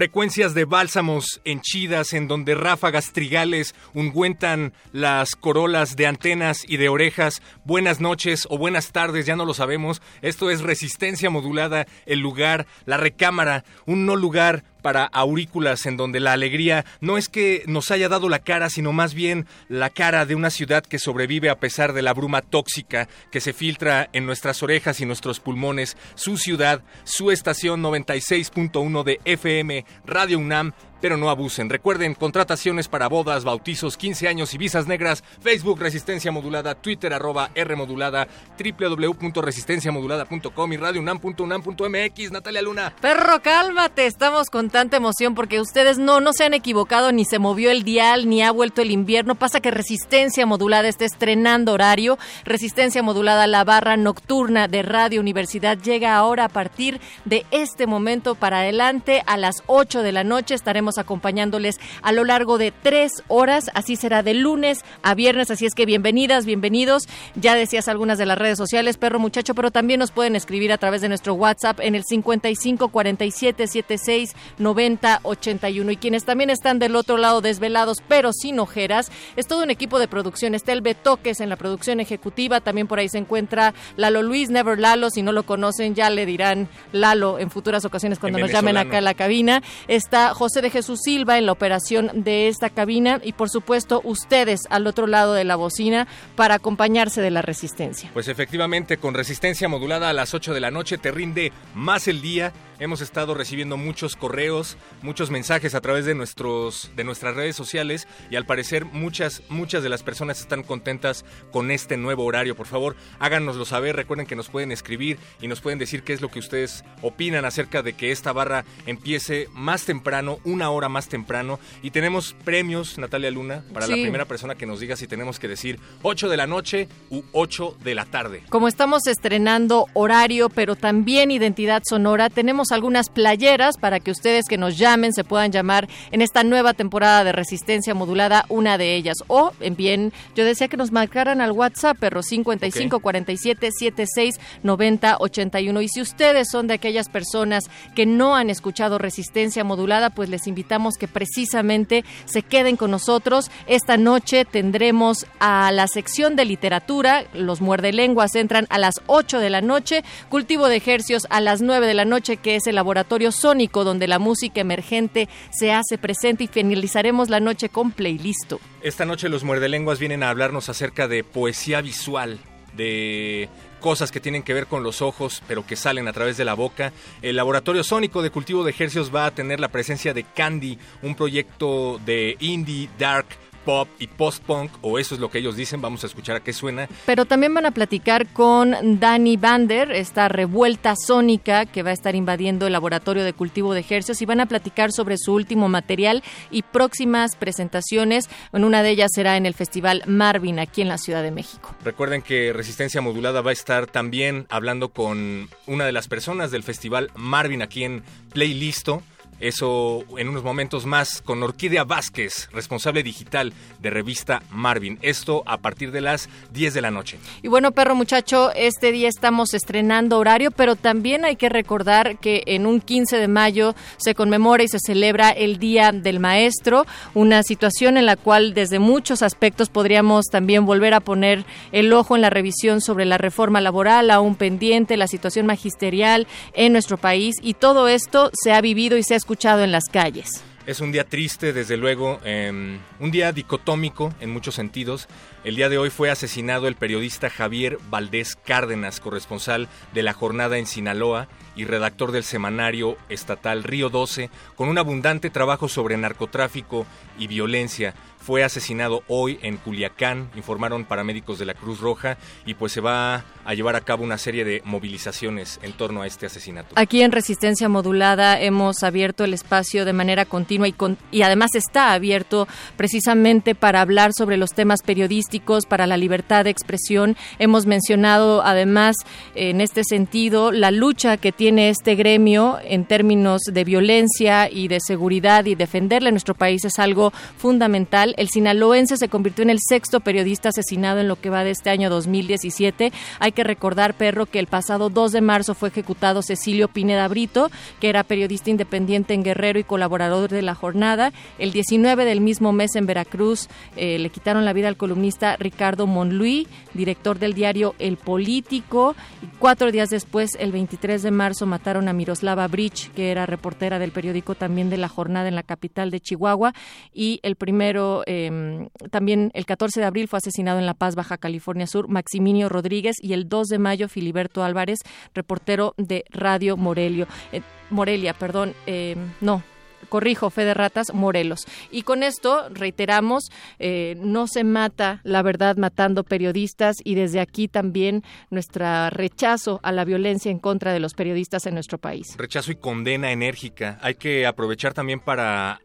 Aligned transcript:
Frecuencias 0.00 0.54
de 0.54 0.64
bálsamos 0.64 1.42
henchidas 1.44 2.14
en 2.14 2.26
donde 2.26 2.54
ráfagas 2.54 3.12
trigales 3.12 3.74
ungüentan 3.92 4.72
las 4.92 5.36
corolas 5.36 5.94
de 5.94 6.06
antenas 6.06 6.64
y 6.66 6.78
de 6.78 6.88
orejas. 6.88 7.42
Buenas 7.66 8.00
noches 8.00 8.46
o 8.48 8.56
buenas 8.56 8.92
tardes, 8.92 9.26
ya 9.26 9.36
no 9.36 9.44
lo 9.44 9.52
sabemos. 9.52 10.00
Esto 10.22 10.50
es 10.50 10.62
resistencia 10.62 11.28
modulada, 11.28 11.86
el 12.06 12.20
lugar, 12.20 12.66
la 12.86 12.96
recámara, 12.96 13.66
un 13.84 14.06
no 14.06 14.16
lugar 14.16 14.64
para 14.80 15.04
aurículas 15.04 15.86
en 15.86 15.96
donde 15.96 16.20
la 16.20 16.32
alegría 16.32 16.84
no 17.00 17.18
es 17.18 17.28
que 17.28 17.62
nos 17.66 17.90
haya 17.90 18.08
dado 18.08 18.28
la 18.28 18.40
cara, 18.40 18.70
sino 18.70 18.92
más 18.92 19.14
bien 19.14 19.46
la 19.68 19.90
cara 19.90 20.26
de 20.26 20.34
una 20.34 20.50
ciudad 20.50 20.84
que 20.84 20.98
sobrevive 20.98 21.50
a 21.50 21.58
pesar 21.58 21.92
de 21.92 22.02
la 22.02 22.14
bruma 22.14 22.42
tóxica 22.42 23.08
que 23.30 23.40
se 23.40 23.52
filtra 23.52 24.08
en 24.12 24.26
nuestras 24.26 24.62
orejas 24.62 25.00
y 25.00 25.06
nuestros 25.06 25.40
pulmones. 25.40 25.96
Su 26.14 26.36
ciudad, 26.36 26.82
su 27.04 27.30
estación 27.30 27.82
96.1 27.82 29.04
de 29.04 29.20
FM, 29.24 29.84
Radio 30.06 30.38
UNAM, 30.38 30.72
pero 31.00 31.16
no 31.16 31.30
abusen. 31.30 31.70
Recuerden, 31.70 32.14
contrataciones 32.14 32.88
para 32.88 33.08
bodas, 33.08 33.44
bautizos, 33.44 33.96
15 33.96 34.28
años 34.28 34.54
y 34.54 34.58
visas 34.58 34.86
negras, 34.86 35.24
Facebook 35.40 35.80
Resistencia 35.80 36.32
Modulada, 36.32 36.74
Twitter 36.74 37.12
arroba 37.12 37.50
R 37.54 37.76
Modulada, 37.76 38.28
www.resistenciamodulada.com 38.58 40.72
y 40.72 40.76
radiounam.unam.mx. 40.76 42.30
Natalia 42.30 42.62
Luna. 42.62 42.94
Perro, 43.00 43.40
cálmate, 43.42 44.06
estamos 44.06 44.50
con 44.50 44.70
tanta 44.70 44.96
emoción 44.96 45.34
porque 45.34 45.60
ustedes 45.60 45.98
no, 45.98 46.20
no 46.20 46.32
se 46.32 46.44
han 46.44 46.54
equivocado, 46.54 47.12
ni 47.12 47.24
se 47.24 47.38
movió 47.38 47.70
el 47.70 47.84
dial, 47.84 48.28
ni 48.28 48.42
ha 48.42 48.50
vuelto 48.50 48.82
el 48.82 48.90
invierno. 48.90 49.34
Pasa 49.34 49.60
que 49.60 49.70
Resistencia 49.70 50.46
Modulada 50.46 50.88
está 50.88 51.04
estrenando 51.04 51.72
horario. 51.72 52.18
Resistencia 52.44 53.02
Modulada, 53.02 53.46
la 53.46 53.64
barra 53.64 53.96
nocturna 53.96 54.68
de 54.68 54.82
Radio 54.82 55.20
Universidad, 55.20 55.78
llega 55.78 56.16
ahora 56.16 56.46
a 56.46 56.48
partir 56.48 57.00
de 57.24 57.46
este 57.50 57.86
momento 57.86 58.34
para 58.34 58.60
adelante 58.60 59.22
a 59.26 59.36
las 59.36 59.62
8 59.66 60.02
de 60.02 60.12
la 60.12 60.24
noche. 60.24 60.54
Estaremos 60.54 60.89
acompañándoles 60.98 61.80
a 62.02 62.12
lo 62.12 62.24
largo 62.24 62.58
de 62.58 62.72
tres 62.72 63.22
horas. 63.28 63.70
Así 63.74 63.96
será 63.96 64.22
de 64.22 64.34
lunes 64.34 64.84
a 65.02 65.14
viernes. 65.14 65.50
Así 65.50 65.66
es 65.66 65.74
que 65.74 65.86
bienvenidas, 65.86 66.46
bienvenidos. 66.46 67.08
Ya 67.34 67.54
decías 67.54 67.88
algunas 67.88 68.18
de 68.18 68.26
las 68.26 68.38
redes 68.38 68.58
sociales, 68.58 68.96
perro 68.96 69.18
muchacho, 69.18 69.54
pero 69.54 69.70
también 69.70 70.00
nos 70.00 70.10
pueden 70.10 70.36
escribir 70.36 70.72
a 70.72 70.78
través 70.78 71.00
de 71.00 71.08
nuestro 71.08 71.34
WhatsApp 71.34 71.80
en 71.80 71.94
el 71.94 72.04
55 72.04 72.88
47 72.88 73.66
76 73.66 74.34
90 74.58 75.20
81. 75.22 75.92
Y 75.92 75.96
quienes 75.96 76.24
también 76.24 76.50
están 76.50 76.78
del 76.78 76.96
otro 76.96 77.16
lado 77.16 77.40
desvelados, 77.40 77.98
pero 78.06 78.32
sin 78.32 78.58
ojeras, 78.58 79.10
es 79.36 79.46
todo 79.46 79.62
un 79.62 79.70
equipo 79.70 79.98
de 79.98 80.08
producción. 80.08 80.54
Está 80.54 80.72
el 80.72 80.80
Betoques 80.80 81.40
en 81.40 81.48
la 81.48 81.56
producción 81.56 82.00
ejecutiva. 82.00 82.60
También 82.60 82.86
por 82.86 82.98
ahí 82.98 83.08
se 83.08 83.18
encuentra 83.18 83.74
Lalo 83.96 84.22
Luis, 84.22 84.50
Never 84.50 84.78
Lalo. 84.78 85.10
Si 85.10 85.22
no 85.22 85.32
lo 85.32 85.44
conocen, 85.44 85.94
ya 85.94 86.10
le 86.10 86.26
dirán 86.26 86.68
Lalo 86.92 87.38
en 87.38 87.50
futuras 87.50 87.84
ocasiones 87.84 88.18
cuando 88.18 88.38
nos 88.38 88.50
llamen 88.50 88.76
acá 88.76 88.98
a 88.98 89.00
la 89.00 89.14
cabina. 89.14 89.62
Está 89.88 90.34
José 90.34 90.62
de 90.62 90.70
Jesús 90.70 90.79
Silva 90.82 91.38
en 91.38 91.46
la 91.46 91.52
operación 91.52 92.10
de 92.14 92.48
esta 92.48 92.70
cabina 92.70 93.20
y 93.22 93.32
por 93.32 93.50
supuesto 93.50 94.00
ustedes 94.04 94.62
al 94.70 94.86
otro 94.86 95.06
lado 95.06 95.34
de 95.34 95.44
la 95.44 95.56
bocina 95.56 96.06
para 96.36 96.56
acompañarse 96.56 97.20
de 97.20 97.30
la 97.30 97.42
resistencia. 97.42 98.10
Pues 98.12 98.28
efectivamente, 98.28 98.96
con 98.96 99.14
resistencia 99.14 99.68
modulada 99.68 100.08
a 100.08 100.12
las 100.12 100.34
8 100.34 100.54
de 100.54 100.60
la 100.60 100.70
noche 100.70 100.98
te 100.98 101.10
rinde 101.10 101.52
más 101.74 102.08
el 102.08 102.22
día 102.22 102.52
Hemos 102.80 103.02
estado 103.02 103.34
recibiendo 103.34 103.76
muchos 103.76 104.16
correos, 104.16 104.78
muchos 105.02 105.30
mensajes 105.30 105.74
a 105.74 105.82
través 105.82 106.06
de 106.06 106.14
nuestros 106.14 106.90
de 106.96 107.04
nuestras 107.04 107.36
redes 107.36 107.54
sociales 107.54 108.08
y 108.30 108.36
al 108.36 108.46
parecer 108.46 108.86
muchas 108.86 109.42
muchas 109.50 109.82
de 109.82 109.90
las 109.90 110.02
personas 110.02 110.40
están 110.40 110.62
contentas 110.62 111.26
con 111.52 111.70
este 111.70 111.98
nuevo 111.98 112.24
horario. 112.24 112.56
Por 112.56 112.66
favor, 112.66 112.96
háganoslo 113.18 113.66
saber. 113.66 113.96
Recuerden 113.96 114.26
que 114.26 114.34
nos 114.34 114.48
pueden 114.48 114.72
escribir 114.72 115.18
y 115.42 115.48
nos 115.48 115.60
pueden 115.60 115.78
decir 115.78 116.04
qué 116.04 116.14
es 116.14 116.22
lo 116.22 116.30
que 116.30 116.38
ustedes 116.38 116.82
opinan 117.02 117.44
acerca 117.44 117.82
de 117.82 117.92
que 117.92 118.12
esta 118.12 118.32
barra 118.32 118.64
empiece 118.86 119.48
más 119.52 119.84
temprano, 119.84 120.38
una 120.44 120.70
hora 120.70 120.88
más 120.88 121.06
temprano 121.08 121.60
y 121.82 121.90
tenemos 121.90 122.34
premios, 122.46 122.96
Natalia 122.96 123.30
Luna, 123.30 123.62
para 123.74 123.88
la 123.88 123.96
primera 123.96 124.24
persona 124.24 124.54
que 124.54 124.64
nos 124.64 124.80
diga 124.80 124.96
si 124.96 125.06
tenemos 125.06 125.38
que 125.38 125.48
decir 125.48 125.78
8 126.00 126.30
de 126.30 126.36
la 126.38 126.46
noche 126.46 126.88
u 127.10 127.20
8 127.32 127.76
de 127.84 127.94
la 127.94 128.06
tarde. 128.06 128.42
Como 128.48 128.68
estamos 128.68 129.06
estrenando 129.06 129.84
horario, 129.92 130.48
pero 130.48 130.76
también 130.76 131.30
identidad 131.30 131.82
sonora, 131.86 132.30
tenemos 132.30 132.69
algunas 132.72 133.08
playeras 133.08 133.76
para 133.76 134.00
que 134.00 134.10
ustedes 134.10 134.46
que 134.46 134.58
nos 134.58 134.78
llamen 134.78 135.12
se 135.12 135.24
puedan 135.24 135.52
llamar 135.52 135.88
en 136.10 136.22
esta 136.22 136.44
nueva 136.44 136.74
temporada 136.74 137.24
de 137.24 137.32
Resistencia 137.32 137.94
Modulada 137.94 138.44
una 138.48 138.78
de 138.78 138.94
ellas. 138.94 139.18
O 139.28 139.52
bien, 139.76 140.12
yo 140.34 140.44
decía 140.44 140.68
que 140.68 140.76
nos 140.76 140.92
marcaran 140.92 141.40
al 141.40 141.52
WhatsApp, 141.52 141.98
perro 141.98 142.22
55 142.22 143.00
47 143.00 143.70
76 143.72 144.40
90 144.62 145.16
81. 145.18 145.82
Y 145.82 145.88
si 145.88 146.00
ustedes 146.00 146.48
son 146.50 146.66
de 146.66 146.74
aquellas 146.74 147.08
personas 147.08 147.64
que 147.94 148.06
no 148.06 148.36
han 148.36 148.50
escuchado 148.50 148.98
Resistencia 148.98 149.64
Modulada, 149.64 150.10
pues 150.10 150.28
les 150.28 150.46
invitamos 150.46 150.96
que 150.96 151.08
precisamente 151.08 152.04
se 152.24 152.42
queden 152.42 152.76
con 152.76 152.90
nosotros. 152.90 153.50
Esta 153.66 153.96
noche 153.96 154.44
tendremos 154.44 155.26
a 155.38 155.72
la 155.72 155.86
sección 155.86 156.36
de 156.36 156.44
literatura, 156.44 157.24
los 157.32 157.60
muerde 157.60 157.92
lenguas 157.92 158.34
entran 158.34 158.66
a 158.70 158.78
las 158.78 159.00
8 159.06 159.38
de 159.38 159.50
la 159.50 159.60
noche, 159.60 160.04
cultivo 160.28 160.68
de 160.68 160.76
ejercios 160.76 161.26
a 161.30 161.40
las 161.40 161.62
9 161.62 161.86
de 161.86 161.94
la 161.94 162.04
noche, 162.04 162.36
que 162.36 162.56
es 162.56 162.59
el 162.66 162.76
laboratorio 162.76 163.32
sónico 163.32 163.84
donde 163.84 164.08
la 164.08 164.18
música 164.18 164.60
emergente 164.60 165.28
se 165.50 165.72
hace 165.72 165.98
presente 165.98 166.44
y 166.44 166.48
finalizaremos 166.48 167.28
la 167.28 167.40
noche 167.40 167.68
con 167.68 167.92
playlist. 167.92 168.54
Esta 168.82 169.04
noche 169.04 169.28
los 169.28 169.44
muerdelenguas 169.44 169.98
vienen 169.98 170.22
a 170.22 170.30
hablarnos 170.30 170.68
acerca 170.68 171.08
de 171.08 171.24
poesía 171.24 171.80
visual, 171.80 172.38
de 172.76 173.48
cosas 173.80 174.12
que 174.12 174.20
tienen 174.20 174.42
que 174.42 174.54
ver 174.54 174.66
con 174.66 174.82
los 174.82 175.02
ojos, 175.02 175.42
pero 175.48 175.66
que 175.66 175.76
salen 175.76 176.06
a 176.06 176.12
través 176.12 176.36
de 176.36 176.44
la 176.44 176.54
boca. 176.54 176.92
El 177.22 177.36
Laboratorio 177.36 177.82
Sónico 177.82 178.22
de 178.22 178.30
Cultivo 178.30 178.62
de 178.62 178.70
Ejercios 178.70 179.14
va 179.14 179.26
a 179.26 179.30
tener 179.34 179.58
la 179.58 179.68
presencia 179.68 180.14
de 180.14 180.24
Candy, 180.24 180.78
un 181.02 181.14
proyecto 181.14 181.98
de 182.04 182.36
indie, 182.40 182.88
dark, 182.98 183.26
pop 183.70 183.88
y 184.00 184.08
post-punk, 184.08 184.72
o 184.82 184.98
eso 184.98 185.14
es 185.14 185.20
lo 185.20 185.30
que 185.30 185.38
ellos 185.38 185.54
dicen, 185.54 185.80
vamos 185.80 186.02
a 186.02 186.08
escuchar 186.08 186.34
a 186.34 186.40
qué 186.40 186.52
suena. 186.52 186.88
Pero 187.06 187.24
también 187.24 187.54
van 187.54 187.66
a 187.66 187.70
platicar 187.70 188.26
con 188.32 188.98
Danny 188.98 189.36
Bander, 189.36 189.92
esta 189.92 190.26
revuelta 190.26 190.94
sónica 190.96 191.66
que 191.66 191.84
va 191.84 191.90
a 191.90 191.92
estar 191.92 192.16
invadiendo 192.16 192.66
el 192.66 192.72
laboratorio 192.72 193.22
de 193.22 193.32
cultivo 193.32 193.72
de 193.72 193.78
ejercicios 193.78 194.20
y 194.22 194.26
van 194.26 194.40
a 194.40 194.46
platicar 194.46 194.90
sobre 194.90 195.18
su 195.18 195.34
último 195.34 195.68
material 195.68 196.24
y 196.50 196.62
próximas 196.62 197.36
presentaciones. 197.36 198.28
En 198.52 198.64
una 198.64 198.82
de 198.82 198.90
ellas 198.90 199.12
será 199.14 199.36
en 199.36 199.46
el 199.46 199.54
Festival 199.54 200.02
Marvin, 200.04 200.58
aquí 200.58 200.82
en 200.82 200.88
la 200.88 200.98
Ciudad 200.98 201.22
de 201.22 201.30
México. 201.30 201.72
Recuerden 201.84 202.22
que 202.22 202.52
Resistencia 202.52 203.00
Modulada 203.00 203.40
va 203.40 203.50
a 203.50 203.52
estar 203.52 203.86
también 203.86 204.46
hablando 204.50 204.88
con 204.88 205.48
una 205.68 205.86
de 205.86 205.92
las 205.92 206.08
personas 206.08 206.50
del 206.50 206.64
Festival 206.64 207.12
Marvin 207.14 207.62
aquí 207.62 207.84
en 207.84 208.02
Playlisto 208.32 209.04
eso 209.40 210.04
en 210.16 210.28
unos 210.28 210.44
momentos 210.44 210.86
más 210.86 211.22
con 211.22 211.42
Orquídea 211.42 211.84
Vázquez, 211.84 212.48
responsable 212.52 213.02
digital 213.02 213.52
de 213.80 213.90
revista 213.90 214.42
Marvin. 214.50 214.98
Esto 215.02 215.42
a 215.46 215.56
partir 215.56 215.92
de 215.92 216.02
las 216.02 216.28
10 216.52 216.74
de 216.74 216.82
la 216.82 216.90
noche. 216.90 217.18
Y 217.42 217.48
bueno, 217.48 217.72
perro 217.72 217.94
muchacho, 217.94 218.52
este 218.54 218.92
día 218.92 219.08
estamos 219.08 219.54
estrenando 219.54 220.18
horario, 220.18 220.50
pero 220.50 220.76
también 220.76 221.24
hay 221.24 221.36
que 221.36 221.48
recordar 221.48 222.18
que 222.18 222.42
en 222.46 222.66
un 222.66 222.80
15 222.80 223.16
de 223.16 223.28
mayo 223.28 223.74
se 223.96 224.14
conmemora 224.14 224.62
y 224.62 224.68
se 224.68 224.78
celebra 224.78 225.30
el 225.30 225.58
Día 225.58 225.92
del 225.92 226.20
Maestro, 226.20 226.84
una 227.14 227.42
situación 227.42 227.96
en 227.96 228.06
la 228.06 228.16
cual 228.16 228.52
desde 228.52 228.78
muchos 228.78 229.22
aspectos 229.22 229.70
podríamos 229.70 230.26
también 230.26 230.66
volver 230.66 230.92
a 230.94 231.00
poner 231.00 231.44
el 231.72 231.92
ojo 231.92 232.14
en 232.14 232.22
la 232.22 232.30
revisión 232.30 232.80
sobre 232.80 233.06
la 233.06 233.18
reforma 233.18 233.60
laboral, 233.60 234.10
aún 234.10 234.34
pendiente, 234.34 234.96
la 234.96 235.08
situación 235.08 235.46
magisterial 235.46 236.26
en 236.52 236.72
nuestro 236.72 236.98
país 236.98 237.36
y 237.42 237.54
todo 237.54 237.88
esto 237.88 238.30
se 238.34 238.52
ha 238.52 238.60
vivido 238.60 238.98
y 238.98 239.02
se 239.02 239.14
ha 239.14 239.16
escuchado 239.16 239.29
en 239.30 239.70
las 239.70 239.88
calles. 239.88 240.42
Es 240.66 240.80
un 240.80 240.90
día 240.92 241.04
triste, 241.04 241.52
desde 241.52 241.76
luego, 241.76 242.18
em, 242.24 242.80
un 242.98 243.10
día 243.10 243.32
dicotómico 243.32 244.12
en 244.20 244.30
muchos 244.30 244.56
sentidos. 244.56 245.06
El 245.44 245.54
día 245.54 245.68
de 245.68 245.78
hoy 245.78 245.88
fue 245.88 246.10
asesinado 246.10 246.66
el 246.66 246.74
periodista 246.74 247.30
Javier 247.30 247.78
Valdés 247.88 248.36
Cárdenas, 248.36 248.98
corresponsal 248.98 249.68
de 249.94 250.02
la 250.02 250.12
jornada 250.12 250.58
en 250.58 250.66
Sinaloa 250.66 251.28
y 251.54 251.64
redactor 251.64 252.10
del 252.10 252.24
semanario 252.24 252.96
estatal 253.08 253.62
Río 253.62 253.88
12, 253.88 254.30
con 254.56 254.68
un 254.68 254.78
abundante 254.78 255.30
trabajo 255.30 255.68
sobre 255.68 255.96
narcotráfico 255.96 256.86
y 257.18 257.26
violencia. 257.28 257.94
Fue 258.20 258.44
asesinado 258.44 259.02
hoy 259.08 259.38
en 259.42 259.56
Culiacán, 259.56 260.30
informaron 260.36 260.84
paramédicos 260.84 261.38
de 261.38 261.46
la 261.46 261.54
Cruz 261.54 261.80
Roja, 261.80 262.18
y 262.46 262.54
pues 262.54 262.72
se 262.72 262.80
va 262.80 263.24
a 263.44 263.54
llevar 263.54 263.76
a 263.76 263.80
cabo 263.80 264.04
una 264.04 264.18
serie 264.18 264.44
de 264.44 264.62
movilizaciones 264.64 265.58
en 265.62 265.72
torno 265.72 266.02
a 266.02 266.06
este 266.06 266.26
asesinato. 266.26 266.74
Aquí 266.76 267.02
en 267.02 267.12
Resistencia 267.12 267.68
Modulada 267.68 268.40
hemos 268.40 268.82
abierto 268.82 269.24
el 269.24 269.34
espacio 269.34 269.84
de 269.84 269.92
manera 269.92 270.24
continua 270.24 270.68
y, 270.68 270.72
con, 270.72 270.98
y 271.10 271.22
además 271.22 271.54
está 271.54 271.92
abierto 271.92 272.46
precisamente 272.76 273.54
para 273.54 273.80
hablar 273.80 274.12
sobre 274.12 274.36
los 274.36 274.50
temas 274.50 274.82
periodísticos, 274.82 275.66
para 275.66 275.86
la 275.86 275.96
libertad 275.96 276.44
de 276.44 276.50
expresión. 276.50 277.16
Hemos 277.38 277.66
mencionado 277.66 278.42
además 278.44 278.96
en 279.34 279.60
este 279.60 279.82
sentido 279.84 280.52
la 280.52 280.70
lucha 280.70 281.16
que 281.16 281.32
tiene 281.32 281.70
este 281.70 281.94
gremio 281.94 282.58
en 282.62 282.84
términos 282.84 283.42
de 283.50 283.64
violencia 283.64 284.50
y 284.50 284.68
de 284.68 284.80
seguridad 284.80 285.46
y 285.46 285.54
defenderle 285.54 286.08
a 286.08 286.12
nuestro 286.12 286.34
país 286.34 286.64
es 286.64 286.78
algo 286.78 287.12
fundamental. 287.38 288.09
El 288.16 288.28
sinaloense 288.28 288.96
se 288.96 289.08
convirtió 289.08 289.42
en 289.42 289.50
el 289.50 289.58
sexto 289.60 290.00
periodista 290.00 290.50
asesinado 290.50 291.00
en 291.00 291.08
lo 291.08 291.16
que 291.16 291.30
va 291.30 291.44
de 291.44 291.50
este 291.50 291.70
año 291.70 291.90
2017. 291.90 292.92
Hay 293.18 293.32
que 293.32 293.44
recordar, 293.44 293.94
Perro, 293.94 294.26
que 294.26 294.38
el 294.38 294.46
pasado 294.46 294.90
2 294.90 295.12
de 295.12 295.20
marzo 295.20 295.54
fue 295.54 295.68
ejecutado 295.68 296.22
Cecilio 296.22 296.68
Pineda 296.68 297.08
Brito, 297.08 297.50
que 297.80 297.88
era 297.88 298.04
periodista 298.04 298.50
independiente 298.50 299.14
en 299.14 299.22
Guerrero 299.22 299.58
y 299.58 299.64
colaborador 299.64 300.30
de 300.30 300.42
la 300.42 300.54
jornada. 300.54 301.12
El 301.38 301.52
19 301.52 302.04
del 302.04 302.20
mismo 302.20 302.52
mes 302.52 302.74
en 302.76 302.86
Veracruz 302.86 303.48
eh, 303.76 303.98
le 303.98 304.10
quitaron 304.10 304.44
la 304.44 304.52
vida 304.52 304.68
al 304.68 304.76
columnista 304.76 305.36
Ricardo 305.36 305.86
Monluí, 305.86 306.46
director 306.74 307.18
del 307.18 307.34
diario 307.34 307.74
El 307.78 307.96
Político. 307.96 308.94
Y 309.22 309.26
cuatro 309.38 309.70
días 309.70 309.90
después, 309.90 310.30
el 310.38 310.52
23 310.52 311.02
de 311.02 311.10
marzo, 311.10 311.46
mataron 311.46 311.88
a 311.88 311.92
Miroslava 311.92 312.46
Bridge, 312.48 312.90
que 312.92 313.10
era 313.10 313.26
reportera 313.26 313.78
del 313.78 313.92
periódico 313.92 314.34
también 314.34 314.70
de 314.70 314.76
la 314.76 314.88
jornada 314.88 315.28
en 315.28 315.34
la 315.34 315.42
capital 315.42 315.90
de 315.90 316.00
Chihuahua. 316.00 316.52
Y 316.92 317.20
el 317.22 317.36
primero, 317.36 317.99
eh, 318.06 318.68
también 318.90 319.30
el 319.34 319.46
14 319.46 319.80
de 319.80 319.86
abril, 319.86 320.08
fue 320.08 320.18
asesinado 320.18 320.58
en 320.58 320.66
La 320.66 320.74
Paz, 320.74 320.94
Baja 320.94 321.18
California 321.18 321.66
Sur, 321.66 321.88
Maximinio 321.88 322.48
Rodríguez. 322.48 322.96
Y 323.00 323.12
el 323.12 323.28
2 323.28 323.48
de 323.48 323.58
mayo, 323.58 323.88
Filiberto 323.88 324.42
Álvarez, 324.42 324.80
reportero 325.14 325.74
de 325.76 326.04
Radio 326.10 326.56
Morelio. 326.56 327.06
Eh, 327.32 327.42
Morelia, 327.70 328.14
perdón, 328.14 328.54
eh, 328.66 328.96
no, 329.20 329.42
corrijo, 329.88 330.30
fe 330.30 330.44
de 330.44 330.54
ratas, 330.54 330.92
Morelos. 330.94 331.46
Y 331.70 331.82
con 331.82 332.02
esto, 332.02 332.48
reiteramos, 332.50 333.30
eh, 333.58 333.96
no 333.98 334.26
se 334.26 334.44
mata 334.44 335.00
la 335.04 335.22
verdad 335.22 335.56
matando 335.56 336.04
periodistas 336.04 336.76
y 336.82 336.94
desde 336.94 337.20
aquí 337.20 337.48
también 337.48 338.02
nuestro 338.30 338.90
rechazo 338.90 339.60
a 339.62 339.72
la 339.72 339.84
violencia 339.84 340.30
en 340.30 340.38
contra 340.38 340.72
de 340.72 340.80
los 340.80 340.94
periodistas 340.94 341.46
en 341.46 341.54
nuestro 341.54 341.78
país. 341.78 342.16
Rechazo 342.16 342.52
y 342.52 342.56
condena 342.56 343.12
enérgica. 343.12 343.78
Hay 343.82 343.94
que 343.94 344.26
aprovechar 344.26 344.74
también 344.74 345.00
para 345.00 345.60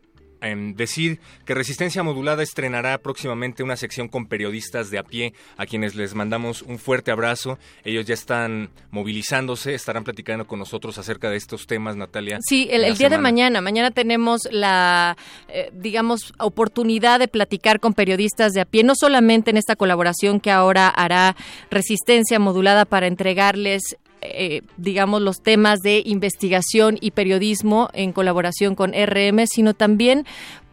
en 0.47 0.75
decir 0.75 1.19
que 1.45 1.53
Resistencia 1.53 2.03
Modulada 2.03 2.43
estrenará 2.43 2.97
próximamente 2.97 3.63
una 3.63 3.77
sección 3.77 4.07
con 4.07 4.27
periodistas 4.27 4.89
de 4.89 4.97
a 4.97 5.03
pie, 5.03 5.33
a 5.57 5.65
quienes 5.65 5.95
les 5.95 6.13
mandamos 6.15 6.61
un 6.61 6.79
fuerte 6.79 7.11
abrazo. 7.11 7.57
Ellos 7.83 8.05
ya 8.05 8.13
están 8.13 8.69
movilizándose, 8.91 9.73
estarán 9.73 10.03
platicando 10.03 10.47
con 10.47 10.59
nosotros 10.59 10.97
acerca 10.97 11.29
de 11.29 11.37
estos 11.37 11.67
temas, 11.67 11.95
Natalia. 11.95 12.39
Sí, 12.41 12.67
el, 12.71 12.83
el 12.83 12.97
día 12.97 13.09
de 13.09 13.17
mañana. 13.17 13.61
Mañana 13.61 13.91
tenemos 13.91 14.41
la, 14.51 15.17
eh, 15.47 15.69
digamos, 15.73 16.33
oportunidad 16.39 17.19
de 17.19 17.27
platicar 17.27 17.79
con 17.79 17.93
periodistas 17.93 18.53
de 18.53 18.61
a 18.61 18.65
pie, 18.65 18.83
no 18.83 18.93
solamente 18.95 19.51
en 19.51 19.57
esta 19.57 19.75
colaboración 19.75 20.39
que 20.39 20.51
ahora 20.51 20.87
hará 20.87 21.35
Resistencia 21.69 22.39
Modulada 22.39 22.85
para 22.85 23.07
entregarles 23.07 23.97
eh, 24.33 24.61
digamos, 24.77 25.21
los 25.21 25.41
temas 25.41 25.79
de 25.79 26.01
investigación 26.05 26.97
y 27.01 27.11
periodismo 27.11 27.89
en 27.93 28.11
colaboración 28.11 28.75
con 28.75 28.93
RM, 28.93 29.45
sino 29.47 29.73
también 29.73 30.25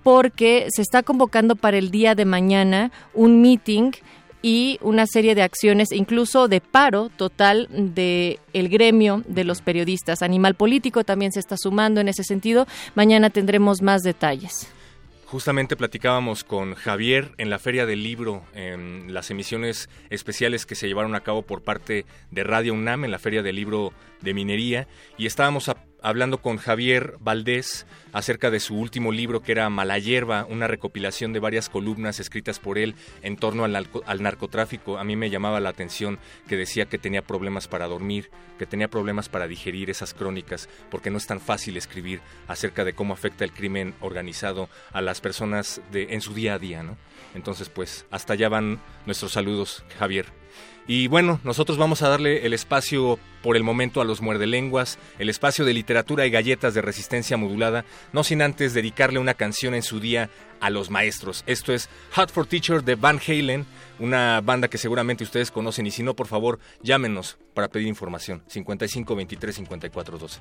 porque 0.02 0.66
se 0.74 0.82
está 0.82 1.02
convocando 1.02 1.56
para 1.56 1.78
el 1.78 1.90
día 1.90 2.14
de 2.14 2.24
mañana 2.24 2.90
un 3.14 3.40
meeting 3.40 3.92
y 4.42 4.78
una 4.82 5.06
serie 5.06 5.34
de 5.36 5.42
acciones, 5.42 5.92
incluso 5.92 6.48
de 6.48 6.60
paro 6.60 7.08
total 7.10 7.68
de 7.70 8.40
el 8.52 8.68
gremio 8.68 9.22
de 9.28 9.44
los 9.44 9.62
periodistas. 9.62 10.20
Animal 10.22 10.56
Político 10.56 11.04
también 11.04 11.30
se 11.30 11.38
está 11.40 11.56
sumando 11.56 12.00
en 12.00 12.08
ese 12.08 12.24
sentido. 12.24 12.66
Mañana 12.96 13.30
tendremos 13.30 13.82
más 13.82 14.02
detalles. 14.02 14.68
Justamente 15.32 15.78
platicábamos 15.78 16.44
con 16.44 16.74
Javier 16.74 17.32
en 17.38 17.48
la 17.48 17.58
Feria 17.58 17.86
del 17.86 18.02
Libro, 18.02 18.44
en 18.52 19.14
las 19.14 19.30
emisiones 19.30 19.88
especiales 20.10 20.66
que 20.66 20.74
se 20.74 20.86
llevaron 20.86 21.14
a 21.14 21.22
cabo 21.22 21.40
por 21.40 21.62
parte 21.62 22.04
de 22.30 22.44
Radio 22.44 22.74
UNAM 22.74 23.06
en 23.06 23.10
la 23.10 23.18
Feria 23.18 23.42
del 23.42 23.56
Libro 23.56 23.94
de 24.20 24.34
Minería, 24.34 24.88
y 25.16 25.24
estábamos 25.24 25.70
a 25.70 25.82
hablando 26.02 26.42
con 26.42 26.58
Javier 26.58 27.16
Valdés 27.20 27.86
acerca 28.12 28.50
de 28.50 28.60
su 28.60 28.76
último 28.76 29.12
libro 29.12 29.40
que 29.40 29.52
era 29.52 29.70
Mala 29.70 29.98
Hierba, 29.98 30.44
una 30.48 30.66
recopilación 30.66 31.32
de 31.32 31.40
varias 31.40 31.68
columnas 31.68 32.20
escritas 32.20 32.58
por 32.58 32.78
él 32.78 32.94
en 33.22 33.36
torno 33.36 33.64
al, 33.64 33.74
al, 33.74 34.22
narcotráfico. 34.22 34.98
A 34.98 35.04
mí 35.04 35.16
me 35.16 35.30
llamaba 35.30 35.60
la 35.60 35.70
atención 35.70 36.18
que 36.48 36.56
decía 36.56 36.86
que 36.86 36.98
tenía 36.98 37.22
problemas 37.22 37.68
para 37.68 37.86
dormir, 37.86 38.30
que 38.58 38.66
tenía 38.66 38.88
problemas 38.88 39.28
para 39.28 39.48
digerir 39.48 39.88
esas 39.88 40.12
crónicas, 40.12 40.68
porque 40.90 41.10
no 41.10 41.18
es 41.18 41.26
tan 41.26 41.40
fácil 41.40 41.76
escribir 41.76 42.20
acerca 42.48 42.84
de 42.84 42.92
cómo 42.92 43.14
afecta 43.14 43.44
el 43.44 43.52
crimen 43.52 43.94
organizado 44.00 44.68
a 44.92 45.00
las 45.00 45.20
personas 45.20 45.80
de, 45.90 46.08
en 46.10 46.20
su 46.20 46.34
día 46.34 46.54
a 46.54 46.58
día. 46.58 46.82
¿no? 46.82 46.96
Entonces, 47.34 47.68
pues, 47.68 48.06
hasta 48.10 48.34
allá 48.34 48.48
van 48.48 48.80
nuestros 49.06 49.32
saludos, 49.32 49.84
Javier. 49.98 50.26
Y 50.86 51.06
bueno, 51.06 51.40
nosotros 51.44 51.78
vamos 51.78 52.02
a 52.02 52.08
darle 52.08 52.44
el 52.44 52.52
espacio 52.52 53.18
por 53.42 53.56
el 53.56 53.62
momento 53.62 54.00
a 54.00 54.04
los 54.04 54.20
muerdelenguas, 54.20 54.98
el 55.18 55.28
espacio 55.28 55.64
de 55.64 55.74
literatura 55.74 56.26
y 56.26 56.30
galletas 56.30 56.74
de 56.74 56.82
resistencia 56.82 57.36
modulada, 57.36 57.84
no 58.12 58.24
sin 58.24 58.42
antes 58.42 58.74
dedicarle 58.74 59.18
una 59.18 59.34
canción 59.34 59.74
en 59.74 59.82
su 59.82 60.00
día 60.00 60.28
a 60.60 60.70
los 60.70 60.90
maestros. 60.90 61.44
Esto 61.46 61.72
es 61.72 61.88
Hot 62.14 62.30
for 62.32 62.46
Teacher 62.46 62.82
de 62.82 62.96
Van 62.96 63.20
Halen, 63.26 63.66
una 63.98 64.40
banda 64.40 64.68
que 64.68 64.78
seguramente 64.78 65.24
ustedes 65.24 65.50
conocen 65.50 65.86
y 65.86 65.90
si 65.90 66.02
no, 66.02 66.14
por 66.14 66.26
favor, 66.26 66.58
llámenos 66.82 67.38
para 67.54 67.68
pedir 67.68 67.86
información. 67.86 68.42
55 68.48 69.14
23 69.14 69.54
54 69.54 70.18
12. 70.18 70.40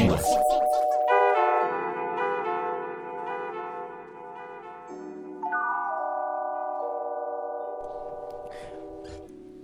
Lenguas. 0.00 0.24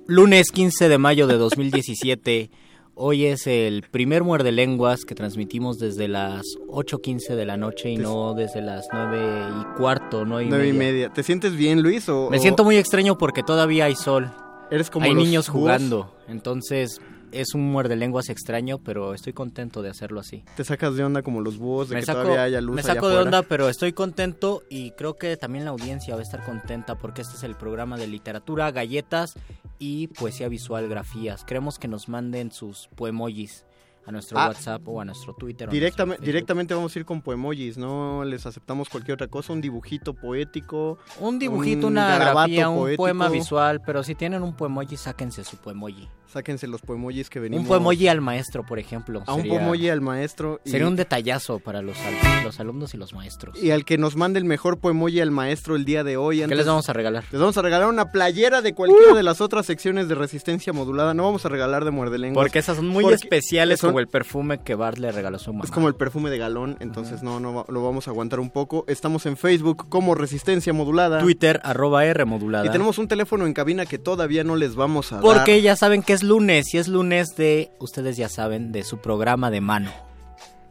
Lunes 0.08 0.50
15 0.52 0.88
de 0.88 0.98
mayo 0.98 1.26
de 1.26 1.36
2017. 1.36 2.50
Hoy 2.94 3.26
es 3.26 3.46
el 3.46 3.82
primer 3.82 4.22
muerde 4.24 4.52
lenguas 4.52 5.00
que 5.04 5.14
transmitimos 5.14 5.78
desde 5.78 6.08
las 6.08 6.42
8.15 6.68 7.34
de 7.34 7.44
la 7.44 7.56
noche 7.56 7.90
y 7.90 7.96
no 7.98 8.32
desde 8.32 8.62
las 8.62 8.86
9 8.92 9.48
y 9.60 9.78
cuarto, 9.78 10.24
9 10.24 10.44
y, 10.44 10.48
Nueve 10.48 10.68
y 10.68 10.72
media. 10.72 10.92
media. 10.92 11.12
¿Te 11.12 11.22
sientes 11.22 11.56
bien, 11.56 11.82
Luis? 11.82 12.08
O, 12.08 12.30
Me 12.30 12.38
o 12.38 12.40
siento 12.40 12.64
muy 12.64 12.76
extraño 12.76 13.18
porque 13.18 13.42
todavía 13.42 13.86
hay 13.86 13.96
sol. 13.96 14.30
Eres 14.70 14.90
como 14.90 15.04
hay 15.06 15.12
los 15.14 15.24
niños 15.24 15.48
jugando. 15.48 16.14
Entonces 16.28 17.00
es 17.32 17.54
un 17.54 17.70
muerde 17.70 17.96
lenguas 17.96 18.28
extraño, 18.28 18.78
pero 18.78 19.14
estoy 19.14 19.32
contento 19.32 19.82
de 19.82 19.90
hacerlo 19.90 20.20
así. 20.20 20.44
Te 20.56 20.64
sacas 20.64 20.96
de 20.96 21.04
onda 21.04 21.22
como 21.22 21.40
los 21.40 21.58
búhos 21.58 21.88
de 21.88 21.96
Me 21.96 22.00
que 22.00 22.06
saco, 22.06 22.22
todavía 22.22 22.42
haya 22.42 22.60
luz 22.60 22.76
me 22.76 22.82
allá 22.82 22.94
saco 22.94 23.08
de 23.08 23.18
onda, 23.18 23.42
pero 23.42 23.68
estoy 23.68 23.92
contento 23.92 24.62
y 24.70 24.92
creo 24.92 25.16
que 25.16 25.36
también 25.36 25.64
la 25.64 25.70
audiencia 25.70 26.14
va 26.14 26.20
a 26.20 26.22
estar 26.22 26.44
contenta 26.44 26.96
porque 26.96 27.22
este 27.22 27.36
es 27.36 27.42
el 27.42 27.54
programa 27.56 27.96
de 27.96 28.06
literatura, 28.06 28.70
galletas 28.70 29.34
y 29.78 30.08
poesía 30.08 30.48
visual, 30.48 30.88
grafías. 30.88 31.44
Queremos 31.44 31.78
que 31.78 31.88
nos 31.88 32.08
manden 32.08 32.50
sus 32.52 32.88
poemojis 32.94 33.64
a 34.06 34.12
nuestro 34.12 34.38
Ah, 34.38 34.48
WhatsApp 34.48 34.86
o 34.86 35.00
a 35.00 35.04
nuestro 35.04 35.34
Twitter. 35.34 35.68
Directamente, 35.68 36.18
nuestro 36.18 36.26
directamente 36.26 36.74
vamos 36.74 36.94
a 36.94 36.98
ir 37.00 37.04
con 37.04 37.20
poemojis, 37.22 37.76
no 37.76 38.24
les 38.24 38.46
aceptamos 38.46 38.88
cualquier 38.88 39.14
otra 39.14 39.26
cosa, 39.26 39.52
un 39.52 39.60
dibujito 39.60 40.14
poético. 40.14 40.98
Un 41.18 41.38
dibujito, 41.40 41.88
un 41.88 41.94
una 41.94 42.16
grafía, 42.16 42.68
un 42.68 42.78
poético. 42.78 43.02
poema 43.02 43.28
visual, 43.28 43.82
pero 43.84 44.04
si 44.04 44.14
tienen 44.14 44.42
un 44.44 44.54
poemoji, 44.54 44.96
sáquense 44.96 45.42
su 45.42 45.56
poemoji. 45.56 46.08
Sáquense 46.32 46.66
los 46.66 46.80
poemojis 46.82 47.30
que 47.30 47.40
venimos. 47.40 47.62
Un 47.62 47.68
poemoji 47.68 48.08
al 48.08 48.20
maestro, 48.20 48.64
por 48.64 48.78
ejemplo. 48.78 49.22
A 49.26 49.34
un 49.34 49.46
poemoji 49.48 49.88
al 49.88 50.00
maestro. 50.00 50.60
y- 50.64 50.70
Sería 50.70 50.86
un 50.88 50.96
detallazo 50.96 51.60
para 51.60 51.82
los, 51.82 51.96
al- 52.00 52.44
los 52.44 52.60
alumnos 52.60 52.92
y 52.94 52.96
los 52.96 53.14
maestros. 53.14 53.56
Y 53.62 53.70
al 53.70 53.84
que 53.84 53.96
nos 53.96 54.16
mande 54.16 54.38
el 54.38 54.44
mejor 54.44 54.78
poemoji 54.78 55.20
al 55.20 55.30
maestro 55.30 55.76
el 55.76 55.84
día 55.84 56.04
de 56.04 56.16
hoy. 56.16 56.44
¿Qué 56.46 56.54
les 56.54 56.66
vamos 56.66 56.88
a 56.88 56.92
regalar? 56.92 57.24
Les 57.30 57.40
vamos 57.40 57.56
a 57.56 57.62
regalar 57.62 57.88
una 57.88 58.10
playera 58.10 58.60
de 58.60 58.74
cualquiera 58.74 59.14
de 59.14 59.22
las 59.22 59.40
otras 59.40 59.66
secciones 59.66 60.08
de 60.08 60.14
resistencia 60.14 60.72
modulada. 60.72 61.14
No 61.14 61.22
vamos 61.22 61.46
a 61.46 61.48
regalar 61.48 61.84
de 61.84 61.90
muerde 61.92 62.18
lenguas. 62.18 62.42
Porque 62.44 62.58
esas 62.58 62.76
son 62.76 62.88
muy 62.88 63.02
Porque 63.02 63.14
especiales 63.14 63.80
son- 63.80 63.90
como 63.90 64.00
el 64.00 64.08
perfume 64.08 64.58
que 64.62 64.74
Bart 64.74 64.98
le 64.98 65.12
regaló 65.12 65.36
a 65.36 65.40
su 65.40 65.52
mamá. 65.52 65.64
Es 65.64 65.70
como 65.70 65.88
el 65.88 65.94
perfume 65.94 66.28
de 66.30 66.38
galón, 66.38 66.76
entonces 66.80 67.22
no, 67.22 67.40
no 67.40 67.64
lo 67.68 67.82
vamos 67.84 68.08
a 68.08 68.10
aguantar 68.10 68.40
un 68.40 68.50
poco. 68.50 68.84
Estamos 68.88 69.26
en 69.26 69.36
Facebook 69.36 69.88
como 69.88 70.14
Resistencia 70.14 70.72
Modulada. 70.72 71.20
Twitter, 71.20 71.60
arroba 71.62 72.04
R 72.04 72.24
modulada. 72.24 72.66
Y 72.66 72.70
tenemos 72.70 72.98
un 72.98 73.08
teléfono 73.08 73.46
en 73.46 73.54
cabina 73.54 73.86
que 73.86 73.98
todavía 73.98 74.44
no 74.44 74.56
les 74.56 74.74
vamos 74.74 75.12
a 75.12 75.16
dar. 75.16 75.22
Porque 75.22 75.62
ya 75.62 75.76
saben 75.76 76.02
que 76.02 76.15
es 76.16 76.22
lunes 76.22 76.72
y 76.72 76.78
es 76.78 76.88
lunes 76.88 77.36
de, 77.36 77.70
ustedes 77.78 78.16
ya 78.16 78.30
saben, 78.30 78.72
de 78.72 78.84
su 78.84 78.98
programa 79.02 79.50
de 79.50 79.60
mano. 79.60 79.92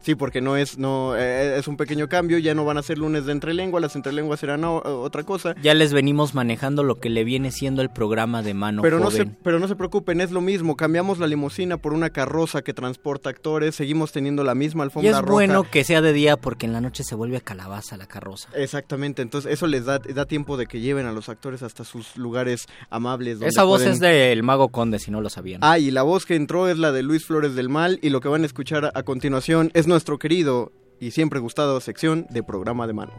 Sí, 0.06 0.14
porque 0.16 0.40
no 0.40 0.56
es, 0.56 0.78
no, 0.78 1.16
eh, 1.18 1.58
es 1.58 1.68
un 1.68 1.78
pequeño 1.78 2.08
cambio, 2.08 2.38
ya 2.38 2.54
no 2.54 2.64
van 2.64 2.78
a 2.78 2.84
ser 2.84 3.00
lunes 3.00 3.26
de 3.26 3.32
entrelengua, 3.32 3.80
las 3.80 3.96
entrelenguas 3.96 4.40
serán 4.40 4.64
o- 4.64 4.78
otra 5.02 5.24
cosa. 5.24 5.56
Ya 5.64 5.74
les 5.74 5.94
venimos 5.94 6.36
manejando 6.36 6.84
lo 6.84 7.00
que 7.00 7.10
le 7.10 7.24
viene 7.24 7.50
siendo 7.52 7.82
el 7.82 7.90
programa 7.90 8.44
de 8.44 8.54
mano 8.54 8.84
Pero 8.84 9.00
no, 9.00 9.10
se, 9.10 9.26
pero 9.26 9.60
no 9.60 9.68
se 9.68 9.76
preocupen, 9.76 10.22
es 10.22 10.30
lo 10.32 10.42
mismo. 10.42 10.76
Cambiamos 10.76 11.18
la 11.18 11.26
limusina 11.26 11.78
por 11.78 11.94
una 11.94 12.12
carroza 12.12 12.62
que 12.62 12.74
transporta 12.74 13.30
actores. 13.32 13.74
Seguimos 13.76 14.12
teniendo 14.12 14.44
la 14.44 14.54
misma 14.54 14.84
Y 14.84 14.86
alfombra 14.86 15.12
es 15.12 15.18
roja. 15.18 15.32
bueno 15.32 15.64
que 15.64 15.84
sea 15.84 16.02
de 16.02 16.14
día 16.14 16.38
porque 16.38 16.68
en 16.68 16.74
la 16.74 16.82
noche 16.82 17.04
se 17.04 17.16
vuelve 17.16 17.42
calabaza 17.42 17.98
la 17.98 18.06
carroza. 18.06 18.50
Exactamente, 18.56 19.22
entonces 19.24 19.52
eso 19.52 19.66
les 19.66 19.86
da, 19.86 19.98
da 20.00 20.26
tiempo 20.26 20.56
de 20.58 20.68
que 20.68 20.82
lleven 20.82 21.08
a 21.08 21.12
los 21.14 21.30
actores 21.30 21.64
hasta 21.64 21.84
sus 21.84 22.16
lugares 22.16 22.68
amables. 22.92 23.40
donde 23.40 23.48
Esa 23.50 23.64
voz 23.64 23.80
pueden- 23.82 23.94
es 23.94 24.00
del 24.00 24.44
Mago 24.44 24.70
Conde, 24.70 25.00
si 25.00 25.10
no 25.10 25.22
lo 25.22 25.30
sabían. 25.30 25.62
Ah, 25.64 25.80
y 25.80 25.90
la 25.90 26.04
voz 26.04 26.26
que 26.26 26.36
entró 26.36 26.68
es 26.68 26.78
la 26.78 26.92
de 26.92 27.02
Luis 27.02 27.26
Flores 27.26 27.56
del 27.56 27.70
Mal 27.70 27.98
y 28.04 28.10
lo 28.10 28.22
que 28.22 28.28
van 28.28 28.44
a 28.44 28.46
escuchar 28.46 28.92
a 28.94 29.04
continuación 29.04 29.72
es 29.74 29.88
nuestro 29.96 30.20
querido 30.20 30.74
y 31.00 31.12
siempre 31.12 31.40
gustado 31.40 31.80
sección 31.80 32.28
de 32.30 32.44
programa 32.44 32.86
de 32.86 32.92
mano. 32.92 33.14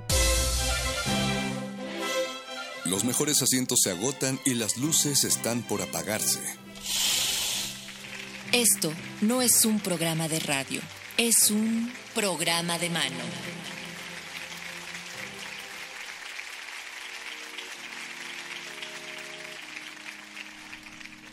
Los 2.84 3.02
mejores 3.04 3.40
asientos 3.40 3.78
se 3.82 3.92
agotan 3.92 4.38
y 4.44 4.52
las 4.52 4.76
luces 4.76 5.24
están 5.24 5.62
por 5.62 5.80
apagarse. 5.80 6.38
Esto 8.52 8.92
no 9.22 9.40
es 9.40 9.64
un 9.64 9.80
programa 9.80 10.28
de 10.28 10.38
radio, 10.38 10.82
es 11.16 11.50
un 11.50 11.90
programa 12.14 12.78
de 12.78 12.90
mano. 12.90 13.24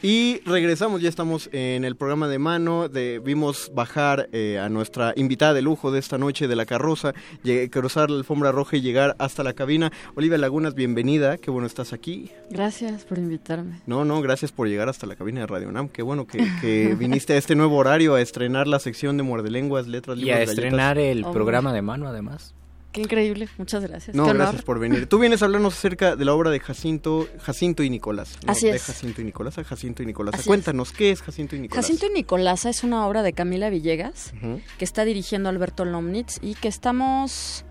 Y 0.06 0.42
regresamos, 0.46 1.02
ya 1.02 1.08
estamos 1.08 1.50
en 1.54 1.86
el 1.86 1.96
programa 1.96 2.28
de 2.28 2.38
mano, 2.38 2.90
de, 2.90 3.22
vimos 3.24 3.72
bajar 3.74 4.28
eh, 4.34 4.60
a 4.60 4.68
nuestra 4.68 5.14
invitada 5.16 5.54
de 5.54 5.62
lujo 5.62 5.92
de 5.94 6.00
esta 6.00 6.18
noche 6.18 6.50
de 6.50 6.58
la 6.58 6.66
carroza, 6.66 7.14
llegué- 7.42 7.70
cruzar 7.70 8.10
la 8.12 8.18
alfombra 8.18 8.52
roja 8.52 8.76
y 8.76 8.82
llegar 8.82 9.16
hasta 9.18 9.44
la 9.44 9.54
cabina. 9.54 9.94
Olivia 10.16 10.38
Lagunas, 10.38 10.76
bienvenida, 10.76 11.38
qué 11.38 11.50
bueno 11.52 11.68
estás 11.68 11.94
aquí. 11.94 12.30
Gracias 12.50 13.06
por 13.06 13.18
invitarme. 13.18 13.80
No, 13.88 14.04
no, 14.04 14.22
gracias 14.22 14.52
por 14.52 14.68
llegar 14.68 14.90
hasta 14.90 15.08
la 15.08 15.16
cabina 15.16 15.40
de 15.40 15.48
Radio 15.48 15.72
Nam, 15.72 15.88
qué 15.88 16.02
bueno 16.02 16.28
que, 16.28 16.46
que 16.60 16.96
viniste 17.00 17.32
a 17.32 17.38
este 17.38 17.56
nuevo 17.56 17.78
horario 17.78 18.16
a 18.16 18.22
estrenar 18.22 18.68
la 18.68 18.80
sección 18.80 19.16
de 19.16 19.24
Muerde 19.24 19.52
Lenguas, 19.52 19.88
Letras, 19.88 20.18
y 20.18 20.24
Libros, 20.26 20.36
a 20.36 20.40
Galletas. 20.40 20.58
estrenar 20.66 20.98
el 20.98 21.22
programa 21.32 21.72
de 21.72 21.82
mano, 21.82 22.10
además. 22.10 22.54
Qué 22.94 23.02
increíble, 23.02 23.50
muchas 23.58 23.84
gracias. 23.84 24.16
No, 24.16 24.24
Qué 24.24 24.30
honor. 24.30 24.44
gracias 24.44 24.62
por 24.62 24.80
venir. 24.80 25.08
Tú 25.10 25.18
vienes 25.20 25.42
a 25.42 25.46
hablarnos 25.46 25.74
acerca 25.74 26.16
de 26.16 26.24
la 26.26 26.34
obra 26.34 26.52
de 26.52 26.60
Jacinto, 26.60 27.28
Jacinto 27.42 27.82
y 27.84 27.90
Nicolás. 27.90 28.38
¿no? 28.46 28.52
Así 28.52 28.68
De 28.68 28.76
es. 28.76 28.84
Jacinto 28.84 29.20
y 29.22 29.24
Nicolás 29.26 29.58
a 29.58 29.64
Jacinto 29.64 30.04
y 30.04 30.06
Nicolás. 30.06 30.36
Así 30.36 30.42
es. 30.42 30.48
Cuéntanos, 30.48 30.92
¿qué 30.94 31.10
es 31.12 31.22
Jacinto 31.24 31.56
y 31.56 31.60
Nicolás? 31.60 31.84
Jacinto 31.86 32.06
y 32.06 32.14
Nicolasa 32.14 32.70
es 32.70 32.84
una 32.84 33.06
obra 33.08 33.24
de 33.24 33.34
Camila 33.34 33.70
Villegas 33.70 34.32
que 34.78 34.86
está 34.86 35.04
dirigiendo 35.06 35.50
Alberto 35.50 35.86
Lomnitz 35.86 36.38
y 36.42 36.54
que 36.56 36.68
estamos 36.68 37.66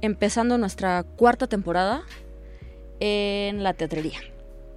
empezando 0.00 0.58
nuestra 0.58 1.04
cuarta 1.04 1.46
temporada 1.46 2.02
en 3.00 3.62
la 3.62 3.74
teatrería. 3.74 4.18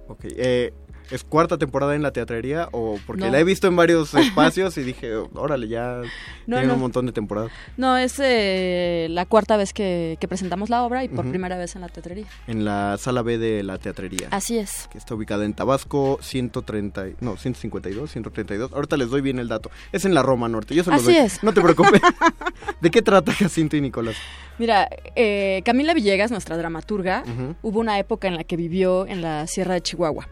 Ok, 0.08 0.20
eh, 0.24 0.72
¿Es 1.10 1.24
cuarta 1.24 1.56
temporada 1.58 1.94
en 1.94 2.02
la 2.02 2.12
teatrería 2.12 2.68
o 2.72 2.98
porque 3.06 3.24
No. 3.24 3.30
la 3.30 3.40
he 3.40 3.44
visto 3.44 3.66
en 3.66 3.76
varios 3.76 4.12
espacios 4.14 4.76
y 4.76 4.82
dije, 4.82 5.14
órale, 5.34 5.66
ya 5.68 6.02
No, 6.46 6.56
tiene 6.56 6.66
no. 6.68 6.74
un 6.74 6.80
montón 6.80 7.06
de 7.06 7.12
temporadas 7.12 7.50
No, 7.76 7.96
es 7.96 8.20
eh, 8.22 9.06
la 9.10 9.24
cuarta 9.24 9.56
vez 9.56 9.72
que, 9.72 10.16
que 10.20 10.28
presentamos 10.28 10.68
la 10.70 10.82
obra 10.84 11.04
y 11.04 11.08
por 11.08 11.28
primera 11.28 11.56
vez 11.56 11.74
en 11.76 11.80
la 11.82 11.88
teatrería. 11.88 12.26
en 12.46 12.64
la 12.64 12.96
sala 12.98 13.22
B 13.22 13.38
de 13.38 13.62
la 13.62 13.78
teatrería. 13.78 14.28
Así 14.30 14.58
es. 14.58 14.88
Que 14.92 14.98
está 14.98 15.14
ubicada 15.14 15.44
en 15.44 15.54
Tabasco 15.54 16.18
130, 16.20 17.08
y- 17.08 17.16
no, 17.20 17.36
152, 17.36 18.10
132. 18.10 18.72
Ahorita 18.72 18.96
les 18.96 19.08
doy 19.10 19.20
bien 19.20 19.38
el 19.38 19.48
dato. 19.48 19.70
Es 19.92 20.04
en 20.04 20.14
la 20.14 20.22
Roma 20.22 20.48
Norte. 20.48 20.74
Yo 20.74 20.84
se 20.84 20.90
los 20.90 21.00
Así 21.02 21.12
doy. 21.14 21.24
es. 21.24 21.42
No 21.42 21.52
te 21.52 21.60
preocupes. 21.60 22.00
¿De 22.80 22.90
qué 22.90 23.02
trata 23.02 23.32
Jacinto 23.32 23.76
y 23.76 23.80
Nicolás? 23.80 24.16
Mira, 24.58 24.88
eh, 25.16 25.62
Camila 25.64 25.94
Villegas, 25.94 26.30
nuestra 26.30 26.56
dramaturga, 26.56 27.22
hubo 27.62 27.78
una 27.80 27.98
época 27.98 28.28
en 28.28 28.36
la 28.36 28.44
que 28.44 28.56
vivió 28.56 29.06
en 29.06 29.22
la 29.22 29.46
Sierra 29.46 29.74
de 29.74 29.80
Chihuahua. 29.80 30.28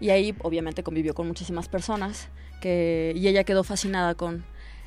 Y 0.00 0.10
ahí 0.10 0.34
obviamente 0.42 0.82
convivió 0.82 1.14
con 1.14 1.26
muchísimas 1.26 1.68
personas 1.68 2.28
que, 2.60 3.14
y 3.16 3.28
ella 3.28 3.44
quedó 3.44 3.64
fascinada 3.64 4.14
con 4.14 4.44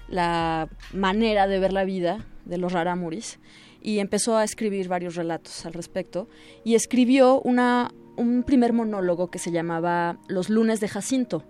la 0.07 0.69
manera 0.93 1.47
de 1.47 1.57
ver 1.59 1.73
la 1.73 1.83
vida 1.83 2.25
de 2.45 2.57
los 2.57 2.73
rarámuris 2.73 3.39
y 3.81 3.97
empezó 3.99 4.37
a 4.37 4.43
escribir 4.43 4.87
varios 4.87 5.15
relatos 5.15 5.65
al 5.65 5.73
respecto 5.73 6.27
y 6.63 6.75
escribió 6.75 7.41
una, 7.41 7.91
un 8.17 8.43
primer 8.43 8.71
monólogo 8.73 9.31
que 9.31 9.39
se 9.39 9.51
llamaba 9.51 10.19
Los 10.27 10.49
lunes 10.49 10.79
de 10.79 10.87
Jacinto. 10.87 11.43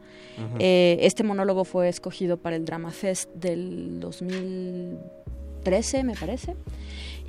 Eh, 0.57 0.99
este 1.01 1.23
monólogo 1.23 1.65
fue 1.65 1.89
escogido 1.89 2.37
para 2.37 2.55
el 2.55 2.63
Drama 2.63 2.91
Fest 2.91 3.29
del 3.33 3.99
2013, 3.99 6.05
me 6.05 6.15
parece. 6.15 6.55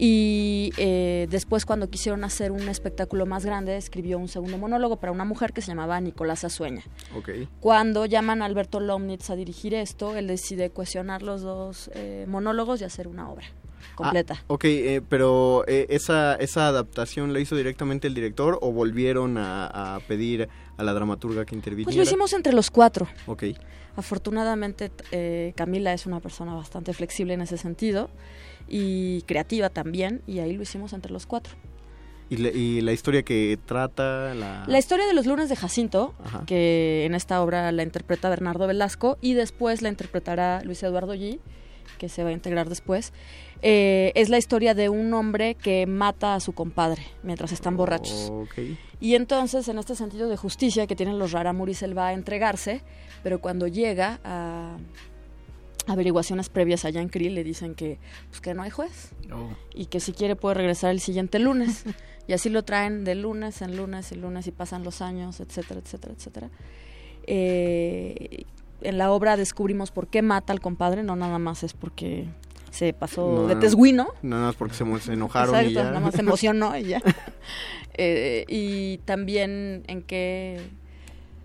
Y 0.03 0.73
eh, 0.79 1.27
después, 1.29 1.67
cuando 1.67 1.91
quisieron 1.91 2.25
hacer 2.25 2.53
un 2.53 2.71
espectáculo 2.71 3.27
más 3.27 3.45
grande, 3.45 3.77
escribió 3.77 4.19
un 4.19 4.29
segundo 4.29 4.57
monólogo 4.57 4.97
para 4.97 5.13
una 5.13 5.27
mujer 5.27 5.53
que 5.53 5.61
se 5.61 5.69
llamaba 5.69 6.01
Nicolás 6.01 6.43
Azueña. 6.43 6.83
Ok. 7.15 7.29
Cuando 7.61 8.07
llaman 8.07 8.41
a 8.41 8.47
Alberto 8.47 8.81
Lomnitz 8.81 9.29
a 9.29 9.37
dirigir 9.37 9.75
esto, 9.75 10.17
él 10.17 10.27
decide 10.27 10.71
cuestionar 10.71 11.21
los 11.23 11.43
dos 11.43 11.91
eh, 11.95 12.25
monólogos 12.27 12.81
y 12.81 12.85
hacer 12.85 13.09
una 13.09 13.31
obra 13.31 13.45
completa. 13.95 14.37
Ah, 14.39 14.45
ok, 14.47 14.65
eh, 14.65 15.03
pero 15.07 15.65
eh, 15.67 15.87
esa, 15.91 16.35
¿esa 16.37 16.69
adaptación 16.69 17.35
la 17.35 17.41
hizo 17.41 17.55
directamente 17.55 18.09
el 18.09 18.15
director 18.15 18.59
o 18.63 18.73
volvieron 18.73 19.37
a, 19.37 19.97
a 19.97 20.01
pedir 20.01 20.49
a 20.79 20.83
la 20.83 20.95
dramaturga 20.95 21.45
que 21.45 21.55
interviniera? 21.55 21.89
pues 21.89 21.97
lo 21.97 22.03
hicimos 22.03 22.33
entre 22.33 22.55
los 22.55 22.71
cuatro. 22.71 23.07
Ok. 23.27 23.45
Afortunadamente, 23.97 24.91
eh, 25.11 25.53
Camila 25.57 25.93
es 25.93 26.07
una 26.07 26.21
persona 26.21 26.55
bastante 26.55 26.95
flexible 26.95 27.35
en 27.35 27.43
ese 27.43 27.59
sentido 27.59 28.09
y 28.71 29.23
creativa 29.23 29.69
también, 29.69 30.23
y 30.27 30.39
ahí 30.39 30.55
lo 30.57 30.63
hicimos 30.63 30.93
entre 30.93 31.13
los 31.13 31.27
cuatro. 31.27 31.55
¿Y 32.31 32.37
la, 32.37 32.49
y 32.51 32.81
la 32.81 32.93
historia 32.93 33.25
que 33.25 33.59
trata? 33.67 34.35
La... 34.35 34.65
La 34.67 34.79
historia 34.79 35.07
de 35.07 35.15
los 35.15 35.27
lunes 35.27 35.49
de 35.49 35.57
Jacinto, 35.57 36.15
Ajá. 36.25 36.45
que 36.47 37.05
en 37.05 37.15
esta 37.17 37.43
obra 37.43 37.73
la 37.73 37.83
interpreta 37.83 38.31
Bernardo 38.31 38.69
Velasco 38.69 39.19
y 39.21 39.35
después 39.35 39.83
la 39.83 39.89
interpretará 39.89 40.63
Luis 40.63 40.81
Eduardo 40.85 41.15
G, 41.15 41.41
que 41.99 42.09
se 42.09 42.23
va 42.23 42.31
a 42.31 42.33
integrar 42.33 42.69
después, 42.69 43.13
eh, 43.63 44.13
es 44.15 44.29
la 44.29 44.39
historia 44.39 44.75
de 44.75 44.89
un 44.89 45.13
hombre 45.13 45.57
que 45.57 45.87
mata 45.87 46.37
a 46.37 46.41
su 46.41 46.53
compadre 46.53 47.03
mientras 47.25 47.51
están 47.51 47.77
borrachos. 47.77 48.31
Ok. 48.31 48.55
Y 49.01 49.17
entonces, 49.17 49.67
en 49.69 49.79
este 49.79 49.97
sentido 49.97 50.29
de 50.29 50.37
justicia 50.37 50.87
que 50.87 50.95
tienen 50.95 51.19
los 51.19 51.33
Raramuris, 51.33 51.83
él 51.83 51.99
va 51.99 52.09
a 52.09 52.13
entregarse, 52.13 52.83
pero 53.23 53.41
cuando 53.41 53.67
llega 53.67 54.21
a 54.25 54.77
averiguaciones 55.87 56.49
previas 56.49 56.85
allá 56.85 57.01
en 57.01 57.09
Krill 57.09 57.35
le 57.35 57.45
dicen 57.45 57.75
que, 57.75 57.99
pues, 58.29 58.41
que 58.41 58.55
no 58.55 58.63
hay 58.63 58.71
juez 58.71 59.13
y 59.75 59.87
que 59.87 60.01
si 60.01 60.13
quiere 60.13 60.37
puede 60.37 60.55
regresar 60.55 60.91
el 60.91 61.01
siguiente 61.01 61.39
lunes. 61.39 61.85
y 62.27 62.33
así 62.33 62.49
lo 62.49 62.63
traen 62.63 63.05
de 63.05 63.15
lunes 63.15 63.63
en 63.63 63.77
lunes 63.77 64.13
y 64.13 64.17
lunes 64.17 64.47
y 64.47 64.53
pasan 64.53 64.85
los 64.85 65.03
años, 65.03 65.41
etcétera, 65.41 65.81
etcétera, 65.81 66.15
etcétera. 66.17 66.51
Eh, 67.27 68.45
en 68.83 68.99
la 68.99 69.11
obra 69.11 69.37
descubrimos 69.37 69.91
por 69.91 70.09
qué 70.09 70.23
mata 70.23 70.53
al 70.53 70.61
compadre, 70.61 71.03
no 71.03 71.17
nada 71.17 71.39
más 71.39 71.63
es 71.63 71.75
porque 71.75 72.29
se 72.71 72.93
pasó 72.93 73.33
No, 73.33 73.47
de 73.47 73.57
tesguino. 73.57 74.09
No, 74.23 74.37
nada 74.37 74.47
más 74.47 74.57
porque 74.57 74.75
se, 74.75 75.13
enojaron 75.13 75.67
y 75.67 75.73
ya. 75.73 75.85
nada 75.85 76.01
más 76.01 76.15
se 76.15 76.21
emocionó 76.23 76.77
y 76.77 76.85
ya. 76.85 77.03
Eh, 77.95 78.45
y 78.49 78.99
también 78.99 79.85
en 79.87 80.03
que 80.03 80.61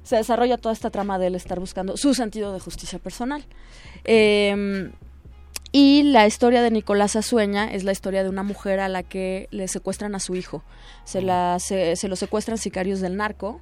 se 0.03 0.15
desarrolla 0.15 0.57
toda 0.57 0.71
esta 0.71 0.91
trama 0.91 1.17
de 1.17 1.27
él 1.27 1.35
estar 1.35 1.59
buscando 1.59 1.97
su 1.97 2.13
sentido 2.13 2.53
de 2.53 2.59
justicia 2.59 2.99
personal. 2.99 3.43
Eh, 4.05 4.91
y 5.77 6.03
la 6.03 6.25
historia 6.25 6.61
de 6.61 6.71
Nicolás 6.71 7.17
Azueña 7.17 7.69
es 7.69 7.83
la 7.83 7.91
historia 7.91 8.23
de 8.23 8.29
una 8.29 8.43
mujer 8.43 8.79
a 8.79 8.87
la 8.87 9.03
que 9.03 9.49
le 9.51 9.67
secuestran 9.67 10.15
a 10.15 10.21
su 10.21 10.35
hijo. 10.35 10.63
Se, 11.03 11.21
la, 11.21 11.57
se, 11.59 11.97
se 11.97 12.07
lo 12.07 12.15
secuestran 12.15 12.57
sicarios 12.57 13.01
del 13.01 13.17
narco 13.17 13.59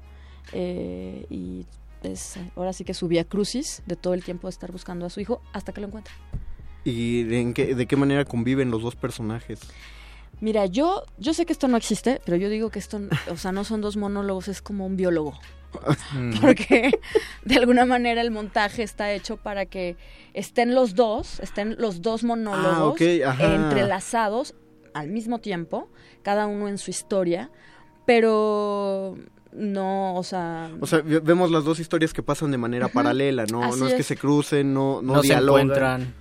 eh, 0.52 1.26
y 1.32 1.66
es 2.04 2.38
ahora 2.56 2.72
sí 2.72 2.84
que 2.84 2.94
su 2.94 3.08
vía 3.08 3.24
crucis 3.24 3.82
de 3.88 3.96
todo 3.96 4.14
el 4.14 4.24
tiempo 4.24 4.46
de 4.46 4.52
estar 4.52 4.72
buscando 4.72 5.08
a 5.08 5.10
su 5.10 5.22
hijo 5.22 5.42
hasta 5.54 5.72
que 5.74 5.82
lo 5.82 5.88
encuentra. 5.88 6.14
¿Y 6.84 7.24
de, 7.24 7.42
en 7.42 7.54
qué, 7.56 7.74
de 7.74 7.88
qué 7.88 7.96
manera 7.96 8.26
conviven 8.26 8.70
los 8.70 8.84
dos 8.84 8.96
personajes? 8.96 9.62
Mira, 10.40 10.68
yo, 10.68 11.06
yo 11.18 11.34
sé 11.34 11.48
que 11.48 11.54
esto 11.54 11.68
no 11.68 11.78
existe, 11.78 12.22
pero 12.26 12.38
yo 12.38 12.48
digo 12.50 12.70
que 12.70 12.78
esto, 12.78 13.00
o 13.32 13.38
sea, 13.38 13.52
no 13.52 13.64
son 13.64 13.82
dos 13.82 13.98
monólogos, 13.98 14.50
es 14.50 14.62
como 14.62 14.86
un 14.86 14.98
biólogo. 14.98 15.34
Porque 16.42 16.92
de 17.46 17.56
alguna 17.56 17.86
manera 17.86 18.22
el 18.22 18.32
montaje 18.32 18.84
está 18.84 19.12
hecho 19.12 19.38
para 19.38 19.66
que 19.66 19.96
estén 20.34 20.74
los 20.76 20.96
dos, 20.96 21.40
estén 21.40 21.76
los 21.80 22.02
dos 22.02 22.24
monólogos 22.24 23.00
Ah, 23.26 23.30
ajá. 23.32 23.56
entrelazados 23.56 24.56
al 24.94 25.10
mismo 25.10 25.40
tiempo, 25.40 25.90
cada 26.22 26.46
uno 26.48 26.68
en 26.68 26.78
su 26.78 26.92
historia, 26.92 27.50
pero 28.06 29.16
no, 29.52 30.16
o 30.16 30.24
sea, 30.24 30.70
O 30.80 30.88
sea, 30.88 31.02
ve- 31.02 31.20
vemos 31.20 31.52
las 31.52 31.64
dos 31.64 31.80
historias 31.80 32.14
que 32.14 32.24
pasan 32.24 32.52
de 32.52 32.58
manera 32.58 32.88
paralela, 32.88 33.46
¿no? 33.52 33.64
Así 33.64 33.80
no 33.80 33.88
es, 33.88 33.94
que 33.94 34.04
se 34.04 34.18
crucen, 34.18 34.74
no, 34.74 35.02
no, 35.02 35.14
No 35.16 35.24
se 35.24 35.34
encuentran. 35.34 36.14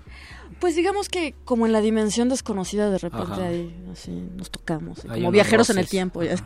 Pues 0.62 0.76
digamos 0.76 1.08
que 1.08 1.34
como 1.44 1.66
en 1.66 1.72
la 1.72 1.80
dimensión 1.80 2.28
desconocida 2.28 2.88
de 2.88 2.98
repente 2.98 3.32
Ajá. 3.32 3.48
ahí 3.48 3.74
así 3.92 4.12
nos 4.36 4.48
tocamos, 4.50 5.00
como 5.00 5.32
viajeros 5.32 5.68
en 5.70 5.78
el 5.78 5.88
tiempo. 5.88 6.22
ya. 6.22 6.36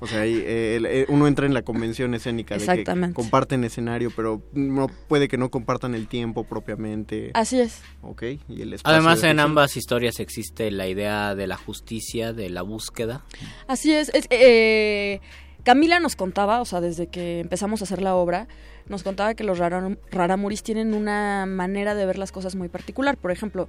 O 0.00 0.06
sea, 0.06 0.22
ahí, 0.22 0.42
eh, 0.44 0.76
el- 0.76 0.86
eh, 0.86 1.06
uno 1.08 1.28
entra 1.28 1.44
en 1.46 1.52
la 1.54 1.60
convención 1.62 2.12
escénica 2.14 2.56
de 2.56 2.66
que 2.84 3.12
comparten 3.12 3.62
escenario, 3.64 4.10
pero 4.16 4.42
no 4.54 4.88
puede 5.08 5.28
que 5.28 5.36
no 5.36 5.50
compartan 5.50 5.94
el 5.94 6.08
tiempo 6.08 6.42
propiamente. 6.42 7.30
Así 7.34 7.60
es. 7.60 7.82
Ok, 8.02 8.22
y 8.48 8.62
el 8.62 8.72
espacio 8.72 8.96
Además, 8.96 9.20
de 9.20 9.28
en 9.28 9.40
ambas 9.40 9.76
historias 9.76 10.18
existe 10.18 10.70
la 10.72 10.88
idea 10.88 11.34
de 11.34 11.46
la 11.46 11.56
justicia, 11.58 12.32
de 12.32 12.48
la 12.50 12.62
búsqueda. 12.62 13.24
Así 13.68 13.92
es. 13.92 14.08
es- 14.14 14.26
eh, 14.30 15.20
Camila 15.62 16.00
nos 16.00 16.16
contaba, 16.16 16.60
o 16.62 16.64
sea, 16.64 16.80
desde 16.80 17.06
que 17.08 17.40
empezamos 17.40 17.82
a 17.82 17.84
hacer 17.84 18.00
la 18.00 18.14
obra, 18.14 18.48
nos 18.90 19.02
contaba 19.02 19.32
que 19.34 19.44
los 19.44 19.58
rara- 19.58 19.96
raramuris 20.10 20.62
tienen 20.62 20.92
una 20.92 21.46
manera 21.46 21.94
de 21.94 22.04
ver 22.04 22.18
las 22.18 22.30
cosas 22.32 22.54
muy 22.56 22.68
particular. 22.68 23.16
Por 23.16 23.30
ejemplo, 23.30 23.68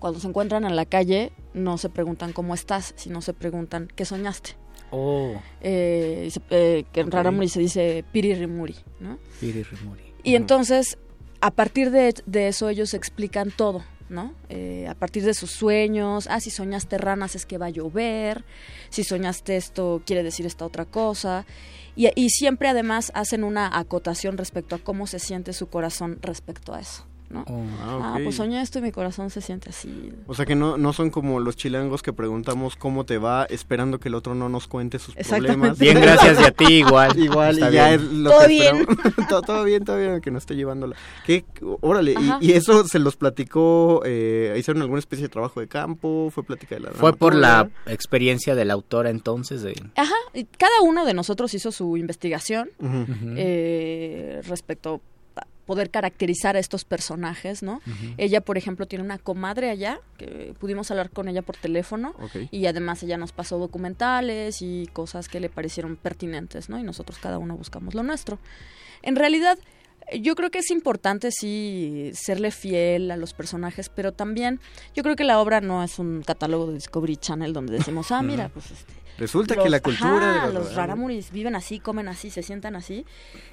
cuando 0.00 0.18
se 0.18 0.26
encuentran 0.26 0.64
en 0.64 0.74
la 0.74 0.86
calle, 0.86 1.30
no 1.52 1.78
se 1.78 1.88
preguntan 1.90 2.32
cómo 2.32 2.54
estás, 2.54 2.94
sino 2.96 3.20
se 3.22 3.32
preguntan 3.34 3.88
qué 3.94 4.04
soñaste. 4.04 4.56
Oh, 4.90 5.34
Eh, 5.60 6.30
eh, 6.50 6.84
que 6.92 7.00
en 7.00 7.10
raramuri 7.10 7.48
se 7.48 7.60
dice 7.60 8.04
piririmuri, 8.12 8.76
¿no? 9.00 9.18
Piririmuri. 9.40 10.02
Y 10.22 10.34
entonces, 10.36 10.98
a 11.40 11.50
partir 11.50 11.90
de, 11.90 12.14
de 12.26 12.48
eso, 12.48 12.68
ellos 12.68 12.94
explican 12.94 13.50
todo, 13.50 13.84
¿no? 14.08 14.32
Eh, 14.48 14.86
a 14.88 14.94
partir 14.94 15.24
de 15.24 15.34
sus 15.34 15.50
sueños, 15.50 16.26
ah, 16.30 16.40
si 16.40 16.50
soñaste 16.50 16.96
ranas 16.96 17.34
es 17.34 17.44
que 17.44 17.58
va 17.58 17.66
a 17.66 17.70
llover, 17.70 18.44
si 18.88 19.04
soñaste 19.04 19.56
esto 19.56 20.00
quiere 20.06 20.22
decir 20.22 20.46
esta 20.46 20.64
otra 20.64 20.84
cosa. 20.86 21.44
Y, 21.96 22.08
y 22.14 22.30
siempre 22.30 22.68
además 22.68 23.12
hacen 23.14 23.44
una 23.44 23.78
acotación 23.78 24.36
respecto 24.36 24.74
a 24.74 24.78
cómo 24.78 25.06
se 25.06 25.18
siente 25.18 25.52
su 25.52 25.68
corazón 25.68 26.18
respecto 26.22 26.74
a 26.74 26.80
eso, 26.80 27.06
¿no? 27.34 27.44
Oh. 27.48 27.62
Ah, 27.82 28.14
Ah, 28.14 28.20
pues 28.22 28.36
soñé 28.36 28.62
esto 28.62 28.78
y 28.78 28.82
mi 28.82 28.92
corazón 28.92 29.28
se 29.30 29.40
siente 29.42 29.70
así. 29.70 30.12
O 30.26 30.34
sea 30.34 30.46
que 30.46 30.54
no, 30.54 30.78
no 30.78 30.92
son 30.92 31.10
como 31.10 31.40
los 31.40 31.56
chilangos 31.56 32.02
que 32.02 32.12
preguntamos 32.12 32.76
cómo 32.76 33.04
te 33.04 33.18
va 33.18 33.44
esperando 33.44 33.98
que 34.00 34.08
el 34.08 34.14
otro 34.14 34.34
no 34.34 34.48
nos 34.48 34.66
cuente 34.68 34.98
sus 34.98 35.14
problemas. 35.14 35.78
Bien, 35.78 36.00
gracias 36.00 36.40
y 36.40 36.44
a 36.44 36.50
ti 36.52 36.64
igual. 36.74 37.18
Igual, 37.24 37.54
Está 37.56 37.70
y 37.70 37.74
ya 37.74 37.88
bien. 37.88 38.00
es 38.00 38.12
lo 38.12 38.30
Todo 38.30 38.40
que 38.42 38.48
bien. 38.48 38.86
todo, 39.28 39.42
todo 39.42 39.64
bien, 39.64 39.84
todo 39.84 39.98
bien, 39.98 40.20
que 40.20 40.30
no 40.30 40.38
esté 40.38 40.54
llevándola. 40.56 40.94
¿Qué? 41.26 41.44
Órale, 41.80 42.14
y, 42.40 42.46
y 42.48 42.52
eso 42.52 42.86
se 42.86 42.98
los 42.98 43.16
platicó, 43.16 44.02
eh, 44.04 44.54
hicieron 44.58 44.80
alguna 44.82 44.98
especie 45.00 45.24
de 45.24 45.28
trabajo 45.28 45.60
de 45.60 45.68
campo, 45.68 46.30
fue 46.32 46.44
plática 46.44 46.76
de 46.76 46.82
la 46.82 46.90
Fue 46.92 47.14
por 47.16 47.34
la 47.34 47.68
experiencia 47.86 48.54
de 48.54 48.64
la 48.64 48.74
autora 48.74 49.10
entonces 49.10 49.62
de... 49.62 49.74
Ajá, 49.96 50.14
y 50.32 50.44
cada 50.44 50.80
uno 50.82 51.04
de 51.04 51.14
nosotros 51.14 51.52
hizo 51.54 51.72
su 51.72 51.96
investigación 51.96 52.70
Ujú. 52.78 53.02
Ujú. 53.02 53.34
eh, 53.36 54.40
respecto 54.46 54.94
a 54.94 55.00
poder 55.66 55.90
caracterizar 55.90 56.56
a 56.56 56.58
estos 56.58 56.84
personajes, 56.84 57.62
¿no? 57.62 57.80
Ella, 58.18 58.40
por 58.40 58.58
ejemplo, 58.58 58.86
tiene 58.86 59.04
una 59.04 59.18
comadre 59.18 59.70
allá, 59.70 60.00
que 60.18 60.54
pudimos 60.58 60.90
hablar 60.90 61.10
con 61.10 61.28
ella 61.28 61.42
por 61.42 61.56
teléfono, 61.56 62.14
y 62.50 62.66
además 62.66 63.02
ella 63.02 63.16
nos 63.16 63.32
pasó 63.32 63.58
documentales 63.58 64.60
y 64.60 64.88
cosas 64.92 65.28
que 65.28 65.40
le 65.40 65.48
parecieron 65.48 65.96
pertinentes, 65.96 66.68
¿no? 66.68 66.78
Y 66.78 66.82
nosotros 66.82 67.18
cada 67.18 67.38
uno 67.38 67.56
buscamos 67.56 67.94
lo 67.94 68.02
nuestro. 68.02 68.38
En 69.02 69.16
realidad, 69.16 69.58
Yo 70.20 70.34
creo 70.34 70.50
que 70.50 70.58
es 70.58 70.70
importante 70.70 71.30
sí 71.30 72.10
serle 72.12 72.50
fiel 72.50 73.10
a 73.10 73.16
los 73.16 73.32
personajes, 73.32 73.88
pero 73.88 74.12
también 74.12 74.60
yo 74.94 75.02
creo 75.02 75.16
que 75.16 75.24
la 75.24 75.40
obra 75.40 75.62
no 75.62 75.82
es 75.82 75.98
un 75.98 76.22
catálogo 76.22 76.66
de 76.66 76.74
Discovery 76.74 77.16
Channel 77.16 77.54
donde 77.54 77.72
decimos, 77.72 78.12
ah, 78.12 78.20
mira, 78.20 78.50
pues 78.50 78.70
este, 78.70 78.92
Resulta 79.18 79.54
los- 79.54 79.64
que 79.64 79.70
la 79.70 79.80
cultura 79.80 80.36
ajá, 80.38 80.46
de 80.48 80.52
los, 80.54 80.64
los 80.64 80.74
raramuris 80.74 81.30
viven 81.30 81.54
así, 81.54 81.78
comen 81.78 82.08
así, 82.08 82.30
se 82.30 82.42
sientan 82.42 82.74
así, 82.76 83.04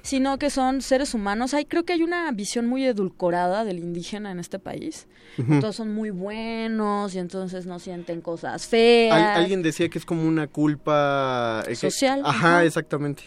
sino 0.02 0.38
que 0.38 0.50
son 0.50 0.82
seres 0.82 1.14
humanos. 1.14 1.54
Hay, 1.54 1.64
creo 1.66 1.84
que 1.84 1.92
hay 1.92 2.02
una 2.02 2.30
visión 2.32 2.66
muy 2.66 2.84
edulcorada 2.84 3.64
del 3.64 3.78
indígena 3.78 4.32
en 4.32 4.40
este 4.40 4.58
país. 4.58 5.06
Ujú. 5.38 5.60
Todos 5.60 5.76
son 5.76 5.94
muy 5.94 6.10
buenos 6.10 7.14
y 7.14 7.18
entonces 7.20 7.64
no 7.66 7.78
sienten 7.78 8.20
cosas 8.20 8.66
feas. 8.66 9.14
Al- 9.16 9.42
alguien 9.42 9.62
decía 9.62 9.88
que 9.88 9.98
es 9.98 10.04
como 10.04 10.26
una 10.26 10.46
culpa 10.48 11.62
eh, 11.68 11.74
Social, 11.76 12.22
Ajá, 12.24 12.56
ajá. 12.56 12.64
exactamente. 12.64 13.24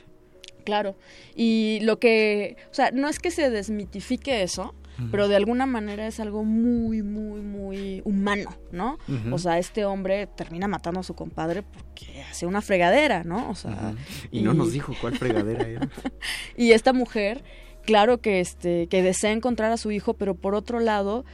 Claro. 0.65 0.95
Y 1.36 1.80
lo 1.84 2.00
que, 2.00 2.58
o 2.71 2.74
sea, 2.74 2.91
no 2.91 3.08
es 3.08 3.19
que 3.19 3.30
se 3.32 3.50
desmitifique 3.50 4.41
eso, 4.43 4.74
pero 5.12 5.27
de 5.27 5.36
alguna 5.36 5.65
manera 5.65 6.08
es 6.08 6.19
algo 6.19 6.43
muy, 6.43 7.01
muy, 7.03 7.41
muy 7.41 8.01
humano, 8.05 8.55
¿no? 8.71 8.97
O 9.31 9.38
sea, 9.38 9.58
este 9.60 9.86
hombre 9.86 10.27
termina 10.27 10.67
matando 10.67 10.99
a 10.99 11.03
su 11.03 11.13
compadre 11.13 11.63
porque 11.63 12.23
hace 12.29 12.45
una 12.45 12.62
fregadera, 12.62 13.23
¿no? 13.23 13.49
O 13.49 13.55
sea, 13.55 13.93
Y 14.31 14.41
no 14.41 14.53
nos 14.53 14.71
dijo 14.71 14.93
cuál 15.01 15.17
fregadera 15.17 15.67
era. 15.67 15.89
y 16.58 16.71
esta 16.71 16.93
mujer, 16.93 17.43
claro 17.86 18.19
que 18.21 18.39
este 18.39 18.88
que 18.88 19.01
desea 19.01 19.31
encontrar 19.31 19.71
a 19.71 19.77
su 19.77 19.91
hijo, 19.91 20.13
pero 20.13 20.36
por 20.36 20.55
otro 20.55 20.79
lado 20.79 21.25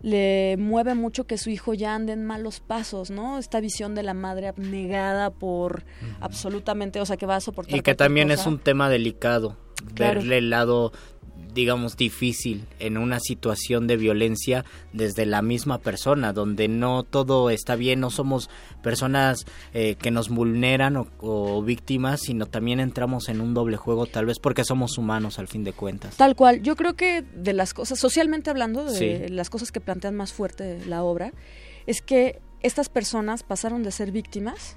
le 0.00 0.56
mueve 0.58 0.94
mucho 0.96 1.28
que 1.28 1.38
su 1.38 1.48
hijo 1.50 1.74
ya 1.74 1.94
ande 1.94 2.12
en 2.12 2.24
malos 2.24 2.58
pasos, 2.60 3.10
¿no? 3.10 3.38
Esta 3.38 3.60
visión 3.60 3.94
de 3.94 4.02
la 4.02 4.14
madre 4.14 4.48
abnegada 4.48 5.30
por 5.30 5.84
absolutamente, 6.20 7.00
o 7.00 7.06
sea, 7.06 7.16
que 7.16 7.24
va 7.26 7.36
a 7.36 7.40
soportar 7.40 7.76
Y 7.76 7.82
que 7.82 7.94
también 7.94 8.30
es 8.32 8.46
un 8.46 8.58
tema 8.58 8.88
delicado, 8.88 9.56
Claro. 9.94 10.20
verle 10.20 10.38
el 10.38 10.50
lado, 10.50 10.92
digamos, 11.54 11.96
difícil 11.96 12.66
en 12.78 12.96
una 12.96 13.20
situación 13.20 13.86
de 13.86 13.96
violencia 13.96 14.64
desde 14.92 15.26
la 15.26 15.42
misma 15.42 15.78
persona, 15.78 16.32
donde 16.32 16.68
no 16.68 17.02
todo 17.02 17.50
está 17.50 17.76
bien, 17.76 18.00
no 18.00 18.10
somos 18.10 18.48
personas 18.82 19.44
eh, 19.74 19.96
que 19.96 20.10
nos 20.10 20.28
vulneran 20.28 20.96
o, 20.96 21.06
o 21.20 21.62
víctimas, 21.62 22.20
sino 22.22 22.46
también 22.46 22.80
entramos 22.80 23.28
en 23.28 23.40
un 23.40 23.54
doble 23.54 23.76
juego, 23.76 24.06
tal 24.06 24.26
vez 24.26 24.38
porque 24.38 24.64
somos 24.64 24.98
humanos 24.98 25.38
al 25.38 25.48
fin 25.48 25.64
de 25.64 25.72
cuentas. 25.72 26.16
Tal 26.16 26.36
cual. 26.36 26.62
Yo 26.62 26.76
creo 26.76 26.94
que 26.94 27.22
de 27.34 27.52
las 27.52 27.74
cosas, 27.74 27.98
socialmente 27.98 28.50
hablando, 28.50 28.84
de 28.84 28.92
Sí. 29.26 29.32
las 29.32 29.50
cosas 29.50 29.72
que 29.72 29.80
plantean 29.80 30.14
más 30.16 30.32
fuerte 30.32 30.80
la 30.86 31.02
obra, 31.02 31.32
es 31.86 32.02
que 32.02 32.40
estas 32.62 32.88
personas 32.88 33.42
pasaron 33.42 33.82
de 33.82 33.90
ser 33.90 34.12
víctimas 34.12 34.76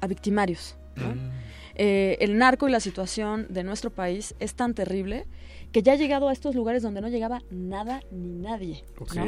a 0.00 0.06
victimarios. 0.06 0.76
¿no? 0.96 1.14
Mm. 1.14 1.30
Eh, 1.74 2.16
el 2.20 2.38
narco 2.38 2.68
y 2.68 2.72
la 2.72 2.80
situación 2.80 3.46
de 3.50 3.62
nuestro 3.64 3.90
país 3.90 4.34
es 4.40 4.54
tan 4.54 4.74
terrible 4.74 5.26
que 5.72 5.82
ya 5.82 5.92
ha 5.92 5.96
llegado 5.96 6.28
a 6.28 6.32
estos 6.32 6.54
lugares 6.54 6.82
donde 6.82 7.00
no 7.00 7.08
llegaba 7.08 7.42
nada 7.50 8.00
ni 8.10 8.34
nadie. 8.34 8.84
¿no? 9.14 9.26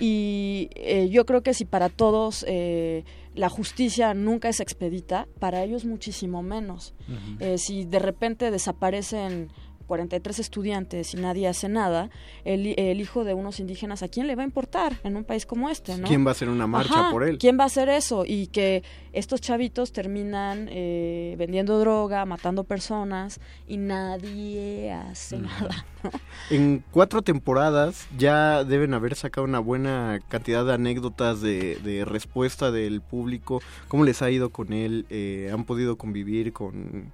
Y 0.00 0.68
eh, 0.74 1.08
yo 1.10 1.24
creo 1.26 1.42
que 1.42 1.54
si 1.54 1.64
para 1.64 1.88
todos 1.88 2.44
eh, 2.48 3.04
la 3.34 3.48
justicia 3.48 4.14
nunca 4.14 4.48
es 4.48 4.60
expedita, 4.60 5.28
para 5.38 5.62
ellos 5.62 5.84
muchísimo 5.84 6.42
menos. 6.42 6.94
Eh, 7.38 7.58
si 7.58 7.84
de 7.84 7.98
repente 7.98 8.50
desaparecen 8.50 9.50
43 9.86 10.38
estudiantes 10.38 11.14
y 11.14 11.16
nadie 11.16 11.48
hace 11.48 11.68
nada, 11.68 12.10
el, 12.44 12.74
el 12.78 13.00
hijo 13.00 13.24
de 13.24 13.34
unos 13.34 13.60
indígenas, 13.60 14.02
¿a 14.02 14.08
quién 14.08 14.26
le 14.26 14.36
va 14.36 14.42
a 14.42 14.44
importar 14.44 14.98
en 15.04 15.16
un 15.16 15.24
país 15.24 15.46
como 15.46 15.70
este? 15.70 15.96
¿no? 15.96 16.06
¿Quién 16.06 16.24
va 16.24 16.30
a 16.30 16.32
hacer 16.32 16.48
una 16.48 16.66
marcha 16.66 17.00
Ajá, 17.00 17.10
por 17.10 17.24
él? 17.24 17.38
¿Quién 17.38 17.58
va 17.58 17.64
a 17.64 17.66
hacer 17.66 17.88
eso? 17.88 18.24
Y 18.26 18.48
que 18.48 18.82
estos 19.12 19.40
chavitos 19.40 19.92
terminan 19.92 20.68
eh, 20.70 21.34
vendiendo 21.38 21.78
droga, 21.78 22.24
matando 22.26 22.64
personas 22.64 23.40
y 23.66 23.76
nadie 23.76 24.92
hace 24.92 25.38
nada. 25.38 25.86
¿no? 26.02 26.10
En 26.50 26.84
cuatro 26.90 27.22
temporadas 27.22 28.06
ya 28.16 28.64
deben 28.64 28.94
haber 28.94 29.14
sacado 29.14 29.44
una 29.44 29.58
buena 29.58 30.20
cantidad 30.28 30.64
de 30.64 30.74
anécdotas 30.74 31.40
de, 31.40 31.76
de 31.76 32.04
respuesta 32.04 32.70
del 32.70 33.00
público. 33.00 33.60
¿Cómo 33.88 34.04
les 34.04 34.22
ha 34.22 34.30
ido 34.30 34.50
con 34.50 34.72
él? 34.72 35.06
Eh, 35.10 35.50
¿Han 35.52 35.64
podido 35.64 35.96
convivir 35.96 36.52
con 36.52 37.12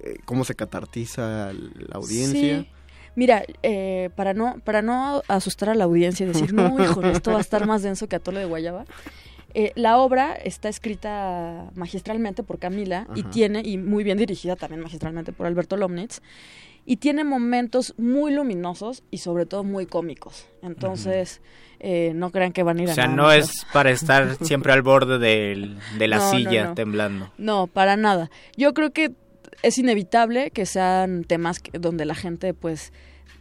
eh, 0.00 0.18
cómo 0.24 0.44
se 0.44 0.54
catartiza 0.54 1.52
la 1.52 1.94
audiencia? 1.96 2.60
Sí. 2.60 2.68
Mira, 3.16 3.44
eh, 3.62 4.10
para 4.16 4.34
no 4.34 4.56
para 4.64 4.82
no 4.82 5.22
asustar 5.28 5.68
a 5.68 5.74
la 5.74 5.84
audiencia 5.84 6.24
y 6.24 6.28
decir, 6.28 6.52
no, 6.52 6.82
híjole, 6.82 7.12
esto 7.12 7.30
va 7.32 7.38
a 7.38 7.40
estar 7.40 7.66
más 7.66 7.82
denso 7.82 8.08
que 8.08 8.16
atole 8.16 8.40
de 8.40 8.46
guayaba. 8.46 8.84
eh, 9.54 9.70
la 9.76 9.98
obra 9.98 10.32
está 10.34 10.68
escrita 10.68 11.70
magistralmente 11.76 12.42
por 12.42 12.58
Camila 12.58 13.06
y 13.14 13.22
tiene, 13.24 13.62
y 13.64 13.78
muy 13.78 14.02
bien 14.02 14.18
dirigida 14.18 14.56
también 14.56 14.80
magistralmente 14.82 15.32
por 15.32 15.46
Alberto 15.46 15.76
Lomnitz, 15.76 16.20
y 16.86 16.96
tiene 16.96 17.22
momentos 17.24 17.94
muy 17.96 18.34
luminosos 18.34 19.04
y 19.12 19.18
sobre 19.18 19.46
todo 19.46 19.62
muy 19.64 19.86
cómicos. 19.86 20.48
Entonces, 20.60 21.40
eh, 21.80 22.12
no 22.16 22.30
crean 22.30 22.52
que 22.52 22.62
van 22.64 22.78
a 22.78 22.82
ir 22.82 22.88
O 22.88 22.92
a 22.92 22.94
sea, 22.96 23.04
nada 23.06 23.16
no 23.16 23.22
más. 23.24 23.36
es 23.36 23.66
para 23.72 23.90
estar 23.90 24.36
siempre 24.44 24.72
al 24.72 24.82
borde 24.82 25.18
del- 25.20 25.78
de 25.98 26.08
la 26.08 26.16
No, 26.18 26.24
no, 26.24 26.30
silla 26.36 26.64
no. 26.66 26.74
temblando. 26.74 27.32
No, 27.38 27.68
para 27.68 27.96
nada. 27.96 28.30
Yo 28.56 28.74
creo 28.74 28.92
que 28.92 29.12
es 29.66 29.78
inevitable 29.78 30.50
que 30.50 30.66
sean 30.66 31.24
temas 31.24 31.58
que- 31.60 31.78
donde 31.78 32.04
la 32.04 32.14
gente, 32.14 32.54
pues, 32.54 32.92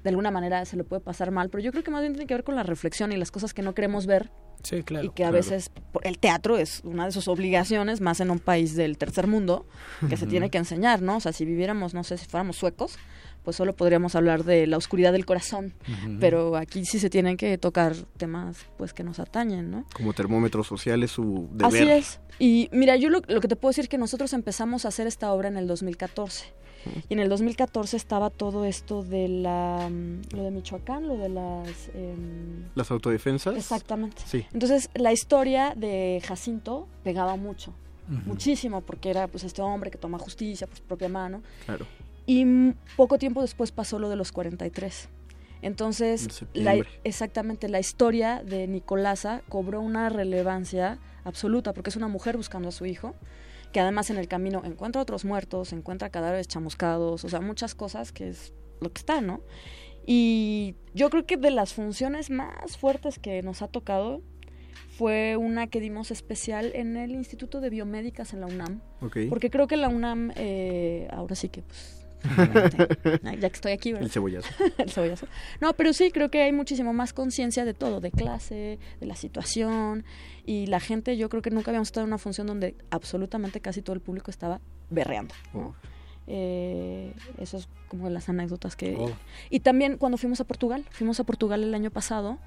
de 0.04 0.10
alguna 0.10 0.32
manera 0.32 0.66
se 0.66 0.76
lo 0.78 0.84
puede 0.86 1.02
pasar 1.02 1.32
mal, 1.32 1.50
pero 1.50 1.64
yo 1.64 1.72
creo 1.72 1.84
que 1.84 1.92
más 1.92 2.02
bien 2.02 2.14
tiene 2.14 2.28
que 2.28 2.34
ver 2.34 2.44
con 2.44 2.56
la 2.56 2.64
reflexión 2.64 3.12
y 3.12 3.18
las 3.18 3.32
cosas 3.32 3.54
que 3.54 3.62
no 3.62 3.74
queremos 3.74 4.06
ver. 4.06 4.32
Sí, 4.64 4.82
claro. 4.84 5.06
Y 5.06 5.10
que 5.10 5.24
a 5.24 5.28
claro. 5.30 5.34
veces 5.34 5.72
el 6.04 6.20
teatro 6.20 6.58
es 6.58 6.82
una 6.86 7.06
de 7.06 7.12
sus 7.12 7.28
obligaciones, 7.28 8.00
más 8.02 8.20
en 8.22 8.32
un 8.32 8.40
país 8.40 8.76
del 8.76 8.98
tercer 8.98 9.28
mundo, 9.28 9.66
que 10.10 10.16
se 10.18 10.26
tiene 10.28 10.50
que 10.50 10.58
enseñar, 10.58 11.02
¿no? 11.02 11.18
O 11.18 11.20
sea, 11.20 11.34
si 11.34 11.44
viviéramos, 11.46 11.94
no 11.94 12.04
sé, 12.04 12.18
si 12.18 12.26
fuéramos 12.26 12.56
suecos, 12.58 12.98
pues 13.44 13.58
solo 13.58 13.76
podríamos 13.76 14.16
hablar 14.16 14.44
de 14.44 14.68
la 14.68 14.78
oscuridad 14.78 15.12
del 15.12 15.26
corazón, 15.26 15.74
pero 16.20 16.56
aquí 16.56 16.86
sí 16.86 17.00
se 17.00 17.10
tienen 17.10 17.38
que 17.38 17.58
tocar 17.58 17.96
temas, 18.18 18.58
pues, 18.78 18.94
que 18.94 19.04
nos 19.04 19.20
atañen, 19.20 19.70
¿no? 19.72 19.86
Como 19.94 20.14
termómetro 20.14 20.64
social 20.64 21.04
es 21.04 21.12
su 21.12 21.50
deber. 21.52 21.82
Así 21.84 21.90
es. 21.92 22.20
Y 22.40 22.70
mira, 22.72 22.96
yo 22.96 23.10
lo, 23.10 23.22
lo 23.28 23.42
que 23.42 23.48
te 23.48 23.56
puedo 23.56 23.72
decir 23.72 23.84
es 23.84 23.90
que 23.90 23.98
nosotros 23.98 24.34
empezamos 24.34 24.86
a 24.86 24.88
hacer 24.88 25.08
esta 25.08 25.32
obra 25.32 25.48
en 25.50 25.58
el 25.58 25.68
2014. 25.68 26.54
Y 27.10 27.14
en 27.14 27.20
el 27.20 27.30
2014 27.30 27.96
estaba 27.96 28.30
todo 28.30 28.66
esto 28.66 29.04
de 29.04 29.30
la, 29.30 29.88
mm, 29.90 30.36
lo 30.36 30.44
de 30.44 30.52
Michoacán, 30.52 31.08
lo 31.08 31.16
de 31.16 31.30
las... 31.30 31.90
em, 31.94 32.66
¿Las 32.76 32.92
autodefensas? 32.92 33.56
Exactamente. 33.56 34.22
Sí. 34.26 34.46
Entonces, 34.52 34.90
la 34.94 35.14
historia 35.14 35.74
de 35.78 36.22
Jacinto 36.26 36.88
pegaba 37.04 37.38
mucho, 37.38 37.74
muchísimo, 38.26 38.82
porque 38.82 39.10
era 39.10 39.28
pues 39.30 39.46
este 39.46 39.62
hombre 39.62 39.92
que 39.92 39.98
toma 39.98 40.20
justicia 40.20 40.68
por 40.68 40.76
su 40.78 40.84
propia 40.84 41.08
mano. 41.08 41.42
Claro. 41.66 41.86
Y 42.26 42.46
poco 42.96 43.18
tiempo 43.18 43.42
después 43.42 43.72
pasó 43.72 44.00
lo 44.00 44.10
de 44.10 44.16
los 44.16 44.32
43. 44.32 45.10
Entonces, 45.62 46.44
En 46.54 46.66
la- 46.66 46.86
exactamente, 47.04 47.70
la 47.70 47.80
historia 47.80 48.44
de 48.44 48.68
Nicolasa 48.68 49.42
cobró 49.50 49.82
una 49.82 50.10
relevancia 50.10 51.00
absoluta, 51.24 51.74
porque 51.74 51.90
es 51.90 51.96
una 51.96 52.08
mujer 52.10 52.36
buscando 52.36 52.70
a 52.70 52.72
su 52.72 52.86
hijo, 52.86 53.16
que 53.72 53.80
además 53.80 54.10
en 54.10 54.18
el 54.18 54.28
camino 54.28 54.62
encuentra 54.66 55.02
otros 55.02 55.24
muertos, 55.26 55.72
encuentra 55.72 56.10
cadáveres 56.10 56.48
chamuscados, 56.50 57.24
o 57.24 57.30
sea, 57.30 57.40
muchas 57.40 57.76
cosas 57.76 58.12
que 58.12 58.28
es 58.30 58.54
lo 58.82 58.92
que 58.92 59.00
está, 59.00 59.22
¿no? 59.22 59.42
Y 60.06 60.76
yo 60.94 61.10
creo 61.10 61.26
que 61.26 61.38
de 61.38 61.50
las 61.50 61.74
funciones 61.74 62.30
más 62.30 62.78
fuertes 62.78 63.18
que 63.20 63.42
nos 63.42 63.62
ha 63.62 63.70
tocado 63.70 64.22
fue 64.98 65.38
una 65.38 65.68
que 65.68 65.80
dimos 65.80 66.12
especial 66.12 66.72
en 66.76 66.98
el 66.98 67.12
Instituto 67.12 67.62
de 67.62 67.70
Biomédicas 67.70 68.34
en 68.34 68.42
la 68.42 68.48
UNAM. 68.48 68.82
Ok. 69.02 69.18
Porque 69.30 69.50
creo 69.50 69.66
que 69.68 69.78
la 69.78 69.88
UNAM, 69.88 70.32
eh, 70.36 71.08
ahora 71.12 71.36
sí 71.36 71.48
que 71.50 71.62
pues... 71.64 72.03
ya 73.24 73.50
que 73.50 73.56
estoy 73.56 73.72
aquí, 73.74 73.92
¿verdad? 73.92 74.06
El 74.06 74.12
cebollazo. 74.12 74.50
El 74.78 74.90
cebollazo. 74.90 75.28
No, 75.62 75.74
pero 75.74 75.94
sí, 75.94 76.12
creo 76.12 76.30
que 76.30 76.42
hay 76.42 76.52
muchísimo 76.52 76.94
más 76.94 77.14
conciencia 77.14 77.66
de 77.66 77.74
todo, 77.74 78.00
de 78.00 78.12
clase, 78.12 78.80
de 79.00 79.06
la 79.06 79.16
situación. 79.16 80.06
Y 80.46 80.68
la 80.68 80.80
gente, 80.80 81.18
yo 81.18 81.30
creo 81.30 81.42
que 81.42 81.52
nunca 81.52 81.72
habíamos 81.72 81.90
estado 81.90 82.06
en 82.06 82.10
una 82.10 82.18
función 82.18 82.48
donde 82.48 82.76
absolutamente 82.90 83.62
casi 83.62 83.82
todo 83.82 83.96
el 83.96 84.02
público 84.02 84.32
estaba 84.32 84.62
berreando. 84.90 85.36
¿no? 85.54 85.76
Eh, 86.28 87.14
eso 87.38 87.58
es 87.58 87.68
como 87.88 88.06
de 88.06 88.14
las 88.14 88.30
anécdotas 88.30 88.76
que... 88.76 88.96
Oh. 88.98 89.12
Y 89.50 89.60
también 89.60 89.98
cuando 89.98 90.18
fuimos 90.18 90.40
a 90.40 90.46
Portugal, 90.46 90.86
fuimos 90.90 91.20
a 91.20 91.24
Portugal 91.24 91.64
el 91.64 91.74
año 91.74 91.92
pasado 91.92 92.40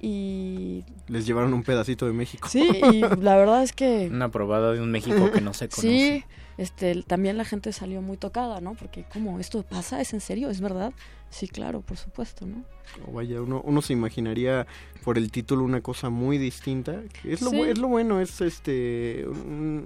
y... 0.00 0.84
Les 1.08 1.26
llevaron 1.26 1.52
un 1.52 1.62
pedacito 1.62 2.06
de 2.06 2.12
México. 2.12 2.48
Sí, 2.48 2.80
y 2.92 3.00
la 3.00 3.36
verdad 3.36 3.62
es 3.62 3.72
que... 3.72 4.08
Una 4.10 4.30
probada 4.30 4.72
de 4.72 4.80
un 4.80 4.90
México 4.90 5.30
que 5.30 5.40
no 5.40 5.52
se 5.52 5.68
conoce. 5.68 5.88
Sí, 5.88 6.24
este, 6.60 7.02
también 7.02 7.36
la 7.36 7.44
gente 7.44 7.72
salió 7.72 8.02
muy 8.02 8.16
tocada, 8.16 8.60
¿no? 8.60 8.74
Porque, 8.74 9.04
¿cómo? 9.12 9.40
¿Esto 9.40 9.62
pasa? 9.62 10.00
¿Es 10.00 10.12
en 10.12 10.20
serio? 10.20 10.50
¿Es 10.50 10.60
verdad? 10.60 10.92
Sí, 11.30 11.48
claro, 11.48 11.80
por 11.80 11.96
supuesto, 11.96 12.44
¿no? 12.46 12.64
Oh, 13.06 13.12
vaya, 13.12 13.40
uno, 13.40 13.62
uno 13.64 13.80
se 13.82 13.92
imaginaría 13.92 14.66
por 15.04 15.16
el 15.16 15.30
título 15.30 15.64
una 15.64 15.80
cosa 15.80 16.10
muy 16.10 16.38
distinta. 16.38 17.00
Es 17.24 17.40
lo, 17.40 17.50
Sí. 17.50 17.60
es 17.62 17.78
lo 17.78 17.88
bueno, 17.88 18.20
es 18.20 18.40
este 18.40 19.24
un, 19.26 19.84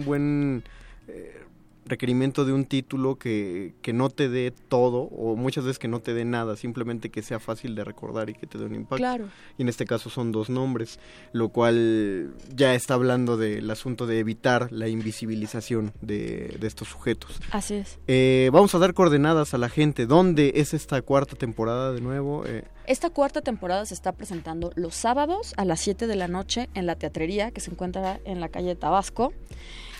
un 0.00 0.02
buen... 0.04 0.64
eh, 1.08 1.42
requerimiento 1.86 2.44
de 2.44 2.52
un 2.52 2.64
título 2.64 3.16
que, 3.16 3.74
que 3.80 3.92
no 3.92 4.10
te 4.10 4.28
dé 4.28 4.52
todo 4.68 5.02
o 5.02 5.36
muchas 5.36 5.64
veces 5.64 5.78
que 5.78 5.88
no 5.88 6.00
te 6.00 6.14
dé 6.14 6.24
nada, 6.24 6.56
simplemente 6.56 7.10
que 7.10 7.22
sea 7.22 7.38
fácil 7.38 7.74
de 7.74 7.84
recordar 7.84 8.28
y 8.28 8.34
que 8.34 8.46
te 8.46 8.58
dé 8.58 8.64
un 8.64 8.74
impacto. 8.74 8.96
Claro. 8.96 9.28
Y 9.56 9.62
en 9.62 9.68
este 9.68 9.84
caso 9.86 10.10
son 10.10 10.32
dos 10.32 10.50
nombres, 10.50 10.98
lo 11.32 11.48
cual 11.50 12.34
ya 12.54 12.74
está 12.74 12.94
hablando 12.94 13.36
del 13.36 13.70
asunto 13.70 14.06
de 14.06 14.18
evitar 14.18 14.70
la 14.72 14.88
invisibilización 14.88 15.92
de, 16.00 16.56
de 16.60 16.66
estos 16.66 16.88
sujetos. 16.88 17.40
Así 17.52 17.74
es. 17.74 17.98
Eh, 18.06 18.50
vamos 18.52 18.74
a 18.74 18.78
dar 18.78 18.92
coordenadas 18.94 19.54
a 19.54 19.58
la 19.58 19.68
gente. 19.68 20.06
¿Dónde 20.06 20.52
es 20.56 20.74
esta 20.74 21.00
cuarta 21.02 21.36
temporada 21.36 21.92
de 21.92 22.00
nuevo? 22.00 22.44
Eh, 22.46 22.64
Esta 22.86 23.10
cuarta 23.10 23.42
temporada 23.42 23.86
se 23.86 23.94
está 23.94 24.12
presentando 24.12 24.72
los 24.74 24.94
sábados 24.94 25.54
a 25.56 25.64
las 25.64 25.80
7 25.80 26.06
de 26.06 26.16
la 26.16 26.28
noche 26.28 26.68
en 26.74 26.86
la 26.86 26.96
teatrería 26.96 27.50
que 27.52 27.60
se 27.60 27.70
encuentra 27.70 28.20
en 28.24 28.40
la 28.40 28.48
calle 28.48 28.74
Tabasco. 28.74 29.32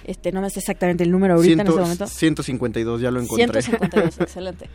Este, 0.07 0.31
no 0.31 0.41
me 0.41 0.49
sé 0.51 0.61
exactamente 0.61 1.03
el 1.03 1.11
número 1.11 1.35
ahorita 1.35 1.63
en 1.63 1.69
este 1.69 1.81
momento. 1.81 2.07
152, 2.07 3.01
ya 3.01 3.11
lo 3.11 3.21
encontré. 3.21 3.61
152, 3.61 4.21
excelente. 4.21 4.71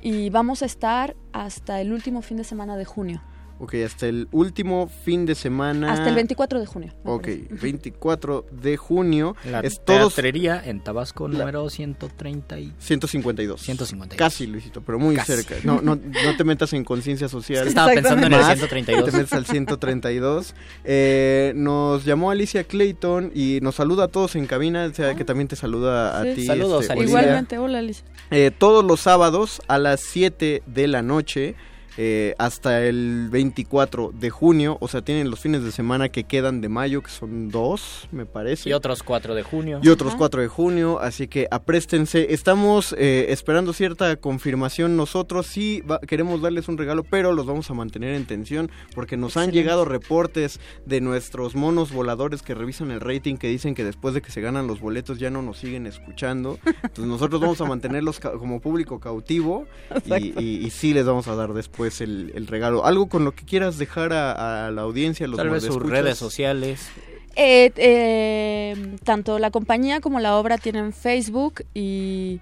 Y 0.00 0.30
vamos 0.30 0.62
a 0.62 0.66
estar 0.66 1.14
hasta 1.32 1.82
el 1.82 1.92
último 1.92 2.22
fin 2.22 2.38
de 2.38 2.44
semana 2.44 2.76
de 2.76 2.86
junio. 2.86 3.22
Ok, 3.64 3.74
hasta 3.84 4.06
el 4.06 4.28
último 4.32 4.88
fin 5.04 5.26
de 5.26 5.34
semana. 5.34 5.92
Hasta 5.92 6.08
el 6.08 6.14
24 6.14 6.60
de 6.60 6.66
junio. 6.66 6.92
Ok, 7.04 7.22
parece. 7.22 7.48
24 7.60 8.46
de 8.50 8.76
junio. 8.76 9.36
La 9.50 9.60
es 9.60 9.84
todos 9.84 10.14
teatrería 10.14 10.62
en 10.64 10.82
Tabasco 10.82 11.28
La- 11.28 11.40
número 11.40 11.68
130 11.68 12.58
y... 12.60 12.72
152. 12.78 13.60
152. 13.60 14.16
Casi, 14.18 14.46
Luisito, 14.46 14.80
pero 14.82 14.98
muy 14.98 15.14
Casi. 15.16 15.32
cerca. 15.32 15.56
No, 15.64 15.80
no, 15.82 15.96
no 15.96 16.36
te 16.36 16.44
metas 16.44 16.72
en 16.72 16.84
conciencia 16.84 17.28
social. 17.28 17.66
Estaba 17.66 17.92
pensando 17.92 18.26
en 18.26 18.32
el 18.32 18.40
Más, 18.40 18.46
132. 18.58 19.04
Te 19.04 19.12
metes 19.16 19.32
al 19.32 19.46
132. 19.46 20.54
Eh, 20.84 21.52
nos 21.56 22.04
llamó 22.04 22.30
Alicia 22.30 22.64
Clayton 22.64 23.32
y 23.34 23.58
nos 23.62 23.74
saluda 23.76 24.04
a 24.04 24.08
todos 24.08 24.36
en 24.36 24.46
cabina. 24.46 24.86
O 24.90 24.94
sea, 24.94 25.14
que 25.14 25.24
también 25.24 25.48
te 25.48 25.56
saluda 25.56 26.20
a 26.20 26.22
Sí. 26.24 26.34
ti. 26.34 26.46
Saludos, 26.46 26.82
este, 26.82 26.92
Alicia. 26.92 27.08
Igualmente, 27.20 27.58
hola 27.58 27.78
Alicia. 27.78 28.04
Eh, 28.30 28.50
todos 28.56 28.84
los 28.84 29.00
sábados 29.00 29.60
a 29.68 29.78
las 29.78 30.00
7 30.00 30.62
de 30.66 30.88
la 30.88 31.02
noche 31.02 31.54
eh, 31.96 32.34
hasta 32.38 32.84
el 32.84 33.28
24 33.30 34.12
de 34.12 34.30
junio. 34.30 34.78
O 34.80 34.88
sea, 34.88 35.02
tienen 35.02 35.30
los 35.30 35.40
fines 35.40 35.62
de 35.62 35.72
semana 35.72 36.08
que 36.08 36.24
quedan 36.24 36.60
de 36.60 36.68
mayo, 36.68 37.02
que 37.02 37.10
son 37.10 37.50
dos, 37.50 38.08
me 38.12 38.26
parece. 38.26 38.68
Y 38.68 38.72
otros 38.72 39.02
4 39.02 39.34
de 39.34 39.42
junio. 39.42 39.80
Y 39.82 39.88
otros 39.88 40.10
Ajá. 40.10 40.18
4 40.18 40.42
de 40.42 40.48
junio, 40.48 40.98
así 41.00 41.28
que 41.28 41.46
apréstense. 41.50 42.32
Estamos 42.32 42.94
eh, 42.98 43.26
esperando 43.30 43.72
cierta 43.72 44.16
confirmación 44.16 44.96
nosotros. 44.96 45.46
Sí, 45.46 45.82
va- 45.82 46.00
queremos 46.00 46.40
darles 46.42 46.68
un 46.68 46.78
regalo, 46.78 47.04
pero 47.04 47.32
los 47.32 47.46
vamos 47.46 47.70
a 47.70 47.74
mantener 47.74 48.14
en 48.14 48.26
tensión 48.26 48.70
porque 48.94 49.16
nos 49.16 49.36
han 49.36 49.50
llegado 49.52 49.84
reportes 49.84 50.60
de 50.86 51.00
nuestros 51.00 51.54
monos 51.54 51.92
voladores 51.92 52.42
que 52.42 52.54
revisan 52.54 52.90
el 52.90 53.00
rating 53.00 53.36
que 53.36 53.48
dicen 53.48 53.74
que 53.74 53.84
después 53.84 54.14
de 54.14 54.22
que 54.22 54.30
se 54.30 54.40
ganan 54.40 54.66
los 54.66 54.80
boletos 54.80 55.18
ya 55.18 55.30
no 55.30 55.42
nos 55.42 55.58
siguen 55.58 55.86
escuchando. 55.86 56.58
Entonces 56.64 57.06
nosotros 57.06 57.40
vamos 57.40 57.60
a 57.60 57.64
mantenerlos 57.64 58.18
ca- 58.20 58.32
como 58.32 58.60
público 58.60 58.98
cautivo 59.00 59.66
y, 60.06 60.40
y- 60.40 60.64
y 60.66 60.70
sí 60.70 60.94
les 60.94 61.04
vamos 61.06 61.28
a 61.28 61.34
dar 61.34 61.52
después 61.52 61.83
el, 62.00 62.32
el 62.34 62.46
regalo. 62.46 62.84
Algo 62.84 63.08
con 63.08 63.24
lo 63.24 63.32
que 63.32 63.44
quieras 63.44 63.78
dejar 63.78 64.12
a, 64.12 64.66
a 64.66 64.70
la 64.70 64.82
audiencia, 64.82 65.26
a 65.26 65.28
los 65.28 65.36
Tal 65.36 65.50
vez 65.50 65.64
sus 65.64 65.82
redes 65.82 66.18
sociales. 66.18 66.88
Eh, 67.36 67.72
eh, 67.76 68.96
tanto 69.02 69.38
la 69.38 69.50
compañía 69.50 70.00
como 70.00 70.20
la 70.20 70.36
obra 70.36 70.58
tienen 70.58 70.92
Facebook 70.92 71.64
y 71.74 72.40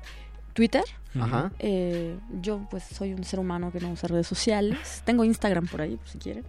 Twitter. 0.52 0.84
Ajá. 1.18 1.52
Eh, 1.58 2.16
yo 2.40 2.66
pues 2.70 2.84
soy 2.84 3.12
un 3.12 3.24
ser 3.24 3.38
humano 3.38 3.70
que 3.72 3.80
no 3.80 3.90
usa 3.90 4.08
redes 4.08 4.26
sociales. 4.26 5.02
Tengo 5.04 5.24
Instagram 5.24 5.66
por 5.66 5.82
ahí, 5.82 5.96
por 5.96 6.08
si 6.08 6.18
quieren. 6.18 6.44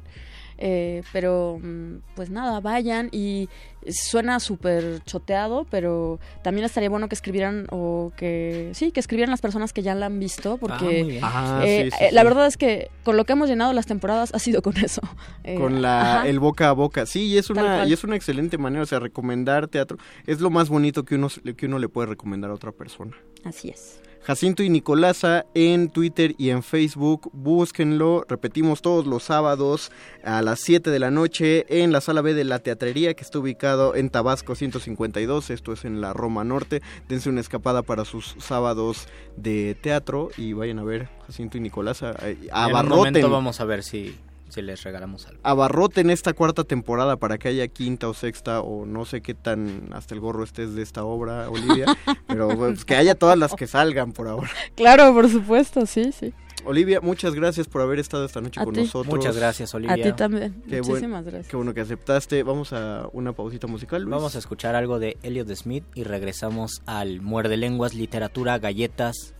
Eh, 0.65 1.03
pero 1.11 1.59
mm, 1.61 1.95
pues 2.15 2.29
nada, 2.29 2.61
vayan 2.61 3.09
y 3.11 3.49
suena 3.89 4.39
súper 4.39 5.03
choteado, 5.03 5.67
pero 5.69 6.21
también 6.41 6.63
estaría 6.63 6.89
bueno 6.89 7.09
que 7.09 7.15
escribieran 7.15 7.67
o 7.69 8.13
que 8.15 8.69
sí, 8.73 8.93
que 8.93 9.01
escribieran 9.01 9.29
las 9.29 9.41
personas 9.41 9.73
que 9.73 9.81
ya 9.81 9.93
la 9.93 10.05
han 10.05 10.21
visto, 10.21 10.53
Ah, 10.53 10.57
porque 10.61 11.03
muy 11.03 11.11
bien. 11.11 11.21
Ah, 11.21 11.61
eh, 11.65 11.89
sí, 11.91 11.97
sí, 11.97 12.03
eh, 12.05 12.11
la 12.13 12.21
sí. 12.21 12.27
verdad 12.27 12.47
es 12.47 12.55
que 12.55 12.89
con 13.03 13.17
lo 13.17 13.25
que 13.25 13.33
hemos 13.33 13.49
llenado 13.49 13.73
las 13.73 13.87
temporadas 13.87 14.33
ha 14.33 14.39
sido 14.39 14.61
con 14.61 14.77
eso. 14.77 15.01
Eh, 15.45 15.55
con 15.55 15.81
la 15.81 16.19
ajá. 16.19 16.27
el 16.29 16.39
boca 16.39 16.69
a 16.69 16.71
boca 16.71 17.05
sí 17.05 17.25
y 17.25 17.37
es 17.37 17.49
una 17.49 17.85
y 17.85 17.91
es 17.91 18.05
una 18.05 18.15
excelente 18.15 18.57
manera 18.57 18.83
o 18.83 18.85
sea 18.85 18.99
recomendar 18.99 19.67
teatro 19.67 19.97
es 20.25 20.39
lo 20.39 20.49
más 20.49 20.69
bonito 20.69 21.03
que 21.03 21.15
uno 21.15 21.27
que 21.57 21.65
uno 21.65 21.79
le 21.79 21.89
puede 21.89 22.07
recomendar 22.07 22.49
a 22.49 22.53
otra 22.53 22.71
persona 22.71 23.11
Así 23.43 23.67
es. 23.67 23.99
Jacinto 24.23 24.63
y 24.63 24.69
Nicolasa 24.69 25.45
en 25.53 25.89
Twitter 25.89 26.33
y 26.37 26.49
en 26.49 26.63
Facebook. 26.63 27.29
Búsquenlo. 27.33 28.25
Repetimos 28.27 28.81
todos 28.81 29.05
los 29.05 29.23
sábados 29.23 29.91
a 30.23 30.41
las 30.41 30.59
7 30.61 30.89
de 30.89 30.99
la 30.99 31.11
noche 31.11 31.65
en 31.81 31.91
la 31.91 31.99
sala 31.99 32.21
B 32.21 32.33
de 32.33 32.45
la 32.45 32.59
teatrería 32.59 33.13
que 33.13 33.23
está 33.23 33.39
ubicado 33.39 33.95
en 33.95 34.09
Tabasco 34.09 34.55
152 34.55 35.49
esto 35.49 35.73
es 35.73 35.85
en 35.85 35.99
la 36.01 36.13
Roma 36.13 36.43
Norte. 36.43 36.81
Dense 37.09 37.29
una 37.29 37.41
escapada 37.41 37.81
para 37.81 38.05
sus 38.05 38.35
sábados 38.39 39.07
de 39.35 39.75
teatro 39.75 40.29
y 40.37 40.53
vayan 40.53 40.79
a 40.79 40.83
ver 40.83 41.09
Jacinto 41.27 41.57
y 41.57 41.61
Nicolasa. 41.61 42.11
Eh, 42.21 42.37
En 42.39 42.43
un 42.43 42.49
abarroten 42.51 42.97
momento 42.97 43.29
vamos 43.29 43.59
a 43.59 43.65
ver 43.65 43.83
si, 43.83 44.15
si 44.53 44.61
les 44.61 44.83
regalamos 44.83 45.25
algo. 45.27 45.39
abarroten 45.43 46.09
esta 46.09 46.33
cuarta 46.33 46.63
temporada 46.63 47.17
para 47.17 47.37
que 47.37 47.47
haya 47.49 47.67
quinta 47.67 48.07
o 48.07 48.13
sexta 48.13 48.61
o 48.61 48.85
no 48.85 49.05
sé 49.05 49.21
qué 49.21 49.33
tan 49.33 49.89
hasta 49.93 50.13
el 50.13 50.21
gorro 50.21 50.43
estés 50.43 50.75
de 50.75 50.81
esta 50.83 51.03
obra, 51.03 51.49
Olivia, 51.49 51.85
pero 52.27 52.49
pues, 52.55 52.85
que 52.85 52.95
haya 52.95 53.15
todas 53.15 53.37
las 53.37 53.53
que 53.55 53.67
salgan 53.67 54.11
por 54.13 54.27
ahora. 54.27 54.49
Claro, 54.75 55.13
por 55.13 55.29
supuesto, 55.29 55.85
sí, 55.85 56.11
sí. 56.11 56.33
Olivia, 56.65 57.01
muchas 57.01 57.35
gracias 57.35 57.67
por 57.67 57.81
haber 57.81 57.99
estado 57.99 58.23
esta 58.25 58.39
noche 58.39 58.61
A 58.61 58.63
con 58.63 58.73
ti. 58.73 58.81
nosotros. 58.81 59.13
Muchas 59.13 59.35
gracias, 59.35 59.73
A 59.73 59.77
Olivia. 59.77 60.01
ti 60.01 60.13
también. 60.13 60.61
Qué 60.69 60.79
buen- 60.79 60.91
Muchísimas 60.91 61.25
gracias. 61.25 61.47
Qué 61.49 61.57
bueno 61.57 61.73
que 61.73 61.81
aceptaste. 61.81 62.41
Vamos 62.43 62.71
a 62.71 63.09
una 63.11 63.33
pausita 63.33 63.67
musical, 63.67 64.03
Luis. 64.03 64.11
Vamos 64.15 64.35
a 64.37 64.39
escuchar 64.39 64.73
algo 64.75 64.97
de 64.97 65.17
Elliot 65.23 65.53
Smith 65.55 65.83
y 65.93 66.03
regresamos 66.03 66.81
al 66.85 67.19
Muerde 67.21 67.57
Lenguas, 67.57 67.93
Literatura, 67.95 68.59
Galletas 68.59 69.33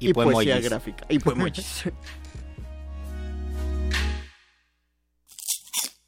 y, 0.00 0.10
y 0.10 0.12
poesía 0.14 0.58
gráfica. 0.58 1.06
Y 1.08 1.20
poemojis. 1.20 1.84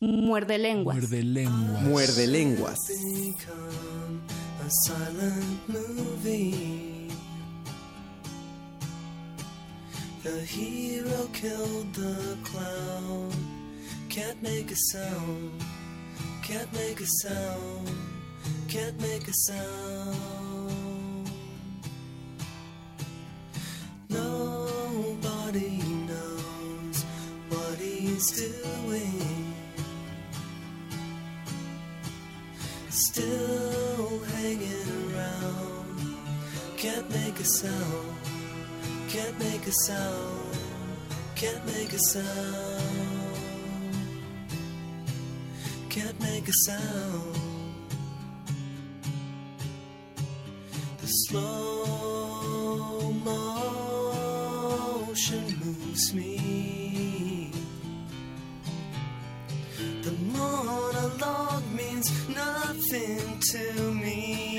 Muerde 0.03 0.57
lenguas. 0.57 0.97
Muerde 0.97 1.23
lenguas. 1.23 1.83
Muerde 1.83 2.27
lenguas. 2.27 2.79
become 2.89 4.23
a 4.65 4.71
silent 4.87 5.69
movie. 5.69 7.09
The 10.23 10.41
hero 10.41 11.29
killed 11.35 11.93
the 11.93 12.37
clown. 12.43 13.31
Can't 14.09 14.43
make 14.43 14.71
a 14.71 14.77
sound. 14.91 15.53
Can't 16.43 16.73
make 16.73 17.01
a 17.01 17.07
sound. 17.23 17.91
Can't 18.69 18.99
make 19.03 19.29
a 19.29 19.35
sound. 19.49 21.31
Nobody 24.09 25.77
knows 26.09 27.05
what 27.51 27.79
he's 27.79 28.31
doing. 28.33 29.20
Still 33.09 34.21
hanging 34.37 35.15
around. 35.15 36.19
Can't 36.77 37.09
make 37.09 37.41
a 37.41 37.45
sound. 37.45 38.15
Can't 39.09 39.39
make 39.39 39.67
a 39.67 39.73
sound. 39.87 40.59
Can't 41.35 41.65
make 41.65 41.95
a 41.95 41.99
sound. 41.99 43.37
Can't 45.89 46.21
make 46.21 46.47
a 46.47 46.53
sound. 46.67 47.37
The 51.01 51.07
slow 51.07 53.13
motion 55.15 55.45
moves 55.65 56.13
me. 56.13 56.80
Monologue 60.41 61.65
means 61.77 62.09
nothing 62.29 63.39
to 63.53 63.93
me. 63.93 64.50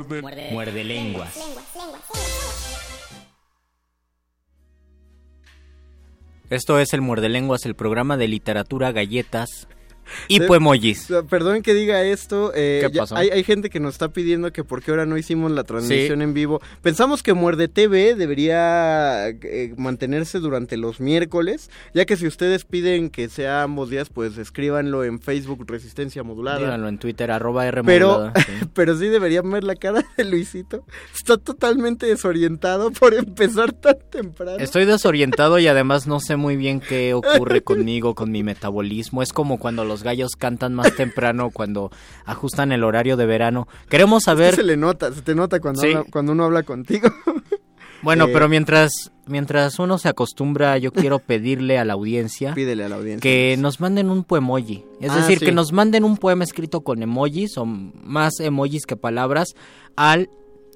Muerde. 0.00 0.48
Muerde 0.52 0.84
lenguas. 0.84 1.38
Esto 6.48 6.78
es 6.78 6.92
el 6.92 7.00
Muerde 7.00 7.28
Lenguas, 7.28 7.64
el 7.64 7.74
programa 7.74 8.16
de 8.16 8.28
literatura, 8.28 8.92
galletas 8.92 9.68
y 10.28 10.40
poemojis. 10.40 11.08
Perdón 11.28 11.62
que 11.62 11.74
diga 11.74 12.02
esto. 12.04 12.52
eh, 12.54 12.82
¿Qué 12.86 12.92
ya- 12.92 13.02
pasó? 13.02 13.16
Hay, 13.16 13.30
hay 13.30 13.44
gente 13.44 13.70
que 13.70 13.80
nos 13.80 13.94
está 13.94 14.08
pidiendo 14.08 14.52
que 14.52 14.64
por 14.64 14.82
qué 14.82 14.90
ahora 14.90 15.06
no 15.06 15.16
hicimos 15.18 15.50
la 15.52 15.64
transmisión 15.64 16.22
en 16.22 16.34
vivo. 16.34 16.60
Pensamos 16.82 17.22
que 17.22 17.34
Muerde 17.34 17.68
TV 17.68 18.14
debería 18.14 19.28
eh, 19.28 19.74
mantenerse 19.76 20.38
durante 20.38 20.76
los 20.76 21.00
miércoles, 21.00 21.70
ya 21.94 22.04
que 22.04 22.16
si 22.16 22.26
ustedes 22.26 22.64
piden 22.64 23.10
que 23.10 23.28
sea 23.28 23.62
ambos 23.62 23.90
días, 23.90 24.08
pues 24.10 24.38
escríbanlo 24.38 25.04
en 25.04 25.20
Facebook 25.20 25.64
Resistencia 25.66 26.22
Modulada. 26.22 26.58
Díganlo 26.58 26.88
en 26.88 26.98
Twitter, 26.98 27.30
arroba 27.30 27.66
R 27.66 27.82
Pero, 27.84 28.32
sí. 28.36 28.52
pero 28.74 28.96
sí 28.98 29.06
deberían 29.06 29.50
ver 29.50 29.64
la 29.64 29.76
cara 29.76 30.04
de 30.16 30.24
Luisito. 30.24 30.84
Está 31.14 31.36
totalmente 31.38 32.06
desorientado 32.06 32.90
por 32.90 33.14
empezar 33.14 33.72
tan 33.72 33.96
temprano. 34.10 34.58
Estoy 34.58 34.84
desorientado 34.84 35.58
y 35.58 35.66
además 35.66 36.06
no 36.06 36.20
sé 36.20 36.36
muy 36.36 36.56
bien 36.56 36.80
qué 36.80 37.14
ocurre 37.14 37.62
conmigo, 37.62 38.14
con 38.14 38.30
mi 38.30 38.42
metabolismo. 38.42 39.22
Es 39.22 39.32
como 39.32 39.58
cuando 39.58 39.84
los 39.84 40.01
gallos 40.02 40.36
cantan 40.36 40.74
más 40.74 40.94
temprano, 40.96 41.50
cuando 41.54 41.90
ajustan 42.24 42.72
el 42.72 42.84
horario 42.84 43.16
de 43.16 43.26
verano. 43.26 43.68
Queremos 43.88 44.18
Es 44.22 44.24
que 44.24 44.30
saber... 44.30 44.54
se 44.56 44.62
le 44.62 44.76
nota, 44.76 45.12
se 45.12 45.22
te 45.22 45.34
nota 45.34 45.60
cuando, 45.60 45.80
Sí. 45.82 45.88
habla- 45.92 46.04
cuando 46.10 46.32
uno 46.32 46.44
habla 46.44 46.62
contigo. 46.62 47.08
Bueno, 48.04 48.24
Eh, 48.24 48.30
pero 48.32 48.48
mientras, 48.48 49.12
mientras 49.28 49.78
uno 49.78 49.96
se 49.96 50.08
acostumbra, 50.08 50.76
yo 50.76 50.90
quiero 50.92 51.20
pedirle 51.20 51.78
a 51.78 51.84
la 51.84 51.92
audiencia 51.92 52.52
Pídele 52.52 52.82
a 52.82 52.88
la 52.88 52.96
audiencia. 52.96 53.20
que 53.22 53.54
nos 53.60 53.78
manden 53.78 54.10
un 54.10 54.24
poemoji. 54.24 54.84
Es 55.00 55.12
Ah, 55.12 55.18
decir, 55.18 55.38
sí. 55.38 55.44
que 55.44 55.52
nos 55.52 55.70
manden 55.72 56.02
un 56.02 56.16
poema 56.16 56.42
escrito 56.42 56.80
con 56.80 57.00
emojis 57.00 57.56
o 57.58 57.64
más 57.64 58.40
emojis 58.40 58.86
que 58.86 58.96
palabras 58.96 59.54
al, 59.94 60.30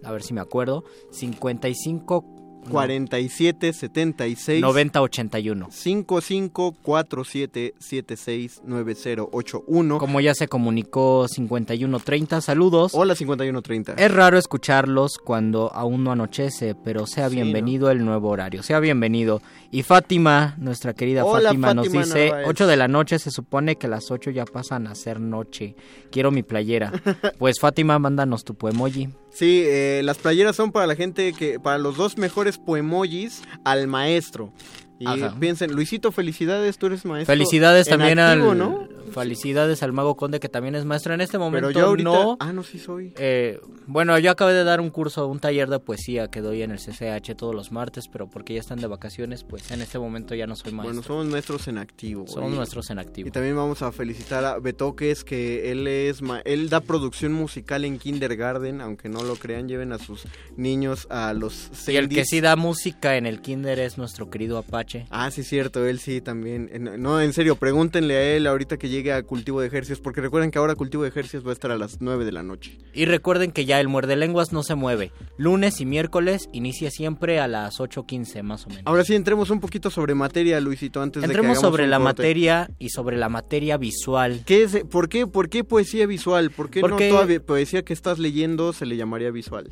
a 0.04 0.12
ver 0.12 0.22
si 0.22 0.34
me 0.34 0.40
acuerdo, 0.40 0.84
55 1.10 2.24
47 2.70 3.72
76 3.72 4.60
90 4.60 5.00
81. 5.02 5.68
55 5.70 6.74
47 6.82 7.74
76 7.78 8.62
9081. 8.64 9.98
Como 9.98 10.20
ya 10.20 10.34
se 10.34 10.48
comunicó 10.48 11.26
5130, 11.28 12.40
saludos. 12.40 12.92
Hola 12.94 13.14
5130. 13.14 13.94
Es 13.94 14.12
raro 14.12 14.38
escucharlos 14.38 15.18
cuando 15.18 15.72
aún 15.72 16.04
no 16.04 16.12
anochece, 16.12 16.74
pero 16.74 17.06
sea 17.06 17.28
Sí, 17.28 17.36
bienvenido 17.36 17.90
el 17.90 18.04
nuevo 18.04 18.28
horario. 18.28 18.62
Sea 18.62 18.80
bienvenido. 18.80 19.40
Y 19.70 19.82
Fátima, 19.82 20.54
nuestra 20.58 20.94
querida 20.94 21.24
Hola, 21.24 21.50
Fátima, 21.50 21.74
nos 21.74 21.86
Fátima 21.86 22.04
dice, 22.04 22.26
Narváez. 22.26 22.48
8 22.48 22.66
de 22.66 22.76
la 22.76 22.88
noche, 22.88 23.18
se 23.18 23.30
supone 23.30 23.76
que 23.76 23.88
las 23.88 24.10
8 24.10 24.30
ya 24.30 24.44
pasan 24.44 24.86
a 24.86 24.94
ser 24.94 25.20
noche. 25.20 25.76
Quiero 26.10 26.30
mi 26.30 26.42
playera. 26.42 26.92
Pues 27.38 27.60
Fátima, 27.60 27.98
mándanos 27.98 28.44
tu 28.44 28.54
poemoji. 28.54 29.08
Sí, 29.30 29.62
eh, 29.66 30.00
las 30.02 30.16
playeras 30.16 30.56
son 30.56 30.72
para 30.72 30.86
la 30.86 30.96
gente 30.96 31.34
que, 31.34 31.60
para 31.60 31.76
los 31.76 31.96
dos 31.96 32.16
mejores 32.16 32.55
poemojis 32.58 33.42
al 33.64 33.86
maestro. 33.86 34.52
Y 34.98 35.06
Ajá. 35.06 35.36
piensen, 35.38 35.72
Luisito, 35.72 36.10
felicidades, 36.12 36.78
tú 36.78 36.86
eres 36.86 37.04
maestro. 37.04 37.32
Felicidades 37.34 37.86
también 37.86 38.18
activo, 38.18 38.52
al... 38.52 38.58
¿no? 38.58 38.88
Felicidades 39.12 39.82
al 39.82 39.92
Mago 39.92 40.16
Conde, 40.16 40.40
que 40.40 40.48
también 40.48 40.74
es 40.74 40.84
maestro. 40.84 41.12
En 41.14 41.20
este 41.20 41.38
momento 41.38 41.68
Pero 41.68 41.78
yo 41.80 41.86
ahorita... 41.86 42.10
no... 42.10 42.36
Ah, 42.40 42.52
no, 42.52 42.62
sí 42.62 42.78
soy. 42.78 43.12
Eh, 43.18 43.60
bueno, 43.86 44.18
yo 44.18 44.30
acabé 44.30 44.52
de 44.54 44.64
dar 44.64 44.80
un 44.80 44.90
curso, 44.90 45.26
un 45.28 45.38
taller 45.38 45.68
de 45.68 45.78
poesía 45.80 46.28
que 46.28 46.40
doy 46.40 46.62
en 46.62 46.70
el 46.70 46.78
CCH 46.78 47.34
todos 47.36 47.54
los 47.54 47.72
martes, 47.72 48.08
pero 48.10 48.26
porque 48.28 48.54
ya 48.54 48.60
están 48.60 48.80
de 48.80 48.86
vacaciones, 48.86 49.44
pues 49.44 49.70
en 49.70 49.80
este 49.82 49.98
momento 49.98 50.34
ya 50.34 50.46
no 50.46 50.56
soy 50.56 50.72
maestro. 50.72 50.92
Bueno, 50.94 51.02
somos 51.06 51.26
maestros 51.26 51.68
en 51.68 51.78
activo. 51.78 52.26
Somos 52.26 52.52
Y- 52.52 52.56
nuestros 52.56 52.88
en 52.90 52.98
activo. 52.98 53.28
Y 53.28 53.30
también 53.30 53.54
vamos 53.56 53.82
a 53.82 53.92
felicitar 53.92 54.44
a 54.44 54.58
Betoques, 54.58 55.24
que 55.24 55.70
él 55.72 55.86
es 55.86 56.22
ma- 56.22 56.40
él 56.44 56.68
da 56.70 56.80
producción 56.80 57.32
musical 57.32 57.84
en 57.84 57.98
kindergarten, 57.98 58.80
aunque 58.80 59.08
no 59.08 59.22
lo 59.22 59.36
crean, 59.36 59.68
lleven 59.68 59.92
a 59.92 59.98
sus 59.98 60.24
niños 60.56 61.06
a 61.10 61.32
los 61.34 61.70
Y 61.86 61.96
el 61.96 62.08
que 62.08 62.24
sí 62.24 62.40
da 62.40 62.56
música 62.56 63.16
en 63.16 63.26
el 63.26 63.40
kinder 63.42 63.78
es 63.78 63.98
nuestro 63.98 64.30
querido 64.30 64.56
Apache. 64.58 64.85
Ah, 65.10 65.30
sí, 65.30 65.42
cierto, 65.42 65.84
él 65.86 65.98
sí 65.98 66.20
también. 66.20 66.68
En- 66.72 67.02
No, 67.02 67.20
en 67.20 67.32
serio, 67.32 67.56
pregúntenle 67.56 68.16
a 68.16 68.36
él 68.36 68.46
ahorita 68.46 68.76
que 68.76 68.88
llegue 68.88 69.12
a 69.12 69.22
Cultivo 69.22 69.60
de 69.60 69.66
Ejercicios, 69.66 70.00
porque 70.00 70.20
recuerden 70.20 70.50
que 70.50 70.58
ahora 70.58 70.74
Cultivo 70.74 71.02
de 71.02 71.08
Ejercicios 71.10 71.44
va 71.44 71.50
a 71.50 71.52
estar 71.52 71.70
a 71.70 71.76
las 71.78 72.00
9 72.00 72.24
de 72.24 72.32
la 72.32 72.42
noche. 72.42 72.78
Y 72.94 73.04
recuerden 73.04 73.50
que 73.52 73.64
ya 73.64 73.80
el 73.80 73.88
muerde 73.88 74.16
lenguas 74.16 74.52
no 74.52 74.62
se 74.62 74.74
mueve. 74.74 75.12
Lunes 75.38 75.80
y 75.80 75.86
miércoles 75.86 76.48
inicia 76.52 76.90
siempre 76.90 77.40
a 77.40 77.48
las 77.48 77.80
8.15 77.80 78.42
más 78.42 78.66
o 78.66 78.68
menos. 78.70 78.82
Ahora 78.86 79.04
sí, 79.04 79.14
entremos 79.14 79.50
un 79.50 79.60
poquito 79.60 79.90
sobre 79.90 80.14
materia, 80.14 80.60
Luisito, 80.60 81.02
antes 81.02 81.22
de 81.22 81.28
que 81.28 81.32
Entremos 81.34 81.58
sobre 81.60 81.86
la 81.86 81.98
corte. 81.98 82.04
materia 82.22 82.70
y 82.78 82.88
sobre 82.90 83.16
la 83.16 83.28
materia 83.28 83.76
visual. 83.76 84.42
¿Qué 84.46 84.62
es, 84.62 84.84
¿por, 84.90 85.08
qué, 85.08 85.26
¿Por 85.26 85.48
qué 85.48 85.64
poesía 85.64 86.06
visual? 86.06 86.50
¿Por 86.50 86.70
qué 86.70 86.80
Porque- 86.80 87.10
no 87.10 87.20
toda 87.22 87.40
poesía 87.40 87.82
que 87.84 87.92
estás 87.92 88.18
leyendo 88.18 88.72
se 88.72 88.86
le 88.86 88.96
llamaría 88.96 89.30
visual? 89.30 89.70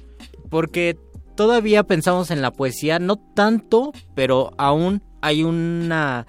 Porque 0.50 0.96
todavía 1.34 1.84
pensamos 1.84 2.30
en 2.30 2.42
la 2.42 2.52
poesía, 2.52 2.98
no 2.98 3.16
tanto, 3.16 3.92
pero 4.14 4.52
aún 4.58 5.02
hay 5.20 5.42
una 5.42 6.26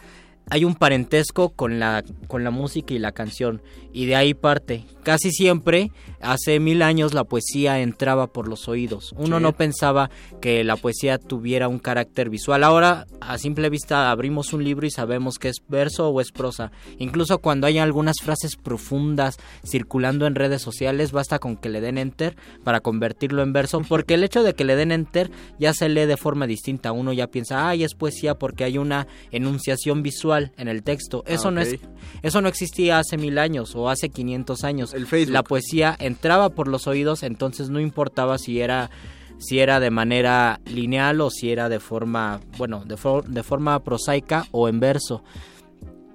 hay 0.49 0.63
un 0.63 0.75
parentesco 0.75 1.49
con 1.49 1.79
la 1.79 2.03
con 2.27 2.43
la 2.43 2.51
música 2.51 2.93
y 2.93 2.99
la 2.99 3.11
canción 3.11 3.61
y 3.93 4.05
de 4.05 4.15
ahí 4.15 4.33
parte. 4.33 4.85
Casi 5.03 5.31
siempre 5.31 5.91
hace 6.19 6.59
mil 6.59 6.81
años 6.81 7.13
la 7.13 7.23
poesía 7.23 7.79
entraba 7.79 8.27
por 8.27 8.47
los 8.47 8.67
oídos. 8.67 9.13
Uno 9.17 9.37
Sí. 9.37 9.43
no 9.43 9.53
pensaba 9.53 10.09
que 10.41 10.63
la 10.63 10.75
poesía 10.75 11.17
tuviera 11.17 11.67
un 11.67 11.79
carácter 11.79 12.29
visual. 12.29 12.63
Ahora 12.63 13.05
a 13.21 13.37
simple 13.37 13.69
vista 13.69 14.11
abrimos 14.11 14.53
un 14.53 14.63
libro 14.63 14.85
y 14.85 14.91
sabemos 14.91 15.39
que 15.39 15.49
es 15.49 15.57
verso 15.67 16.09
o 16.09 16.21
es 16.21 16.31
prosa. 16.31 16.71
Incluso 16.97 17.39
cuando 17.39 17.67
hay 17.67 17.77
algunas 17.77 18.17
frases 18.21 18.55
profundas 18.55 19.37
circulando 19.63 20.27
en 20.27 20.35
redes 20.35 20.61
sociales, 20.61 21.11
basta 21.11 21.39
con 21.39 21.55
que 21.57 21.69
le 21.69 21.81
den 21.81 21.97
enter 21.97 22.35
para 22.63 22.81
convertirlo 22.81 23.43
en 23.43 23.53
verso, 23.53 23.81
porque 23.87 24.15
el 24.15 24.23
hecho 24.23 24.43
de 24.43 24.53
que 24.53 24.65
le 24.65 24.75
den 24.75 24.91
enter 24.91 25.31
ya 25.59 25.73
se 25.73 25.89
lee 25.89 26.05
de 26.05 26.17
forma 26.17 26.47
distinta. 26.47 26.91
Uno 26.91 27.13
ya 27.13 27.27
piensa, 27.27 27.67
ay, 27.69 27.83
es 27.83 27.93
poesía 27.95 28.35
porque 28.35 28.63
hay 28.63 28.77
una 28.77 29.07
enunciación 29.31 30.03
visual 30.03 30.34
en 30.57 30.67
el 30.67 30.83
texto. 30.83 31.23
Eso 31.27 31.47
Ah, 31.49 31.51
no 31.51 31.61
es 31.61 31.79
eso 32.21 32.41
no 32.41 32.47
existía 32.47 32.99
hace 32.99 33.17
mil 33.17 33.37
años 33.37 33.75
o 33.75 33.89
hace 33.89 34.09
500 34.09 34.63
años. 34.63 34.93
El 34.93 35.05
Facebook. 35.07 35.33
La 35.33 35.43
poesía 35.43 35.95
entraba 35.99 36.49
por 36.49 36.67
los 36.67 36.87
oídos, 36.87 37.23
entonces 37.23 37.69
no 37.69 37.79
importaba 37.79 38.37
si 38.37 38.61
era 38.61 38.89
si 39.37 39.59
era 39.59 39.79
de 39.81 39.89
manera 39.91 40.61
lineal 40.65 41.19
o 41.19 41.29
si 41.29 41.51
era 41.51 41.67
de 41.67 41.81
forma, 41.81 42.39
bueno, 42.57 42.83
de, 42.85 42.95
for- 42.95 43.25
de 43.25 43.43
forma 43.43 43.83
prosaica 43.83 44.45
o 44.51 44.69
en 44.69 44.79
verso. 44.79 45.23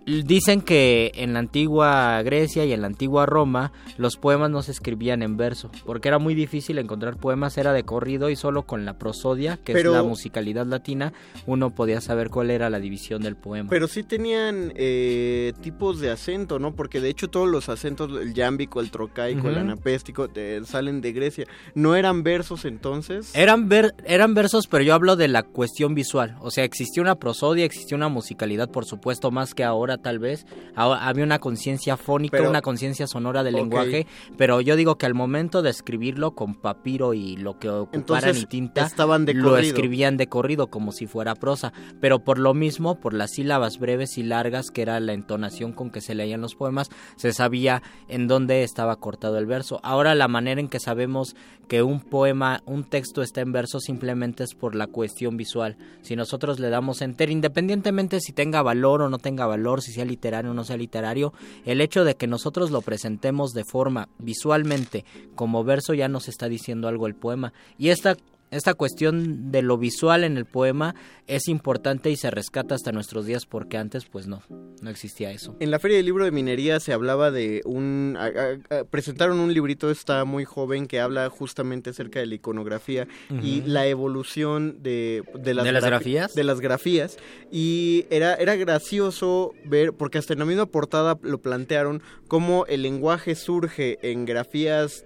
Dicen 0.06 0.62
que 0.62 1.12
en 1.14 1.34
la 1.34 1.38
antigua 1.38 2.22
Grecia 2.22 2.64
y 2.64 2.72
en 2.72 2.80
la 2.80 2.86
antigua 2.86 3.26
Roma 3.26 3.72
los 3.98 4.16
poemas 4.16 4.50
no 4.50 4.62
se 4.62 4.72
escribían 4.72 5.22
en 5.22 5.36
verso, 5.36 5.70
porque 5.84 6.08
era 6.08 6.18
muy 6.18 6.34
difícil 6.34 6.78
encontrar 6.78 7.16
poemas, 7.16 7.58
era 7.58 7.72
de 7.72 7.84
corrido 7.84 8.30
y 8.30 8.36
solo 8.36 8.62
con 8.62 8.84
la 8.84 8.98
prosodia, 8.98 9.58
que 9.62 9.72
Pero- 9.72 9.90
es 9.90 9.96
la 9.96 10.02
musicalidad 10.02 10.66
latina, 10.66 11.12
uno 11.46 11.70
podía 11.70 12.00
saber 12.00 12.30
cuál 12.30 12.50
era 12.50 12.70
la 12.70 12.80
división 12.80 13.22
del 13.22 13.36
poema. 13.36 13.68
Pero 13.68 13.88
sí 13.88 14.02
tenían 14.02 14.72
eh, 14.74 15.52
tipos 15.60 16.00
de 16.00 16.10
acento, 16.10 16.58
¿no? 16.58 16.74
Porque 16.74 17.00
de 17.00 17.10
hecho 17.10 17.28
todos 17.28 17.48
los 17.48 17.68
acentos, 17.68 18.10
el 18.20 18.34
yámbico, 18.34 18.80
el 18.80 18.90
trocaico, 18.90 19.48
el 19.48 19.58
anapéstico, 19.58 20.28
eh, 20.34 20.62
salen 20.64 21.00
de 21.00 21.12
Grecia. 21.12 21.46
¿No 21.74 21.94
eran 21.94 22.22
versos 22.22 22.64
entonces? 22.64 23.34
Eran, 23.34 23.68
ver, 23.68 23.94
eran 24.04 24.34
versos, 24.34 24.66
pero 24.66 24.82
yo 24.82 24.94
hablo 24.94 25.16
de 25.16 25.28
la 25.28 25.42
cuestión 25.42 25.94
visual. 25.94 26.36
O 26.40 26.50
sea, 26.50 26.64
existía 26.64 27.02
una 27.02 27.16
prosodia, 27.16 27.64
existía 27.64 27.96
una 27.96 28.08
musicalidad, 28.08 28.70
por 28.70 28.86
supuesto, 28.86 29.30
más 29.30 29.54
que 29.54 29.62
ahora 29.64 29.89
tal 29.98 30.18
vez. 30.18 30.46
Ahora, 30.74 31.06
había 31.08 31.24
una 31.24 31.38
conciencia 31.38 31.96
fónica, 31.96 32.36
Pero- 32.38 32.50
una 32.50 32.62
conciencia 32.62 33.06
sonora 33.06 33.42
del 33.42 33.54
lenguaje, 33.54 34.06
pero 34.36 34.60
yo 34.60 34.76
digo 34.76 34.96
que 34.96 35.06
al 35.06 35.14
momento 35.14 35.62
de 35.62 35.70
escribirlo 35.70 36.32
con 36.32 36.54
papiro 36.54 37.14
y 37.14 37.36
lo 37.36 37.58
que 37.58 37.68
ocuparan 37.68 38.00
Entonces, 38.00 38.42
y 38.42 38.46
tinta, 38.46 38.86
estaban 38.86 39.24
de 39.26 39.34
lo 39.34 39.50
corrido. 39.50 39.68
escribían 39.74 40.16
de 40.16 40.26
corrido 40.28 40.68
como 40.68 40.92
si 40.92 41.06
fuera 41.06 41.34
prosa. 41.34 41.72
Pero 42.00 42.20
por 42.20 42.38
lo 42.38 42.54
mismo, 42.54 43.00
por 43.00 43.14
las 43.14 43.32
sílabas 43.32 43.78
breves 43.78 44.18
y 44.18 44.22
largas, 44.22 44.70
que 44.70 44.82
era 44.82 44.98
la 45.00 45.12
entonación 45.12 45.72
con 45.72 45.90
que 45.90 46.00
se 46.00 46.14
leían 46.14 46.40
los 46.40 46.54
poemas, 46.54 46.88
se 47.16 47.32
sabía 47.32 47.82
en 48.08 48.26
dónde 48.28 48.62
estaba 48.62 48.96
cortado 48.96 49.38
el 49.38 49.46
verso. 49.46 49.80
Ahora 49.82 50.14
la 50.14 50.28
manera 50.28 50.60
en 50.60 50.68
que 50.68 50.80
sabemos 50.80 51.34
que 51.68 51.82
un 51.84 52.00
poema, 52.00 52.62
un 52.66 52.82
texto 52.82 53.22
está 53.22 53.42
en 53.42 53.52
verso 53.52 53.78
simplemente 53.78 54.42
es 54.42 54.54
por 54.54 54.74
la 54.74 54.88
cuestión 54.88 55.36
visual. 55.36 55.76
Si 56.02 56.16
nosotros 56.16 56.58
le 56.58 56.68
damos 56.68 57.00
enter, 57.00 57.30
independientemente 57.30 58.20
si 58.20 58.32
tenga 58.32 58.60
valor 58.62 59.02
o 59.02 59.08
no 59.08 59.18
tenga 59.18 59.46
valor, 59.46 59.79
si 59.80 59.92
sea 59.92 60.04
literario 60.04 60.50
o 60.50 60.54
no 60.54 60.64
sea 60.64 60.76
literario, 60.76 61.32
el 61.64 61.80
hecho 61.80 62.04
de 62.04 62.16
que 62.16 62.26
nosotros 62.26 62.70
lo 62.70 62.82
presentemos 62.82 63.52
de 63.52 63.64
forma 63.64 64.08
visualmente 64.18 65.04
como 65.34 65.64
verso 65.64 65.94
ya 65.94 66.08
nos 66.08 66.28
está 66.28 66.48
diciendo 66.48 66.88
algo 66.88 67.06
el 67.06 67.14
poema. 67.14 67.52
Y 67.78 67.88
esta 67.88 68.16
esta 68.50 68.74
cuestión 68.74 69.50
de 69.52 69.62
lo 69.62 69.78
visual 69.78 70.24
en 70.24 70.36
el 70.36 70.44
poema 70.44 70.94
es 71.26 71.46
importante 71.48 72.10
y 72.10 72.16
se 72.16 72.30
rescata 72.30 72.74
hasta 72.74 72.90
nuestros 72.92 73.24
días 73.26 73.46
porque 73.46 73.76
antes 73.78 74.06
pues 74.06 74.26
no, 74.26 74.42
no 74.82 74.90
existía 74.90 75.30
eso. 75.30 75.56
En 75.60 75.70
la 75.70 75.78
Feria 75.78 75.96
del 75.98 76.06
Libro 76.06 76.24
de 76.24 76.30
Minería 76.32 76.80
se 76.80 76.92
hablaba 76.92 77.30
de 77.30 77.62
un... 77.64 78.16
a- 78.18 78.26
a- 78.26 78.78
a- 78.80 78.84
presentaron 78.84 79.38
un 79.38 79.54
librito, 79.54 79.90
está 79.90 80.24
muy 80.24 80.44
joven, 80.44 80.86
que 80.86 80.98
habla 81.00 81.28
justamente 81.30 81.90
acerca 81.90 82.18
de 82.20 82.26
la 82.26 82.34
iconografía 82.34 83.06
y 83.42 83.62
la 83.62 83.86
evolución 83.86 84.82
de, 84.82 85.22
de 85.34 85.54
las, 85.54 85.64
¿De 85.64 85.72
las 85.72 85.84
grafías? 85.84 86.34
De 86.34 86.44
las 86.44 86.60
grafías. 86.60 87.16
Y 87.52 88.06
era, 88.10 88.34
era 88.34 88.56
gracioso 88.56 89.52
ver, 89.64 89.92
porque 89.92 90.18
hasta 90.18 90.32
en 90.32 90.40
la 90.40 90.44
misma 90.44 90.66
portada 90.66 91.18
lo 91.22 91.40
plantearon, 91.40 92.02
cómo 92.28 92.66
el 92.66 92.82
lenguaje 92.82 93.34
surge 93.36 93.98
en 94.02 94.24
grafías... 94.24 95.04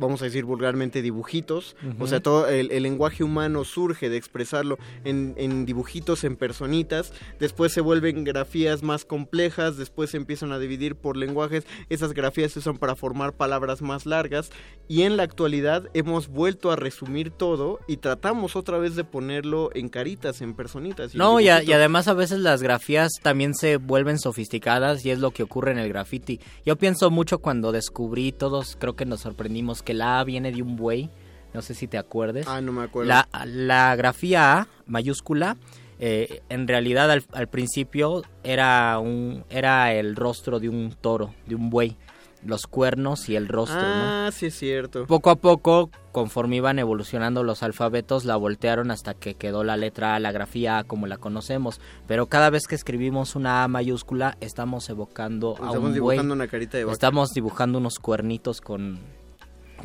vamos 0.00 0.22
a 0.22 0.24
decir 0.24 0.44
vulgarmente, 0.44 1.02
dibujitos. 1.02 1.76
Ujú. 1.86 2.04
O 2.04 2.06
sea, 2.08 2.20
todo 2.20 2.48
el, 2.48 2.72
el 2.72 2.82
lenguaje 2.82 3.22
humano 3.22 3.64
surge 3.64 4.08
de 4.10 4.16
expresarlo 4.16 4.78
en, 5.04 5.34
en 5.36 5.66
dibujitos, 5.66 6.24
en 6.24 6.36
personitas. 6.36 7.12
Después 7.38 7.72
se 7.72 7.80
vuelven 7.80 8.24
grafías 8.24 8.82
más 8.82 9.04
complejas, 9.04 9.76
después 9.76 10.10
se 10.10 10.16
empiezan 10.16 10.52
a 10.52 10.58
dividir 10.58 10.96
por 10.96 11.16
lenguajes. 11.16 11.66
Esas 11.88 12.12
grafías 12.14 12.52
se 12.52 12.58
usan 12.58 12.78
para 12.78 12.96
formar 12.96 13.34
palabras 13.34 13.82
más 13.82 14.06
largas. 14.06 14.50
Y 14.88 15.02
en 15.02 15.16
la 15.16 15.22
actualidad 15.22 15.84
hemos 15.94 16.28
vuelto 16.28 16.72
a 16.72 16.76
resumir 16.76 17.30
todo 17.30 17.78
y 17.86 17.98
tratamos 17.98 18.56
otra 18.56 18.78
vez 18.78 18.96
de 18.96 19.04
ponerlo 19.04 19.70
en 19.74 19.88
caritas, 19.88 20.40
en 20.40 20.54
personitas. 20.54 21.12
en 21.12 21.18
No, 21.18 21.38
y, 21.38 21.48
a- 21.48 21.62
y 21.62 21.72
además 21.72 22.08
a 22.08 22.14
veces 22.14 22.40
las 22.40 22.62
grafías 22.62 23.12
también 23.22 23.54
se 23.54 23.76
vuelven 23.76 24.18
sofisticadas 24.18 25.04
y 25.04 25.10
es 25.10 25.18
lo 25.18 25.30
que 25.32 25.42
ocurre 25.42 25.72
en 25.72 25.78
el 25.78 25.88
graffiti. 25.88 26.40
Yo 26.64 26.76
pienso 26.76 27.10
mucho 27.10 27.38
cuando 27.38 27.72
descubrí, 27.72 28.32
todos 28.32 28.76
creo 28.80 28.96
que 28.96 29.04
nos 29.04 29.20
sorprendimos, 29.20 29.82
que 29.82 29.89
la 29.94 30.20
A 30.20 30.24
viene 30.24 30.52
de 30.52 30.62
un 30.62 30.76
buey, 30.76 31.10
no 31.54 31.62
sé 31.62 31.74
si 31.74 31.86
te 31.86 31.98
acuerdes. 31.98 32.46
Ah, 32.48 32.60
no 32.60 32.72
me 32.72 32.82
acuerdo. 32.82 33.08
La, 33.08 33.28
la 33.44 33.96
grafía 33.96 34.58
A 34.58 34.68
mayúscula, 34.86 35.56
eh, 35.98 36.42
en 36.48 36.66
realidad 36.68 37.10
al, 37.10 37.24
al 37.32 37.48
principio 37.48 38.22
era, 38.44 38.98
un, 38.98 39.44
era 39.50 39.92
el 39.92 40.16
rostro 40.16 40.60
de 40.60 40.68
un 40.68 40.94
toro, 41.00 41.34
de 41.46 41.54
un 41.54 41.68
buey, 41.70 41.96
los 42.42 42.62
cuernos 42.66 43.28
y 43.28 43.36
el 43.36 43.48
rostro, 43.48 43.82
¿no? 43.82 43.86
Ah, 43.86 44.30
sí 44.32 44.46
es 44.46 44.54
cierto. 44.58 45.04
Poco 45.06 45.28
a 45.28 45.36
poco, 45.36 45.90
conforme 46.10 46.56
iban 46.56 46.78
evolucionando 46.78 47.42
los 47.44 47.62
alfabetos, 47.62 48.24
la 48.24 48.36
voltearon 48.36 48.90
hasta 48.90 49.12
que 49.12 49.34
quedó 49.34 49.62
la 49.62 49.76
letra 49.76 50.14
A, 50.14 50.20
la 50.20 50.32
grafía 50.32 50.78
A 50.78 50.84
como 50.84 51.06
la 51.06 51.18
conocemos. 51.18 51.82
Pero 52.06 52.28
cada 52.28 52.48
vez 52.48 52.66
que 52.66 52.76
escribimos 52.76 53.36
una 53.36 53.62
A 53.62 53.68
mayúscula, 53.68 54.38
estamos 54.40 54.88
evocando 54.88 55.50
a 55.50 55.66
Estamos 55.66 55.80
buey. 55.80 55.92
dibujando 55.92 56.32
una 56.32 56.48
carita 56.48 56.78
de 56.78 56.84
vaca. 56.84 56.94
Estamos 56.94 57.28
dibujando 57.34 57.76
unos 57.76 57.98
cuernitos 57.98 58.62
con, 58.62 59.00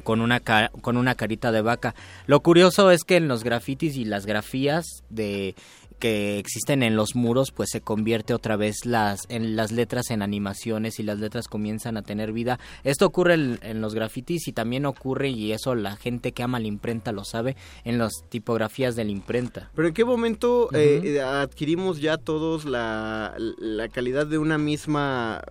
con, 0.04 0.22
una 0.22 0.40
con 0.40 0.98
una 0.98 1.16
carita 1.16 1.52
de 1.52 1.62
vaca. 1.62 1.96
Lo 2.28 2.42
curioso 2.42 2.92
es 2.92 3.04
que 3.04 3.18
en 3.18 3.28
los 3.28 3.44
grafitis 3.44 3.96
y 3.96 4.06
las 4.06 4.26
grafías 4.26 5.04
de 5.10 5.56
que 6.00 6.40
existen 6.40 6.84
en 6.84 6.96
los 6.96 7.16
muros, 7.16 7.52
pues 7.52 7.70
se 7.72 7.82
convierte 7.82 8.34
otra 8.34 8.56
vez 8.58 8.86
las 8.86 9.22
en 9.30 9.56
las 9.56 9.72
letras 9.72 10.12
en 10.12 10.22
animaciones 10.22 11.00
y 11.00 11.04
las 11.04 11.20
letras 11.20 11.48
comienzan 11.48 11.98
a 11.98 12.02
tener 12.02 12.32
vida. 12.32 12.60
Esto 12.84 13.06
ocurre 13.06 13.36
en, 13.36 13.60
en 13.62 13.82
los 13.82 13.96
grafitis 13.96 14.48
y 14.48 14.54
también 14.54 14.86
ocurre 14.86 15.30
y 15.30 15.52
eso 15.52 15.76
la 15.76 15.96
gente 15.96 16.32
que 16.32 16.44
ama 16.44 16.60
la 16.60 16.68
imprenta 16.68 17.12
lo 17.12 17.24
sabe 17.24 17.56
en 17.84 17.98
las 17.98 18.12
tipografías 18.30 18.96
de 18.96 19.06
la 19.06 19.12
imprenta. 19.12 19.72
Pero 19.76 19.88
en 19.88 19.94
qué 19.94 20.06
momento 20.06 20.70
eh, 20.74 21.22
adquirimos 21.22 22.02
ya 22.02 22.18
todos 22.18 22.66
la, 22.66 23.36
la 23.38 23.88
calidad 23.90 24.28
de 24.28 24.38
una 24.38 24.58
misma 24.58 25.42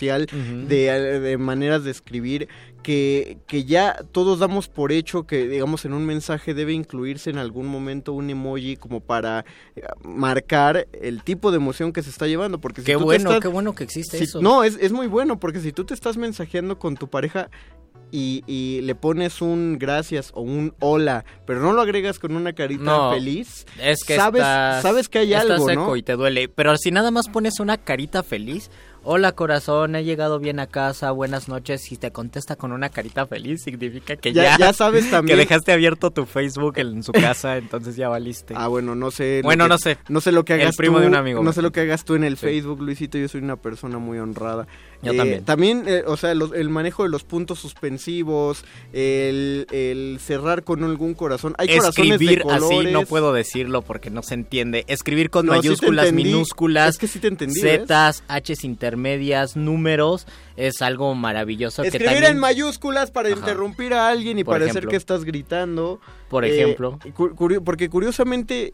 uh, 0.00 0.36
Ujú. 0.36 0.66
de, 0.68 1.20
de 1.20 1.38
maneras 1.38 1.84
de 1.84 1.90
escribir 1.90 2.48
que, 2.82 3.38
que 3.46 3.64
ya 3.64 3.96
todos 4.12 4.38
damos 4.40 4.68
por 4.68 4.90
hecho 4.92 5.24
que 5.24 5.46
digamos 5.48 5.84
en 5.84 5.92
un 5.92 6.04
mensaje 6.04 6.52
debe 6.54 6.72
incluirse 6.72 7.30
en 7.30 7.38
algún 7.38 7.66
momento 7.68 8.12
un 8.12 8.28
emoji 8.30 8.76
como 8.76 9.00
para 9.00 9.44
eh, 9.76 9.82
marcar 10.04 10.88
el 10.92 11.22
tipo 11.22 11.50
de 11.50 11.56
emoción 11.58 11.92
que 11.92 12.02
se 12.02 12.10
está 12.10 12.26
llevando 12.26 12.60
porque 12.60 12.80
si 12.80 12.86
Qué 12.86 12.94
tú 12.94 13.00
bueno, 13.04 13.30
estás- 13.30 13.40
qué 13.42 13.48
bueno 13.48 13.74
que 13.74 13.84
existe 13.84 14.18
si- 14.18 14.24
eso. 14.24 14.40
no 14.42 14.64
es, 14.64 14.76
es 14.80 14.92
muy 14.92 15.06
bueno 15.06 15.38
porque 15.38 15.60
si 15.60 15.72
tú 15.72 15.84
te 15.84 15.94
estás 15.94 16.16
mensajeando 16.16 16.78
con 16.78 16.96
tu 16.96 17.08
pareja 17.08 17.50
y, 18.14 18.42
y 18.46 18.80
le 18.82 18.94
pones 18.94 19.40
un 19.40 19.78
gracias 19.78 20.32
o 20.34 20.42
un 20.42 20.74
hola, 20.80 21.24
pero 21.46 21.60
no 21.60 21.72
lo 21.72 21.80
agregas 21.80 22.18
con 22.18 22.36
una 22.36 22.52
carita 22.52 22.82
No, 22.82 23.10
feliz, 23.12 23.64
Es 23.80 24.04
que 24.04 24.16
sabes, 24.16 24.42
estás- 24.42 24.82
sabes 24.82 25.08
que 25.08 25.20
hay 25.20 25.32
estás 25.32 25.50
algo, 25.52 25.66
seco 25.66 25.80
¿no? 25.86 25.96
y 25.96 26.02
te 26.02 26.12
duele. 26.14 26.48
Pero 26.50 26.76
si 26.76 26.90
nada 26.90 27.10
más 27.10 27.28
pones 27.30 27.58
una 27.58 27.78
carita 27.78 28.22
feliz, 28.22 28.70
hola 29.04 29.32
corazón, 29.32 29.96
he 29.96 30.04
llegado 30.04 30.38
bien 30.38 30.60
a 30.60 30.66
casa, 30.66 31.10
buenas 31.10 31.48
noches, 31.48 31.90
y 31.90 31.96
te 31.96 32.10
contesta 32.12 32.56
con 32.56 32.72
una 32.72 32.88
carita 32.88 33.26
feliz, 33.26 33.62
significa 33.62 34.16
que 34.16 34.32
Ya- 34.32 34.42
ya, 34.44 34.58
ya 34.58 34.72
sabes 34.72 35.10
también- 35.10 35.36
que 35.36 35.42
dejaste 35.42 35.72
abierto 35.72 36.10
tu 36.10 36.24
Facebook 36.26 36.78
en 36.78 37.02
su 37.02 37.12
casa, 37.12 37.56
entonces 37.58 37.96
ya 37.96 38.08
valiste. 38.08 38.54
Ah, 38.56 38.68
bueno, 38.68 38.94
no 38.94 39.10
sé. 39.10 39.40
Bueno, 39.42 39.64
que- 39.64 39.68
no 39.68 39.78
sé. 39.78 39.98
No 40.08 40.20
sé 40.20 40.30
lo 40.32 40.44
que 40.44 40.54
El 40.54 40.60
hagas 40.62 40.76
primo 40.76 40.96
tú, 40.96 41.02
de 41.02 41.06
un 41.08 41.14
amigo, 41.16 41.42
No 41.42 41.52
sé 41.52 41.62
lo 41.62 41.72
que 41.72 41.80
hagas 41.80 42.04
tú 42.04 42.14
en 42.14 42.24
el 42.24 42.36
Sí. 42.36 42.46
Facebook, 42.46 42.80
Luisito. 42.80 43.18
Yo 43.18 43.28
soy 43.28 43.40
una 43.42 43.56
persona 43.56 43.98
muy 43.98 44.18
honrada. 44.18 44.66
Yo 45.02 45.16
también. 45.16 45.44
También, 45.44 45.84
eh, 45.86 46.04
o 46.06 46.16
sea, 46.16 46.34
los- 46.34 46.52
el 46.52 46.68
manejo 46.68 47.02
de 47.02 47.08
los 47.08 47.24
puntos 47.24 47.58
suspensivos, 47.58 48.64
el, 48.92 49.66
el 49.72 50.18
cerrar 50.20 50.62
con 50.64 50.84
algún 50.84 51.14
corazón. 51.14 51.54
Hay 51.58 51.68
corazones 51.68 52.18
de 52.18 52.24
Escribir 52.24 52.42
así 52.48 52.84
no 52.92 53.02
puedo 53.04 53.32
decirlo 53.32 53.82
porque 53.82 54.10
no 54.10 54.22
se 54.22 54.34
entiende. 54.34 54.84
Escribir 54.88 55.30
con 55.30 55.46
No, 55.46 55.52
mayúsculas, 55.52 56.12
minúsculas, 56.12 56.90
Es 56.90 56.98
que 56.98 57.08
sí 57.08 57.18
te 57.18 57.28
entendí, 57.28 57.60
¿ves? 57.60 57.80
zetas, 57.80 58.22
h's 58.28 58.64
intermedias, 58.64 59.56
números, 59.56 60.26
es 60.56 60.82
algo 60.82 61.14
maravilloso 61.14 61.82
que 61.82 61.88
Escribir 61.88 62.10
también 62.12 62.32
en 62.32 62.38
mayúsculas 62.38 63.10
para 63.10 63.28
Ajá. 63.28 63.38
interrumpir 63.38 63.94
a 63.94 64.08
alguien 64.08 64.38
y 64.38 64.44
Por 64.44 64.54
parecer 64.54 64.70
ejemplo. 64.70 64.90
que 64.90 64.96
estás 64.96 65.24
gritando. 65.24 66.00
Por 66.28 66.44
Eh, 66.44 66.54
ejemplo. 66.62 66.98
curio- 67.14 67.62
porque 67.62 67.90
curiosamente 67.90 68.72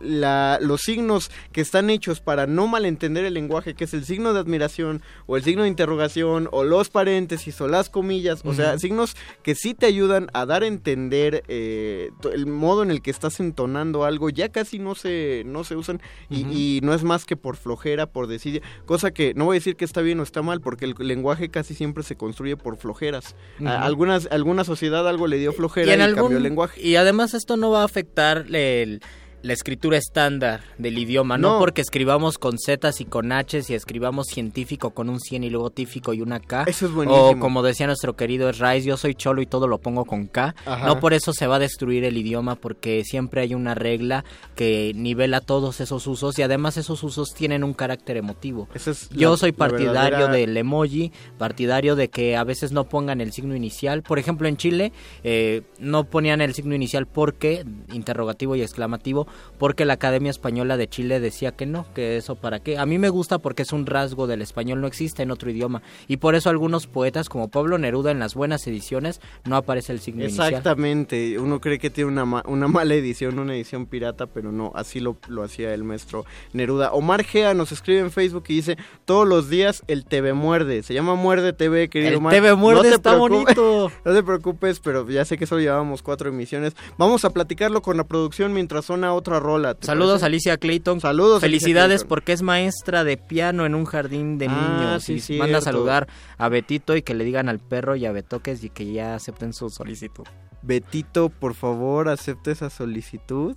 la- 0.00 0.58
los 0.60 0.82
signos 0.82 1.30
que 1.52 1.60
están 1.62 1.88
hechos 1.88 2.20
para 2.20 2.46
no 2.46 2.66
malentender 2.66 3.24
el 3.24 3.34
lenguaje, 3.34 3.74
que 3.74 3.84
es 3.84 3.94
el 3.94 4.04
signo 4.04 4.34
de 4.34 4.40
admiración 4.40 5.02
o 5.26 5.36
el 5.36 5.42
signo 5.44 5.62
de 5.62 5.68
interrogación 5.68 6.48
o 6.52 6.62
los 6.64 6.90
paréntesis 6.90 7.58
o 7.60 7.68
las 7.68 7.88
comillas, 7.88 8.42
o 8.44 8.52
sea, 8.52 8.78
signos 8.78 9.16
que 9.42 9.54
sí 9.54 9.72
te 9.74 9.86
ayudan 9.86 10.28
a 10.34 10.44
dar 10.46 10.62
a 10.62 10.66
entender 10.66 11.42
eh, 11.48 12.10
el 12.32 12.46
modo 12.46 12.82
en 12.82 12.90
el 12.90 13.00
que 13.02 13.10
estás 13.10 13.40
entonando 13.40 14.04
algo, 14.04 14.28
ya 14.30 14.50
casi 14.50 14.78
no 14.78 14.94
se, 14.94 15.42
no 15.46 15.64
se 15.64 15.76
usan 15.76 16.02
y, 16.28 16.80
no 16.82 16.92
es 16.92 17.02
más 17.04 17.24
que 17.24 17.36
por 17.36 17.56
flojera, 17.56 18.06
por 18.06 18.26
decir, 18.26 18.62
cosa 18.84 19.10
que 19.12 19.32
no 19.34 19.46
voy 19.46 19.56
a 19.56 19.60
decir 19.60 19.76
que 19.76 19.84
está 19.84 20.00
bien 20.02 20.20
o 20.20 20.22
está 20.22 20.42
mal, 20.42 20.60
porque 20.60 20.84
el 20.84 20.94
lenguaje 21.14 21.48
casi 21.50 21.74
siempre 21.74 22.02
se 22.02 22.16
construye 22.16 22.56
por 22.56 22.76
flojeras. 22.76 23.34
A- 23.64 23.84
algunas, 23.84 24.28
alguna 24.30 24.64
sociedad 24.64 25.08
algo 25.08 25.26
le 25.26 25.38
dio 25.38 25.52
flojera 25.52 25.90
y, 25.90 25.94
en 25.94 26.00
algún- 26.02 26.22
cambió 26.22 26.36
el 26.38 26.42
lenguaje. 26.42 26.80
Y 26.80 26.96
además 26.96 27.34
esto 27.34 27.56
no 27.56 27.70
va 27.70 27.82
a 27.82 27.84
afectar 27.84 28.46
el- 28.52 29.00
la 29.44 29.52
escritura 29.52 29.98
estándar 29.98 30.62
del 30.78 30.96
idioma, 30.98 31.36
no. 31.38 31.54
No. 31.54 31.58
porque 31.58 31.82
escribamos 31.82 32.38
con 32.38 32.58
zetas 32.58 33.00
y 33.00 33.04
con 33.04 33.30
h's 33.30 33.68
y 33.68 33.74
escribamos 33.74 34.26
científico 34.28 34.90
con 34.90 35.10
un 35.10 35.20
100 35.20 35.44
y 35.44 35.50
luego 35.50 35.68
tífico 35.70 36.14
y 36.14 36.22
una 36.22 36.40
K. 36.40 36.64
Eso 36.66 36.86
es 36.86 36.92
buenísimo. 36.92 37.28
O 37.28 37.38
como 37.38 37.62
decía 37.62 37.86
nuestro 37.86 38.16
querido 38.16 38.50
Rice, 38.52 38.82
yo 38.82 38.96
soy 38.96 39.14
cholo 39.14 39.42
y 39.42 39.46
todo 39.46 39.68
lo 39.68 39.78
pongo 39.78 40.06
con 40.06 40.26
K. 40.26 40.54
Ajá. 40.64 40.86
No 40.86 40.98
por 40.98 41.12
eso 41.12 41.32
se 41.34 41.46
va 41.46 41.56
a 41.56 41.58
destruir 41.58 42.04
el 42.04 42.16
idioma 42.16 42.54
porque 42.56 43.04
siempre 43.04 43.42
hay 43.42 43.54
una 43.54 43.74
regla 43.74 44.24
que 44.56 44.92
nivela 44.94 45.40
todos 45.42 45.80
esos 45.80 46.06
usos 46.06 46.38
y 46.38 46.42
además 46.42 46.78
esos 46.78 47.02
usos 47.02 47.34
tienen 47.34 47.64
un 47.64 47.74
carácter 47.74 48.16
emotivo. 48.16 48.68
Es 48.74 49.10
Yo 49.10 49.32
la- 49.32 49.36
soy 49.36 49.52
partidario 49.52 50.26
verdadera- 50.26 50.32
del 50.32 50.56
emoji, 50.56 51.12
partidario 51.38 51.96
de 51.96 52.08
que 52.08 52.36
a 52.36 52.44
veces 52.44 52.72
no 52.72 52.84
pongan 52.84 53.20
el 53.20 53.32
signo 53.32 53.54
inicial. 53.54 54.02
Por 54.02 54.18
ejemplo, 54.18 54.48
en 54.48 54.56
Chile 54.56 54.92
eh, 55.22 55.62
no 55.78 56.04
ponían 56.04 56.40
el 56.40 56.54
signo 56.54 56.74
inicial 56.74 57.06
porque, 57.06 57.64
interrogativo 57.92 58.56
y 58.56 58.62
exclamativo, 58.62 59.26
porque 59.58 59.84
la 59.84 59.94
Academia 59.94 60.30
Española 60.30 60.76
de 60.76 60.88
Chile 60.88 61.20
decía 61.20 61.52
que 61.52 61.66
no, 61.66 61.86
que 61.94 62.16
eso 62.16 62.34
para 62.36 62.60
qué. 62.60 62.78
A 62.78 62.86
mí 62.86 62.98
me 62.98 63.08
gusta 63.08 63.38
porque 63.38 63.62
es 63.62 63.72
un 63.72 63.86
rasgo 63.86 64.26
del 64.26 64.42
español, 64.42 64.80
no 64.80 64.86
existe 64.86 65.22
en 65.22 65.30
otro 65.30 65.50
idioma. 65.50 65.82
Y 66.08 66.18
por 66.18 66.34
eso 66.34 66.50
algunos 66.50 66.86
poetas 66.86 67.28
como 67.28 67.48
Pablo 67.48 67.78
Neruda 67.78 68.10
en 68.10 68.18
las 68.18 68.34
buenas 68.34 68.66
ediciones 68.66 69.20
no 69.44 69.56
aparece 69.56 69.92
el 69.92 70.00
signo 70.00 70.24
inicial. 70.24 70.48
Exactamente, 70.48 71.38
uno 71.38 71.60
cree 71.60 71.78
que 71.78 71.90
tiene 71.90 72.10
una, 72.10 72.24
ma- 72.24 72.42
una 72.46 72.68
mala 72.68 72.94
edición, 72.94 73.38
una 73.38 73.54
edición 73.54 73.86
pirata, 73.86 74.26
pero 74.26 74.52
no, 74.52 74.72
así 74.74 75.00
lo, 75.00 75.16
lo 75.28 75.42
hacía 75.42 75.72
el 75.72 75.84
maestro 75.84 76.24
Neruda. 76.52 76.92
Omar 76.92 77.24
Gea 77.24 77.54
nos 77.54 77.72
escribe 77.72 78.00
en 78.00 78.10
Facebook 78.10 78.44
y 78.48 78.54
dice, 78.56 78.76
todos 79.04 79.26
los 79.26 79.48
días 79.48 79.82
el 79.86 80.04
TV 80.04 80.32
muerde, 80.34 80.82
se 80.82 80.94
llama 80.94 81.14
Muerde 81.14 81.52
TV, 81.52 81.88
querido 81.88 82.10
El 82.10 82.16
Omar. 82.18 82.34
TV 82.34 82.54
muerde 82.54 82.88
te 82.90 82.94
está 82.96 83.16
bonito. 83.16 83.90
No 84.04 84.12
te 84.12 84.22
preocupes, 84.22 84.80
pero 84.80 85.08
ya 85.08 85.24
sé 85.24 85.38
que 85.38 85.46
solo 85.46 85.60
llevábamos 85.60 86.02
cuatro 86.02 86.28
emisiones. 86.28 86.74
Vamos 86.98 87.24
a 87.24 87.30
platicarlo 87.30 87.80
con 87.82 87.96
la 87.96 88.04
producción 88.04 88.52
mientras 88.52 88.84
suena 88.86 89.14
otra 89.14 89.23
rola. 89.40 89.74
¿te 89.74 89.86
Saludos 89.86 90.20
parece? 90.20 90.26
Alicia 90.26 90.56
Clayton. 90.58 91.00
Saludos. 91.00 91.40
Felicidades 91.40 92.00
Clayton. 92.02 92.08
porque 92.08 92.32
es 92.32 92.42
maestra 92.42 93.04
de 93.04 93.16
piano 93.16 93.66
en 93.66 93.74
un 93.74 93.84
jardín 93.84 94.38
de 94.38 94.46
Ah, 94.48 94.76
niños. 94.78 95.02
sí, 95.04 95.14
y 95.14 95.20
cierto. 95.20 95.42
manda 95.44 95.58
a 95.58 95.60
saludar 95.62 96.08
a 96.38 96.48
Betito 96.48 96.96
y 96.96 97.02
que 97.02 97.14
le 97.14 97.24
digan 97.24 97.48
al 97.48 97.58
perro 97.58 97.96
y 97.96 98.06
a 98.06 98.12
Betoques 98.12 98.62
y 98.64 98.70
que 98.70 98.92
ya 98.92 99.14
acepten 99.14 99.52
su 99.52 99.70
solicitud. 99.70 100.24
Betito, 100.62 101.28
por 101.28 101.54
favor, 101.54 102.08
acepta 102.08 102.50
esa 102.50 102.70
solicitud. 102.70 103.56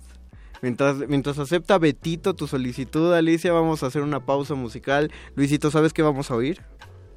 Mientras, 0.60 0.96
mientras 1.08 1.38
acepta 1.38 1.78
Betito 1.78 2.34
tu 2.34 2.46
solicitud, 2.48 3.12
Alicia, 3.14 3.52
vamos 3.52 3.82
a 3.82 3.86
hacer 3.86 4.02
una 4.02 4.20
pausa 4.26 4.54
musical. 4.54 5.10
Luisito, 5.36 5.70
¿sabes 5.70 5.92
qué 5.92 6.02
vamos 6.02 6.30
a 6.30 6.34
oír? 6.34 6.60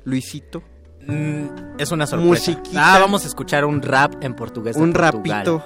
Luisito. 0.05 0.61
Mm, 1.07 1.79
es 1.79 1.91
una 1.91 2.05
sorpresa. 2.05 2.29
Musiquita. 2.51 2.95
Ah, 2.95 2.99
vamos 2.99 3.23
a 3.23 3.27
escuchar 3.27 3.65
un 3.65 3.81
rap 3.81 4.23
en 4.23 4.35
portugués. 4.35 4.75
de 4.75 4.81
Un 4.83 4.93
Portugal. 4.93 5.43
rapito. 5.45 5.63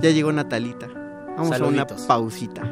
Ya 0.00 0.10
llegó 0.10 0.32
Natalita. 0.32 0.88
Vamos 1.36 1.52
a 1.52 1.58
Saluditos. 1.58 1.98
una 1.98 2.06
pausita. 2.08 2.62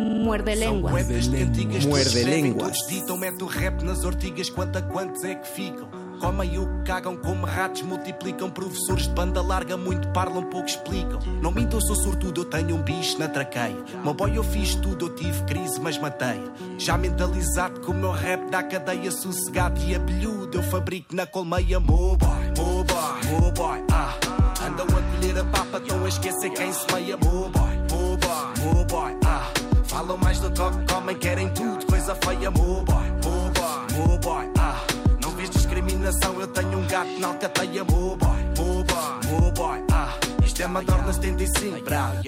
Muerde 0.00 0.56
lenguas. 0.56 0.92
Muerde 0.92 2.14
que 2.14 2.24
lenguas. 2.24 2.86
Ditam, 2.88 3.16
mete 3.16 3.42
o 3.42 3.46
rap 3.46 3.82
nas 3.82 4.04
ortigas, 4.04 4.48
quanto 4.48 4.78
a 4.78 4.82
quantos 4.82 5.24
é 5.24 5.34
que 5.34 5.48
ficam. 5.48 5.88
Comem 6.20 6.58
o 6.58 6.66
que 6.66 6.82
cagam 6.84 7.16
como 7.16 7.46
ratos, 7.46 7.82
multiplicam. 7.82 8.50
Professores 8.50 9.04
de 9.04 9.14
banda 9.14 9.40
larga 9.40 9.76
muito 9.76 10.08
parlam, 10.08 10.42
pouco 10.44 10.66
explicam. 10.66 11.20
Não 11.40 11.50
minto, 11.52 11.76
eu 11.76 11.80
sou 11.80 11.96
sortudo, 11.96 12.40
eu 12.40 12.44
tenho 12.44 12.76
um 12.76 12.82
bicho 12.82 13.18
na 13.18 13.28
traqueia. 13.28 13.76
Meu 14.02 14.14
boy, 14.14 14.36
eu 14.36 14.42
fiz 14.44 14.74
tudo, 14.76 15.06
eu 15.06 15.14
tive 15.14 15.42
crise, 15.44 15.80
mas 15.80 15.98
matei. 15.98 16.42
Já 16.78 16.96
mentalizado 16.98 17.80
com 17.80 17.92
o 17.92 17.94
meu 17.94 18.10
rap 18.10 18.50
da 18.50 18.62
cadeia, 18.62 19.10
sossegado 19.10 19.80
e 19.80 19.94
abelhudo. 19.94 20.58
Eu 20.58 20.62
fabrico 20.64 21.14
na 21.14 21.26
colmeia, 21.26 21.78
mo 21.78 22.16
boy, 22.16 22.30
mo 22.56 22.84
boy, 22.84 23.40
mo 23.40 23.52
boy, 23.52 23.84
ah. 23.92 24.14
Andam 24.66 24.86
a 24.96 25.00
colher 25.18 25.38
a 25.38 25.44
papa, 25.44 25.78
estão 25.78 26.04
a 26.04 26.08
esquecer 26.08 26.50
quem 26.50 26.72
se 26.72 26.86
meia, 26.92 27.16
mo 27.16 27.48
boy, 27.48 27.76
mo 27.90 28.16
boy, 28.16 28.74
mo 28.74 28.84
boy, 28.84 29.16
ah. 29.24 29.50
Falam 29.84 30.16
mais 30.18 30.38
do 30.38 30.50
toque, 30.50 30.78
comem, 30.92 31.16
querem 31.16 31.48
tudo, 31.50 31.84
coisa 31.86 32.14
feia, 32.14 32.50
mo 32.50 32.82
boy, 32.84 33.10
mo 33.24 33.50
boy, 33.50 33.96
mo 33.96 34.18
boy, 34.18 34.48
ah. 34.58 34.76
Não 35.20 35.30
vês 35.32 35.50
discriminação, 35.50 36.40
eu 36.40 36.46
tenho 36.46 36.78
um 36.78 36.86
gato 36.86 37.18
na 37.18 37.28
alcateia, 37.28 37.84
mo 37.84 38.16
boy, 38.16 38.38
mo 38.56 38.84
boy, 38.84 39.30
mo 39.30 39.52
boy, 39.52 39.87
ah. 40.58 40.62
Isto 40.62 40.62
é 40.62 40.66
Madonna 40.66 41.12
75, 41.12 41.84
bravo, 41.84 42.22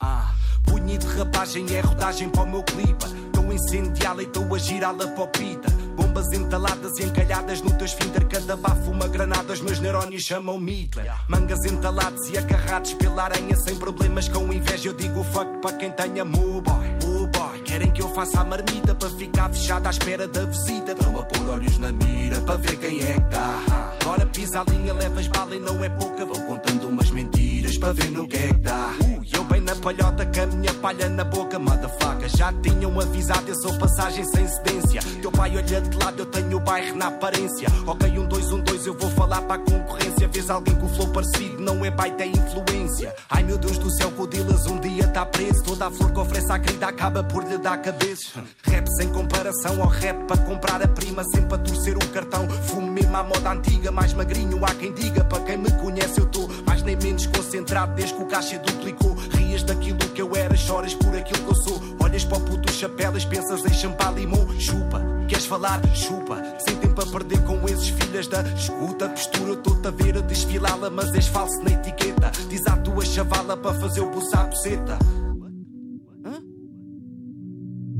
ah. 0.00 0.32
Punho 0.64 0.98
de 0.98 1.06
rapagem 1.06 1.66
é 1.74 1.80
rodagem 1.80 2.28
para 2.28 2.42
o 2.42 2.50
meu 2.50 2.62
clipe. 2.62 3.04
Estou 3.26 3.50
a 3.50 3.54
incendiá-la 3.54 4.22
e 4.22 4.26
estou 4.26 4.54
a 4.54 4.58
girá-la 4.58 5.06
para 5.06 5.24
o 5.24 5.28
pita. 5.28 5.70
Bombas 5.96 6.32
entaladas 6.32 6.98
e 6.98 7.04
encalhadas 7.04 7.62
no 7.62 7.72
teu 7.74 7.84
esfíncter. 7.84 8.26
Cada 8.26 8.56
bafo 8.56 8.90
uma 8.90 9.06
granada, 9.06 9.52
os 9.52 9.60
meus 9.60 9.78
neurónios 9.78 10.22
chamam 10.22 10.58
Hitler. 10.58 11.12
Mangas 11.28 11.64
entalados 11.64 12.28
e 12.28 12.38
agarrados 12.38 12.94
pela 12.94 13.24
aranha. 13.24 13.56
Sem 13.56 13.76
problemas 13.76 14.28
com 14.28 14.52
inveja, 14.52 14.88
eu 14.88 14.92
digo 14.92 15.22
fuck 15.24 15.60
para 15.60 15.76
quem 15.76 15.92
tenha 15.92 16.24
mo 16.24 16.60
boy, 16.60 16.86
mo 17.04 17.26
boy. 17.28 17.62
Querem 17.64 17.90
que 17.92 18.02
eu 18.02 18.08
faça 18.14 18.40
a 18.40 18.44
marmita 18.44 18.94
para 18.94 19.10
ficar 19.10 19.48
fechada 19.50 19.88
à 19.88 19.90
espera 19.90 20.26
da 20.26 20.44
visita. 20.44 20.92
Estão 20.92 21.18
a 21.18 21.22
pôr 21.22 21.48
olhos 21.50 21.78
na 21.78 21.92
mira 21.92 22.40
para 22.40 22.56
ver 22.56 22.76
quem 22.76 23.00
é 23.00 23.14
que. 23.14 24.04
Agora 24.04 24.26
pisa 24.26 24.60
a 24.60 24.64
linha, 24.64 24.92
levas 24.92 25.28
bala 25.28 25.54
e 25.54 25.60
não 25.60 25.82
é 25.84 25.88
pouca. 25.88 26.24
Vou 26.24 26.40
contando 26.42 26.88
umas 26.88 27.10
mentiras 27.10 27.39
para 27.80 27.92
ver 27.94 28.10
no 28.10 28.28
que 28.28 28.36
é 28.36 28.48
que 28.48 28.54
dá. 28.58 29.19
Bem 29.50 29.60
na 29.62 29.74
palhota 29.74 30.24
com 30.24 30.42
a 30.42 30.46
minha 30.46 30.72
palha 30.74 31.08
na 31.08 31.24
boca, 31.24 31.58
motherfucker. 31.58 32.28
Já 32.36 32.52
tinham 32.52 33.00
avisado, 33.00 33.48
eu 33.48 33.54
sou 33.56 33.76
passagem 33.78 34.22
sem 34.22 34.46
cedência. 34.46 35.00
Teu 35.20 35.32
pai 35.32 35.56
olha 35.56 35.80
de 35.80 35.96
lado, 35.96 36.20
eu 36.20 36.26
tenho 36.26 36.56
o 36.56 36.60
bairro 36.60 36.96
na 36.96 37.08
aparência. 37.08 37.66
Ok, 37.84 38.16
um 38.16 38.26
dois, 38.26 38.52
um 38.52 38.60
dois, 38.60 38.86
eu 38.86 38.94
vou 38.94 39.10
falar 39.10 39.42
para 39.42 39.56
a 39.56 39.58
concorrência. 39.58 40.28
Vês 40.28 40.48
alguém 40.48 40.76
com 40.76 40.88
flow 40.88 41.08
parecido, 41.08 41.60
não 41.60 41.84
é 41.84 41.90
baita, 41.90 42.22
é 42.22 42.28
influência. 42.28 43.12
Ai 43.28 43.42
meu 43.42 43.58
Deus 43.58 43.76
do 43.76 43.90
céu, 43.90 44.12
que 44.12 44.22
o 44.22 44.26
Dilas 44.28 44.66
um 44.66 44.78
dia 44.78 45.08
tá 45.08 45.26
preso. 45.26 45.64
Toda 45.64 45.88
a 45.88 45.90
flor 45.90 46.12
que 46.12 46.20
oferece 46.20 46.52
à 46.52 46.58
querida 46.58 46.86
acaba 46.86 47.24
por 47.24 47.42
lhe 47.42 47.58
dar 47.58 47.78
cabeças. 47.78 48.32
Rap 48.62 48.86
sem 48.96 49.08
comparação 49.08 49.82
ao 49.82 49.88
rap 49.88 50.26
para 50.28 50.36
comprar 50.42 50.80
a 50.80 50.86
prima, 50.86 51.24
sempre 51.24 51.54
a 51.56 51.58
torcer 51.58 51.96
o 51.96 52.08
cartão. 52.10 52.48
Fumo 52.48 52.86
mesmo 52.86 53.16
à 53.16 53.24
moda 53.24 53.50
antiga, 53.50 53.90
mais 53.90 54.14
magrinho, 54.14 54.64
há 54.64 54.72
quem 54.74 54.92
diga. 54.92 55.24
Para 55.24 55.42
quem 55.42 55.58
me 55.58 55.72
conhece, 55.72 56.20
eu 56.20 56.26
tô 56.26 56.48
mais 56.64 56.82
nem 56.84 56.96
menos 56.96 57.26
concentrado 57.26 57.94
desde 57.94 58.14
que 58.14 58.22
o 58.22 58.26
caixa 58.26 58.56
duplicou. 58.58 59.16
Rias 59.50 59.64
daquilo 59.64 59.98
que 59.98 60.22
eu 60.22 60.36
era, 60.36 60.56
choras 60.56 60.94
por 60.94 61.12
aquilo 61.12 61.44
que 61.44 61.50
eu 61.50 61.54
sou. 61.56 61.80
Olhas 62.00 62.24
para 62.24 62.38
o 62.38 62.40
puto 62.40 62.72
chapelas, 62.72 63.24
pensas 63.24 63.64
em 63.64 63.74
champar 63.74 64.14
limão, 64.14 64.48
chupa. 64.60 65.02
Queres 65.26 65.44
falar? 65.44 65.84
Chupa. 65.92 66.40
Sem 66.60 66.76
tempo 66.76 67.02
a 67.02 67.06
perder 67.06 67.42
com 67.44 67.68
esses 67.68 67.88
filhas 67.88 68.28
da 68.28 68.42
escuta. 68.42 69.08
Postura, 69.08 69.54
estou-te 69.54 69.88
a 69.88 69.90
ver 69.90 70.18
a 70.18 70.20
desfilá-la, 70.20 70.88
mas 70.88 71.12
és 71.14 71.26
falso 71.26 71.60
na 71.64 71.72
etiqueta. 71.72 72.30
Diz 72.48 72.64
à 72.68 72.76
tua 72.76 73.04
chavala 73.04 73.56
para 73.56 73.74
fazer 73.74 74.02
o 74.02 74.10
buçar 74.10 74.48
buceta. 74.48 74.96
Hã? 76.24 76.40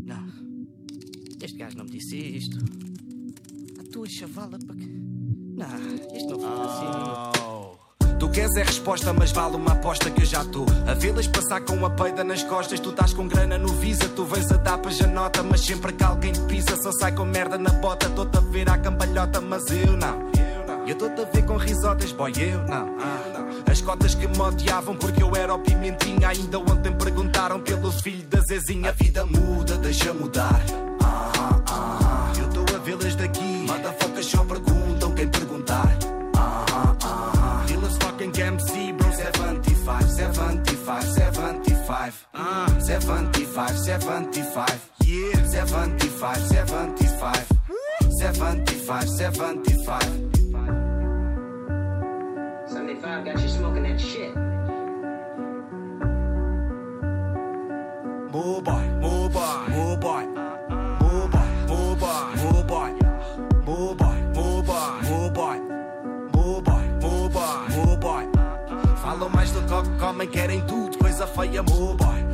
Não. 0.04 0.32
Este 1.42 1.58
gajo 1.58 1.78
não 1.78 1.84
me 1.84 1.90
disse 1.90 2.16
isto. 2.16 2.58
A 3.80 3.92
tua 3.92 4.08
chavala 4.08 4.56
para 4.64 4.76
que. 4.76 4.86
Não, 4.86 6.16
isto 6.16 6.30
não 6.30 6.38
foi 6.38 6.64
assim. 6.64 7.59
Tu 8.20 8.28
queres 8.28 8.54
é 8.54 8.62
resposta, 8.62 9.14
mas 9.14 9.32
vale 9.32 9.56
uma 9.56 9.72
aposta 9.72 10.10
que 10.10 10.20
eu 10.20 10.26
já 10.26 10.42
estou. 10.42 10.66
A 10.86 10.92
vê-las 10.92 11.26
passar 11.26 11.62
com 11.62 11.86
a 11.86 11.88
peida 11.88 12.22
nas 12.22 12.42
costas. 12.42 12.78
Tu 12.78 12.90
estás 12.90 13.14
com 13.14 13.26
grana 13.26 13.56
no 13.56 13.68
Visa, 13.68 14.10
tu 14.10 14.26
vens 14.26 14.52
a 14.52 14.58
tapas 14.58 15.00
a 15.00 15.06
nota. 15.06 15.42
Mas 15.42 15.62
sempre 15.62 15.90
que 15.94 16.04
alguém 16.04 16.30
te 16.30 16.40
pisa, 16.40 16.76
só 16.76 16.92
sai 16.92 17.12
com 17.12 17.24
merda 17.24 17.56
na 17.56 17.70
bota. 17.70 18.08
Estou-te 18.08 18.36
a 18.36 18.40
ver 18.42 18.68
à 18.68 18.76
cambalhota, 18.76 19.40
mas 19.40 19.70
eu 19.70 19.96
não. 19.96 20.30
Eu 20.86 20.92
estou-te 20.92 21.22
a 21.22 21.24
ver 21.24 21.46
com 21.46 21.56
risotas, 21.56 22.12
boy, 22.12 22.30
eu 22.36 22.62
não. 22.68 22.94
As 23.70 23.80
cotas 23.80 24.14
que 24.14 24.28
me 24.28 24.38
odiavam 24.38 24.96
porque 24.96 25.22
eu 25.22 25.34
era 25.34 25.54
o 25.54 25.58
pimentinha. 25.58 26.28
Ainda 26.28 26.58
ontem 26.58 26.92
perguntaram 26.92 27.58
pelo 27.58 27.90
filho 27.90 28.26
da 28.28 28.40
Zezinha. 28.42 28.90
A 28.90 28.92
vida 28.92 29.24
muda, 29.24 29.78
deixa 29.78 30.12
mudar. 30.12 30.60
75, 42.90 43.78
75. 43.78 44.90
Yeah, 45.04 45.44
75, 45.44 46.36
75. 46.38 47.46
75, 48.18 49.08
75. 49.08 50.02
75 52.66 53.24
got 53.24 53.40
you 53.40 53.48
smoking 53.48 53.84
that 53.84 54.00
shit. 54.00 54.34
Move 58.32 58.64
boy, 58.64 58.82
move 58.98 59.32
boy, 59.32 59.68
move 59.68 60.00
boy. 60.00 60.26
Move 61.00 61.30
boy, 61.30 61.46
move 61.68 61.96
boy, 62.00 62.34
move 62.42 62.66
boy. 62.66 62.90
Move 63.66 63.96
boy, 63.98 64.18
move 64.34 64.66
boy, 64.66 65.00
move 65.04 65.32
boy. 65.32 65.58
Move 66.34 66.64
boy, 66.64 66.84
move 67.00 67.32
boy, 67.32 67.68
move 67.68 68.00
boy. 68.00 68.26
Falam 69.00 69.30
mais 69.30 69.52
do 69.52 69.62
que 69.62 69.98
comem, 70.00 70.28
querem 70.28 70.60
tudo, 70.66 70.98
coisa 70.98 71.26
feia, 71.26 71.62
move 71.62 71.96
boy, 71.96 72.29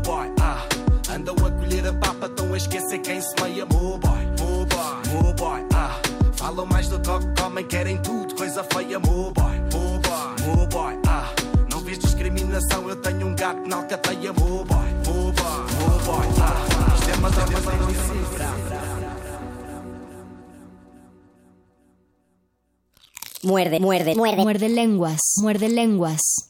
boy. 0.00 0.32
Ah, 0.40 0.66
andam 1.14 1.34
a 1.34 1.50
colher 1.50 1.86
a 1.86 1.92
papa, 1.94 2.26
estão 2.26 2.52
a 2.52 2.56
esquecer 2.56 2.98
quem 2.98 3.20
se 3.20 3.34
meia, 3.42 3.66
move 3.66 3.98
boy, 3.98 4.26
move 4.40 4.66
boy, 4.66 5.12
move 5.12 5.34
boy. 5.34 5.66
Ah, 5.74 6.00
falam 6.36 6.66
mais 6.66 6.88
do 6.88 6.98
que 6.98 7.42
comem, 7.42 7.66
querem 7.66 7.98
tudo, 7.98 8.34
coisa 8.34 8.64
feia, 8.72 8.98
move 8.98 9.32
boy, 9.32 9.56
move 9.72 9.98
boy, 10.00 10.46
move 10.46 10.66
boy. 10.68 10.98
Ah, 11.06 11.32
não 11.70 11.80
vês 11.80 11.98
discriminação, 11.98 12.88
eu 12.88 12.96
tenho 12.96 13.26
um 13.26 13.34
gato 13.34 13.68
na 13.68 13.76
alcateia, 13.76 14.32
move 14.32 14.64
boy, 14.64 14.88
move 15.06 15.32
boy, 15.32 15.60
move 15.78 16.04
boy. 16.04 16.26
Ah, 16.42 16.94
isto 16.94 17.10
é 17.10 17.16
Madonna, 17.16 17.60
mas 17.64 17.78
não 17.78 17.90
Muerde, 23.42 23.80
muerde, 23.80 24.14
muerde. 24.14 24.42
Muerde 24.42 24.68
lenguas, 24.68 25.20
muerde 25.38 25.68
lenguas. 25.68 26.49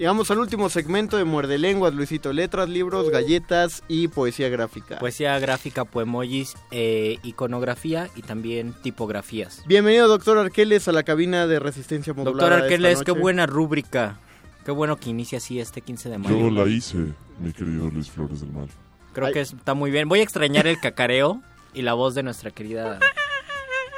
Llegamos 0.00 0.30
al 0.30 0.38
último 0.38 0.70
segmento 0.70 1.18
de 1.18 1.24
Muerde 1.24 1.58
Lenguas, 1.58 1.92
Luisito. 1.92 2.32
Letras, 2.32 2.70
libros, 2.70 3.10
galletas 3.10 3.84
y 3.86 4.08
poesía 4.08 4.48
gráfica. 4.48 4.98
Poesía 4.98 5.38
gráfica, 5.38 5.84
poemojis, 5.84 6.54
eh, 6.70 7.18
iconografía 7.22 8.08
y 8.16 8.22
también 8.22 8.72
tipografías. 8.82 9.62
Bienvenido, 9.66 10.08
doctor 10.08 10.38
Arqueles, 10.38 10.88
a 10.88 10.92
la 10.92 11.02
cabina 11.02 11.46
de 11.46 11.58
resistencia 11.58 12.14
modulada. 12.14 12.48
Doctor 12.48 12.52
esta 12.52 12.64
Arqueles, 12.64 13.02
qué 13.02 13.12
buena 13.12 13.44
rúbrica. 13.44 14.18
Qué 14.64 14.70
bueno 14.70 14.96
que 14.96 15.10
inicia 15.10 15.36
así 15.36 15.60
este 15.60 15.82
15 15.82 16.08
de 16.08 16.16
mayo. 16.16 16.34
Yo 16.34 16.50
la 16.50 16.66
hice, 16.66 16.96
mi 17.38 17.52
querido 17.52 17.90
Luis 17.90 18.10
Flores 18.10 18.40
del 18.40 18.52
Mal. 18.52 18.68
Creo 19.12 19.30
que 19.32 19.42
está 19.42 19.74
muy 19.74 19.90
bien. 19.90 20.08
Voy 20.08 20.20
a 20.20 20.22
extrañar 20.22 20.66
el 20.66 20.80
cacareo 20.80 21.42
y 21.74 21.82
la 21.82 21.92
voz 21.92 22.14
de 22.14 22.22
nuestra 22.22 22.52
querida... 22.52 23.00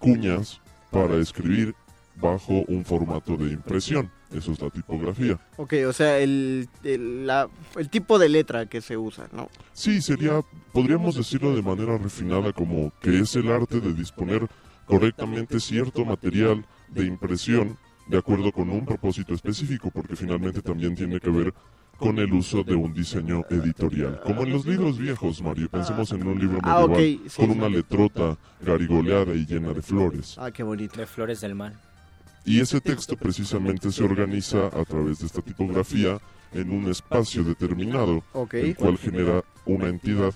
cuñas 0.00 0.60
para 0.90 1.16
escribir 1.16 1.74
bajo 2.20 2.64
un 2.66 2.84
formato 2.84 3.36
de 3.36 3.52
impresión. 3.52 4.10
Eso 4.32 4.52
es 4.52 4.60
la 4.60 4.68
tipografía. 4.70 5.38
Ok, 5.56 5.74
o 5.88 5.92
sea, 5.92 6.18
el, 6.18 6.68
el, 6.84 7.26
la- 7.26 7.48
el 7.76 7.88
tipo 7.88 8.18
de 8.18 8.28
letra 8.28 8.66
que 8.66 8.80
se 8.80 8.96
usa, 8.96 9.26
¿no? 9.32 9.48
Sí, 9.72 10.02
sería, 10.02 10.42
podríamos 10.72 11.14
decirlo 11.16 11.54
de 11.54 11.62
manera 11.62 11.96
refinada 11.96 12.52
como 12.52 12.92
que 13.00 13.18
es 13.20 13.34
el 13.36 13.50
arte 13.50 13.80
de 13.80 13.94
disponer 13.94 14.46
correctamente 14.86 15.60
cierto 15.60 16.04
material 16.04 16.64
de 16.88 17.04
impresión 17.06 17.76
de 18.06 18.18
acuerdo 18.18 18.52
con 18.52 18.70
un 18.70 18.84
propósito 18.86 19.34
específico, 19.34 19.90
porque 19.90 20.16
finalmente 20.16 20.62
también 20.62 20.94
tiene 20.94 21.20
que 21.20 21.28
ver 21.30 21.52
con 21.98 22.18
el 22.18 22.32
uso 22.32 22.62
de 22.62 22.74
un 22.74 22.94
diseño 22.94 23.44
editorial. 23.50 24.20
Como 24.24 24.42
en 24.44 24.52
los 24.52 24.64
libros 24.64 24.98
viejos, 24.98 25.42
Mario, 25.42 25.68
pensemos 25.68 26.10
en 26.12 26.26
un 26.26 26.38
libro 26.38 26.58
Ah, 26.62 26.80
medieval 26.86 26.90
ok, 26.90 26.98
sí, 27.28 27.36
con 27.36 27.50
sí. 27.52 27.58
una 27.58 27.68
letrota 27.68 28.38
garigoleada 28.62 29.34
y 29.34 29.44
llena 29.44 29.72
de 29.72 29.82
flores. 29.82 30.36
Ah, 30.38 30.50
qué 30.50 30.62
bonito. 30.62 30.96
De 31.00 31.06
Flores 31.06 31.40
del 31.40 31.54
Mal. 31.54 31.78
Y 32.44 32.60
ese 32.60 32.80
texto 32.80 33.16
precisamente 33.16 33.92
se 33.92 34.02
organiza 34.02 34.66
a 34.66 34.84
través 34.84 35.18
de 35.18 35.26
esta 35.26 35.42
tipografía 35.42 36.18
en 36.52 36.70
un 36.70 36.88
espacio 36.88 37.44
determinado, 37.44 38.22
el 38.52 38.74
cual 38.74 38.96
genera 38.98 39.44
una 39.66 39.88
entidad 39.88 40.32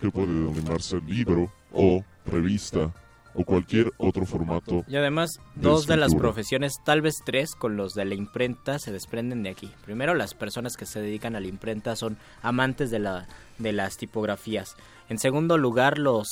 que 0.00 0.10
puede 0.10 0.28
denominarse 0.28 1.00
libro 1.06 1.52
o 1.72 2.04
revista 2.26 2.92
o 3.34 3.44
cualquier 3.44 3.92
otro 3.96 4.26
formato. 4.26 4.84
Y 4.88 4.96
además, 4.96 5.30
de 5.54 5.62
dos 5.62 5.86
de 5.86 5.96
las 5.96 6.14
profesiones, 6.14 6.74
tal 6.84 7.00
vez 7.00 7.14
tres, 7.24 7.54
con 7.54 7.76
los 7.76 7.94
de 7.94 8.04
la 8.04 8.14
imprenta 8.14 8.78
se 8.78 8.92
desprenden 8.92 9.42
de 9.42 9.50
aquí. 9.50 9.70
Primero, 9.84 10.14
las 10.14 10.34
personas 10.34 10.76
que 10.76 10.86
se 10.86 11.00
dedican 11.00 11.34
a 11.36 11.40
la 11.40 11.46
imprenta 11.46 11.96
son 11.96 12.18
amantes 12.42 12.90
de, 12.90 12.98
la, 12.98 13.26
de 13.58 13.72
las 13.72 13.96
tipografías. 13.96 14.76
En 15.08 15.18
segundo 15.18 15.56
lugar, 15.56 15.98
los 15.98 16.28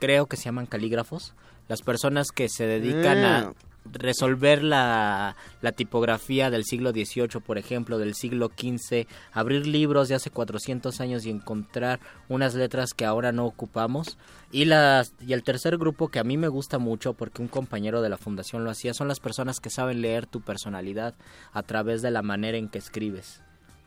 creo 0.00 0.26
que 0.26 0.36
se 0.36 0.44
llaman 0.44 0.66
calígrafos, 0.66 1.34
las 1.68 1.82
personas 1.82 2.28
que 2.34 2.48
se 2.48 2.66
dedican 2.66 3.18
a 3.18 3.52
resolver 3.92 4.62
la, 4.62 5.36
la 5.62 5.72
tipografía 5.72 6.50
del 6.50 6.64
siglo 6.64 6.90
XVIII, 6.92 7.40
por 7.44 7.58
ejemplo, 7.58 7.98
del 7.98 8.14
siglo 8.14 8.50
XV, 8.56 9.06
abrir 9.32 9.66
libros 9.66 10.08
de 10.08 10.14
hace 10.14 10.30
400 10.30 11.00
años 11.00 11.24
y 11.26 11.30
encontrar 11.30 12.00
unas 12.28 12.54
letras 12.54 12.94
que 12.94 13.04
ahora 13.04 13.32
no 13.32 13.46
ocupamos. 13.46 14.18
Y, 14.52 14.64
las, 14.66 15.12
y 15.26 15.32
el 15.32 15.42
tercer 15.42 15.76
grupo 15.76 16.08
que 16.08 16.18
a 16.18 16.24
mí 16.24 16.36
me 16.36 16.48
gusta 16.48 16.78
mucho, 16.78 17.14
porque 17.14 17.42
un 17.42 17.48
compañero 17.48 18.00
de 18.02 18.08
la 18.08 18.16
fundación 18.16 18.64
lo 18.64 18.70
hacía, 18.70 18.94
son 18.94 19.08
las 19.08 19.20
personas 19.20 19.60
que 19.60 19.70
saben 19.70 20.00
leer 20.02 20.26
tu 20.26 20.40
personalidad 20.40 21.14
a 21.52 21.62
través 21.62 22.00
de 22.02 22.10
la 22.10 22.22
manera 22.22 22.56
en 22.58 22.68
que 22.68 22.78
escribes. 22.78 23.40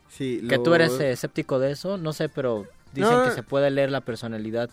Sí, 0.08 0.42
Que 0.48 0.58
tú 0.58 0.74
eres 0.74 0.98
escéptico 0.98 1.58
de 1.58 1.70
eso, 1.72 1.96
no 1.96 2.12
sé, 2.12 2.28
pero 2.28 2.66
dicen 2.92 3.18
No. 3.18 3.24
que 3.24 3.30
se 3.30 3.42
puede 3.44 3.70
leer 3.70 3.90
la 3.90 4.00
personalidad 4.00 4.68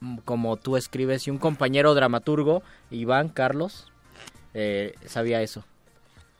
mm, 0.00 0.18
como 0.24 0.56
tú 0.56 0.76
escribes. 0.76 1.26
Y 1.26 1.30
un 1.30 1.38
compañero 1.38 1.94
dramaturgo, 1.94 2.62
Iván 2.90 3.28
Carlos, 3.28 3.89
eh, 4.54 4.94
sabía 5.06 5.42
eso. 5.42 5.64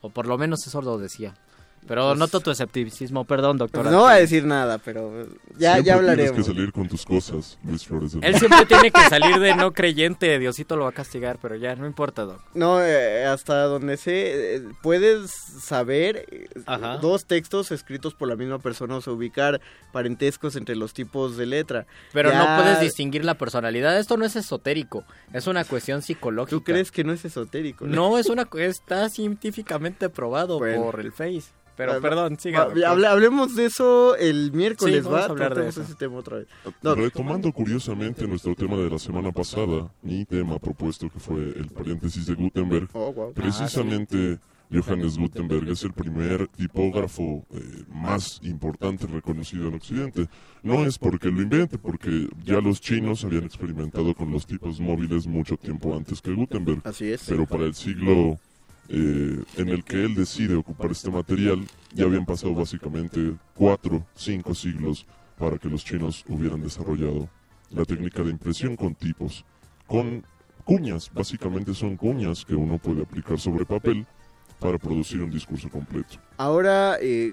O 0.00 0.10
por 0.10 0.26
lo 0.26 0.38
menos 0.38 0.66
eso 0.66 0.80
lo 0.82 0.98
decía. 0.98 1.34
Pero 1.90 2.06
Pues- 2.10 2.18
noto 2.20 2.38
tu 2.38 2.52
escepticismo, 2.52 3.24
perdón, 3.24 3.58
doctor. 3.58 3.84
No 3.86 4.02
voy 4.02 4.12
a 4.12 4.14
decir 4.14 4.44
nada, 4.44 4.78
pero 4.78 5.26
ya, 5.58 5.72
Siempre 5.72 5.82
ya 5.82 5.94
hablaremos. 5.96 6.30
Tienes 6.30 6.46
que 6.46 6.52
salir 6.54 6.72
con 6.72 6.86
tus 6.88 7.04
cosas, 7.04 7.58
Luis 7.64 7.84
Flores 7.84 8.16
Él 8.22 8.36
siempre 8.38 8.64
tiene 8.66 8.92
que 8.92 9.00
salir 9.08 9.40
de 9.40 9.56
no 9.56 9.72
creyente, 9.72 10.38
Diosito 10.38 10.76
lo 10.76 10.84
va 10.84 10.90
a 10.90 10.92
castigar, 10.92 11.38
pero 11.42 11.56
ya, 11.56 11.74
no 11.74 11.86
importa, 11.86 12.22
doc. 12.22 12.40
No, 12.54 12.80
eh, 12.80 13.24
hasta 13.26 13.64
donde 13.64 13.96
sé, 13.96 14.54
eh, 14.58 14.62
puedes 14.84 15.32
saber 15.32 16.26
eh, 16.30 16.48
Ajá. 16.64 16.98
dos 16.98 17.24
textos 17.24 17.72
escritos 17.72 18.14
por 18.14 18.28
la 18.28 18.36
misma 18.36 18.60
persona, 18.60 18.94
o 18.94 19.00
sea, 19.00 19.12
ubicar 19.12 19.60
parentescos 19.90 20.54
entre 20.54 20.76
los 20.76 20.92
tipos 20.94 21.36
de 21.36 21.46
letra. 21.46 21.86
Pero 22.12 22.30
Ya- 22.30 22.38
no 22.56 22.62
puedes 22.62 22.78
distinguir 22.80 23.24
la 23.24 23.34
personalidad. 23.34 23.98
Esto 23.98 24.16
no 24.16 24.24
es 24.24 24.36
esotérico, 24.36 25.02
es 25.32 25.48
una 25.48 25.64
cuestión 25.64 26.02
psicológica. 26.02 26.50
¿Tú 26.56 26.62
crees 26.62 26.92
que 26.92 27.02
no 27.02 27.12
es 27.12 27.24
esotérico? 27.24 27.84
No, 27.84 28.16
es 28.16 28.26
una 28.28 28.46
está 28.58 29.08
científicamente 29.08 30.08
probado 30.08 30.58
Bueno. 30.58 30.84
por 30.84 31.00
el 31.00 31.10
Face. 31.10 31.48
Pero 31.80 31.92
Ah, 31.94 32.00
perdón, 32.02 32.38
siga. 32.38 32.64
hable- 32.64 33.06
hablemos 33.06 33.56
de 33.56 33.64
eso 33.64 34.14
el 34.16 34.52
miércoles, 34.52 34.96
Sí, 34.96 35.00
vamos 35.02 35.18
¿va? 35.18 35.24
a 35.24 35.28
hablar 35.30 35.54
de 35.54 35.68
eso. 35.68 35.80
ese 35.80 35.94
tema 35.94 36.16
otra 36.18 36.36
vez. 36.38 36.46
No, 36.82 36.94
Retomando 36.94 37.50
curiosamente 37.52 38.26
nuestro 38.28 38.54
tema 38.54 38.76
de 38.76 38.90
la 38.90 38.98
semana 38.98 39.32
pasada, 39.32 39.90
mi 40.02 40.26
tema 40.26 40.58
propuesto 40.58 41.08
que 41.08 41.18
fue 41.18 41.38
el 41.38 41.68
paréntesis 41.68 42.26
de 42.26 42.34
Gutenberg, 42.34 42.88
Oh, 42.92 43.12
wow. 43.14 43.32
precisamente 43.32 44.38
Johannes 44.72 45.16
Gutenberg 45.18 45.68
es 45.70 45.82
el 45.82 45.92
primer 45.92 46.46
tipógrafo 46.48 47.44
eh, 47.50 47.84
más 47.88 48.38
importante 48.44 49.06
reconocido 49.06 49.66
en 49.68 49.74
Occidente. 49.74 50.28
No 50.62 50.84
es 50.84 50.96
porque 50.98 51.28
lo 51.28 51.42
invente, 51.42 51.76
porque 51.78 52.28
ya 52.44 52.60
los 52.60 52.80
chinos 52.80 53.24
habían 53.24 53.44
experimentado 53.44 54.14
con 54.14 54.30
los 54.30 54.46
tipos 54.46 54.78
móviles 54.80 55.26
mucho 55.26 55.56
tiempo 55.56 55.96
antes 55.96 56.20
que 56.20 56.32
Gutenberg. 56.32 56.82
Así 56.84 57.10
es. 57.10 57.24
Pero 57.26 57.46
para 57.46 57.64
el 57.64 57.74
siglo 57.74 58.38
eh, 58.92 59.44
en 59.56 59.68
el 59.68 59.84
que 59.84 60.04
él 60.04 60.16
decide 60.16 60.56
ocupar 60.56 60.90
este 60.90 61.10
material, 61.10 61.64
ya 61.94 62.06
habían 62.06 62.26
pasado 62.26 62.54
básicamente 62.54 63.34
cuatro, 63.54 64.04
cinco 64.16 64.52
siglos 64.52 65.06
para 65.38 65.58
que 65.58 65.68
los 65.68 65.84
chinos 65.84 66.24
hubieran 66.28 66.60
desarrollado 66.60 67.28
la 67.70 67.84
técnica 67.84 68.24
de 68.24 68.30
impresión 68.30 68.74
con 68.74 68.96
tipos, 68.96 69.44
con 69.86 70.24
cuñas, 70.64 71.08
básicamente 71.14 71.72
son 71.72 71.96
cuñas 71.96 72.44
que 72.44 72.56
uno 72.56 72.78
puede 72.78 73.02
aplicar 73.02 73.38
sobre 73.38 73.64
papel 73.64 74.06
para 74.58 74.76
producir 74.76 75.22
un 75.22 75.30
discurso 75.30 75.68
completo. 75.68 76.16
Ahora, 76.36 76.98
eh, 77.00 77.32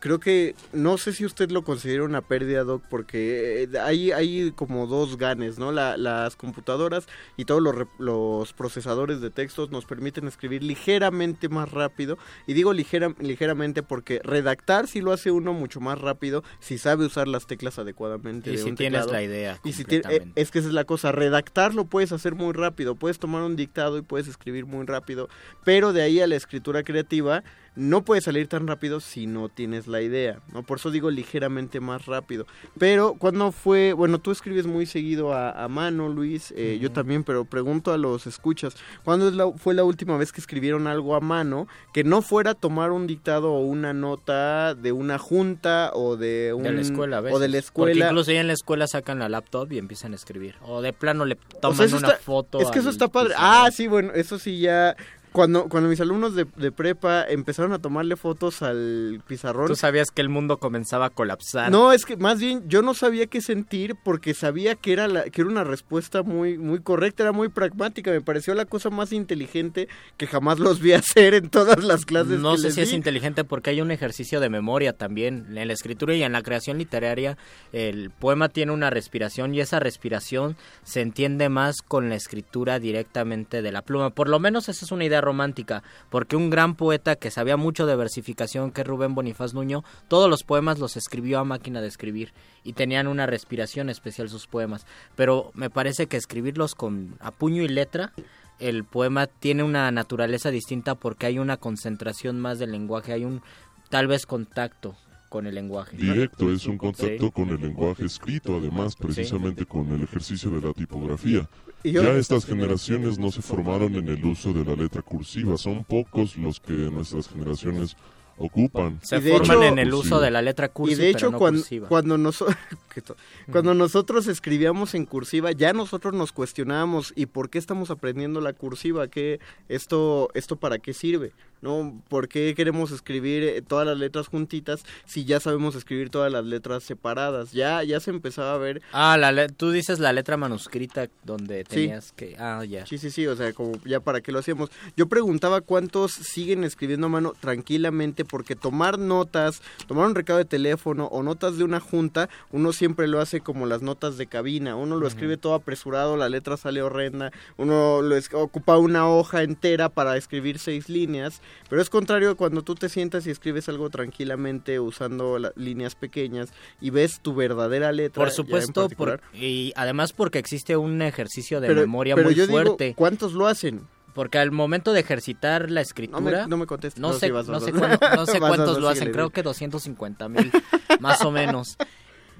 creo 0.00 0.18
que 0.18 0.54
no 0.72 0.98
sé 0.98 1.12
si 1.12 1.24
usted 1.24 1.50
lo 1.50 1.62
considera 1.62 2.02
una 2.02 2.20
pérdida, 2.20 2.64
Doc, 2.64 2.82
porque 2.90 3.62
eh, 3.72 3.78
hay, 3.78 4.10
hay 4.12 4.50
como 4.52 4.86
dos 4.86 5.16
ganes, 5.16 5.58
¿no? 5.58 5.70
La- 5.72 5.96
las 5.96 6.34
computadoras 6.36 7.06
y 7.36 7.44
todos 7.44 7.62
los, 7.62 7.74
los 7.98 8.52
procesadores 8.52 9.20
de 9.20 9.30
textos 9.30 9.70
nos 9.70 9.84
permiten 9.86 10.26
escribir 10.26 10.62
ligeramente 10.62 11.48
más 11.48 11.70
rápido. 11.70 12.18
Y 12.46 12.52
digo 12.54 12.72
ligera, 12.72 13.14
ligeramente 13.20 13.82
porque 13.82 14.20
redactar 14.24 14.88
sí 14.88 15.00
lo 15.00 15.12
hace 15.12 15.30
uno 15.30 15.52
mucho 15.52 15.80
más 15.80 16.00
rápido 16.00 16.42
si 16.58 16.78
sabe 16.78 17.06
usar 17.06 17.28
las 17.28 17.46
teclas 17.46 17.78
adecuadamente. 17.78 18.50
Y 18.50 18.56
de 18.56 18.62
si 18.62 18.70
un 18.70 18.76
tienes 18.76 19.00
teclado. 19.02 19.12
la 19.12 19.22
idea 19.22 19.60
Y 19.64 19.72
si 19.72 19.84
tie- 19.84 20.02
eh, 20.10 20.26
es 20.34 20.50
que 20.50 20.58
esa 20.58 20.68
es 20.68 20.74
la 20.74 20.84
cosa, 20.84 21.12
redactar 21.12 21.74
lo 21.74 21.84
puedes 21.84 22.12
hacer 22.12 22.34
muy 22.34 22.52
rápido, 22.52 22.96
puedes 22.96 23.18
tomar 23.18 23.42
un 23.42 23.54
dictado 23.56 23.98
y 23.98 24.02
puedes 24.02 24.26
escribir 24.26 24.66
muy 24.66 24.84
rápido, 24.84 25.28
pero 25.64 25.92
de 25.92 26.02
ahí 26.02 26.20
a 26.20 26.26
la 26.26 26.36
escritura 26.36 26.82
creativa 26.82 27.44
no 27.76 28.02
puede 28.02 28.20
salir 28.22 28.48
tan 28.48 28.66
rápido 28.66 29.00
si 29.00 29.26
no 29.26 29.48
tienes 29.48 29.86
la 29.86 30.00
idea, 30.02 30.40
¿no? 30.52 30.62
Por 30.62 30.78
eso 30.78 30.90
digo 30.90 31.10
ligeramente 31.10 31.78
más 31.80 32.06
rápido. 32.06 32.46
Pero 32.78 33.14
cuando 33.14 33.52
fue, 33.52 33.92
bueno, 33.92 34.18
tú 34.18 34.30
escribes 34.30 34.66
muy 34.66 34.86
seguido 34.86 35.32
a, 35.34 35.50
a 35.50 35.68
mano, 35.68 36.08
Luis, 36.08 36.52
eh, 36.56 36.78
yo 36.80 36.90
también, 36.90 37.22
pero 37.22 37.44
pregunto 37.44 37.92
a 37.92 37.98
los 37.98 38.26
escuchas, 38.26 38.76
¿cuándo 39.04 39.28
es 39.28 39.34
la- 39.34 39.52
fue 39.52 39.74
la 39.74 39.84
última 39.84 40.16
vez 40.16 40.32
que 40.32 40.40
escribieron 40.40 40.86
algo 40.86 41.14
a 41.14 41.20
mano 41.20 41.68
que 41.92 42.02
no 42.02 42.22
fuera 42.22 42.54
tomar 42.54 42.90
un 42.92 43.06
dictado 43.06 43.52
o 43.52 43.60
una 43.60 43.92
nota 43.92 44.74
de 44.74 44.92
una 44.92 45.18
junta 45.18 45.90
o 45.94 46.16
de 46.16 46.52
un... 46.54 46.62
de 46.62 46.72
la 46.72 46.80
escuela, 46.80 47.18
a 47.18 47.20
veces. 47.20 47.36
O 47.36 47.38
de 47.38 47.48
la 47.48 47.52
Porque 47.58 47.66
escuela. 47.66 48.06
incluso 48.06 48.32
ya 48.32 48.40
en 48.40 48.46
la 48.46 48.52
escuela 48.54 48.86
sacan 48.86 49.18
la 49.18 49.28
laptop 49.28 49.70
y 49.72 49.78
empiezan 49.78 50.12
a 50.12 50.16
escribir. 50.16 50.54
O 50.62 50.80
de 50.82 50.92
plano 50.92 51.24
le 51.24 51.34
O 51.34 51.58
toman 51.60 51.76
sea, 51.76 51.86
eso 51.86 51.96
una 51.98 52.08
está- 52.08 52.20
foto. 52.22 52.60
Es 52.60 52.70
que 52.70 52.78
eso 52.78 52.88
está 52.90 53.08
padre. 53.08 53.34
Ah, 53.36 53.68
sí, 53.72 53.86
bueno, 53.86 54.12
eso 54.14 54.38
sí 54.38 54.60
ya. 54.60 54.96
Cuando, 55.36 55.68
cuando 55.68 55.90
mis 55.90 56.00
alumnos 56.00 56.34
de, 56.34 56.46
de 56.56 56.72
prepa 56.72 57.22
empezaron 57.28 57.74
a 57.74 57.78
tomarle 57.78 58.16
fotos 58.16 58.62
al 58.62 59.20
pizarrón... 59.26 59.66
Tú 59.66 59.76
sabías 59.76 60.10
que 60.10 60.22
el 60.22 60.30
mundo 60.30 60.56
comenzaba 60.56 61.04
a 61.04 61.10
colapsar. 61.10 61.70
No, 61.70 61.92
es 61.92 62.06
que 62.06 62.16
más 62.16 62.40
bien 62.40 62.66
yo 62.70 62.80
no 62.80 62.94
sabía 62.94 63.26
qué 63.26 63.42
sentir 63.42 63.96
porque 64.02 64.32
sabía 64.32 64.76
que 64.76 64.94
era 64.94 65.08
la, 65.08 65.24
que 65.24 65.42
era 65.42 65.50
una 65.50 65.62
respuesta 65.62 66.22
muy 66.22 66.56
muy 66.56 66.80
correcta, 66.80 67.22
era 67.22 67.32
muy 67.32 67.50
pragmática, 67.50 68.10
me 68.10 68.22
pareció 68.22 68.54
la 68.54 68.64
cosa 68.64 68.88
más 68.88 69.12
inteligente 69.12 69.88
que 70.16 70.26
jamás 70.26 70.58
los 70.58 70.80
vi 70.80 70.92
hacer 70.94 71.34
en 71.34 71.50
todas 71.50 71.84
las 71.84 72.06
clases 72.06 72.40
No 72.40 72.52
que 72.52 72.58
sé 72.58 72.64
les 72.68 72.74
si 72.76 72.80
es 72.80 72.92
inteligente 72.94 73.44
porque 73.44 73.68
hay 73.68 73.82
un 73.82 73.90
ejercicio 73.90 74.40
de 74.40 74.48
memoria 74.48 74.94
también. 74.94 75.54
En 75.54 75.68
la 75.68 75.74
escritura 75.74 76.14
y 76.14 76.22
en 76.22 76.32
la 76.32 76.40
creación 76.40 76.78
literaria, 76.78 77.36
el 77.74 78.08
poema 78.08 78.48
tiene 78.48 78.72
una 78.72 78.88
respiración 78.88 79.54
y 79.54 79.60
esa 79.60 79.80
respiración 79.80 80.56
se 80.82 81.02
entiende 81.02 81.50
más 81.50 81.82
con 81.86 82.08
la 82.08 82.14
escritura 82.14 82.78
directamente 82.78 83.60
de 83.60 83.70
la 83.70 83.82
pluma. 83.82 84.08
Por 84.08 84.30
lo 84.30 84.38
menos 84.38 84.70
esa 84.70 84.86
es 84.86 84.92
una 84.92 85.04
idea 85.04 85.25
romántica, 85.26 85.82
porque 86.08 86.36
un 86.36 86.48
gran 86.48 86.74
poeta 86.74 87.16
que 87.16 87.30
sabía 87.30 87.58
mucho 87.58 87.84
de 87.84 87.96
versificación, 87.96 88.70
que 88.70 88.80
es 88.80 88.86
Rubén 88.86 89.14
Bonifaz 89.14 89.52
Nuño, 89.52 89.84
todos 90.08 90.30
los 90.30 90.42
poemas 90.42 90.78
los 90.78 90.96
escribió 90.96 91.38
a 91.38 91.44
máquina 91.44 91.82
de 91.82 91.88
escribir 91.88 92.32
y 92.64 92.72
tenían 92.72 93.06
una 93.06 93.26
respiración 93.26 93.90
especial 93.90 94.30
sus 94.30 94.46
poemas. 94.46 94.86
Pero 95.14 95.50
me 95.54 95.68
parece 95.68 96.06
que 96.06 96.16
escribirlos 96.16 96.74
con 96.74 97.16
a 97.20 97.30
puño 97.30 97.62
y 97.62 97.68
letra 97.68 98.12
el 98.58 98.84
poema 98.84 99.26
tiene 99.26 99.62
una 99.62 99.90
naturaleza 99.90 100.50
distinta 100.50 100.94
porque 100.94 101.26
hay 101.26 101.38
una 101.38 101.56
concentración 101.56 102.40
más 102.40 102.58
del 102.58 102.72
lenguaje, 102.72 103.12
hay 103.12 103.24
un 103.24 103.42
tal 103.90 104.06
vez 104.06 104.26
contacto 104.26 104.96
con 105.28 105.46
el 105.46 105.54
lenguaje. 105.54 105.96
Directo, 105.96 106.50
es 106.50 106.66
un 106.66 106.78
contacto 106.78 107.30
con 107.30 107.50
el 107.50 107.60
lenguaje 107.60 108.04
escrito, 108.04 108.56
además, 108.56 108.96
precisamente 108.96 109.66
con 109.66 109.90
el 109.92 110.02
ejercicio 110.02 110.50
de 110.50 110.66
la 110.66 110.72
tipografía. 110.72 111.48
Y 111.86 111.92
yo- 111.92 112.02
Ya 112.02 112.12
estas 112.14 112.44
generaciones 112.44 113.18
no 113.18 113.30
se 113.30 113.42
formaron 113.42 113.94
en 113.94 114.08
el 114.08 114.24
uso 114.24 114.52
de 114.52 114.64
la 114.64 114.74
letra 114.74 115.02
cursiva, 115.02 115.56
son 115.56 115.84
pocos 115.84 116.36
los 116.36 116.58
que 116.60 116.72
nuestras 116.72 117.28
generaciones 117.28 117.96
ocupan. 118.38 118.98
Se 119.02 119.20
forman 119.20 119.58
hecho- 119.58 119.62
en 119.64 119.78
el 119.78 119.94
uso 119.94 120.20
de 120.20 120.30
la 120.30 120.42
letra 120.42 120.68
cursi, 120.68 120.92
y 120.92 120.96
de 120.96 121.08
hecho 121.08 121.18
pero 121.20 121.30
no 121.32 121.38
cuando, 121.38 121.60
cursiva. 121.60 121.88
cuando, 121.88 122.32
to- 122.32 123.16
cuando 123.52 123.74
nosotros 123.74 124.26
escribíamos 124.26 124.94
en 124.94 125.06
cursiva 125.06 125.52
ya 125.52 125.72
nosotros 125.72 126.12
nos 126.12 126.32
cuestionábamos 126.32 127.12
y 127.16 127.26
por 127.26 127.48
qué 127.48 127.58
estamos 127.58 127.90
aprendiendo 127.90 128.40
la 128.42 128.52
cursiva 128.52 129.08
qué 129.08 129.40
esto 129.68 130.28
esto 130.34 130.56
para 130.56 130.78
qué 130.78 130.92
sirve 130.92 131.32
no 131.62 132.00
por 132.08 132.28
qué 132.28 132.54
queremos 132.56 132.90
escribir 132.90 133.42
eh, 133.42 133.62
todas 133.62 133.86
las 133.86 133.98
letras 133.98 134.28
juntitas 134.28 134.82
si 135.06 135.24
ya 135.24 135.40
sabemos 135.40 135.74
escribir 135.74 136.10
todas 136.10 136.30
las 136.32 136.44
letras 136.44 136.82
separadas 136.82 137.52
ya 137.52 137.82
ya 137.82 137.98
se 138.00 138.10
empezaba 138.10 138.54
a 138.54 138.58
ver 138.58 138.82
Ah, 138.92 139.16
la 139.18 139.32
le- 139.32 139.48
tú 139.48 139.70
dices 139.70 139.98
la 139.98 140.12
letra 140.12 140.36
manuscrita 140.36 141.08
donde 141.24 141.58
Sí. 141.60 141.64
tenías 141.64 142.12
que... 142.12 142.36
Ah, 142.38 142.64
ya. 142.64 142.86
Sí, 142.86 142.98
sí, 142.98 143.10
sí, 143.10 143.26
o 143.26 143.34
sea, 143.36 143.52
como 143.52 143.72
ya 143.84 144.00
para 144.00 144.20
qué 144.20 144.32
lo 144.32 144.38
hacíamos. 144.38 144.70
Yo 144.96 145.06
preguntaba 145.08 145.60
cuántos 145.60 146.12
siguen 146.12 146.64
escribiendo 146.64 147.06
a 147.06 147.10
mano 147.10 147.32
tranquilamente 147.40 148.24
porque 148.24 148.54
tomar 148.56 148.98
notas, 148.98 149.62
tomar 149.86 150.06
un 150.06 150.14
recado 150.14 150.38
de 150.38 150.44
teléfono 150.44 151.06
o 151.06 151.22
notas 151.22 151.56
de 151.58 151.64
una 151.64 151.80
junta, 151.80 152.28
uno 152.52 152.72
siempre 152.72 153.08
lo 153.08 153.20
hace 153.20 153.40
como 153.40 153.66
las 153.66 153.82
notas 153.82 154.16
de 154.18 154.26
cabina, 154.26 154.76
uno 154.76 154.96
lo 154.96 155.06
escribe 155.06 155.36
todo 155.36 155.54
apresurado, 155.54 156.16
la 156.16 156.28
letra 156.28 156.56
sale 156.56 156.82
horrenda, 156.82 157.32
uno 157.56 158.02
lo 158.02 158.16
ocupa 158.34 158.76
una 158.78 159.08
hoja 159.08 159.42
entera 159.42 159.88
para 159.88 160.16
escribir 160.16 160.58
seis 160.58 160.88
líneas, 160.88 161.40
pero 161.68 161.82
es 161.82 161.90
contrario 161.90 162.36
cuando 162.36 162.62
tú 162.62 162.74
te 162.74 162.88
sientas 162.88 163.26
y 163.26 163.30
escribes 163.30 163.68
algo 163.68 163.90
tranquilamente 163.90 164.80
usando 164.80 165.38
la- 165.38 165.52
líneas 165.56 165.94
pequeñas 165.94 166.50
y 166.80 166.90
ves 166.90 167.20
tu 167.20 167.34
verdadera 167.34 167.92
letra. 167.92 168.22
Por 168.22 168.30
supuesto, 168.32 168.88
por- 168.90 169.20
y 169.34 169.72
además 169.76 170.12
porque 170.12 170.38
existe 170.38 170.76
un 170.76 171.02
ejercicio 171.02 171.60
de 171.60 171.68
Pero- 171.68 171.80
memoria 171.80 172.14
pero 172.14 172.28
muy 172.28 172.34
yo 172.34 172.46
digo, 172.46 172.58
fuerte. 172.60 172.94
¿Cuántos 172.96 173.32
lo 173.32 173.46
hacen? 173.46 173.86
Porque 174.14 174.38
al 174.38 174.50
momento 174.50 174.92
de 174.94 175.00
ejercitar 175.00 175.70
la 175.70 175.80
No 175.80 175.82
escritura... 175.82 176.42
me, 176.44 176.48
no 176.48 176.56
me 176.56 176.66
contestes. 176.66 177.00
No, 177.00 177.12
sé, 177.12 177.26
sí, 177.26 177.32
vas, 177.32 177.48
no 177.48 177.60
sé, 177.60 177.70
cuántos 177.72 178.40
vas, 178.40 178.78
lo 178.78 178.88
hacen, 178.88 179.12
creo 179.12 179.28
que 179.30 179.42
250 179.42 180.28
mil, 180.30 180.50
más 181.00 181.22
o 181.22 181.30
menos. 181.30 181.76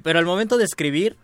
Pero 0.02 0.18
al 0.18 0.24
momento 0.24 0.57
de 0.57 0.64
escribir, 0.64 1.16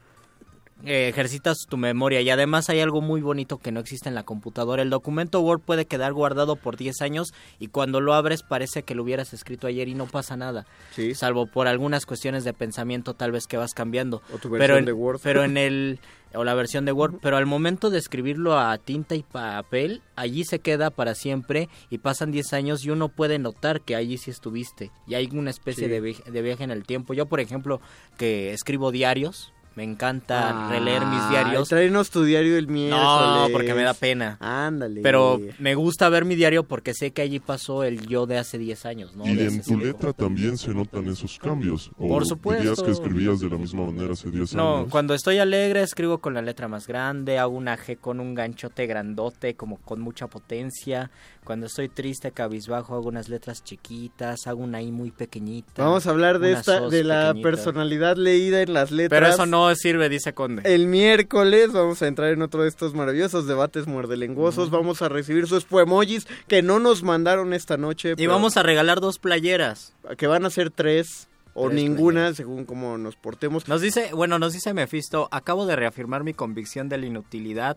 eh, 0.85 1.09
ejercitas 1.09 1.59
tu 1.69 1.77
memoria 1.77 2.21
y 2.21 2.31
además 2.31 2.69
hay 2.69 2.81
algo 2.81 3.01
muy 3.01 3.21
bonito 3.21 3.59
que 3.59 3.71
no 3.73 3.81
existe 3.81 4.09
en 4.09 4.15
la 4.15 4.23
computadora. 4.25 4.83
El 4.83 4.91
documento 4.91 5.41
Word 5.41 5.61
puede 5.61 5.87
quedar 5.87 6.13
guardado 6.13 6.57
por 6.57 6.77
10 6.77 7.01
años 7.03 7.33
y 7.59 7.69
cuando 7.69 8.01
lo 8.01 8.15
abres 8.15 8.43
parece 8.43 8.83
que 8.83 8.95
lo 8.95 9.03
hubieras 9.03 9.33
escrito 9.33 9.67
ayer 9.67 9.89
y 9.89 9.95
no 9.95 10.07
pasa 10.07 10.37
nada. 10.37 10.67
Sí. 10.95 11.15
Salvo 11.15 11.47
por 11.47 11.69
algunas 11.69 12.07
cuestiones 12.07 12.45
de 12.45 12.53
pensamiento 12.53 13.15
tal 13.15 13.33
vez 13.33 13.47
que 13.47 13.57
vas 13.57 13.75
cambiando. 13.75 14.23
O 14.33 14.39
tu 14.39 14.49
pero 14.51 14.59
versión 14.59 14.79
en, 14.79 14.85
de 14.87 14.93
Word. 14.93 15.21
Pero 15.23 15.45
en 15.45 15.57
el 15.57 16.01
o 16.35 16.45
la 16.45 16.55
versión 16.55 16.87
de 16.87 16.93
Word, 16.93 17.17
pero 17.21 17.37
al 17.37 17.45
momento 17.45 17.91
de 17.91 17.99
escribirlo 17.99 18.59
a 18.59 18.79
tinta 18.79 19.15
y 19.15 19.23
papel, 19.23 20.01
allí 20.17 20.45
se 20.45 20.61
queda 20.61 20.89
para 20.89 21.15
siempre 21.15 21.69
y 21.91 21.99
pasan 21.99 22.33
10 22.33 22.55
años 22.55 22.85
y 22.87 22.91
uno 22.91 23.11
puede 23.11 23.39
notar 23.39 23.83
que 23.83 23.95
allí 23.97 24.17
sí 24.17 24.31
estuviste. 24.31 24.91
Y 25.07 25.15
hay 25.15 25.29
una 25.35 25.51
especie 25.51 25.85
Sí. 25.85 25.91
de, 25.91 26.01
vi- 26.01 26.17
de 26.27 26.41
viaje 26.43 26.65
en 26.65 26.71
el 26.71 26.85
tiempo. 26.85 27.13
Yo, 27.13 27.27
por 27.27 27.41
ejemplo, 27.41 27.83
que 28.17 28.53
escribo 28.55 28.91
diarios, 28.91 29.53
me 29.75 29.85
encanta 29.85 30.69
releer 30.69 31.05
mis 31.07 31.29
diarios. 31.31 31.69
Tráenos 31.69 32.11
tu 32.11 32.25
diario 32.25 32.57
el 32.59 32.67
miércoles. 32.69 33.03
No, 33.05 33.49
porque 33.53 33.75
me 33.75 33.83
da 33.83 33.95
pena. 33.95 34.37
Ándale. 34.41 35.01
Pero 35.03 35.41
me 35.59 35.75
gusta 35.75 36.09
ver 36.09 36.25
mi 36.25 36.35
diario 36.35 36.65
porque 36.65 36.93
sé 36.95 37.11
que 37.13 37.23
allí 37.23 37.41
pasó 37.41 37.83
el 37.85 38.07
yo 38.07 38.27
de 38.27 38.39
hace 38.39 38.59
10 38.59 38.87
años, 38.87 39.17
¿no? 39.17 39.27
Y 39.27 39.35
De 39.35 39.47
en 39.47 39.63
tu 39.63 39.71
cinco. 39.71 39.85
letra 39.85 40.13
también 40.13 40.59
se 40.59 40.75
notan 40.75 41.07
esos 41.09 41.39
cambios. 41.39 41.91
¿O 41.99 42.09
Por 42.09 42.27
supuesto. 42.27 42.63
dirías 42.63 42.83
que 42.83 42.91
escribías 42.91 43.41
de 43.41 43.49
la 43.49 43.57
misma 43.57 43.87
manera 43.87 44.13
hace 44.13 44.31
10 44.31 44.55
No, 44.55 44.79
años? 44.79 44.89
cuando 44.91 45.15
estoy 45.15 45.39
alegre 45.39 45.83
escribo 45.83 46.19
con 46.19 46.35
la 46.35 46.43
letra 46.43 46.69
más 46.69 46.87
grande, 46.87 47.39
hago 47.39 47.57
una 47.57 47.77
G 47.79 47.99
con 47.99 48.21
un 48.21 48.35
ganchote 48.35 48.87
grandote, 48.87 49.55
como 49.55 49.79
con 49.79 50.01
mucha 50.01 50.27
potencia. 50.27 51.11
Cuando 51.45 51.67
estoy 51.67 51.89
triste, 51.89 52.31
cabizbajo, 52.31 52.95
hago 52.95 53.09
unas 53.09 53.29
letras 53.29 53.65
chiquitas, 53.65 54.47
hago 54.47 54.63
una 54.63 54.81
I 54.81 54.93
muy 54.93 55.11
pequeñita. 55.11 55.83
Vamos 55.83 56.07
a 56.07 56.11
hablar 56.11 56.39
de 56.39 56.53
esta, 56.53 56.89
de 56.89 57.03
la 57.03 57.35
personalidad 57.43 58.17
leída 58.17 58.63
en 58.63 58.73
las 58.73 58.93
letras. 58.93 59.21
Pero 59.21 59.33
eso 59.33 59.47
no 59.47 59.75
sirve, 59.75 60.09
dice 60.09 60.35
Conde. 60.35 60.63
El 60.65 60.87
miércoles 60.87 61.73
vamos 61.73 62.01
a 62.01 62.07
entrar 62.07 62.31
en 62.31 62.43
otro 62.43 62.63
de 62.63 62.69
estos 62.69 62.95
maravillosos 62.95 63.49
debates 63.49 63.89
muerdelenguosos. 63.89 64.71
Vamos 64.71 65.03
a 65.03 65.09
recibir 65.09 65.49
sus 65.49 65.65
poemojis 65.65 66.29
que 66.47 66.63
no 66.63 66.79
nos 66.79 67.03
mandaron 67.03 67.55
esta 67.55 67.77
noche. 67.77 68.15
Y 68.17 68.27
vamos 68.27 68.57
a 68.57 68.63
regalar 68.63 69.01
dos 69.01 69.19
playeras. 69.19 69.95
Que 70.17 70.29
van 70.29 70.45
a 70.45 70.51
ser 70.51 70.71
tres 70.71 71.29
o 71.55 71.69
Tres 71.69 71.83
ninguna, 71.83 72.33
según 72.35 72.65
cómo 72.65 72.97
nos 72.99 73.17
portemos. 73.17 73.69
Nos 73.69 73.81
dice, 73.81 74.11
bueno, 74.15 74.39
nos 74.39 74.53
dice 74.53 74.73
Mephisto, 74.75 75.29
acabo 75.31 75.67
de 75.67 75.77
reafirmar 75.77 76.25
mi 76.25 76.35
convicción 76.35 76.89
de 76.89 76.99
la 76.99 77.07
inutilidad 77.07 77.77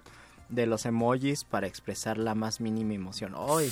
de 0.50 0.66
los 0.66 0.86
emojis 0.86 1.44
para 1.44 1.68
expresar 1.68 2.18
la 2.18 2.36
más 2.36 2.62
mínima 2.62 2.94
emoción. 2.94 3.34
Hoy, 3.36 3.72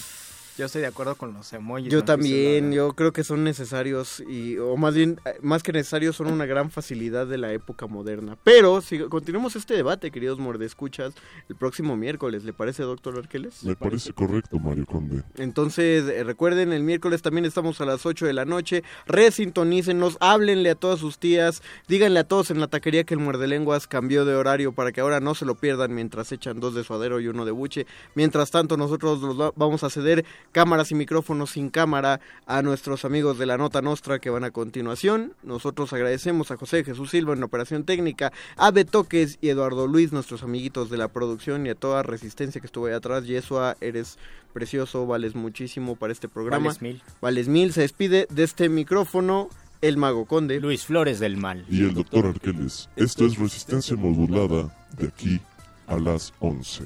yo 0.57 0.65
estoy 0.65 0.81
de 0.81 0.87
acuerdo 0.87 1.15
con 1.15 1.33
los 1.33 1.51
emojis. 1.53 1.89
Yo 1.91 2.03
también, 2.03 2.71
yo 2.71 2.93
creo 2.93 3.11
que 3.11 3.23
son 3.23 3.43
necesarios 3.43 4.19
y 4.27 4.57
o 4.57 4.75
más 4.77 4.93
bien 4.93 5.19
más 5.41 5.63
que 5.63 5.71
necesarios 5.73 6.15
son 6.15 6.27
una 6.27 6.45
gran 6.45 6.69
facilidad 6.71 7.25
de 7.27 7.37
la 7.37 7.51
época 7.53 7.87
moderna. 7.87 8.37
Pero 8.43 8.81
si 8.81 8.99
continuemos 8.99 9.55
este 9.55 9.73
debate, 9.75 10.11
queridos 10.11 10.39
mordescuchas, 10.39 11.13
el 11.49 11.55
próximo 11.55 11.95
miércoles, 11.97 12.43
¿le 12.43 12.53
parece, 12.53 12.83
doctor 12.83 13.17
Arqueles? 13.17 13.63
Me 13.63 13.75
parece 13.75 14.13
correcto, 14.13 14.59
Mario 14.59 14.85
Conde. 14.85 15.23
Entonces, 15.37 16.05
eh, 16.07 16.23
recuerden, 16.23 16.71
el 16.73 16.83
miércoles 16.83 17.21
también 17.21 17.45
estamos 17.45 17.81
a 17.81 17.85
las 17.85 18.05
8 18.05 18.25
de 18.25 18.33
la 18.33 18.45
noche. 18.45 18.83
Resintonícenos, 19.07 20.17
háblenle 20.19 20.69
a 20.69 20.75
todas 20.75 20.99
sus 20.99 21.17
tías, 21.17 21.63
díganle 21.87 22.19
a 22.19 22.23
todos 22.23 22.51
en 22.51 22.59
la 22.59 22.67
taquería 22.67 23.03
que 23.03 23.13
el 23.15 23.19
muerde 23.19 23.47
lenguas 23.47 23.87
cambió 23.87 24.25
de 24.25 24.35
horario 24.35 24.73
para 24.73 24.91
que 24.91 25.01
ahora 25.01 25.19
no 25.19 25.33
se 25.33 25.45
lo 25.45 25.55
pierdan 25.55 25.95
mientras 25.95 26.31
echan 26.31 26.59
dos 26.59 26.75
de 26.75 26.83
suadero 26.83 27.19
y 27.19 27.27
uno 27.27 27.45
de 27.45 27.51
buche. 27.51 27.87
Mientras 28.15 28.51
tanto, 28.51 28.77
nosotros 28.77 29.21
los 29.21 29.39
va- 29.39 29.51
vamos 29.55 29.83
a 29.83 29.89
ceder 29.89 30.25
cámaras 30.51 30.91
y 30.91 30.95
micrófonos 30.95 31.51
sin 31.51 31.69
cámara 31.69 32.19
a 32.45 32.61
nuestros 32.61 33.05
amigos 33.05 33.37
de 33.37 33.45
la 33.45 33.57
Nota 33.57 33.81
Nostra 33.81 34.19
que 34.19 34.29
van 34.29 34.43
a 34.43 34.51
continuación. 34.51 35.33
Nosotros 35.43 35.93
agradecemos 35.93 36.51
a 36.51 36.57
José 36.57 36.83
Jesús 36.83 37.11
Silva 37.11 37.33
en 37.33 37.39
la 37.39 37.45
operación 37.45 37.83
técnica, 37.83 38.31
a 38.57 38.71
Betoques 38.71 39.37
y 39.41 39.49
Eduardo 39.49 39.87
Luis, 39.87 40.11
nuestros 40.11 40.43
amiguitos 40.43 40.89
de 40.89 40.97
la 40.97 41.07
producción 41.07 41.65
y 41.65 41.69
a 41.69 41.75
toda 41.75 42.03
Resistencia 42.03 42.61
que 42.61 42.67
estuvo 42.67 42.87
ahí 42.87 42.93
atrás. 42.93 43.25
Yesua, 43.25 43.77
eres 43.81 44.17
precioso, 44.53 45.05
vales 45.05 45.35
muchísimo 45.35 45.95
para 45.95 46.13
este 46.13 46.29
programa. 46.29 46.67
Vales 46.67 46.81
mil. 46.81 47.01
Vales 47.21 47.47
mil. 47.47 47.73
Se 47.73 47.81
despide 47.81 48.27
de 48.29 48.43
este 48.43 48.69
micrófono 48.69 49.49
el 49.81 49.97
Mago 49.97 50.25
Conde. 50.25 50.59
Luis 50.59 50.85
Flores 50.85 51.19
del 51.19 51.37
Mal. 51.37 51.65
Y 51.69 51.81
el 51.83 51.93
doctor 51.93 52.25
Arqueles. 52.25 52.89
Esto 52.95 53.25
es 53.25 53.37
resistencia 53.37 53.95
modulada 53.95 54.73
de 54.97 55.07
aquí 55.07 55.41
a 55.87 55.97
las 55.97 56.33
11. 56.39 56.85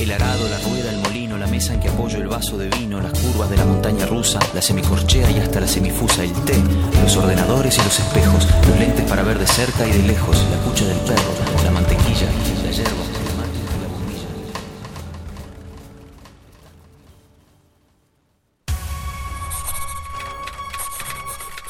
El 0.00 0.10
arado, 0.12 0.48
la 0.48 0.58
rueda, 0.60 0.90
el 0.90 0.96
molino, 0.96 1.36
la 1.36 1.46
mesa 1.46 1.74
en 1.74 1.80
que 1.80 1.90
apoyo 1.90 2.16
el 2.16 2.26
vaso 2.26 2.56
de 2.56 2.70
vino, 2.70 3.02
las 3.02 3.12
curvas 3.18 3.50
de 3.50 3.58
la 3.58 3.66
montaña 3.66 4.06
rusa, 4.06 4.38
la 4.54 4.62
semicorchea 4.62 5.30
y 5.30 5.38
hasta 5.40 5.60
la 5.60 5.68
semifusa, 5.68 6.24
el 6.24 6.32
té, 6.46 6.54
los 7.02 7.18
ordenadores 7.18 7.76
y 7.76 7.82
los 7.82 8.00
espejos, 8.00 8.48
los 8.66 8.78
lentes 8.78 9.04
para 9.04 9.22
ver 9.22 9.38
de 9.38 9.46
cerca 9.46 9.86
y 9.86 9.92
de 9.92 10.02
lejos, 10.04 10.42
la 10.50 10.56
cucha 10.64 10.86
del 10.86 10.96
perro, 11.00 11.34
la 11.64 11.70
mantequilla, 11.70 12.28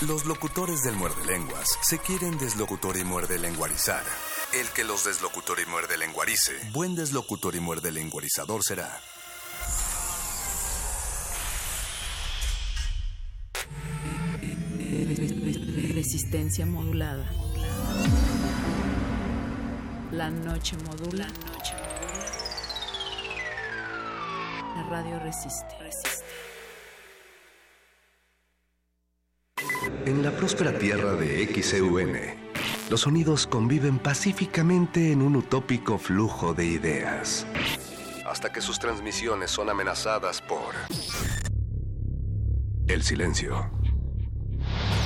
Los 0.07 0.25
locutores 0.25 0.81
del 0.81 0.95
muerde 0.95 1.27
lenguas 1.27 1.79
se 1.83 1.99
quieren 1.99 2.39
deslocutor 2.39 2.97
y 2.97 3.05
muerde 3.05 3.39
lenguarizar. 3.39 4.03
El 4.55 4.67
que 4.69 4.83
los 4.83 5.05
deslocutor 5.05 5.61
y 5.61 5.67
muerde 5.67 5.99
lenguarice, 5.99 6.53
buen 6.73 6.95
deslocutor 6.95 7.55
y 7.55 7.61
muerde 7.61 7.93
lenguarizador 7.93 8.65
será. 8.65 8.99
Resistencia 15.95 16.65
modulada. 16.65 17.31
La 20.13 20.31
noche 20.31 20.79
modula. 20.79 21.27
La 24.77 24.83
radio 24.89 25.19
resiste. 25.19 25.80
En 30.07 30.23
la 30.23 30.31
próspera 30.31 30.79
tierra 30.79 31.15
de 31.15 31.47
XEUN, 31.47 32.13
los 32.91 33.03
sonidos 33.03 33.47
conviven 33.47 33.99
pacíficamente 33.99 35.13
en 35.13 35.23
un 35.23 35.37
utópico 35.37 35.99
flujo 35.99 36.55
de 36.55 36.67
ideas. 36.67 37.47
Hasta 38.27 38.53
que 38.53 38.61
sus 38.61 38.79
transmisiones 38.79 39.51
son 39.51 39.71
amenazadas 39.71 40.41
por 40.43 40.75
el 42.89 43.03
silencio. 43.03 43.71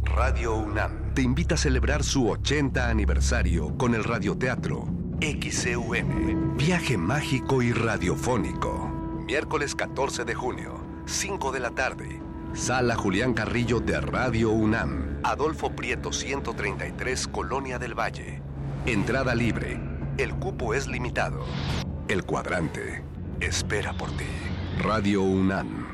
Radio 0.04 0.54
UNAM 0.56 1.12
te 1.14 1.22
invita 1.22 1.56
a 1.56 1.58
celebrar 1.58 2.04
su 2.04 2.28
80 2.28 2.88
aniversario 2.88 3.76
con 3.76 3.94
el 3.94 4.04
radioteatro 4.04 4.86
XEUN, 5.20 6.56
viaje 6.56 6.96
mágico 6.96 7.62
y 7.62 7.72
radiofónico. 7.72 8.88
Miércoles 9.26 9.74
14 9.74 10.24
de 10.24 10.34
junio, 10.34 10.80
5 11.06 11.52
de 11.52 11.60
la 11.60 11.70
tarde. 11.70 12.23
Sala 12.54 12.94
Julián 12.94 13.34
Carrillo 13.34 13.80
de 13.80 14.00
Radio 14.00 14.50
UNAM, 14.50 15.18
Adolfo 15.24 15.72
Prieto 15.72 16.12
133, 16.12 17.26
Colonia 17.26 17.80
del 17.80 17.98
Valle. 17.98 18.40
Entrada 18.86 19.34
libre. 19.34 19.80
El 20.18 20.36
cupo 20.36 20.72
es 20.72 20.86
limitado. 20.86 21.44
El 22.06 22.22
cuadrante 22.22 23.02
espera 23.40 23.92
por 23.94 24.10
ti. 24.10 24.26
Radio 24.78 25.22
UNAM. 25.22 25.93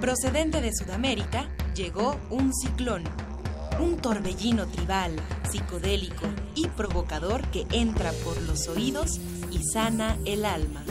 Procedente 0.00 0.60
de 0.60 0.72
Sudamérica, 0.72 1.48
llegó 1.74 2.16
un 2.30 2.54
ciclón. 2.54 3.02
Un 3.80 3.96
torbellino 3.96 4.68
tribal, 4.68 5.16
psicodélico 5.50 6.24
y 6.54 6.68
provocador 6.68 7.42
que 7.48 7.66
entra 7.72 8.12
por 8.24 8.40
los 8.42 8.68
oídos 8.68 9.18
y 9.50 9.64
sana 9.64 10.16
el 10.24 10.44
alma. 10.44 10.84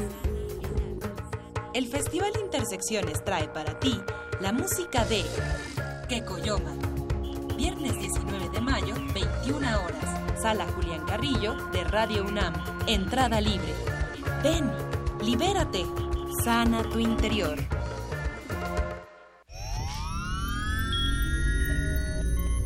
El 1.74 1.88
Festival 1.88 2.32
Intersecciones 2.44 3.24
trae 3.24 3.48
para 3.48 3.80
ti 3.80 3.98
la 4.42 4.52
música 4.52 5.06
de 5.06 5.24
Kekoyoma. 6.10 6.74
Viernes 7.56 7.98
19 8.00 8.50
de 8.50 8.62
mayo, 8.62 8.94
21 9.14 9.84
horas. 9.84 10.42
Sala 10.42 10.66
Julián 10.76 11.06
Carrillo 11.06 11.56
de 11.72 11.84
Radio 11.86 12.26
UNAM. 12.26 12.54
Entrada 12.88 13.40
libre. 13.40 13.74
Ven, 14.44 14.70
libérate. 15.22 15.86
Sana 16.44 16.84
tu 16.84 17.00
interior. 17.00 17.58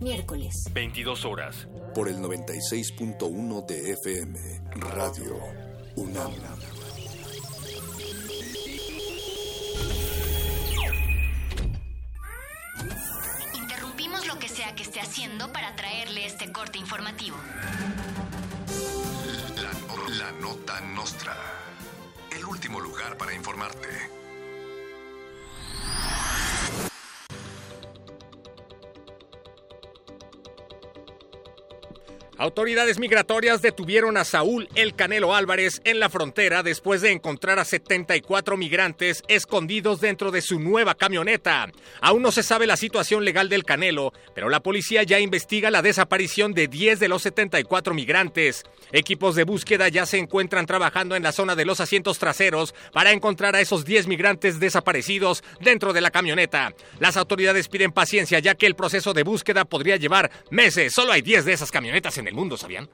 Miércoles. 0.00 0.64
22 0.72 1.24
horas. 1.26 1.68
Por 1.94 2.08
el 2.08 2.16
96.1 2.16 3.66
de 3.66 3.92
FM. 3.92 4.38
Radio 4.76 5.36
UNAM. 5.96 6.32
Interrumpimos 13.54 14.26
lo 14.26 14.38
que 14.38 14.48
sea 14.48 14.74
que 14.74 14.82
esté 14.84 15.00
haciendo 15.00 15.52
para 15.52 15.76
traerle 15.76 16.24
este 16.24 16.50
corte 16.50 16.78
informativo. 16.78 17.36
La, 19.56 20.24
la 20.24 20.32
nota 20.40 20.80
nostra. 20.80 21.36
El 22.34 22.46
último 22.46 22.80
lugar 22.80 23.18
para 23.18 23.34
informarte. 23.34 24.19
Autoridades 32.40 32.98
migratorias 32.98 33.60
detuvieron 33.60 34.16
a 34.16 34.24
Saúl 34.24 34.66
El 34.74 34.94
Canelo 34.94 35.34
Álvarez 35.34 35.82
en 35.84 36.00
la 36.00 36.08
frontera 36.08 36.62
después 36.62 37.02
de 37.02 37.12
encontrar 37.12 37.58
a 37.58 37.66
74 37.66 38.56
migrantes 38.56 39.22
escondidos 39.28 40.00
dentro 40.00 40.30
de 40.30 40.40
su 40.40 40.58
nueva 40.58 40.94
camioneta. 40.94 41.70
Aún 42.00 42.22
no 42.22 42.32
se 42.32 42.42
sabe 42.42 42.66
la 42.66 42.78
situación 42.78 43.26
legal 43.26 43.50
del 43.50 43.64
Canelo, 43.64 44.14
pero 44.34 44.48
la 44.48 44.60
policía 44.60 45.02
ya 45.02 45.20
investiga 45.20 45.70
la 45.70 45.82
desaparición 45.82 46.54
de 46.54 46.66
10 46.66 46.98
de 46.98 47.08
los 47.08 47.20
74 47.20 47.92
migrantes. 47.92 48.64
Equipos 48.90 49.34
de 49.34 49.44
búsqueda 49.44 49.88
ya 49.88 50.06
se 50.06 50.16
encuentran 50.16 50.64
trabajando 50.64 51.16
en 51.16 51.22
la 51.22 51.32
zona 51.32 51.56
de 51.56 51.66
los 51.66 51.80
asientos 51.80 52.18
traseros 52.18 52.74
para 52.94 53.12
encontrar 53.12 53.54
a 53.54 53.60
esos 53.60 53.84
10 53.84 54.06
migrantes 54.06 54.58
desaparecidos 54.58 55.44
dentro 55.60 55.92
de 55.92 56.00
la 56.00 56.10
camioneta. 56.10 56.72
Las 57.00 57.18
autoridades 57.18 57.68
piden 57.68 57.92
paciencia 57.92 58.38
ya 58.38 58.54
que 58.54 58.64
el 58.64 58.76
proceso 58.76 59.12
de 59.12 59.24
búsqueda 59.24 59.66
podría 59.66 59.96
llevar 59.96 60.30
meses. 60.50 60.94
Solo 60.94 61.12
hay 61.12 61.20
10 61.20 61.44
de 61.44 61.52
esas 61.52 61.70
camionetas 61.70 62.16
en 62.16 62.29
el 62.30 62.36
mundo, 62.36 62.56
¿sabían? 62.56 62.88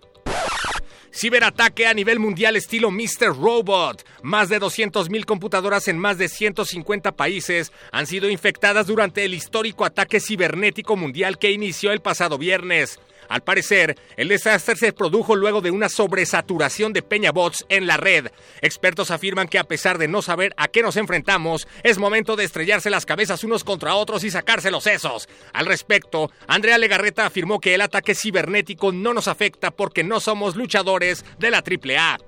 Ciberataque 1.12 1.87
a 1.87 1.95
nivel 1.95 2.18
mundial 2.18 2.57
estilo 2.57 2.91
Mr. 2.91 3.28
Robot. 3.28 4.05
Más 4.22 4.51
de 4.51 4.61
200.000 4.61 5.24
computadoras 5.24 5.89
en 5.89 5.99
más 5.99 6.18
de 6.18 6.28
150 6.28 7.12
países 7.12 7.72
han 7.91 8.07
sido 8.07 8.28
infectadas 8.28 8.87
durante 8.87 9.24
el 9.24 9.32
histórico 9.32 9.87
ataque 9.87 10.20
cibernético 10.20 10.95
mundial 10.95 11.39
que 11.39 11.53
inició 11.53 11.93
el 11.93 12.01
pasado 12.01 12.37
viernes. 12.37 12.99
Al 13.29 13.43
parecer, 13.43 13.97
el 14.16 14.29
desastre 14.29 14.77
se 14.77 14.93
produjo 14.93 15.37
luego 15.37 15.61
de 15.61 15.70
una 15.70 15.89
sobresaturación 15.89 16.93
de 16.93 17.03
peñabots 17.03 17.66
en 17.68 17.87
la 17.87 17.97
red. 17.97 18.29
Expertos 18.61 19.11
afirman 19.11 19.49
que 19.49 19.59
a 19.59 19.64
pesar 19.64 19.99
de 19.99 20.09
no 20.09 20.22
saber 20.22 20.55
a 20.57 20.68
qué 20.68 20.83
nos 20.83 20.97
enfrentamos, 20.97 21.68
es 21.83 21.99
momento 21.99 22.37
de 22.37 22.45
estrellarse 22.45 22.91
las 22.91 23.07
cabezas 23.07 23.45
unos 23.45 23.64
contra 23.64 23.95
otros 23.95 24.24
y 24.24 24.31
sacarse 24.31 24.70
los 24.70 24.85
sesos. 24.85 25.29
Al 25.53 25.66
respecto, 25.66 26.31
Andrea 26.47 26.79
Legarreta 26.79 27.27
afirmó 27.27 27.61
que 27.61 27.74
el 27.74 27.81
ataque 27.81 28.14
cibernético 28.14 28.93
no 28.93 29.14
nos 29.14 29.29
afecta 29.29 29.70
porque 29.70 30.05
no 30.05 30.20
somos 30.20 30.57
luchadores 30.57 31.24
de 31.39 31.51
la 31.51 31.59
AAA. 31.59 32.18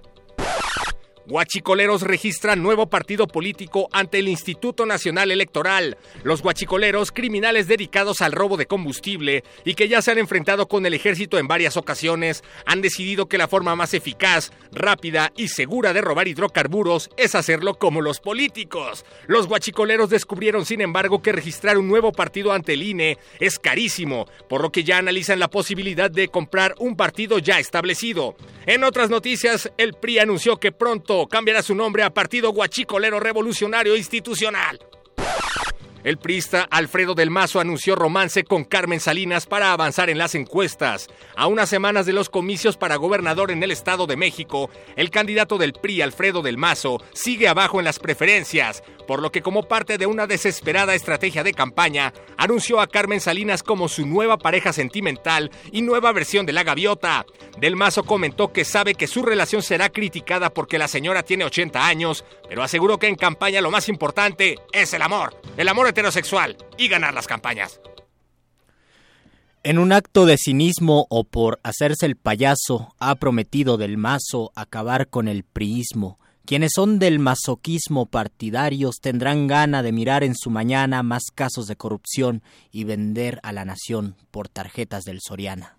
Guachicoleros 1.29 2.01
registran 2.01 2.63
nuevo 2.63 2.89
partido 2.89 3.27
político 3.27 3.91
ante 3.93 4.19
el 4.19 4.29
Instituto 4.29 4.87
Nacional 4.87 5.31
Electoral. 5.31 5.99
Los 6.23 6.41
guachicoleros, 6.41 7.13
criminales 7.13 7.69
dedicados 7.69 8.23
al 8.23 8.33
robo 8.33 8.57
de 8.57 8.65
combustible 8.65 9.45
y 9.63 9.75
que 9.75 9.89
ya 9.89 10.01
se 10.01 10.11
han 10.11 10.17
enfrentado 10.17 10.69
con 10.69 10.87
el 10.87 10.95
ejército 10.95 11.39
en 11.39 11.47
varias 11.47 11.77
ocasiones, 11.77 12.43
han 12.65 12.81
decidido 12.81 13.29
que 13.29 13.37
la 13.37 13.47
forma 13.47 13.77
más 13.77 13.93
eficaz, 13.93 14.53
rápida 14.73 15.31
y 15.37 15.49
segura 15.49 15.93
de 15.93 16.01
robar 16.01 16.29
hidrocarburos 16.29 17.11
es 17.19 17.35
hacerlo 17.35 17.75
como 17.75 18.01
los 18.01 18.21
políticos. 18.21 19.05
Los 19.27 19.49
guachicoleros 19.49 20.09
descubrieron, 20.09 20.65
sin 20.65 20.81
embargo, 20.81 21.21
que 21.21 21.33
registrar 21.33 21.77
un 21.77 21.89
nuevo 21.89 22.11
partido 22.11 22.55
ante 22.55 22.73
el 22.73 22.83
INE 22.83 23.19
es 23.39 23.59
carísimo, 23.59 24.25
por 24.49 24.63
lo 24.63 24.73
que 24.73 24.83
ya 24.83 24.97
analizan 24.97 25.41
la 25.41 25.49
posibilidad 25.49 26.11
de 26.11 26.29
comprar 26.29 26.75
un 26.79 26.97
partido 26.97 27.39
ya 27.39 27.59
establecido. 27.59 28.35
En 28.65 28.83
otras 28.83 29.11
noticias, 29.11 29.71
el 29.77 29.93
PRI 29.93 30.21
anunció 30.21 30.57
que 30.57 30.73
pronto 30.73 31.18
cambiará 31.27 31.63
su 31.63 31.75
nombre 31.75 32.03
a 32.03 32.15
Partido 32.15 32.53
Guachicolero 32.53 33.19
Revolucionario 33.19 33.97
Institucional. 33.97 34.79
El 36.05 36.17
priista 36.17 36.63
Alfredo 36.71 37.15
del 37.15 37.31
Mazo 37.31 37.59
anunció 37.59 37.97
romance 37.97 38.45
con 38.45 38.65
Carmen 38.65 39.01
Salinas 39.01 39.47
para 39.47 39.73
avanzar 39.73 40.09
en 40.09 40.17
las 40.17 40.37
encuestas. 40.37 41.09
A 41.37 41.49
unas 41.49 41.69
semanas 41.69 42.07
de 42.07 42.13
los 42.13 42.31
comicios 42.31 42.77
para 42.77 42.97
gobernador 42.97 43.51
en 43.51 43.63
el 43.63 43.73
Estado 43.73 44.07
de 44.07 44.17
México, 44.17 44.71
el 44.97 45.11
candidato 45.11 45.59
del 45.59 45.73
PRI, 45.73 46.03
Alfredo 46.03 46.41
del 46.41 46.57
Mazo, 46.57 47.03
sigue 47.13 47.49
abajo 47.49 47.81
en 47.81 47.85
las 47.85 47.99
preferencias, 47.99 48.85
por 49.09 49.23
lo 49.23 49.33
que 49.33 49.41
como 49.41 49.63
parte 49.63 49.97
de 49.97 50.05
una 50.05 50.27
desesperada 50.27 50.95
estrategia 50.95 51.43
de 51.43 51.55
campaña, 51.55 52.13
anunció 52.37 52.79
a 52.79 52.87
Carmen 52.87 53.23
Salinas 53.23 53.63
como 53.63 53.89
su 53.89 54.07
nueva 54.07 54.37
pareja 54.37 54.75
sentimental 54.75 55.51
y 55.73 55.81
nueva 55.81 56.13
versión 56.13 56.45
de 56.45 56.53
la 56.53 56.63
gaviota. 56.63 57.25
Del 57.59 57.75
Mazo 57.75 58.05
comentó 58.05 58.53
que 58.53 58.67
sabe 58.67 58.95
que 58.95 59.07
su 59.07 59.23
relación 59.23 59.63
será 59.63 59.89
criticada 59.89 60.51
porque 60.51 60.77
la 60.77 60.89
señora 60.89 61.23
tiene 61.23 61.47
80 61.47 61.87
años, 61.87 62.23
pero 62.51 62.63
aseguró 62.63 62.99
que 62.99 63.09
en 63.09 63.17
campaña 63.17 63.63
lo 63.63 63.71
más 63.71 63.89
importante 63.89 64.57
es 64.73 64.93
el 64.93 65.01
amor. 65.01 65.41
El 65.57 65.69
amor 65.69 65.89
heterosexual 65.89 66.59
y 66.77 66.89
ganar 66.89 67.15
las 67.15 67.27
campañas. 67.27 67.81
En 69.63 69.79
un 69.79 69.93
acto 69.93 70.27
de 70.27 70.37
cinismo 70.37 71.07
o 71.09 71.25
por 71.25 71.61
hacerse 71.63 72.05
el 72.05 72.17
payaso, 72.17 72.95
ha 72.99 73.15
prometido 73.15 73.79
del 73.79 73.97
mazo 73.97 74.53
acabar 74.55 75.09
con 75.09 75.29
el 75.29 75.45
priismo. 75.45 76.19
Quienes 76.49 76.71
son 76.75 76.99
del 76.99 77.19
masoquismo 77.19 78.07
partidarios 78.07 79.01
tendrán 79.03 79.49
gana 79.49 79.83
de 79.83 79.93
mirar 79.93 80.25
en 80.25 80.35
su 80.35 80.49
mañana 80.49 81.03
más 81.03 81.25
casos 81.35 81.67
de 81.67 81.77
corrupción 81.77 82.43
y 82.73 82.85
vender 82.85 83.39
a 83.43 83.53
la 83.53 83.67
nación 83.67 84.17
por 84.31 84.49
tarjetas 84.49 85.05
del 85.05 85.19
Soriana. 85.21 85.77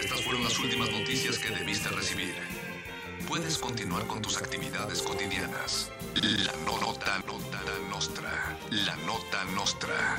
Estas 0.00 0.20
fueron 0.22 0.44
las 0.44 0.58
últimas 0.58 0.90
noticias 0.90 1.38
que 1.38 1.50
debiste 1.50 1.88
recibir. 1.88 2.34
Puedes 3.28 3.58
continuar 3.58 4.06
con 4.06 4.22
tus 4.22 4.36
actividades 4.38 5.02
cotidianas. 5.02 5.90
La 6.22 6.52
no- 6.64 6.78
nota 6.80 7.18
nota 7.26 7.60
nostra. 7.90 8.56
La 8.70 8.96
nota 9.04 9.44
nostra. 9.54 10.18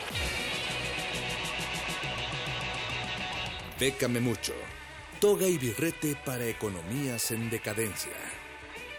Bécame 3.81 4.19
mucho. 4.19 4.53
Toga 5.19 5.47
y 5.47 5.57
birrete 5.57 6.15
para 6.23 6.45
economías 6.45 7.31
en 7.31 7.49
decadencia. 7.49 8.13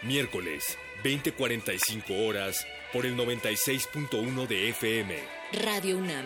Miércoles, 0.01 0.77
20:45 1.01 2.27
horas, 2.27 2.67
por 2.91 3.05
el 3.05 3.15
96.1 3.15 4.45
de 4.45 4.67
FM. 4.71 5.15
Radio 5.53 5.99
UNAM. 5.99 6.25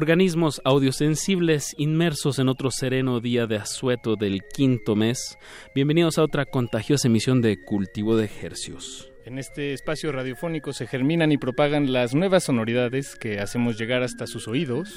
Organismos 0.00 0.62
audiosensibles 0.64 1.74
inmersos 1.76 2.38
en 2.38 2.48
otro 2.48 2.70
sereno 2.70 3.18
día 3.18 3.48
de 3.48 3.56
asueto 3.56 4.14
del 4.14 4.42
quinto 4.44 4.94
mes. 4.94 5.36
Bienvenidos 5.74 6.18
a 6.18 6.22
otra 6.22 6.46
contagiosa 6.46 7.08
emisión 7.08 7.42
de 7.42 7.60
Cultivo 7.64 8.16
de 8.16 8.30
Hercios. 8.40 9.10
En 9.24 9.40
este 9.40 9.72
espacio 9.72 10.12
radiofónico 10.12 10.72
se 10.72 10.86
germinan 10.86 11.32
y 11.32 11.36
propagan 11.36 11.92
las 11.92 12.14
nuevas 12.14 12.44
sonoridades 12.44 13.16
que 13.16 13.40
hacemos 13.40 13.76
llegar 13.76 14.04
hasta 14.04 14.28
sus 14.28 14.46
oídos. 14.46 14.94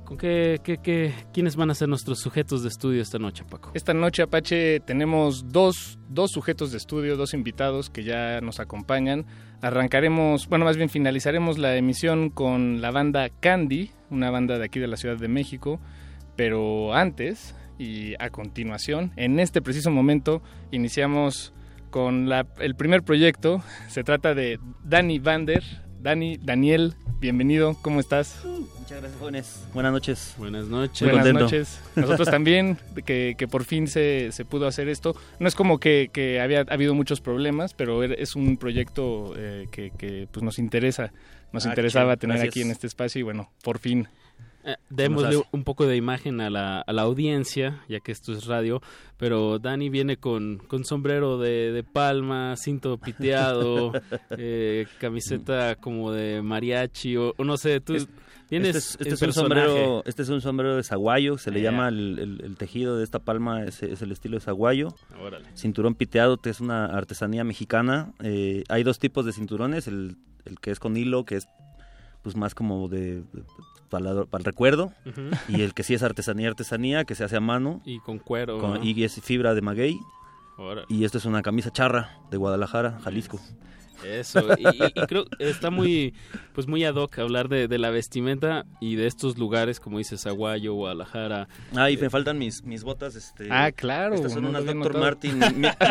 ¿Con 0.03 0.17
qué, 0.17 0.59
qué, 0.63 0.77
qué- 0.77 1.13
quiénes 1.33 1.55
van 1.55 1.69
a 1.71 1.75
ser 1.75 1.87
nuestros 1.89 2.19
sujetos 2.19 2.61
de 2.63 2.69
estudio 2.69 3.01
esta 3.01 3.17
noche, 3.19 3.43
Paco? 3.49 3.71
Esta 3.73 3.93
noche, 3.93 4.21
Apache, 4.23 4.79
tenemos 4.81 5.51
dos, 5.51 5.97
dos 6.09 6.31
sujetos 6.31 6.71
de 6.71 6.77
estudio, 6.77 7.17
dos 7.17 7.33
invitados 7.33 7.89
que 7.89 8.03
ya 8.03 8.39
nos 8.41 8.59
acompañan. 8.59 9.25
Arrancaremos, 9.61 10.47
bueno, 10.47 10.65
más 10.65 10.77
bien 10.77 10.89
finalizaremos 10.89 11.57
la 11.57 11.75
emisión 11.75 12.29
con 12.29 12.81
la 12.81 12.91
banda 12.91 13.29
Candy, 13.29 13.91
una 14.11 14.29
banda 14.29 14.59
de 14.59 14.65
aquí 14.65 14.79
de 14.79 14.87
la 14.87 14.97
Ciudad 14.97 15.17
de 15.17 15.27
México. 15.27 15.79
Pero 16.35 16.93
antes 16.93 17.55
y 17.79 18.13
a 18.19 18.29
continuación, 18.29 19.11
en 19.15 19.39
este 19.39 19.61
preciso 19.61 19.89
momento, 19.91 20.41
iniciamos 20.71 21.53
con 21.89 22.29
el 22.59 22.75
primer 22.75 23.03
proyecto. 23.03 23.61
Se 23.87 24.03
trata 24.03 24.33
de 24.35 24.59
Dani 24.83 25.19
Vander. 25.19 25.63
Dani, 26.01 26.37
Daniel, 26.41 26.93
bienvenido, 27.19 27.75
¿cómo 27.81 27.99
estás? 27.99 28.41
Muchas 28.45 28.99
gracias, 29.01 29.19
jóvenes. 29.19 29.65
Buenas 29.73 29.91
noches. 29.93 30.35
Buenas 30.37 30.67
noches. 30.67 31.01
Muy 31.01 31.11
Buenas 31.11 31.25
contento. 31.27 31.43
noches. 31.45 31.79
Nosotros 31.95 32.27
también, 32.31 32.77
que, 33.05 33.35
que 33.37 33.47
por 33.47 33.63
fin 33.65 33.87
se, 33.87 34.31
se 34.31 34.45
pudo 34.45 34.67
hacer 34.67 34.87
esto. 34.87 35.15
No 35.39 35.47
es 35.47 35.55
como 35.55 35.79
que, 35.79 36.09
que 36.13 36.39
había 36.39 36.61
habido 36.69 36.93
muchos 36.93 37.21
problemas, 37.21 37.73
pero 37.73 38.03
er- 38.03 38.15
es 38.19 38.35
un 38.35 38.57
proyecto 38.57 39.33
eh, 39.35 39.67
que, 39.71 39.91
que, 39.97 40.27
pues 40.31 40.43
nos 40.43 40.59
interesa. 40.59 41.11
Nos 41.51 41.65
Ah, 41.65 41.69
interesaba 41.69 42.17
tener 42.17 42.37
Gracias. 42.37 42.51
aquí 42.53 42.61
en 42.61 42.71
este 42.71 42.85
espacio 42.85 43.19
y 43.19 43.23
bueno, 43.23 43.49
por 43.63 43.79
fin. 43.79 44.07
Eh, 44.65 44.75
démosle 44.89 45.43
un 45.51 45.63
poco 45.63 45.85
de 45.85 45.95
imagen 45.95 46.41
a 46.41 46.49
la, 46.49 46.81
a 46.81 46.91
la 46.93 47.03
audiencia, 47.03 47.83
ya 47.87 47.99
que 47.99 48.11
esto 48.11 48.33
es 48.33 48.45
radio, 48.47 48.81
pero 49.17 49.59
Dani 49.59 49.89
viene 49.89 50.17
con, 50.17 50.57
con 50.57 50.83
sombrero 50.85 51.37
de, 51.37 51.71
de 51.71 51.83
palma, 51.83 52.55
cinto 52.57 52.97
piteado, 52.97 53.91
eh, 54.37 54.87
camiseta 54.99 55.75
como 55.75 56.11
de 56.11 56.41
mariachi, 56.41 57.15
o, 57.17 57.33
o 57.37 57.43
no 57.43 57.57
sé, 57.57 57.79
tú 57.79 57.93
vienes 58.49 58.75
Este 58.75 58.77
es, 58.77 58.97
este 59.01 59.13
es 59.13 59.21
un 59.21 59.33
sombrero, 59.33 60.03
este 60.05 60.21
es 60.23 60.29
un 60.29 60.41
sombrero 60.41 60.75
de 60.75 60.83
zaguayo, 60.83 61.37
se 61.37 61.51
le 61.51 61.59
Ah, 61.59 61.63
llama 61.63 61.87
el, 61.89 62.17
el- 62.19 62.41
el 62.43 62.57
tejido 62.57 62.97
de 62.97 63.03
esta 63.03 63.19
palma, 63.19 63.63
es, 63.63 63.83
es 63.83 64.01
el 64.01 64.11
estilo 64.11 64.37
de 64.37 64.41
zaguayo. 64.41 64.95
Órale. 65.21 65.45
Cinturón 65.55 65.93
piteado, 65.95 66.37
que 66.37 66.49
es 66.49 66.59
una 66.59 66.85
artesanía 66.85 67.43
mexicana. 67.43 68.13
Eh, 68.23 68.63
hay 68.69 68.83
dos 68.83 68.97
tipos 68.99 69.25
de 69.25 69.31
cinturones, 69.33 69.87
el, 69.87 70.17
el 70.45 70.59
que 70.59 70.71
es 70.71 70.79
con 70.79 70.97
hilo, 70.97 71.23
que 71.25 71.35
es 71.35 71.47
pues 72.23 72.35
más 72.35 72.55
como 72.55 72.87
de, 72.87 73.21
de- 73.21 73.43
para, 73.99 74.13
la- 74.13 74.25
para 74.25 74.41
el 74.41 74.45
recuerdo, 74.45 74.91
y 75.47 75.61
el 75.61 75.73
que 75.73 75.83
sí 75.83 75.93
es 75.93 76.03
artesanía, 76.03 76.49
artesanía, 76.49 77.05
que 77.05 77.15
se 77.15 77.23
hace 77.23 77.35
a 77.37 77.39
mano. 77.39 77.81
Y 77.85 77.99
con 77.99 78.19
cuero. 78.19 78.57
con- 78.59 78.73
¿no? 78.75 78.83
y 78.83 79.03
es 79.03 79.19
fibra 79.21 79.53
de 79.53 79.61
maguey. 79.61 79.97
Órale. 80.57 80.85
Y 80.89 81.03
esto 81.05 81.17
es 81.17 81.25
una 81.25 81.41
camisa 81.41 81.71
charra 81.71 82.19
de 82.31 82.37
Guadalajara, 82.37 82.99
Jalisco. 83.03 83.39
Eso, 84.05 84.47
y, 84.57 84.63
y- 84.67 84.85
y 85.01 85.05
creo 85.07 85.25
está 85.39 85.69
muy, 85.71 86.13
pues 86.53 86.67
muy 86.67 86.83
ad 86.85 86.95
hoc 86.95 87.17
hablar 87.19 87.49
de, 87.49 87.67
de 87.67 87.77
la 87.77 87.89
vestimenta 87.89 88.65
y 88.79 88.95
de 88.95 89.07
estos 89.07 89.37
lugares, 89.37 89.79
como 89.79 89.97
dices, 89.97 90.25
Aguayo, 90.27 90.73
Guadalajara. 90.73 91.47
Ah, 91.75 91.89
y 91.89 91.97
me 91.97 92.09
faltan 92.09 92.37
mis, 92.37 92.63
mis 92.63 92.83
botas. 92.83 93.15
Este, 93.15 93.47
Ah, 93.51 93.71
claro, 93.71 94.15
Estas 94.15 94.33
son 94.33 94.43
no 94.43 94.49
unas 94.49 94.65
Dr. 94.65 94.97
Martin 94.97 95.39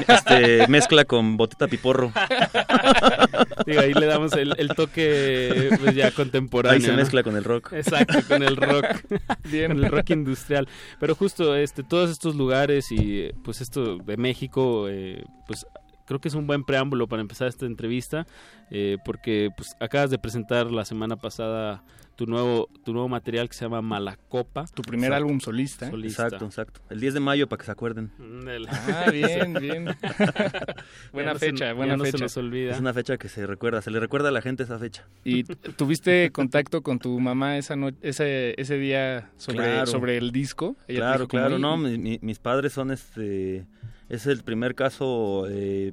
este, 0.08 0.66
mezcla 0.68 1.04
con 1.04 1.36
botita 1.36 1.66
piporro. 1.68 2.12
Digo, 3.66 3.80
ahí 3.80 3.94
le 3.94 4.06
damos 4.06 4.32
el, 4.34 4.54
el 4.58 4.68
toque 4.68 5.70
pues 5.80 5.94
ya 5.94 6.10
contemporáneo. 6.10 6.76
Ahí 6.76 6.80
se 6.82 6.90
¿no? 6.90 6.96
mezcla 6.96 7.22
con 7.22 7.36
el 7.36 7.44
rock. 7.44 7.72
Exacto, 7.72 8.18
con 8.28 8.42
el 8.42 8.56
rock. 8.56 8.84
Bien. 9.50 9.72
Con 9.72 9.84
el 9.84 9.90
rock 9.90 10.10
industrial. 10.10 10.68
Pero 11.00 11.14
justo 11.14 11.56
este, 11.56 11.82
todos 11.82 12.10
estos 12.10 12.34
lugares 12.36 12.90
y 12.92 13.20
eh, 13.22 13.34
pues 13.44 13.60
esto 13.60 13.98
de 13.98 14.16
México, 14.16 14.86
eh, 14.88 15.24
pues 15.46 15.66
creo 16.06 16.20
que 16.20 16.28
es 16.28 16.34
un 16.34 16.46
buen 16.46 16.64
preámbulo 16.64 17.06
para 17.08 17.22
empezar 17.22 17.48
esta 17.48 17.66
entrevista, 17.66 18.26
eh, 18.70 18.98
porque 19.04 19.50
pues 19.56 19.76
acabas 19.80 20.10
de 20.10 20.18
presentar 20.18 20.70
la 20.70 20.84
semana 20.84 21.16
pasada 21.16 21.82
tu 22.16 22.26
nuevo, 22.26 22.68
tu 22.84 22.92
nuevo 22.92 23.08
material 23.08 23.48
que 23.48 23.54
se 23.54 23.64
llama 23.64 23.82
Malacopa. 23.82 24.66
Tu 24.72 24.82
primer 24.82 25.08
Exacto. 25.08 25.24
álbum 25.24 25.40
solista. 25.40 25.88
Exacto, 25.88 26.44
exacto. 26.44 26.80
El 26.88 27.00
10 27.00 27.14
de 27.14 27.18
mayo 27.20 27.48
para 27.48 27.58
que 27.58 27.66
se 27.66 27.72
acuerden. 27.72 28.12
Ándale. 28.20 28.68
Ah, 28.70 29.10
bien, 29.10 29.52
bien. 29.60 29.84
buena 31.12 31.30
Ya 31.30 31.32
no 31.34 31.38
se- 31.38 31.46
fecha, 31.50 31.64
ya 31.66 31.72
buena 31.72 31.96
no 31.96 32.04
se 32.04 32.12
fecha. 32.12 32.24
nos 32.24 32.36
olvida. 32.36 32.72
Es 32.72 32.80
una 32.80 32.92
fecha 32.94 33.16
que 33.16 33.28
se 33.28 33.46
recuerda, 33.46 33.82
se 33.82 33.90
le 33.90 33.98
recuerda 34.00 34.28
a 34.28 34.32
la 34.32 34.42
gente 34.42 34.62
esa 34.62 34.78
fecha. 34.78 35.04
¿Y 35.24 35.42
tuviste 35.76 36.30
contacto 36.30 36.82
con 36.82 36.98
tu 37.00 37.18
mamá 37.18 37.58
esa 37.58 37.74
no- 37.76 37.90
ese, 38.00 38.54
ese 38.60 38.78
día 38.78 39.30
sobre, 39.36 39.56
Claro. 39.64 39.86
sobre 39.86 40.16
el 40.16 40.30
disco? 40.30 40.76
Ella 40.86 41.00
Claro, 41.00 41.18
dijo 41.20 41.28
claro, 41.28 41.54
"Oye, 41.56 41.62
no, 41.62 41.76
mi- 41.76 42.18
mis 42.22 42.38
padres 42.38 42.72
son 42.72 42.90
este, 42.92 43.66
es 44.08 44.26
el 44.26 44.42
primer 44.42 44.74
caso 44.74 45.46
eh, 45.48 45.92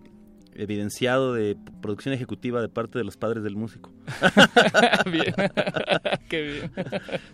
evidenciado 0.56 1.34
de 1.34 1.58
producción 1.82 2.14
ejecutiva 2.14 2.62
de 2.62 2.70
parte 2.70 2.98
de 2.98 3.04
los 3.04 3.18
padres 3.18 3.44
del 3.44 3.56
músico. 3.56 3.92
bien. 5.12 5.34
Qué 6.30 6.42
bien. 6.42 6.72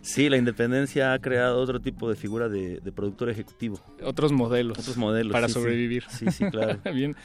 Sí, 0.02 0.30
la 0.30 0.38
independencia 0.38 1.14
ha 1.14 1.20
creado 1.20 1.60
otro 1.60 1.80
tipo 1.80 2.10
de 2.10 2.16
figura 2.16 2.50
de, 2.50 2.80
de 2.80 2.92
productor 2.92 3.30
ejecutivo. 3.30 3.80
Otros 4.04 4.32
modelos. 4.32 4.78
Otros 4.80 4.98
modelos. 4.98 5.34
Para 5.34 5.48
sí. 5.48 5.56
sobrevivir. 5.56 6.04
Sí, 6.10 6.32
sí, 6.32 6.46
claro. 6.50 6.80
Bien. 6.94 7.16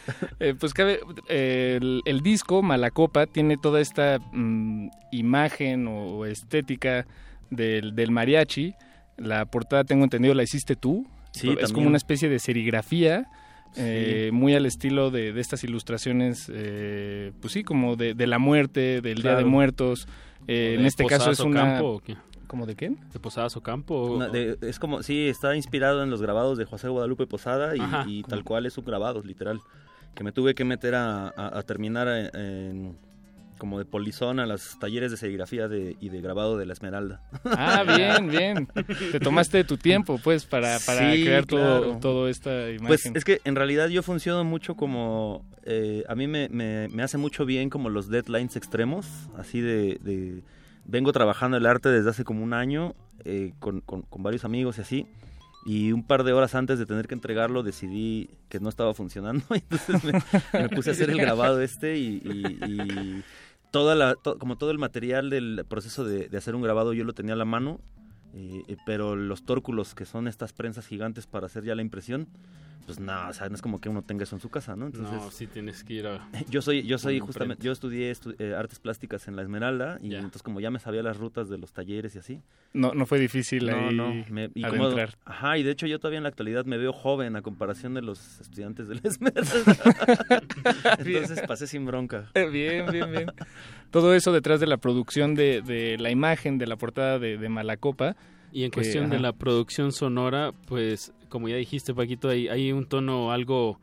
Eh, 0.40 0.54
pues 0.58 0.74
cabe, 0.74 1.00
eh, 1.28 1.78
el, 1.80 2.02
el 2.04 2.20
disco 2.20 2.62
Malacopa 2.62 3.26
tiene 3.26 3.56
toda 3.56 3.80
esta 3.80 4.18
mm, 4.32 4.88
imagen 5.12 5.86
o 5.88 6.24
estética 6.24 7.06
del, 7.50 7.94
del 7.94 8.10
mariachi. 8.10 8.74
La 9.18 9.44
portada, 9.46 9.84
tengo 9.84 10.04
entendido, 10.04 10.34
la 10.34 10.42
hiciste 10.42 10.74
tú. 10.74 11.06
Sí, 11.32 11.48
es 11.48 11.54
también. 11.54 11.74
como 11.74 11.86
una 11.88 11.96
especie 11.96 12.28
de 12.28 12.38
serigrafía. 12.38 13.26
Sí. 13.72 13.80
eh, 13.84 14.30
muy 14.32 14.54
al 14.54 14.66
estilo 14.66 15.10
de, 15.10 15.32
de 15.32 15.40
estas 15.40 15.64
ilustraciones, 15.64 16.50
eh, 16.52 17.32
pues 17.40 17.52
sí, 17.54 17.62
como 17.64 17.96
de, 17.96 18.14
de 18.14 18.26
la 18.26 18.38
muerte, 18.38 19.00
del 19.00 19.22
Día 19.22 19.36
de. 19.36 19.44
Muertos. 19.44 20.06
Eh, 20.48 20.74
¿O 20.76 20.80
en 20.80 20.86
este 20.86 21.06
caso 21.06 21.30
es 21.30 21.38
Posadas 21.38 21.40
o 21.40 21.46
una... 21.46 21.60
Campo 21.74 21.86
o 21.92 22.00
qué? 22.00 22.16
¿Cómo 22.48 22.66
de 22.66 22.74
qué? 22.74 22.90
¿De 23.12 23.18
Posadas 23.18 23.56
o 23.56 23.62
Campo? 23.62 23.94
o- 23.94 24.16
Una- 24.16 24.28
de- 24.28 24.58
es 24.60 24.78
como, 24.78 25.02
sí, 25.02 25.26
está 25.28 25.56
inspirado 25.56 26.02
en 26.02 26.10
los 26.10 26.20
grabados 26.20 26.58
de 26.58 26.64
José 26.66 26.88
Guadalupe 26.88 27.26
Posada 27.26 27.74
y, 27.76 27.80
Ajá, 27.80 28.04
y 28.06 28.22
como- 28.22 28.30
tal 28.30 28.44
cual 28.44 28.66
es 28.66 28.76
un 28.76 28.84
grabado, 28.84 29.22
literal. 29.22 29.60
Que 30.14 30.22
me 30.24 30.32
tuve 30.32 30.54
que 30.54 30.64
meter 30.64 30.94
a, 30.94 31.28
a- 31.28 31.58
a 31.58 31.62
terminar 31.62 32.08
en, 32.08 32.36
en- 32.38 32.98
como 33.62 33.78
de 33.78 33.84
polizón 33.84 34.40
a 34.40 34.46
los 34.46 34.76
talleres 34.80 35.12
de 35.12 35.16
serigrafía 35.16 35.68
de, 35.68 35.96
y 36.00 36.08
de 36.08 36.20
grabado 36.20 36.58
de 36.58 36.66
la 36.66 36.72
Esmeralda. 36.72 37.22
Ah, 37.44 37.84
bien, 37.96 38.26
bien. 38.28 38.68
Te 39.12 39.20
tomaste 39.20 39.62
tu 39.62 39.76
tiempo, 39.76 40.18
pues, 40.18 40.44
para, 40.46 40.80
para 40.84 41.14
Sí, 41.14 41.22
crear 41.22 41.46
todo, 41.46 41.78
claro. 41.82 41.98
todo 42.00 42.28
esta 42.28 42.70
imagen. 42.70 42.88
Pues 42.88 43.06
es 43.06 43.24
que 43.24 43.40
en 43.44 43.54
realidad 43.54 43.86
yo 43.88 44.02
funciono 44.02 44.42
mucho 44.42 44.74
como... 44.74 45.46
eh, 45.62 46.02
a 46.08 46.16
mí 46.16 46.26
me, 46.26 46.48
me- 46.48 46.88
me 46.88 47.04
hace 47.04 47.18
mucho 47.18 47.46
bien 47.46 47.70
como 47.70 47.88
los 47.88 48.08
deadlines 48.08 48.56
extremos, 48.56 49.06
así 49.38 49.60
de... 49.60 50.00
de- 50.02 50.42
vengo 50.84 51.12
trabajando 51.12 51.56
el 51.56 51.66
arte 51.66 51.88
desde 51.90 52.10
hace 52.10 52.24
como 52.24 52.42
un 52.42 52.52
año 52.54 52.96
eh, 53.24 53.52
con, 53.60 53.80
con- 53.82 54.02
con 54.02 54.24
varios 54.24 54.44
amigos 54.44 54.78
y 54.78 54.80
así. 54.80 55.06
Y 55.64 55.92
un 55.92 56.04
par 56.04 56.24
de 56.24 56.32
horas 56.32 56.56
antes 56.56 56.80
de 56.80 56.86
tener 56.86 57.06
que 57.06 57.14
entregarlo 57.14 57.62
decidí 57.62 58.28
que 58.48 58.58
no 58.58 58.68
estaba 58.68 58.92
funcionando. 58.94 59.44
y 59.54 59.58
Entonces 59.70 60.02
me, 60.02 60.12
me 60.60 60.68
puse 60.70 60.90
a 60.90 60.92
hacer 60.94 61.08
el 61.10 61.18
grabado 61.18 61.60
este 61.62 61.96
y, 61.98 62.20
y- 62.24 62.72
y 62.72 63.22
toda 63.72 63.96
la, 63.96 64.14
to- 64.14 64.38
como 64.38 64.56
todo 64.56 64.70
el 64.70 64.78
material 64.78 65.28
del 65.30 65.64
proceso 65.68 66.04
de, 66.04 66.28
de 66.28 66.38
hacer 66.38 66.54
un 66.54 66.62
grabado 66.62 66.92
yo 66.92 67.02
lo 67.02 67.12
tenía 67.14 67.34
a 67.34 67.36
la 67.36 67.44
mano. 67.44 67.80
eh, 68.34 68.62
eh, 68.68 68.76
pero 68.86 69.14
los 69.16 69.44
tórculos, 69.44 69.94
que 69.94 70.04
son 70.06 70.26
estas 70.28 70.52
prensas 70.52 70.86
gigantes 70.86 71.26
para 71.26 71.46
hacer 71.46 71.64
ya 71.64 71.74
la 71.74 71.82
impresión, 71.82 72.28
pues 72.86 72.98
no, 73.00 73.28
o 73.28 73.32
sea, 73.32 73.48
no 73.48 73.54
es 73.54 73.62
como 73.62 73.80
que 73.80 73.88
uno 73.88 74.02
tenga 74.02 74.24
eso 74.24 74.36
en 74.36 74.40
su 74.40 74.48
casa, 74.50 74.74
¿no? 74.76 74.86
Entonces, 74.86 75.12
no, 75.12 75.30
sí 75.30 75.46
tienes 75.46 75.84
que 75.84 75.94
ir 75.94 76.06
a... 76.06 76.28
yo 76.48 76.60
soy, 76.62 76.82
yo 76.82 76.98
soy 76.98 77.20
justamente, 77.20 77.62
yo 77.64 77.72
estudié 77.72 78.10
estu- 78.12 78.34
eh, 78.38 78.54
artes 78.54 78.78
plásticas 78.80 79.28
en 79.28 79.36
la 79.36 79.42
Esmeralda 79.42 79.98
y 80.02 80.14
entonces 80.14 80.42
como 80.42 80.60
ya 80.60 80.70
me 80.70 80.78
sabía 80.78 81.02
las 81.02 81.16
rutas 81.16 81.48
de 81.48 81.58
los 81.58 81.72
talleres 81.72 82.14
y 82.16 82.18
así. 82.18 82.40
No, 82.72 82.92
no 82.94 83.06
fue 83.06 83.18
difícil 83.18 83.66
No, 83.66 83.88
ahí 83.88 83.94
no, 83.96 84.12
me, 84.30 84.50
y 84.54 84.62
como- 84.64 84.88
ajá, 85.24 85.58
y 85.58 85.62
de 85.62 85.70
hecho 85.70 85.86
yo 85.86 85.98
todavía 85.98 86.18
en 86.18 86.22
la 86.24 86.28
actualidad 86.30 86.64
me 86.64 86.78
veo 86.78 86.92
joven 86.92 87.36
a 87.36 87.42
comparación 87.42 87.94
de 87.94 88.02
los 88.02 88.40
estudiantes 88.40 88.88
de 88.88 88.94
la 88.96 89.00
Esmeralda. 89.04 89.52
entonces 90.98 91.42
pasé 91.46 91.66
sin 91.66 91.84
bronca. 91.86 92.30
Bien, 92.34 92.86
bien, 92.90 93.10
bien. 93.10 93.26
Todo 93.90 94.14
eso 94.14 94.32
detrás 94.32 94.60
de 94.60 94.66
la 94.66 94.78
producción 94.78 95.34
de, 95.34 95.62
de 95.62 95.98
la 95.98 96.10
imagen 96.10 96.58
de 96.58 96.66
la 96.66 96.76
portada 96.76 97.18
de, 97.18 97.36
de 97.38 97.48
Malacopa. 97.48 98.16
Y 98.52 98.64
en 98.64 98.70
que, 98.70 98.74
cuestión 98.76 99.08
de 99.10 99.18
la 99.18 99.32
producción 99.32 99.92
sonora, 99.92 100.52
pues 100.66 101.12
como 101.28 101.48
ya 101.48 101.56
dijiste 101.56 101.94
Paquito, 101.94 102.28
hay, 102.28 102.48
hay 102.48 102.72
un 102.72 102.84
tono 102.86 103.32
algo 103.32 103.80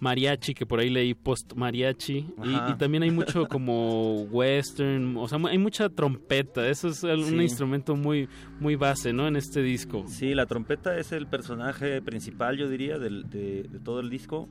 mariachi, 0.00 0.54
que 0.54 0.64
por 0.66 0.80
ahí 0.80 0.88
leí 0.90 1.14
post 1.14 1.52
mariachi, 1.54 2.26
y, 2.42 2.74
también 2.78 3.02
hay 3.02 3.10
mucho 3.10 3.46
como 3.48 4.22
western, 4.24 5.16
o 5.16 5.28
sea, 5.28 5.38
hay 5.48 5.58
mucha 5.58 5.88
trompeta, 5.90 6.66
eso 6.68 6.88
es 6.88 7.02
un 7.02 7.24
Sí. 7.24 7.36
instrumento 7.42 7.96
muy, 7.96 8.28
muy 8.60 8.76
base, 8.76 9.12
¿no? 9.12 9.28
En 9.28 9.36
este 9.36 9.62
disco. 9.62 10.04
Sí, 10.06 10.34
la 10.34 10.46
trompeta 10.46 10.96
es 10.98 11.12
el 11.12 11.26
personaje 11.26 12.00
principal, 12.02 12.56
yo 12.56 12.68
diría, 12.68 12.98
del- 12.98 13.28
de, 13.28 13.64
de 13.64 13.78
todo 13.80 14.00
el 14.00 14.08
disco. 14.10 14.48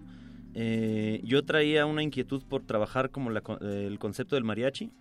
Eh, 0.56 1.22
yo 1.24 1.44
traía 1.46 1.86
una 1.86 2.02
inquietud 2.04 2.44
por 2.48 2.64
trabajar 2.64 3.12
como 3.12 3.30
la 3.30 3.42
el 3.62 3.98
concepto 4.00 4.36
del 4.36 4.44
mariachi. 4.44 4.92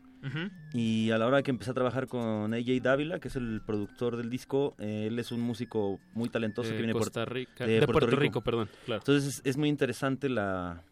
Y 0.74 1.11
a 1.11 1.19
la 1.19 1.27
hora 1.27 1.43
que 1.43 1.51
empecé 1.51 1.70
a 1.70 1.74
trabajar 1.74 2.07
con 2.09 2.53
AJ 2.53 2.81
Dávila, 2.82 3.19
que 3.20 3.28
es 3.28 3.36
el 3.36 3.61
productor 3.65 4.16
del 4.16 4.31
disco, 4.31 4.74
eh, 4.78 5.07
él 5.09 5.19
es 5.19 5.32
un 5.32 5.40
músico 5.40 6.01
muy 6.15 6.28
talentoso 6.28 6.69
De 6.69 6.74
que 6.74 6.78
viene 6.82 6.93
Costa 6.93 7.20
Puerto- 7.24 7.35
Rica- 7.35 7.66
de 7.66 7.86
Puerto 7.86 8.16
Rico, 8.16 8.40
perdón, 8.43 8.69
claro. 8.85 9.01
Entonces 9.01 9.36
es, 9.39 9.43
es 9.45 9.57
muy 9.57 9.69
interesante 9.69 10.28
la 10.28 10.82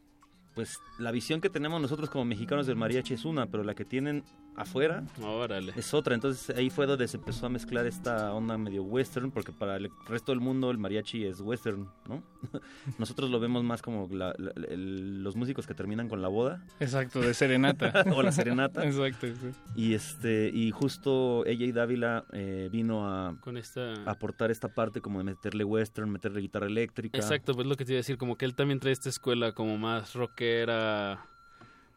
pues 0.55 0.79
la 0.99 1.11
visión 1.11 1.43
que 1.43 1.51
tenemos 1.51 1.83
nosotros 1.83 2.09
como 2.09 2.25
mexicanos 2.25 2.67
del 2.67 2.77
mariachi 2.77 3.13
es 3.15 3.27
una, 3.27 3.47
pero 3.47 3.63
la 3.63 3.75
que 3.75 3.85
tienen 3.85 4.25
afuera 4.57 5.05
Órale. 5.23 5.73
es 5.77 5.93
otra. 5.95 6.15
Entonces 6.15 6.57
ahí 6.57 6.71
fue 6.71 6.87
donde 6.87 7.07
se 7.09 7.17
empezó 7.17 7.47
a 7.47 7.49
mezclar 7.49 7.87
esta 7.87 8.33
onda 8.33 8.57
medio 8.59 8.83
western, 8.83 9.31
porque 9.31 9.53
para 9.53 9.77
el 9.77 9.91
resto 10.09 10.33
del 10.33 10.41
mundo 10.41 10.71
el 10.71 10.79
mariachi 10.79 11.25
es 11.25 11.41
western, 11.41 11.89
¿no? 12.09 12.23
Nosotros 12.99 13.31
lo 13.31 13.39
vemos 13.41 13.63
más 13.65 13.83
como 13.83 14.09
la- 14.15 14.35
la- 14.39 14.53
el- 14.69 15.23
los 15.23 15.37
músicos 15.37 15.67
que 15.67 15.75
terminan 15.75 16.09
con 16.09 16.23
la 16.23 16.29
boda. 16.29 16.65
Exacto, 16.81 17.21
de 17.21 17.35
serenata. 17.35 17.93
o 18.15 18.23
la 18.23 18.33
serenata. 18.33 18.85
Exacto, 18.85 19.27
sí. 19.27 19.51
Y 19.75 19.95
este 19.95 20.51
y 20.53 20.71
justo 20.71 21.43
AJ 21.47 21.73
Dávila 21.75 22.25
eh, 22.33 22.69
vino 22.73 23.09
a, 23.09 23.37
Con 23.41 23.57
esta... 23.57 23.93
a 24.05 24.11
aportar 24.13 24.51
esta 24.51 24.69
parte 24.69 25.01
como 25.01 25.19
de 25.19 25.25
meterle 25.25 25.65
western, 25.65 26.11
meterle 26.11 26.41
guitarra 26.41 26.67
eléctrica. 26.67 27.19
Exacto, 27.19 27.55
pues 27.55 27.67
lo 27.67 27.77
que 27.77 27.85
te 27.85 27.93
iba 27.93 27.97
a 27.99 28.01
decir, 28.01 28.17
como 28.19 28.37
que 28.37 28.45
él 28.45 28.55
también 28.55 28.81
trae 28.81 28.93
esta 28.93 29.09
escuela 29.09 29.53
como 29.53 29.77
más 29.79 30.15
rockera, 30.15 31.27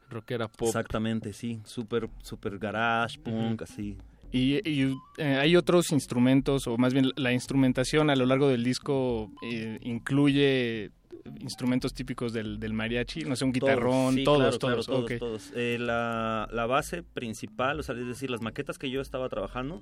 rockera 0.10 0.48
pop. 0.48 0.68
Exactamente, 0.68 1.34
sí, 1.34 1.60
súper 1.65 2.10
super 2.23 2.57
garage, 2.57 3.19
punk, 3.19 3.61
así. 3.61 3.98
Y, 4.31 4.57
y, 4.69 4.95
eh, 5.18 5.38
hay 5.38 5.56
otros 5.56 5.91
instrumentos, 5.91 6.68
o 6.68 6.77
más 6.77 6.94
bien 6.94 7.11
la 7.15 7.31
instrumentación 7.31 8.10
a 8.10 8.15
lo 8.15 8.26
largo 8.26 8.48
del 8.48 8.64
disco 8.64 9.31
eh, 9.41 9.80
incluye 9.81 10.91
instrumentos 11.40 11.94
típicos 11.94 12.34
del, 12.34 12.60
del 12.60 12.73
mariachi, 12.73 13.22
no 13.22 13.36
sé, 13.36 13.45
un 13.45 13.52
guitarrón, 13.52 14.15
sí, 14.15 14.23
todos, 14.23 14.57
claro, 14.57 14.84
todos, 14.84 14.86
claro, 14.88 15.02
ok. 15.03 15.11
todos. 15.19 15.52
Eh, 15.56 15.77
la, 15.80 16.48
la 16.52 16.65
base 16.65 17.03
principal, 17.03 17.80
o 17.80 17.84
sea, 17.84 17.95
es 17.95 18.07
decir, 18.07 18.30
las 18.30 18.41
maquetas 18.41 18.77
que 18.77 18.90
yo 18.90 19.02
estaba 19.02 19.30
trabajando 19.30 19.81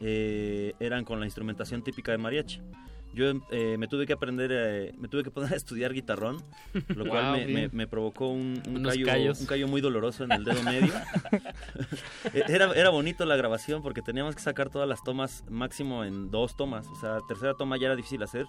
eh, 0.00 0.74
eran 0.80 1.04
con 1.04 1.20
la 1.20 1.26
instrumentación 1.26 1.82
típica 1.82 2.12
de 2.12 2.18
mariachi. 2.18 2.60
Yo 3.18 3.32
eh, 3.50 3.76
me 3.78 3.88
tuve 3.88 4.06
que 4.06 4.12
aprender, 4.12 4.50
eh, 4.52 4.94
me 4.96 5.08
tuve 5.08 5.24
que 5.24 5.30
poner 5.32 5.52
a 5.52 5.56
estudiar 5.56 5.92
guitarrón, 5.92 6.36
lo 6.94 7.04
cual 7.08 7.24
Wow, 7.24 7.32
me, 7.32 7.46
bien. 7.46 7.60
me- 7.62 7.68
me 7.76 7.86
provocó 7.88 8.28
un, 8.28 8.62
un 8.68 8.82
callo, 8.84 9.32
un 9.40 9.46
callo 9.46 9.66
muy 9.66 9.80
doloroso 9.80 10.22
en 10.22 10.30
el 10.32 10.44
dedo 10.44 10.62
medio. 10.62 10.92
Era, 12.32 12.72
era 12.74 12.90
bonito 12.90 13.24
la 13.24 13.36
grabación 13.36 13.82
porque 13.82 14.02
teníamos 14.02 14.34
que 14.36 14.42
sacar 14.42 14.70
todas 14.70 14.88
las 14.88 15.02
tomas 15.02 15.44
máximo 15.50 16.04
en 16.04 16.30
dos 16.30 16.56
tomas. 16.56 16.86
O 16.88 16.94
sea, 16.96 17.18
tercera 17.26 17.54
toma 17.54 17.76
ya 17.78 17.86
era 17.86 17.96
difícil 17.96 18.22
hacer 18.22 18.46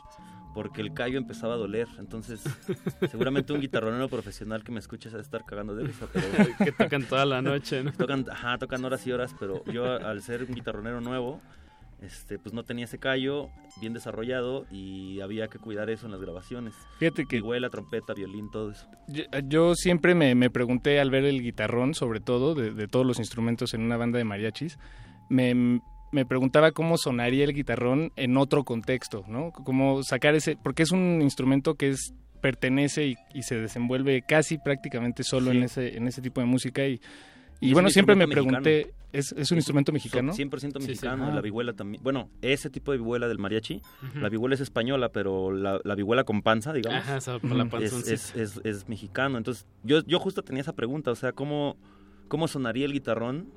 porque 0.54 0.82
el 0.82 0.94
callo 0.94 1.18
empezaba 1.18 1.54
a 1.54 1.58
doler. 1.58 1.88
Entonces, 1.98 2.42
seguramente 3.10 3.54
un 3.54 3.62
guitarronero 3.62 4.08
profesional 4.10 4.64
que 4.64 4.72
me 4.72 4.80
escuche 4.80 5.10
se 5.10 5.16
va 5.16 5.20
a 5.20 5.24
estar 5.24 5.46
cagando 5.46 5.76
de 5.76 5.86
risa. 5.86 6.08
Pero 6.12 6.28
Que 6.64 6.72
tocan 6.72 7.04
toda 7.04 7.26
la 7.26 7.42
noche, 7.42 7.84
¿no? 7.84 7.92
Tocan, 7.94 8.26
ajá, 8.30 8.58
tocan 8.58 8.84
horas 8.86 9.06
y 9.08 9.12
horas, 9.12 9.36
pero 9.40 9.64
yo 9.66 9.86
al 9.86 10.22
ser 10.22 10.44
un 10.44 10.54
guitarronero 10.54 11.02
nuevo, 11.02 11.42
este, 12.02 12.40
pues 12.40 12.54
no 12.54 12.64
tenía 12.64 12.86
ese 12.86 12.98
callo 12.98 13.50
bien 13.82 13.94
desarrollado 13.94 14.66
y 14.72 15.20
había 15.22 15.48
que 15.48 15.60
cuidar 15.60 15.90
eso 15.90 16.06
en 16.06 16.12
las 16.14 16.22
grabaciones. 16.22 16.74
Fíjate 16.98 17.26
que- 17.26 17.38
Vihuela, 17.38 17.70
trompeta, 17.70 18.14
violín, 18.14 18.50
todo 18.52 18.72
eso. 18.72 18.88
Yo, 19.08 19.24
yo 19.48 19.76
siempre 19.76 20.16
me, 20.16 20.34
me 20.36 20.50
pregunté 20.50 21.00
al 21.00 21.10
ver 21.12 21.26
el 21.26 21.42
guitarrón, 21.42 21.94
sobre 21.94 22.20
todo, 22.20 22.56
de, 22.56 22.72
de 22.74 22.88
todos 22.88 23.06
los 23.06 23.20
instrumentos 23.20 23.74
en 23.74 23.82
una 23.82 23.98
banda 23.98 24.18
de 24.18 24.24
mariachis, 24.24 24.78
me, 25.30 25.82
me 26.12 26.26
preguntaba 26.26 26.72
cómo 26.72 26.98
sonaría 26.98 27.44
el 27.44 27.54
guitarrón 27.54 28.12
en 28.16 28.38
otro 28.38 28.64
contexto, 28.64 29.24
¿no? 29.28 29.52
Cómo 29.52 30.02
sacar 30.04 30.36
ese, 30.36 30.56
porque 30.56 30.84
es 30.84 30.92
un 30.92 31.22
instrumento 31.22 31.76
que 31.76 31.90
es 31.90 32.14
pertenece 32.42 33.06
y, 33.06 33.16
y 33.34 33.44
se 33.44 33.56
desenvuelve 33.60 34.22
casi 34.22 34.58
prácticamente 34.58 35.24
solo 35.24 35.52
Sí. 35.52 35.58
en 35.58 35.64
ese 35.64 35.98
en 35.98 36.08
ese 36.08 36.22
tipo 36.22 36.40
de 36.40 36.48
música 36.48 36.88
y, 36.88 37.02
y, 37.60 37.74
bueno, 37.74 37.90
siempre 37.90 38.16
me 38.16 38.28
pregunté, 38.28 38.86
mexicano. 38.86 39.04
¿es, 39.12 39.32
es 39.34 39.52
un 39.52 39.58
instrumento 39.58 39.92
mexicano? 39.92 40.34
100% 40.34 40.60
Sí, 40.60 40.82
sí. 40.82 40.88
mexicano, 40.90 41.28
Ah. 41.28 41.36
la 41.36 41.42
vihuela 41.42 41.74
también. 41.74 42.02
Bueno, 42.04 42.30
ese 42.42 42.70
tipo 42.70 42.92
de 42.92 42.98
vihuela 43.00 43.28
del 43.28 43.38
mariachi, 43.40 43.82
la 44.16 44.30
vihuela 44.30 44.56
es 44.56 44.62
española, 44.62 45.10
pero 45.10 45.52
la, 45.52 45.80
la 45.84 45.96
vihuela 45.96 46.24
con 46.24 46.42
panza, 46.42 46.72
digamos, 46.74 47.00
Ajá, 47.02 47.18
esa 47.18 47.40
por 47.40 47.52
la 47.52 47.64
es, 47.66 47.70
panzoncita. 47.70 48.14
es, 48.14 48.36
es- 48.36 48.62
es 48.64 48.88
mexicano. 48.90 49.38
Entonces, 49.38 49.68
yo, 49.84 50.02
yo 50.06 50.20
justo 50.20 50.44
tenía 50.44 50.62
esa 50.62 50.74
pregunta, 50.74 51.12
o 51.12 51.16
sea, 51.16 51.32
¿cómo, 51.34 51.76
cómo 52.28 52.48
sonaría 52.48 52.86
el 52.86 52.94
guitarrón 52.94 53.52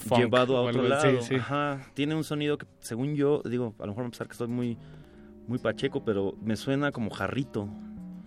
funk 0.00 0.18
llevado 0.18 0.56
a 0.56 0.62
o 0.62 0.68
otro 0.68 0.82
lado? 0.88 1.22
sí. 1.22 1.34
Ajá, 1.36 1.80
tiene 1.94 2.14
un 2.14 2.24
sonido 2.24 2.58
que, 2.58 2.66
según 2.80 3.14
yo, 3.16 3.42
digo, 3.44 3.74
a 3.78 3.82
lo 3.82 3.88
mejor 3.88 4.04
va 4.04 4.08
a 4.08 4.10
pensar 4.10 4.26
que 4.28 4.32
estoy 4.32 4.48
muy, 4.48 4.78
muy 5.46 5.58
pacheco, 5.58 6.04
pero 6.04 6.34
me 6.42 6.56
suena 6.56 6.92
como 6.92 7.10
jarrito. 7.10 7.68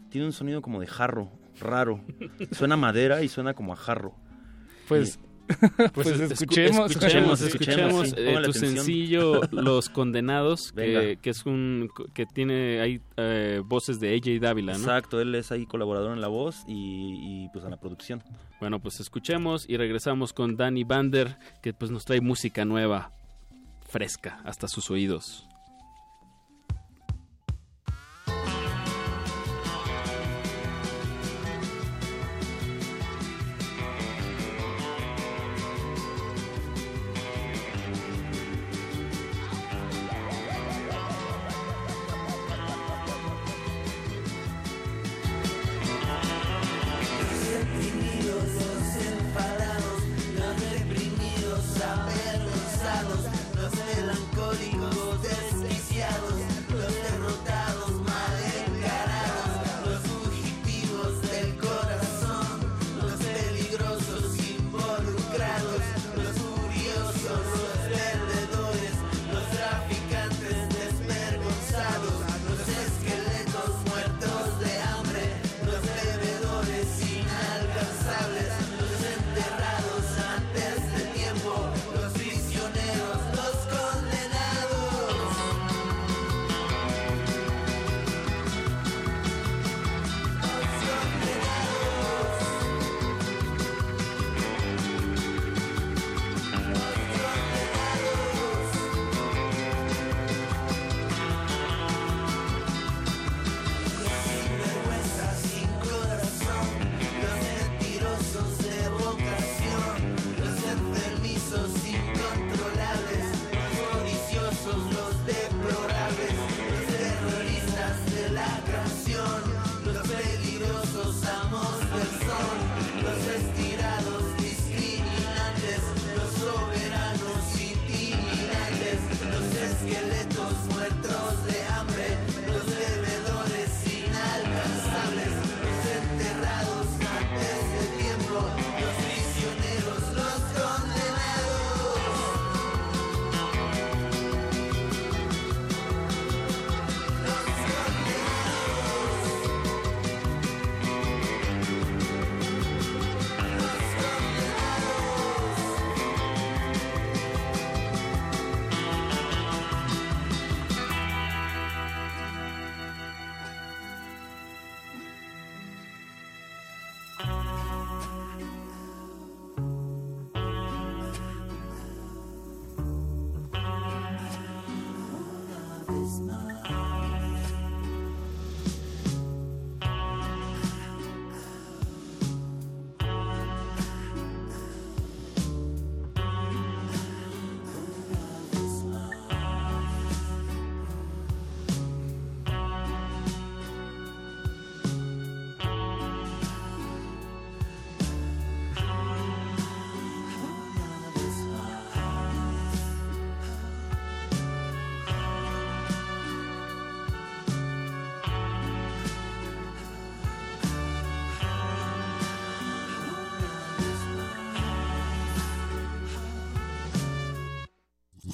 Tiene 0.09 0.27
un 0.27 0.33
sonido 0.33 0.61
como 0.61 0.79
de 0.79 0.87
jarro, 0.87 1.29
raro. 1.59 2.01
Suena 2.51 2.75
a 2.75 2.77
madera 2.77 3.21
y 3.23 3.27
suena 3.27 3.53
como 3.53 3.73
a 3.73 3.75
jarro. 3.75 4.13
Pues, 4.87 5.19
pues, 5.93 6.07
escu- 6.07 6.31
escuchemos, 6.31 6.89
escuchemos, 6.89 7.41
escuchemos, 7.41 7.41
escuchemos, 7.41 8.09
sí, 8.09 8.15
eh, 8.17 8.31
tu 8.33 8.39
atención. 8.39 8.75
sencillo 8.77 9.41
Los 9.51 9.89
Condenados, 9.89 10.71
que, 10.71 11.19
es 11.23 11.45
un 11.45 11.87
que 12.15 12.25
tiene 12.25 12.81
hay 12.81 12.99
eh, 13.17 13.61
voces 13.63 13.99
de 13.99 14.15
AJ 14.15 14.41
Dávila, 14.41 14.73
¿no? 14.73 14.79
Exacto, 14.79 15.21
él 15.21 15.35
es 15.35 15.51
ahí 15.51 15.67
colaborador 15.67 16.13
en 16.13 16.21
la 16.21 16.29
voz 16.29 16.63
y, 16.67 17.43
y, 17.43 17.49
pues 17.53 17.63
en 17.63 17.69
la 17.71 17.77
producción. 17.77 18.23
Bueno, 18.59 18.79
pues 18.79 18.99
escuchemos 18.99 19.69
y 19.69 19.77
regresamos 19.77 20.33
con 20.33 20.55
Danny 20.57 20.83
Bander, 20.83 21.37
que 21.61 21.73
pues 21.73 21.91
nos 21.91 22.05
trae 22.05 22.21
música 22.21 22.65
nueva, 22.65 23.11
fresca, 23.87 24.39
hasta 24.45 24.67
sus 24.67 24.89
oídos. 24.89 25.44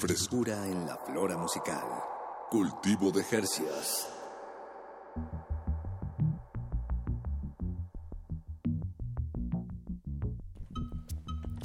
Frescura 0.02 0.66
en 0.66 0.84
la 0.84 0.96
flora 0.96 1.36
musical. 1.36 1.84
Cultivo 2.50 3.12
de 3.12 3.22
Jercias. 3.22 4.08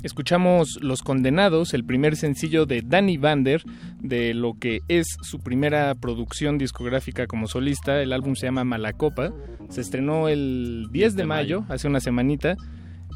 Escuchamos 0.03 0.77
Los 0.84 1.01
Condenados, 1.01 1.73
el 1.73 1.84
primer 1.84 2.15
sencillo 2.15 2.68
de 2.68 2.84
Danny 2.85 3.18
Vander, 3.18 3.64
de 4.01 4.35
lo 4.35 4.53
que 4.59 4.81
es 4.88 5.07
su 5.23 5.39
primera 5.39 5.95
producción 5.95 6.59
discográfica 6.59 7.26
como 7.26 7.47
solista. 7.47 8.03
El 8.03 8.14
álbum 8.14 8.35
se 8.35 8.45
llama 8.45 8.64
Malacopa. 8.64 9.34
Se 9.69 9.81
estrenó 9.81 10.27
el 10.27 10.89
10 10.91 11.15
de 11.15 11.26
mayo, 11.26 11.65
hace 11.69 11.88
una 11.88 12.01
semanita. 12.01 12.55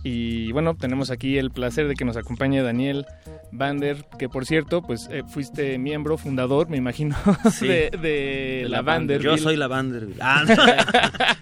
Y 0.03 0.51
bueno, 0.51 0.75
tenemos 0.75 1.11
aquí 1.11 1.37
el 1.37 1.51
placer 1.51 1.87
de 1.87 1.93
que 1.95 2.05
nos 2.05 2.17
acompañe 2.17 2.61
Daniel 2.63 3.05
Vander, 3.51 4.03
que 4.17 4.29
por 4.29 4.45
cierto, 4.47 4.81
pues 4.81 5.07
eh, 5.11 5.23
fuiste 5.27 5.77
miembro 5.77 6.17
fundador, 6.17 6.69
me 6.69 6.77
imagino, 6.77 7.15
Sí. 7.51 7.67
de, 7.67 7.91
de 8.01 8.65
la 8.67 8.81
Vander. 8.81 9.21
Yo 9.21 9.37
soy 9.37 9.57
la 9.57 9.67
Vanderbilt. 9.67 10.19
Ah, 10.21 10.43
no. 10.47 10.55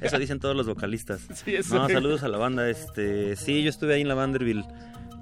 Eso 0.06 0.20
dicen 0.20 0.40
todos 0.40 0.56
los 0.56 0.68
vocalistas. 0.68 1.22
Sí, 1.34 1.56
eso 1.56 1.76
no, 1.76 1.88
saludos 1.90 2.24
a 2.24 2.28
la 2.28 2.38
banda. 2.38 2.70
Este, 2.70 3.36
sí, 3.36 3.64
yo 3.64 3.70
estuve 3.70 3.94
ahí 3.96 4.02
en 4.02 4.08
la 4.08 4.16
Vanderbilt 4.16 4.66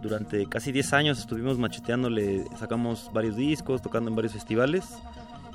durante 0.01 0.45
casi 0.47 0.71
10 0.71 0.93
años. 0.93 1.19
Estuvimos 1.19 1.57
macheteándole, 1.57 2.43
sacamos 2.59 3.09
varios 3.13 3.35
discos, 3.35 3.81
tocando 3.81 4.09
en 4.09 4.15
varios 4.15 4.33
festivales. 4.33 4.85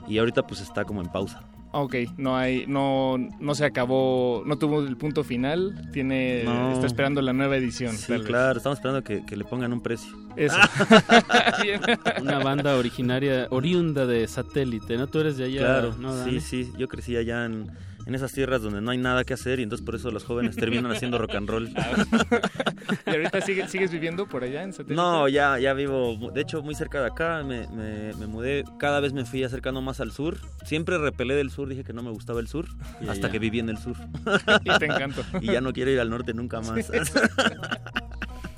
Y 0.09 0.19
ahorita 0.19 0.47
pues 0.47 0.61
está 0.61 0.85
como 0.85 1.01
en 1.01 1.09
pausa. 1.09 1.43
Ok, 1.75 1.95
no 2.19 2.37
hay, 2.37 2.67
no, 2.67 3.17
no 3.41 3.55
se 3.55 3.65
acabó, 3.65 4.43
no 4.45 4.57
tuvo 4.59 4.81
el 4.83 4.97
punto 4.99 5.25
final, 5.25 5.89
tiene, 5.93 6.43
No. 6.45 6.73
está 6.73 6.87
esperando 6.87 7.23
la 7.23 7.33
nueva 7.33 7.57
edición. 7.57 7.97
Sí, 7.97 8.09
tal 8.09 8.19
vez. 8.19 8.29
claro, 8.29 8.59
estamos 8.59 8.79
esperando 8.79 9.03
que, 9.03 9.25
que 9.25 9.37
le 9.37 9.45
pongan 9.45 9.73
un 9.73 9.81
precio. 9.83 10.13
Eso. 10.37 10.57
Una 12.21 12.39
banda 12.41 12.77
originaria, 12.77 13.47
oriunda 13.51 14.07
de 14.07 14.27
satélite, 14.29 14.97
¿no? 14.97 15.07
Tú 15.07 15.21
eres 15.21 15.37
de 15.37 15.45
allá, 15.45 15.61
Claro, 15.61 15.95
¿no, 15.99 16.25
sí, 16.25 16.41
sí, 16.41 16.73
yo 16.79 16.89
crecí 16.89 17.17
allá 17.17 17.47
en, 17.47 17.71
en 18.07 18.15
esas 18.15 18.33
tierras 18.33 18.63
donde 18.63 18.81
no 18.81 18.91
hay 18.91 18.99
nada 18.99 19.25
que 19.25 19.35
hacer 19.35 19.61
y 19.61 19.63
entonces 19.63 19.85
por 19.85 19.95
eso 19.95 20.11
los 20.11 20.25
jóvenes 20.25 20.57
terminan 20.57 20.91
haciendo 20.91 21.19
rock 21.19 21.35
and 21.37 21.49
roll. 21.49 21.69
¿Y 23.07 23.11
ahorita 23.11 23.41
sigue- 23.41 23.69
sigues 23.69 23.91
viviendo 23.91 24.27
por 24.27 24.43
allá 24.45 24.63
en 24.63 24.73
Satélite? 24.73 24.95
No, 24.95 25.29
ya, 25.29 25.59
ya 25.59 25.73
vivo, 25.75 26.31
de 26.35 26.41
hecho, 26.41 26.63
muy 26.63 26.75
cerca 26.75 27.01
de 27.01 27.07
acá. 27.07 27.43
Me, 27.45 27.67
me- 27.69 28.13
me 28.15 28.27
mudé, 28.27 28.65
cada 28.79 29.01
vez 29.01 29.13
me 29.13 29.25
fui 29.25 29.45
acercando 29.45 29.81
más 29.83 30.01
al 30.01 30.13
sur. 30.13 30.37
Siempre 30.65 30.99
repelé 30.99 31.35
del 31.35 31.51
sur, 31.51 31.69
dije 31.69 31.85
que 31.85 31.93
no 31.93 32.03
me 32.03 32.11
gustaba 32.11 32.41
el 32.41 32.49
sur, 32.49 32.67
Y 33.01 33.09
hasta 33.09 33.29
ya. 33.29 33.33
que 33.33 33.39
viví 33.39 33.61
en 33.61 33.69
el 33.69 33.79
sur. 33.79 33.97
Y 34.65 34.79
te 34.79 34.85
encantó. 34.87 35.23
y 35.41 35.47
ya 35.47 35.61
no 35.61 35.73
quiero 35.73 35.91
ir 35.91 36.01
al 36.01 36.11
norte 36.11 36.35
nunca 36.35 36.61
más. 36.61 36.87
Sí. 36.87 36.93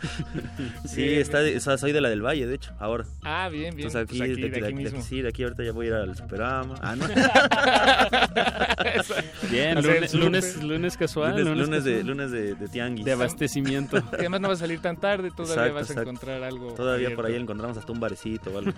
sí, 0.87 1.03
Bien, 1.03 1.21
está 1.21 1.41
de- 1.41 1.57
o 1.57 1.61
sea, 1.61 1.79
soy 1.79 1.93
de 1.93 2.01
la 2.01 2.09
del 2.09 2.23
Valle, 2.23 2.47
de 2.47 2.55
hecho, 2.55 2.73
ahora. 2.79 3.05
Ah, 3.23 3.49
bien, 3.51 3.75
bien. 3.75 3.87
Entonces 3.89 4.03
aquí, 4.03 4.19
Pues 4.19 4.31
aquí, 4.31 4.41
de, 4.43 4.51
de 4.51 4.61
de- 4.61 4.67
aquí 4.67 4.77
de- 4.77 4.83
mismo. 4.85 5.03
sí, 5.03 5.23
de 5.23 5.29
aquí 5.29 5.43
ahorita 5.43 5.65
ya 5.65 5.73
voy 5.73 5.87
a 5.87 5.89
ir 5.91 5.95
al 5.95 6.17
Superama. 6.17 6.75
Ah, 6.83 6.97
no. 6.97 7.07
Bien, 9.51 9.83
lunes, 9.83 10.15
lunes, 10.15 10.63
lunes 10.63 10.97
casual. 10.97 11.33
Lunes, 11.33 11.47
lunes 11.47 11.67
lunes 11.69 11.85
de, 11.85 12.05
lunes 12.05 12.31
de, 12.31 12.55
de 12.55 12.69
tianguis. 12.69 13.05
De 13.05 13.13
abastecimiento. 13.13 13.99
Y 14.15 14.21
además 14.21 14.41
no 14.41 14.49
vas 14.49 14.59
a 14.59 14.61
salir 14.61 14.81
tan 14.81 14.97
tarde, 14.97 15.31
todavía 15.31 15.55
Exacto, 15.55 15.75
vas 15.75 15.91
a 15.91 15.93
exacto. 15.93 16.11
encontrar 16.11 16.43
algo. 16.43 16.73
Todavía 16.75 17.15
por 17.15 17.27
ahí 17.27 17.35
encontramos 17.35 17.77
hasta 17.77 17.93
un 17.93 18.01
barecito 18.01 18.51
o 18.51 18.59
algo. 18.59 18.73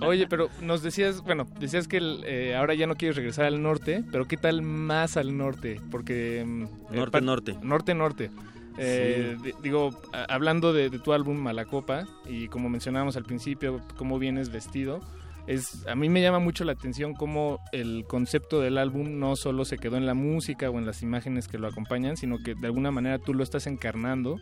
Oye, 0.00 0.26
pero 0.28 0.48
nos 0.60 0.82
decías, 0.82 1.22
bueno, 1.22 1.46
decías 1.58 1.88
que 1.88 1.98
el, 1.98 2.22
eh, 2.26 2.54
ahora 2.56 2.74
ya 2.74 2.86
no 2.86 2.96
quieres 2.96 3.16
regresar 3.16 3.46
al 3.46 3.62
norte, 3.62 4.04
pero 4.10 4.26
¿qué 4.26 4.36
tal 4.36 4.62
más 4.62 5.16
al 5.16 5.36
norte? 5.36 5.80
Porque... 5.90 6.44
mm, 6.46 6.62
eh, 6.64 6.68
Norte, 6.96 7.20
norte. 7.20 7.56
Norte, 7.62 7.94
norte. 7.94 8.30
Eh, 8.78 9.36
di- 9.42 9.52
digo, 9.62 9.90
hablando 10.28 10.72
de, 10.72 10.88
de 10.90 10.98
tu 10.98 11.12
álbum 11.12 11.36
Malacopa, 11.38 12.06
y 12.28 12.48
como 12.48 12.68
mencionábamos 12.68 13.16
al 13.16 13.24
principio, 13.24 13.80
cómo 13.96 14.18
vienes 14.18 14.50
vestido, 14.50 15.00
es 15.46 15.86
a 15.88 15.94
mí 15.96 16.08
me 16.08 16.22
llama 16.22 16.38
mucho 16.38 16.64
la 16.64 16.72
atención 16.72 17.14
cómo 17.14 17.58
el 17.72 18.04
concepto 18.06 18.60
del 18.60 18.78
álbum 18.78 19.18
no 19.18 19.34
solo 19.36 19.64
se 19.64 19.76
quedó 19.78 19.96
en 19.96 20.06
la 20.06 20.14
música 20.14 20.70
o 20.70 20.78
en 20.78 20.86
las 20.86 21.02
imágenes 21.02 21.48
que 21.48 21.58
lo 21.58 21.66
acompañan, 21.66 22.16
sino 22.16 22.38
que 22.38 22.54
de 22.54 22.66
alguna 22.66 22.90
manera 22.92 23.18
tú 23.18 23.34
lo 23.34 23.42
estás 23.42 23.66
encarnando, 23.66 24.38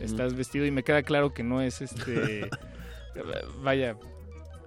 estás 0.00 0.34
vestido 0.34 0.64
y 0.64 0.70
me 0.70 0.82
queda 0.82 1.02
claro 1.02 1.34
que 1.34 1.42
no 1.42 1.60
es 1.60 1.82
este... 1.82 2.48
vaya... 3.62 3.96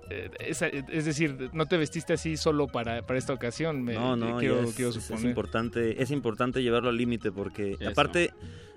eh, 0.10 0.30
Es, 0.40 0.62
es 0.62 1.06
decir, 1.06 1.50
no 1.54 1.66
te 1.66 1.78
vestiste 1.78 2.14
así 2.14 2.38
solo 2.38 2.68
para, 2.68 3.02
para 3.06 3.18
esta 3.18 3.34
ocasión. 3.34 3.82
Me, 3.84 3.94
No, 3.96 4.16
no, 4.16 4.38
quiero, 4.38 4.62
es, 4.62 4.76
quiero 4.76 4.92
es- 4.92 4.98
es 4.98 5.04
suponer. 5.06 5.30
importante, 5.30 6.02
es 6.04 6.12
importante 6.12 6.62
llevarlo 6.62 6.90
al 6.90 6.98
límite 6.98 7.32
porque 7.32 7.78
Eso. 7.80 7.90
aparte 7.90 8.32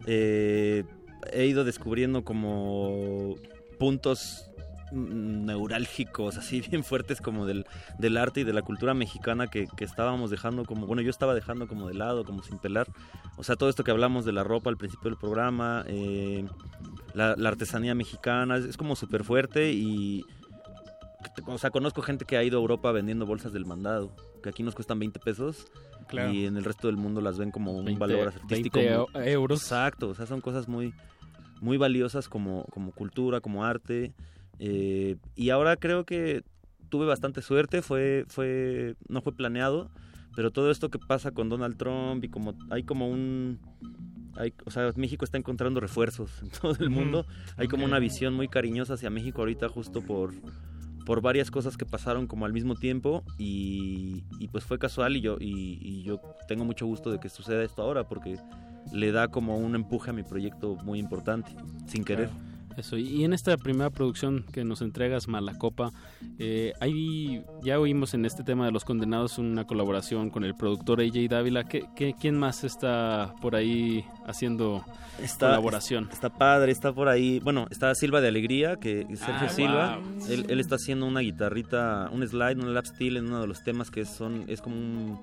eh, 0.07 0.85
he 1.33 1.47
ido 1.47 1.65
descubriendo 1.65 2.25
como 2.25 3.35
puntos 3.79 4.51
neurálgicos 4.93 6.37
así 6.37 6.61
bien 6.71 6.85
fuertes 6.85 7.21
como 7.21 7.47
del, 7.47 7.67
del 7.99 8.17
arte 8.17 8.41
y 8.41 8.45
de 8.45 8.53
la 8.53 8.63
cultura 8.63 8.95
mexicana 8.95 9.49
que, 9.49 9.67
estábamos 9.81 10.31
dejando 10.31 10.65
como, 10.65 10.87
bueno 10.87 11.03
yo 11.03 11.11
estaba 11.11 11.35
dejando 11.35 11.67
como 11.67 11.89
de 11.89 11.95
lado, 11.95 12.25
como 12.25 12.43
sin 12.43 12.59
pelar. 12.59 12.87
O 13.37 13.45
sea, 13.45 13.57
todo 13.57 13.69
esto 13.69 13.85
que 13.85 13.91
hablamos 13.91 14.25
de 14.25 14.33
la 14.33 14.45
ropa 14.45 14.71
al 14.71 14.77
principio 14.77 15.11
del 15.11 15.19
programa, 15.19 15.85
eh, 15.89 16.47
la, 17.15 17.35
la 17.37 17.49
artesanía 17.49 17.95
mexicana, 17.95 18.57
es, 18.57 18.65
es 18.65 18.77
como 18.77 18.97
súper 18.97 19.25
fuerte 19.25 19.73
y... 19.73 20.25
O 21.47 21.59
sea, 21.59 21.71
conozco 21.71 22.03
gente 22.03 22.25
que 22.25 22.37
ha 22.37 22.45
ido 22.45 22.59
a 22.59 22.61
Europa 22.61 22.93
vendiendo 22.93 23.27
bolsas 23.27 23.53
del 23.53 23.67
mandado, 23.67 24.15
que 24.43 24.49
aquí 24.49 24.63
nos 24.63 24.75
cuestan 24.75 25.01
20 25.01 25.19
pesos 25.21 25.67
Claro. 26.09 26.33
y 26.33 26.47
en 26.47 26.57
el 26.57 26.65
resto 26.65 26.87
del 26.89 26.97
mundo 26.97 27.21
las 27.21 27.39
ven 27.39 27.51
como 27.51 27.73
un 27.73 27.85
20 27.85 27.99
valor 28.01 28.29
artístico. 28.29 28.79
20 28.79 28.97
muy- 28.99 29.07
eu- 29.25 29.27
euros. 29.29 29.63
Exacto, 29.63 30.09
o 30.11 30.15
sea, 30.15 30.27
son 30.27 30.41
cosas 30.41 30.69
muy, 30.69 30.93
muy 31.61 31.77
valiosas 31.79 32.29
como, 32.29 32.65
como 32.71 32.93
cultura, 32.93 33.41
como 33.41 33.65
arte. 33.65 34.13
eh, 34.59 35.17
y 35.35 35.51
ahora 35.51 35.77
creo 35.77 36.05
que 36.05 36.43
tuve 36.89 37.05
bastante 37.07 37.43
suerte, 37.43 37.83
fue, 37.83 38.25
fue, 38.29 38.95
no 39.09 39.21
fue 39.21 39.33
planeado, 39.35 39.91
pero 40.37 40.51
todo 40.51 40.71
esto 40.71 40.89
que 40.91 40.99
pasa 40.99 41.31
con 41.33 41.49
Donald 41.49 41.77
Trump 41.77 42.23
y 42.25 42.29
como 42.29 42.55
hay 42.71 42.83
como 42.85 43.09
un... 43.09 43.59
Hay, 44.39 44.53
o 44.67 44.71
sea, 44.71 44.93
México 44.97 45.25
está 45.25 45.39
encontrando 45.39 45.81
refuerzos 45.81 46.31
en 46.43 46.51
todo 46.51 46.77
el 46.79 46.91
mundo. 46.91 47.25
Hay 47.57 47.69
como 47.69 47.85
una 47.87 47.99
visión 47.99 48.35
muy 48.35 48.49
cariñosa 48.49 48.95
hacia 48.95 49.09
México 49.09 49.41
ahorita 49.41 49.69
justo 49.71 50.03
por, 50.03 50.35
por 51.07 51.23
varias 51.23 51.51
cosas 51.51 51.77
que 51.77 51.87
pasaron 51.87 52.27
como 52.27 52.45
al 52.45 52.53
mismo 52.53 52.75
tiempo 52.75 53.23
y, 53.39 54.25
y 54.41 54.49
pues 54.49 54.65
fue 54.65 54.79
casual 54.79 55.17
y 55.17 55.21
yo, 55.21 55.37
y, 55.41 55.79
y 55.81 56.03
yo 56.03 56.21
tengo 56.49 56.65
mucho 56.65 56.85
gusto 56.85 57.13
de 57.13 57.21
que 57.21 57.29
suceda 57.29 57.63
esto 57.63 57.81
ahora 57.81 58.05
porque 58.05 58.37
le 58.93 59.13
da 59.13 59.29
como 59.29 59.57
un 59.57 59.77
empuje 59.77 60.11
a 60.11 60.13
mi 60.13 60.25
proyecto 60.25 60.75
muy 60.83 60.99
importante, 60.99 61.53
sin 61.87 62.05
querer. 62.05 62.29
Eso, 62.77 62.99
y 62.99 63.25
en 63.25 63.33
esta 63.33 63.57
primera 63.57 63.89
producción 63.89 64.45
que 64.53 64.63
nos 64.63 64.83
entregas, 64.83 65.29
Malacopa, 65.29 65.93
eh, 66.39 66.73
ahí 66.81 67.43
ya 67.63 67.81
oímos 67.81 68.13
en 68.13 68.27
este 68.27 68.43
tema 68.45 68.67
de 68.67 68.73
los 68.73 68.85
condenados 68.85 69.39
una 69.39 69.65
colaboración 69.67 70.29
con 70.29 70.45
el 70.45 70.55
productor 70.55 71.01
AJ 71.01 71.29
Dávila. 71.31 71.65
¿Qué, 71.65 71.85
qué, 71.97 72.15
quién 72.21 72.39
más 72.39 72.65
está 72.65 73.35
por 73.41 73.57
ahí 73.57 74.05
haciendo 74.27 74.85
Está- 75.23 75.47
colaboración? 75.47 76.09
Está 76.13 76.29
padre, 76.29 76.71
está 76.71 76.93
por 76.93 77.09
ahí. 77.09 77.41
Bueno, 77.41 77.67
está 77.71 77.95
Silva 77.95 78.21
de 78.21 78.29
Alegría, 78.29 78.77
que 78.77 79.07
Sergio 79.17 79.47
Ah, 79.47 79.49
Silva. 79.49 79.97
wow. 79.99 80.27
Él, 80.29 80.47
él 80.51 80.61
está 80.61 80.75
haciendo 80.75 81.07
una 81.07 81.21
guitarrita, 81.21 82.11
un 82.13 82.27
slide, 82.29 82.59
un 82.63 82.75
lap 82.75 82.85
steel 82.85 83.17
en 83.17 83.27
uno 83.29 83.41
de 83.41 83.47
los 83.47 83.63
temas 83.65 83.91
que 83.91 84.05
son 84.05 84.45
es 84.49 84.61
como 84.61 84.77
un 84.77 85.19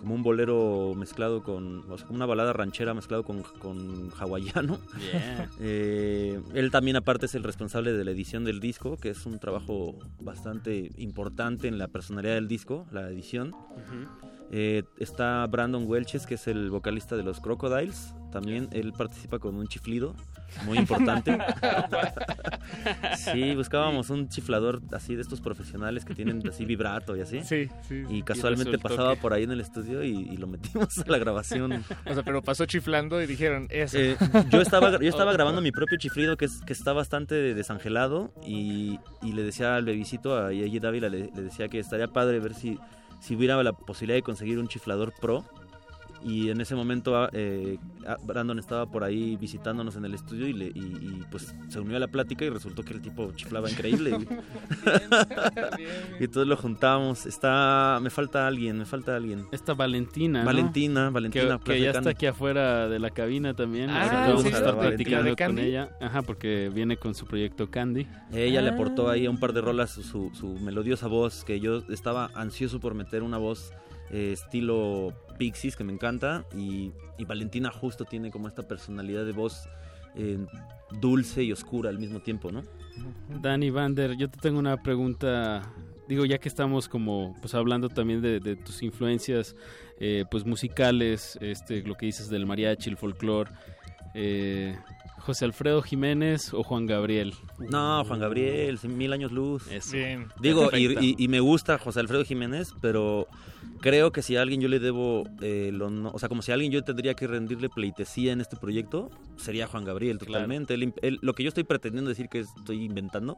como 0.00 0.14
un 0.14 0.22
bolero 0.22 0.94
mezclado 0.96 1.42
con, 1.42 1.90
o 1.90 1.96
sea, 1.96 2.06
como 2.06 2.16
una 2.16 2.26
balada 2.26 2.52
ranchera 2.52 2.94
mezclado 2.94 3.22
con, 3.22 3.42
con 3.42 4.10
hawaiano. 4.18 4.78
Yeah. 5.12 5.50
Eh, 5.62 6.40
él 6.54 6.70
también 6.70 6.96
aparte 6.96 7.26
es 7.26 7.34
el 7.34 7.42
responsable 7.42 7.92
de 7.92 8.04
la 8.04 8.10
edición 8.12 8.44
del 8.44 8.60
disco, 8.60 8.96
que 8.96 9.10
es 9.10 9.26
un 9.26 9.38
trabajo 9.38 9.98
bastante 10.20 10.90
importante 10.96 11.68
en 11.68 11.76
la 11.76 11.88
personalidad 11.88 12.34
del 12.34 12.48
disco, 12.48 12.86
la 12.90 13.08
edición. 13.10 13.54
Eh, 14.50 14.82
está 14.98 15.46
Brandon 15.46 15.84
Welches, 15.86 16.26
que 16.26 16.34
es 16.34 16.46
el 16.46 16.70
vocalista 16.70 17.16
de 17.16 17.22
los 17.22 17.40
Crocodiles. 17.40 18.14
También 18.32 18.68
él 18.72 18.92
participa 18.92 19.38
con 19.38 19.54
un 19.56 19.68
chiflido 19.68 20.14
muy 20.64 20.78
importante. 20.78 21.36
sí, 23.16 23.54
buscábamos 23.54 24.10
un 24.10 24.28
chiflador 24.28 24.80
así 24.92 25.14
de 25.14 25.22
estos 25.22 25.40
profesionales 25.40 26.04
que 26.04 26.14
tienen 26.14 26.46
así 26.48 26.64
vibrato 26.64 27.16
y 27.16 27.20
así. 27.20 27.42
Sí, 27.42 27.68
sí. 27.88 28.04
Y 28.08 28.22
casualmente 28.22 28.78
pasaba 28.78 29.14
que- 29.14 29.20
por 29.20 29.32
ahí 29.32 29.44
en 29.44 29.50
el 29.52 29.60
estudio 29.60 30.02
y, 30.04 30.10
y 30.10 30.36
lo 30.36 30.46
metimos 30.46 30.98
a 30.98 31.04
la 31.06 31.18
grabación. 31.18 31.84
O 32.06 32.14
sea, 32.14 32.22
pero 32.22 32.42
pasó 32.42 32.66
chiflando 32.66 33.20
y 33.22 33.26
dijeron 33.26 33.66
eso. 33.70 33.98
Eh, 33.98 34.16
yo 34.50 34.60
estaba, 34.60 34.90
yo 34.92 35.08
estaba 35.08 35.30
Oh. 35.30 35.34
grabando 35.34 35.60
mi 35.62 35.70
propio 35.70 35.96
chiflido 35.96 36.36
que, 36.36 36.46
es, 36.46 36.60
que 36.66 36.72
está 36.72 36.92
bastante 36.92 37.34
desangelado 37.54 38.32
y, 38.44 38.98
y 39.22 39.32
le 39.32 39.42
decía 39.44 39.76
al 39.76 39.84
bebisito, 39.84 40.36
a 40.36 40.52
Yayi 40.52 40.80
Dávila, 40.80 41.08
le, 41.08 41.30
le 41.34 41.42
decía 41.42 41.68
que 41.68 41.78
estaría 41.78 42.08
padre 42.08 42.40
ver 42.40 42.54
si, 42.54 42.78
si 43.20 43.36
hubiera 43.36 43.62
la 43.62 43.72
posibilidad 43.72 44.16
de 44.16 44.22
conseguir 44.22 44.58
un 44.58 44.66
chiflador 44.66 45.12
pro 45.20 45.44
Y 46.22 46.50
en 46.50 46.60
ese 46.60 46.74
momento 46.74 47.16
ah, 47.16 47.30
eh, 47.32 47.78
ah, 48.06 48.16
Brandon 48.22 48.58
estaba 48.58 48.86
por 48.86 49.04
ahí 49.04 49.36
visitándonos 49.36 49.96
en 49.96 50.04
el 50.04 50.14
estudio 50.14 50.48
y, 50.48 50.52
le, 50.52 50.66
y, 50.66 50.78
y, 50.78 51.24
pues 51.30 51.54
se 51.68 51.80
unió 51.80 51.96
a 51.96 52.00
la 52.00 52.08
plática 52.08 52.44
y 52.44 52.50
resultó 52.50 52.82
que 52.82 52.92
el 52.92 53.00
tipo 53.00 53.32
chiflaba 53.32 53.70
increíble. 53.70 54.10
y 56.20 56.24
entonces 56.24 56.46
lo 56.46 56.56
juntamos. 56.56 57.26
Está, 57.26 57.98
me 58.02 58.10
falta 58.10 58.46
alguien, 58.46 58.78
me 58.78 58.84
falta 58.84 59.16
alguien. 59.16 59.46
Esta 59.50 59.74
Valentina. 59.74 60.40
¿no? 60.40 60.46
Valentina, 60.46 61.10
Valentina. 61.10 61.58
Que, 61.58 61.72
que 61.72 61.80
ya 61.80 61.90
está 61.90 62.10
aquí 62.10 62.26
afuera 62.26 62.88
de 62.88 62.98
la 62.98 63.10
cabina 63.10 63.54
también. 63.54 63.90
Ah, 63.90 64.26
vamos 64.28 64.42
¿sí? 64.42 64.48
a 64.48 64.50
estar 64.50 64.74
¿La 64.74 64.82
de 64.82 64.88
platicando 64.88 65.28
con 65.28 65.36
Candy? 65.36 65.62
ella. 65.62 65.90
Ajá, 66.00 66.22
porque 66.22 66.70
viene 66.74 66.96
con 66.96 67.14
su 67.14 67.26
proyecto 67.26 67.70
Candy. 67.70 68.06
Ella 68.32 68.60
le 68.60 68.70
aportó 68.70 69.08
ahí 69.08 69.26
a 69.26 69.30
un 69.30 69.38
par 69.38 69.52
de 69.52 69.60
rolas 69.60 69.90
su, 69.90 70.02
su, 70.02 70.30
su 70.34 70.48
melodiosa 70.60 71.06
voz, 71.06 71.44
que 71.44 71.60
yo 71.60 71.78
estaba 71.88 72.30
ansioso 72.34 72.78
por 72.78 72.94
meter 72.94 73.22
una 73.22 73.38
voz 73.38 73.72
eh, 74.10 74.32
estilo 74.32 75.14
Pixies, 75.38 75.76
que 75.76 75.84
me 75.84 75.92
encanta, 75.92 76.44
y, 76.56 76.92
y 77.18 77.24
Valentina 77.24 77.70
justo 77.70 78.04
tiene 78.04 78.30
como 78.30 78.48
esta 78.48 78.66
personalidad 78.66 79.24
de 79.24 79.32
voz 79.32 79.68
eh, 80.14 80.38
dulce 81.00 81.44
y 81.44 81.52
oscura 81.52 81.88
al 81.88 81.98
mismo 81.98 82.20
tiempo, 82.20 82.50
¿no? 82.50 82.62
Dani 83.40 83.70
Vander, 83.70 84.16
yo 84.16 84.28
te 84.28 84.38
tengo 84.38 84.58
una 84.58 84.82
pregunta. 84.82 85.62
Digo, 86.08 86.24
ya 86.24 86.38
que 86.38 86.48
estamos 86.48 86.88
como 86.88 87.36
pues 87.40 87.54
hablando 87.54 87.88
también 87.88 88.20
de, 88.20 88.56
tus 88.56 88.82
influencias 88.82 89.54
eh, 90.00 90.24
pues 90.28 90.44
musicales, 90.44 91.38
este, 91.40 91.82
lo 91.82 91.94
que 91.94 92.06
dices 92.06 92.28
del 92.28 92.46
mariachi, 92.46 92.90
el 92.90 92.96
folclore, 92.96 93.52
eh, 94.14 94.76
José 95.20 95.44
Alfredo 95.44 95.82
Jiménez 95.82 96.52
o 96.54 96.62
Juan 96.62 96.86
Gabriel. 96.86 97.34
No, 97.58 98.04
Juan 98.04 98.20
Gabriel, 98.20 98.78
mil 98.84 99.12
años 99.12 99.30
luz. 99.32 99.66
Eso. 99.70 99.92
Bien. 99.92 100.26
Digo, 100.40 100.66
y, 100.72 100.88
Perfecto. 100.88 101.04
y- 101.04 101.14
y 101.18 101.28
me 101.28 101.40
gusta 101.40 101.78
José 101.78 102.00
Alfredo 102.00 102.24
Jiménez, 102.24 102.72
pero 102.80 103.26
creo 103.80 104.12
que 104.12 104.22
si 104.22 104.36
a 104.36 104.42
alguien 104.42 104.60
yo 104.60 104.68
le 104.68 104.78
debo, 104.80 105.24
eh, 105.42 105.70
lo 105.72 105.90
no- 105.90 106.10
o 106.12 106.18
sea, 106.18 106.28
como 106.28 106.42
si 106.42 106.50
a 106.50 106.54
alguien 106.54 106.72
yo 106.72 106.82
tendría 106.82 107.14
que 107.14 107.26
rendirle 107.26 107.68
pleitesía 107.68 108.32
en 108.32 108.40
este 108.40 108.56
proyecto, 108.56 109.10
sería 109.36 109.66
Juan 109.66 109.84
Gabriel 109.84 110.18
totalmente. 110.18 110.74
Él- 110.74 110.94
él- 111.02 111.18
lo 111.22 111.34
que 111.34 111.42
yo 111.44 111.48
estoy 111.48 111.64
pretendiendo 111.64 112.08
decir 112.08 112.28
que 112.28 112.40
estoy 112.40 112.82
inventando, 112.84 113.36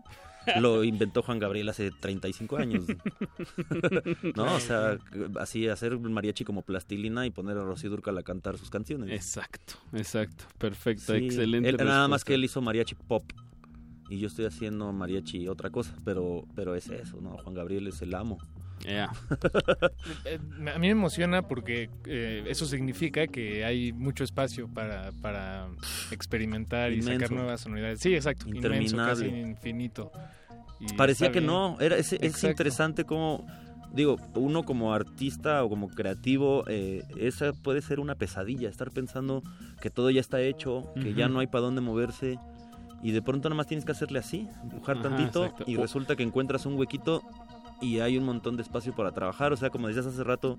lo 0.60 0.85
inventó 0.85 1.23
Juan 1.23 1.39
Gabriel 1.39 1.69
hace 1.69 1.90
35 1.90 2.56
años. 2.56 2.85
¿No? 4.36 4.55
O 4.56 4.60
sea, 4.60 4.98
así 5.40 5.69
hacer 5.69 5.94
un 5.94 6.12
mariachi 6.12 6.44
como 6.44 6.62
plastilina 6.62 7.27
y 7.27 7.31
poner 7.31 7.56
a 7.59 7.64
Rocío 7.64 7.90
Durcal 7.90 8.16
a 8.19 8.23
cantar 8.23 8.59
sus 8.59 8.70
canciones. 8.70 9.10
Exacto, 9.10 9.74
exacto, 9.93 10.44
perfecto, 10.59 11.14
Sí, 11.16 11.24
excelente. 11.27 11.69
él- 11.69 11.77
nada 11.78 12.09
más 12.09 12.24
que 12.24 12.35
él 12.35 12.44
hizo 12.44 12.60
mariachi 12.60 12.94
pop 12.94 13.24
y 14.10 14.19
yo 14.19 14.27
estoy 14.27 14.44
haciendo 14.44 14.93
mariachi 14.93 15.48
otra 15.48 15.70
cosa, 15.70 15.94
pero 16.05 16.44
pero 16.55 16.74
es 16.74 16.89
eso, 16.90 17.20
¿no? 17.20 17.36
Juan 17.39 17.55
Gabriel 17.55 17.86
es 17.86 18.02
el 18.02 18.14
amo. 18.14 18.39
Ya. 18.87 19.11
Eh, 20.25 20.39
A 20.75 20.79
mí 20.79 20.87
me 20.89 20.91
emociona 20.91 21.43
porque 21.43 21.89
eh, 22.07 22.45
eso 22.49 22.67
significa 22.67 23.27
que 23.27 23.65
hay 23.65 23.93
mucho 23.93 24.25
espacio 24.25 24.69
para, 24.69 25.11
para 25.23 25.69
experimentar 26.11 26.93
y 26.93 27.03
sacar 27.03 27.31
nuevas 27.31 27.61
sonoridades. 27.61 28.01
Sí, 28.01 28.15
exacto. 28.15 28.47
Inmenso, 28.49 28.97
casi 28.97 29.27
infinito. 29.27 30.11
Y 30.81 30.93
Parecía 30.95 31.31
que 31.33 31.41
no, 31.41 31.77
era 31.81 31.97
es, 31.97 32.13
es 32.13 32.43
interesante 32.45 33.05
como 33.05 33.47
digo, 33.93 34.17
uno 34.35 34.63
como 34.65 34.93
artista 34.95 35.63
o 35.65 35.69
como 35.69 35.89
creativo, 35.89 36.65
eh, 36.67 37.03
esa 37.17 37.53
puede 37.53 37.83
ser 37.83 38.01
una 38.01 38.15
pesadilla, 38.15 38.69
estar 38.69 38.91
pensando 38.91 39.43
que 39.81 39.91
todo 39.91 40.11
ya 40.11 40.21
está 40.21 40.41
hecho, 40.41 40.93
que 41.01 41.15
ya 41.15 41.29
no 41.29 41.39
hay 41.41 41.47
para 41.47 41.63
dónde 41.63 41.81
moverse 41.83 42.39
y 43.03 43.11
de 43.13 43.21
pronto 43.21 43.49
nada 43.49 43.57
más 43.57 43.67
tienes 43.67 43.85
que 43.85 43.93
hacerle 43.93 44.19
así, 44.21 44.49
dibujar 44.65 44.97
Ajá, 44.99 45.09
tantito 45.11 45.45
exacto. 45.45 45.65
y 45.67 45.77
O- 45.77 45.83
resulta 45.83 46.17
que 46.17 46.23
encuentras 46.23 46.65
un 46.67 46.75
huequito 46.79 47.23
y 47.83 48.01
hay 48.01 48.17
un 48.17 48.25
montón 48.25 48.57
de 48.57 48.63
espacio 48.63 48.95
para 48.95 49.13
trabajar, 49.13 49.53
o 49.53 49.57
sea, 49.57 49.69
como 49.71 49.89
decías 49.89 50.07
hace 50.07 50.23
rato, 50.25 50.59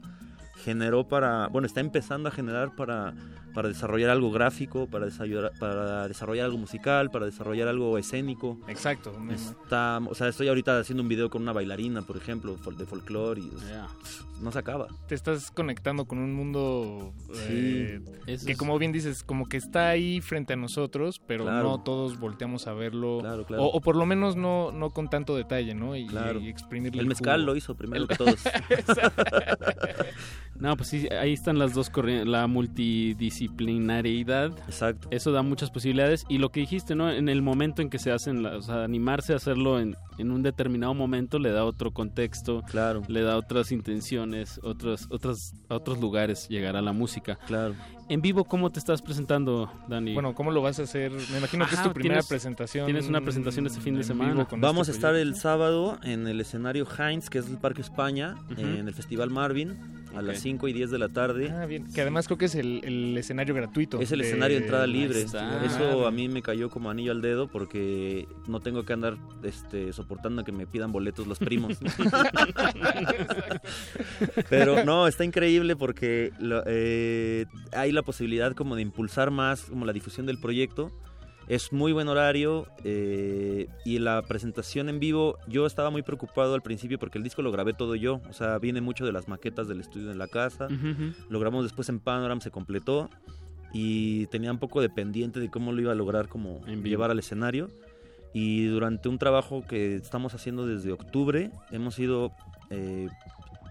generó 0.55 1.07
para, 1.07 1.47
bueno, 1.47 1.65
está 1.65 1.79
empezando 1.81 2.29
a 2.29 2.31
generar 2.31 2.75
para, 2.75 3.13
para 3.53 3.67
desarrollar 3.69 4.09
algo 4.11 4.31
gráfico, 4.31 4.87
para 4.87 5.05
desarrollar, 5.05 5.51
para 5.59 6.07
desarrollar 6.07 6.45
algo 6.45 6.57
musical, 6.57 7.09
para 7.11 7.25
desarrollar 7.25 7.67
algo 7.67 7.97
escénico. 7.97 8.59
Exacto. 8.67 9.13
Está, 9.31 9.99
o 10.09 10.15
sea, 10.15 10.27
estoy 10.27 10.47
ahorita 10.47 10.79
haciendo 10.79 11.03
un 11.03 11.09
video 11.09 11.29
con 11.29 11.41
una 11.41 11.53
bailarina, 11.53 12.01
por 12.03 12.17
ejemplo, 12.17 12.55
de 12.55 12.85
folclore 12.85 13.41
y 13.41 13.49
sea, 13.59 13.87
no 14.41 14.51
se 14.51 14.59
acaba. 14.59 14.87
te 15.07 15.15
estás 15.15 15.51
conectando 15.51 16.05
con 16.05 16.17
un 16.19 16.33
mundo 16.33 17.13
eh, 17.47 18.01
Eso 18.27 18.45
que 18.45 18.51
es- 18.53 18.57
como 18.57 18.77
bien 18.79 18.91
dices, 18.91 19.23
como 19.23 19.47
que 19.47 19.57
está 19.57 19.89
ahí 19.89 20.21
frente 20.21 20.53
a 20.53 20.55
nosotros, 20.55 21.19
pero 21.25 21.43
Claro. 21.45 21.63
no 21.63 21.83
todos 21.83 22.19
volteamos 22.19 22.67
a 22.67 22.73
verlo. 22.73 23.19
Claro, 23.21 23.45
claro. 23.45 23.63
O, 23.63 23.77
o 23.77 23.81
por 23.81 23.95
lo 23.95 24.05
menos 24.05 24.35
no, 24.35 24.71
no 24.71 24.89
con 24.91 25.09
tanto 25.09 25.35
detalle, 25.35 25.73
¿no? 25.75 25.95
Y, 25.95 26.07
Claro. 26.07 26.39
y 26.39 26.49
exprimirle 26.49 27.01
El 27.01 27.07
mezcal 27.07 27.41
jugo. 27.41 27.51
lo 27.51 27.55
hizo 27.57 27.75
primero 27.75 28.03
El- 28.03 28.07
que 28.07 28.15
todos. 28.15 28.35
No, 30.59 30.75
pues 30.77 30.89
sí, 30.89 31.07
ahí 31.19 31.33
están 31.33 31.57
las 31.59 31.73
dos 31.73 31.89
corrientes, 31.89 32.27
la 32.27 32.47
multidisciplinariedad. 32.47 34.51
Exacto. 34.67 35.07
Eso 35.11 35.31
da 35.31 35.41
muchas 35.41 35.71
posibilidades. 35.71 36.25
Y 36.29 36.37
lo 36.37 36.49
que 36.49 36.61
dijiste, 36.61 36.95
¿no? 36.95 37.11
En 37.11 37.29
el 37.29 37.41
momento 37.41 37.81
en 37.81 37.89
que 37.89 37.99
se 37.99 38.11
hacen, 38.11 38.43
las- 38.43 38.53
o 38.55 38.61
sea, 38.61 38.83
animarse 38.83 39.33
a 39.33 39.37
hacerlo 39.37 39.79
en, 39.79 39.95
en 40.17 40.31
un 40.31 40.43
determinado 40.43 40.93
momento 40.93 41.39
le 41.39 41.51
da 41.51 41.65
otro 41.65 41.91
contexto, 41.91 42.61
claro. 42.63 43.01
le 43.07 43.21
da 43.21 43.37
otras 43.37 43.71
intenciones, 43.71 44.59
otros, 44.63 45.07
otros, 45.09 45.53
a 45.69 45.75
otros 45.75 45.99
lugares 45.99 46.47
llegará 46.49 46.81
la 46.81 46.93
música. 46.93 47.37
Claro. 47.47 47.75
En 48.09 48.21
vivo, 48.21 48.43
¿cómo 48.43 48.69
te 48.69 48.79
estás 48.79 49.01
presentando, 49.01 49.71
Dani? 49.87 50.13
Bueno, 50.13 50.35
¿cómo 50.35 50.51
lo 50.51 50.61
vas 50.61 50.77
a 50.79 50.83
hacer? 50.83 51.11
Me 51.31 51.37
imagino 51.37 51.65
que 51.67 51.75
es 51.75 51.83
tu 51.83 51.93
primera 51.93 52.15
tienes- 52.21 52.27
presentación. 52.27 52.85
Tienes 52.85 53.07
una 53.07 53.21
presentación 53.21 53.65
este 53.65 53.79
fin 53.79 53.95
de 53.95 54.03
semana. 54.03 54.45
Vamos 54.57 54.89
a 54.89 54.91
este 54.91 54.99
estar 54.99 55.15
el 55.15 55.35
sábado 55.35 55.97
en 56.03 56.27
el 56.27 56.41
escenario 56.41 56.85
Heinz, 56.85 57.29
que 57.29 57.39
es 57.39 57.47
el 57.49 57.57
Parque 57.57 57.81
España, 57.81 58.35
en 58.57 58.87
el 58.87 58.93
Festival 58.93 59.29
Marvin, 59.29 59.77
a 60.15 60.21
las 60.21 60.39
5 60.41 60.67
y 60.67 60.73
10 60.73 60.91
de 60.91 60.99
la 60.99 61.09
tarde. 61.09 61.49
Ah, 61.51 61.65
bien. 61.65 61.91
Que 61.91 62.01
además 62.01 62.27
creo 62.27 62.37
que 62.37 62.45
es 62.45 62.55
el, 62.55 62.81
el 62.83 63.17
escenario 63.17 63.55
gratuito. 63.55 63.99
Es 63.99 64.11
el 64.11 64.19
de- 64.19 64.27
escenario 64.27 64.57
de 64.57 64.63
entrada 64.63 64.85
libre. 64.85 65.21
está. 65.21 65.63
Eso 65.65 66.05
a 66.05 66.11
mí 66.11 66.27
me 66.27 66.41
cayó 66.41 66.69
como 66.69 66.89
anillo 66.91 67.11
al 67.13 67.21
dedo 67.21 67.47
porque 67.47 68.27
no 68.47 68.59
tengo 68.59 68.83
que 68.83 68.93
andar 68.93 69.15
este, 69.43 69.91
soportando 69.93 70.43
que 70.43 70.51
me 70.51 70.67
pidan 70.67 70.91
boletos 70.91 71.25
los 71.25 71.39
primos. 71.39 71.77
Pero 74.49 74.83
no, 74.83 75.07
está 75.07 75.23
increíble 75.23 75.75
porque 75.75 76.31
lo- 76.39 76.63
eh, 76.67 77.45
hay 77.71 77.91
la 77.93 78.01
posibilidad 78.01 78.53
como 78.53 78.75
de 78.75 78.81
impulsar 78.81 79.31
más 79.31 79.61
como 79.65 79.85
la 79.85 79.93
difusión 79.93 80.25
del 80.25 80.37
proyecto. 80.39 80.91
Es 81.47 81.73
muy 81.73 81.91
buen 81.91 82.07
horario 82.07 82.67
eh, 82.85 83.67
y 83.83 83.99
la 83.99 84.21
presentación 84.21 84.87
en 84.87 84.99
vivo, 84.99 85.37
yo 85.47 85.65
estaba 85.65 85.89
muy 85.89 86.01
preocupado 86.01 86.55
al 86.55 86.61
principio 86.61 86.97
porque 86.97 87.17
el 87.17 87.23
disco 87.23 87.41
lo 87.41 87.51
grabé 87.51 87.73
todo 87.73 87.95
yo, 87.95 88.21
o 88.29 88.33
sea, 88.33 88.59
viene 88.59 88.79
mucho 88.79 89.05
de 89.05 89.11
las 89.11 89.27
maquetas 89.27 89.67
del 89.67 89.81
estudio 89.81 90.09
en 90.11 90.17
la 90.19 90.27
casa, 90.29 90.67
Ujú, 90.67 90.91
ujú. 90.91 91.13
lo 91.29 91.39
grabamos 91.41 91.65
después 91.65 91.89
en 91.89 91.99
Panorama, 91.99 92.39
se 92.39 92.49
completó 92.49 93.09
y 93.73 94.27
tenía 94.27 94.51
un 94.53 94.57
poco 94.59 94.79
de 94.79 94.87
pendiente 94.89 95.41
de 95.41 95.49
cómo 95.49 95.73
lo 95.73 95.81
iba 95.81 95.91
a 95.91 95.95
lograr 95.95 96.29
como 96.29 96.61
llevar 96.65 97.11
al 97.11 97.19
escenario 97.19 97.69
y 98.33 98.65
durante 98.67 99.09
un 99.09 99.17
trabajo 99.17 99.65
que 99.67 99.95
estamos 99.95 100.33
haciendo 100.35 100.65
desde 100.65 100.93
octubre 100.93 101.51
hemos 101.71 101.99
ido 101.99 102.31
eh, 102.69 103.09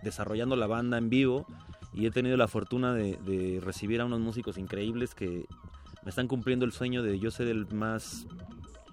desarrollando 0.02 0.56
la 0.56 0.66
banda 0.66 0.98
en 0.98 1.08
vivo 1.08 1.46
y 1.94 2.06
he 2.06 2.10
tenido 2.10 2.36
la 2.36 2.48
fortuna 2.48 2.94
de, 2.94 3.18
de 3.26 3.60
recibir 3.60 4.00
a 4.00 4.04
unos 4.04 4.20
músicos 4.20 4.58
increíbles 4.58 5.14
que 5.14 5.44
me 6.04 6.08
están 6.10 6.26
cumpliendo 6.28 6.64
el 6.64 6.72
sueño 6.72 7.02
de 7.02 7.18
yo 7.18 7.30
ser 7.30 7.48
el 7.48 7.66
más 7.72 8.26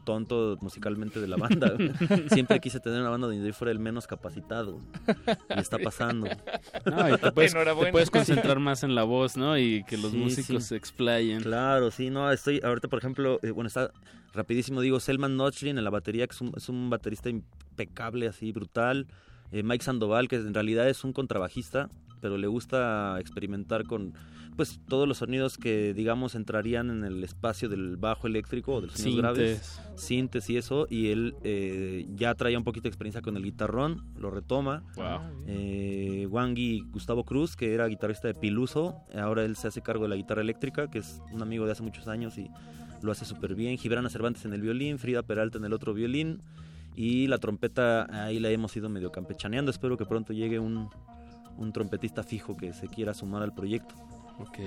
tonto 0.06 0.58
musicalmente 0.62 1.20
de 1.20 1.28
la 1.28 1.38
banda. 1.38 1.74
Siempre 2.34 2.60
quise 2.60 2.80
tener 2.80 3.00
una 3.02 3.10
banda 3.10 3.28
donde 3.28 3.46
yo 3.46 3.54
fuera 3.54 3.72
el 3.72 3.80
menos 3.80 4.08
capacitado. 4.08 4.80
Y 5.56 5.60
está 5.60 5.78
pasando. 5.78 6.28
No, 6.86 7.10
y 7.14 7.18
te, 7.18 7.32
puedes, 7.32 7.52
te 7.54 7.58
Enhorabuena. 7.60 7.92
puedes 7.92 8.10
concentrar 8.10 8.60
más 8.60 8.84
en 8.84 8.96
la 8.96 9.04
voz, 9.04 9.38
¿no? 9.38 9.58
Y 9.58 9.84
que 9.84 9.98
los 9.98 10.12
Sí, 10.12 10.18
músicos 10.18 10.64
sí. 10.64 10.70
se 10.70 10.76
explayen. 10.78 11.42
Claro, 11.42 11.92
sí, 11.92 12.10
no, 12.10 12.32
estoy 12.32 12.60
ahorita, 12.64 12.88
por 12.88 13.00
ejemplo, 13.00 13.40
eh, 13.44 13.52
bueno, 13.52 13.68
está 13.68 13.92
rapidísimo, 14.34 14.82
digo, 14.82 15.00
Selman 15.00 15.36
Notchlin 15.38 15.78
en 15.78 15.84
la 15.84 15.90
batería, 15.92 16.26
que 16.26 16.34
es 16.34 16.42
un, 16.42 16.54
es 16.56 16.70
un 16.70 16.90
baterista 16.90 17.30
impecable, 17.30 18.28
así, 18.28 18.52
brutal. 18.52 19.06
Eh, 19.52 19.62
Mike 19.64 19.84
Sandoval, 19.84 20.28
que 20.28 20.38
en 20.38 20.54
realidad 20.54 20.90
es 20.90 21.04
un 21.04 21.14
contrabajista, 21.14 21.90
pero 22.20 22.38
le 22.38 22.48
gusta 22.48 23.20
experimentar 23.20 23.86
con, 23.86 24.14
pues, 24.56 24.80
todos 24.88 25.08
los 25.08 25.18
sonidos 25.18 25.58
que, 25.58 25.94
digamos, 25.94 26.36
entrarían 26.36 26.90
en 26.90 27.04
el 27.04 27.24
espacio 27.24 27.70
del 27.70 27.98
bajo 27.98 28.28
eléctrico 28.28 28.74
o 28.74 28.82
de 28.82 28.88
los 28.88 28.98
sonidos 28.98 29.22
graves. 29.22 29.60
Sintes. 29.60 30.02
Sintes 30.02 30.50
y 30.50 30.58
eso, 30.58 30.88
y 30.90 31.10
él 31.10 31.36
eh, 31.44 32.06
ya 32.16 32.36
traía 32.36 32.58
un 32.58 32.64
poquito 32.64 32.84
de 32.84 32.90
experiencia 32.90 33.22
con 33.22 33.38
el 33.38 33.44
guitarrón, 33.44 34.06
lo 34.18 34.32
retoma. 34.32 34.84
Wow. 34.96 35.44
Eh, 35.48 36.28
Wangi 36.30 36.82
Gustavo 36.92 37.24
Cruz, 37.24 37.56
que 37.56 37.74
era 37.74 37.88
guitarrista 37.88 38.28
de 38.28 38.34
Piluso, 38.34 38.96
ahora 39.16 39.44
él 39.46 39.56
se 39.56 39.68
hace 39.68 39.82
cargo 39.82 40.04
de 40.04 40.10
la 40.10 40.16
guitarra 40.16 40.42
eléctrica, 40.42 40.90
que 40.90 41.00
es 41.00 41.22
un 41.32 41.42
amigo 41.42 41.66
de 41.66 41.72
hace 41.72 41.84
muchos 41.84 42.08
años 42.08 42.38
y 42.38 42.50
lo 43.02 43.12
hace 43.12 43.26
súper 43.26 43.56
bien. 43.56 43.78
Gibrana 43.78 44.10
Cervantes 44.10 44.46
en 44.46 44.54
el 44.54 44.62
violín, 44.62 45.00
Frida 45.00 45.24
Peralta 45.24 45.58
en 45.58 45.66
el 45.66 45.74
otro 45.74 45.94
violín 45.94 46.42
y 46.96 47.28
la 47.28 47.38
trompeta 47.38 48.08
ahí 48.26 48.40
la 48.40 48.50
hemos 48.50 48.76
ido 48.76 48.90
medio 48.90 49.12
campechaneando. 49.12 49.72
Espero 49.72 49.98
que 49.98 50.06
pronto 50.06 50.34
llegue 50.34 50.60
un, 50.60 50.90
un 51.60 51.74
trompetista 51.74 52.24
fijo 52.24 52.56
que 52.56 52.74
se 52.74 52.88
quiera 52.88 53.14
sumar 53.14 53.44
al 53.44 53.54
proyecto. 53.54 53.96
Ok, 54.40 54.58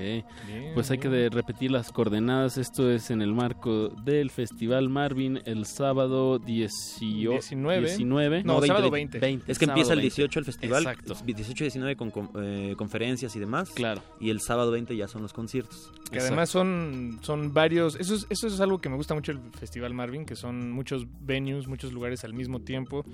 pues 0.74 0.90
hay 0.90 0.98
que 0.98 1.08
de- 1.08 1.30
repetir 1.30 1.70
las 1.70 1.90
coordenadas. 1.92 2.58
Esto 2.58 2.90
es 2.90 3.10
en 3.10 3.22
el 3.22 3.32
marco 3.32 3.88
del 4.04 4.30
Festival 4.30 4.88
Marvin 4.88 5.40
el 5.46 5.64
sábado 5.66 6.38
18 6.38 7.30
19. 7.30 7.80
19. 7.86 8.42
No, 8.44 8.60
sábado 8.62 8.90
20. 8.90 9.18
Es 9.46 9.58
que 9.58 9.66
sábado 9.66 9.72
empieza 9.72 9.92
el 9.94 9.98
20. 10.00 10.02
18 10.02 10.38
el 10.38 10.44
festival, 10.44 10.82
Exacto. 10.82 11.14
18 11.24 11.64
y 11.64 11.66
19 11.66 11.96
con, 11.96 12.10
con, 12.10 12.30
eh, 12.36 12.74
conferencias 12.76 13.34
y 13.36 13.40
demás. 13.40 13.70
Claro. 13.70 14.02
Y 14.20 14.30
el 14.30 14.40
sábado 14.40 14.70
20 14.70 14.96
ya 14.96 15.08
son 15.08 15.22
los 15.22 15.32
conciertos. 15.32 15.90
Que 16.10 16.18
además 16.18 16.50
son, 16.50 17.18
son 17.22 17.54
varios, 17.54 17.96
eso 17.98 18.14
es, 18.14 18.26
eso 18.28 18.46
es 18.46 18.60
algo 18.60 18.78
que 18.80 18.88
me 18.90 18.96
gusta 18.96 19.14
mucho 19.14 19.32
el 19.32 19.40
Festival 19.58 19.94
Marvin, 19.94 20.26
que 20.26 20.36
son 20.36 20.70
muchos 20.70 21.06
venues, 21.20 21.66
muchos 21.66 21.92
lugares 21.92 22.24
al 22.24 22.34
mismo 22.34 22.60
tiempo. 22.60 23.04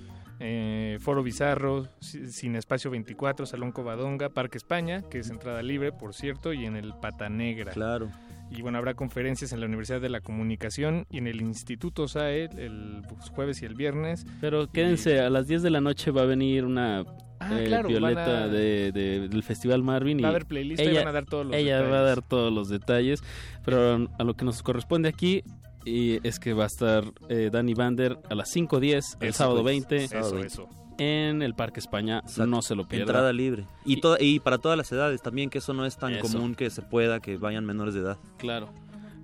Eh, 0.40 0.98
Foro 1.00 1.22
Bizarro, 1.22 1.88
Sin 2.00 2.54
Espacio 2.56 2.90
24, 2.90 3.44
Salón 3.46 3.72
Covadonga, 3.72 4.28
Parque 4.30 4.58
España, 4.58 5.02
que 5.10 5.18
es 5.18 5.30
entrada 5.30 5.62
libre, 5.62 5.90
por 5.92 6.14
cierto, 6.14 6.47
y 6.52 6.64
en 6.64 6.76
el 6.76 6.92
Pata 6.94 7.28
Negra. 7.28 7.72
Claro. 7.72 8.10
Y 8.50 8.62
bueno, 8.62 8.78
habrá 8.78 8.94
conferencias 8.94 9.52
en 9.52 9.60
la 9.60 9.66
Universidad 9.66 10.00
de 10.00 10.08
la 10.08 10.20
Comunicación 10.22 11.06
y 11.10 11.18
en 11.18 11.26
el 11.26 11.42
Instituto 11.42 12.08
SAE 12.08 12.44
el 12.56 13.02
jueves 13.32 13.60
y 13.60 13.66
el 13.66 13.74
viernes. 13.74 14.24
Pero 14.40 14.70
quédense, 14.70 15.20
a 15.20 15.28
las 15.28 15.46
10 15.48 15.62
de 15.62 15.70
la 15.70 15.80
noche 15.82 16.10
va 16.10 16.22
a 16.22 16.26
venir 16.26 16.64
una 16.64 17.04
Ah, 17.40 17.60
eh, 17.60 17.64
claro, 17.66 17.88
Violeta 17.88 18.44
a- 18.44 18.48
de, 18.48 18.90
de- 18.90 19.28
del 19.28 19.42
Festival 19.42 19.82
Marvin. 19.82 20.16
Va 20.18 20.22
y 20.22 20.24
a 20.24 20.28
haber 20.30 20.46
playlist 20.46 20.82
y 20.82 20.92
van 20.94 21.06
a 21.08 21.12
dar 21.12 21.24
todos 21.26 21.46
los 21.46 21.54
Ella 21.54 21.82
va 21.82 22.00
a 22.00 22.02
dar 22.02 22.22
todos 22.22 22.52
los 22.52 22.68
detalles, 22.68 23.22
pero 23.64 24.08
a 24.18 24.24
lo 24.24 24.34
que 24.34 24.44
nos 24.44 24.62
corresponde 24.62 25.08
aquí 25.08 25.44
y 25.84 26.26
es 26.26 26.40
que 26.40 26.52
va 26.54 26.64
a 26.64 26.66
estar 26.66 27.04
eh, 27.28 27.50
Danny 27.52 27.74
Bander 27.74 28.18
a 28.28 28.34
las 28.34 28.48
5.10 28.54 29.18
el 29.20 29.28
Eso, 29.28 29.38
sábado 29.38 29.62
pues, 29.62 29.72
20 29.88 30.08
sábado 30.08 30.34
20. 30.34 30.62
En 30.98 31.42
el 31.42 31.54
Parque 31.54 31.80
España. 31.80 32.22
No 32.46 32.60
se 32.62 32.74
lo 32.74 32.86
pierda. 32.88 33.04
Entrada 33.06 33.32
libre. 33.32 33.66
Y, 33.84 34.00
to- 34.00 34.16
y 34.20 34.40
para 34.40 34.58
todas 34.58 34.76
las 34.76 34.90
edades 34.92 35.22
también, 35.22 35.48
que 35.50 35.58
eso 35.58 35.72
no 35.72 35.86
es 35.86 35.96
tan 35.96 36.12
Eso. 36.14 36.22
común 36.32 36.54
que 36.54 36.68
se 36.70 36.82
pueda 36.82 37.20
que 37.20 37.36
vayan 37.36 37.64
menores 37.64 37.94
de 37.94 38.00
edad. 38.00 38.18
Claro. 38.36 38.68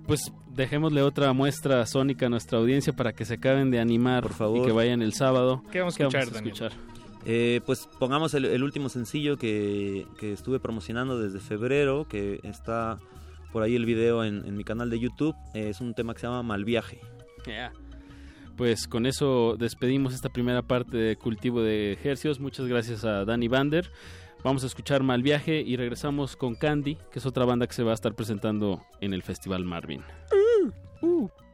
Pues 0.07 0.31
dejémosle 0.47 1.01
otra 1.01 1.33
muestra 1.33 1.85
sónica 1.85 2.27
a 2.27 2.29
nuestra 2.29 2.59
audiencia 2.59 2.93
para 2.93 3.13
que 3.13 3.25
se 3.25 3.33
acaben 3.35 3.71
de 3.71 3.79
animar 3.79 4.23
Por 4.23 4.33
favor. 4.33 4.59
y 4.59 4.65
que 4.65 4.71
vayan 4.71 5.01
el 5.01 5.13
sábado. 5.13 5.63
¿Qué 5.71 5.79
vamos 5.79 5.99
a 5.99 6.03
escuchar, 6.03 6.31
Daniel? 6.31 6.55
Eh, 7.25 7.61
pues 7.65 7.89
pongamos 7.99 8.35
el, 8.35 8.45
el 8.45 8.63
último 8.63 8.87
sencillo 8.89 9.37
que, 9.37 10.05
que 10.19 10.31
estuve 10.31 10.59
promocionando 10.59 11.19
desde 11.19 11.39
febrero, 11.39 12.07
que 12.07 12.39
está 12.43 12.99
por 13.51 13.63
ahí 13.63 13.75
el 13.75 13.85
video 13.87 14.23
en, 14.23 14.45
en 14.45 14.55
mi 14.55 14.63
canal 14.63 14.91
de 14.91 14.99
YouTube. 14.99 15.35
Eh, 15.55 15.69
es 15.69 15.81
un 15.81 15.95
tema 15.95 16.13
que 16.13 16.19
se 16.19 16.27
llama 16.27 16.43
Mal 16.43 16.63
Viaje. 16.65 16.99
Ya. 17.47 17.73
Pues 18.55 18.87
con 18.87 19.05
eso 19.05 19.55
despedimos 19.57 20.13
esta 20.13 20.29
primera 20.29 20.61
parte 20.61 20.95
de 20.95 21.15
cultivo 21.17 21.61
de 21.61 21.93
ejercicios. 21.93 22.39
Muchas 22.39 22.67
gracias 22.67 23.03
a 23.03 23.25
Danny 23.25 23.47
Bander. 23.47 23.91
Vamos 24.43 24.63
a 24.63 24.67
escuchar 24.67 25.03
Mal 25.03 25.23
Viaje 25.23 25.61
y 25.61 25.75
regresamos 25.75 26.35
con 26.35 26.55
Candy, 26.55 26.95
que 27.11 27.19
es 27.19 27.25
otra 27.25 27.45
banda 27.45 27.67
que 27.67 27.73
se 27.73 27.83
va 27.83 27.91
a 27.91 27.95
estar 27.95 28.13
presentando 28.13 28.85
en 29.01 29.13
el 29.13 29.23
Festival 29.23 29.65
Marvin. 29.65 30.03
Polución 31.01 31.23
sentimental 31.25 31.44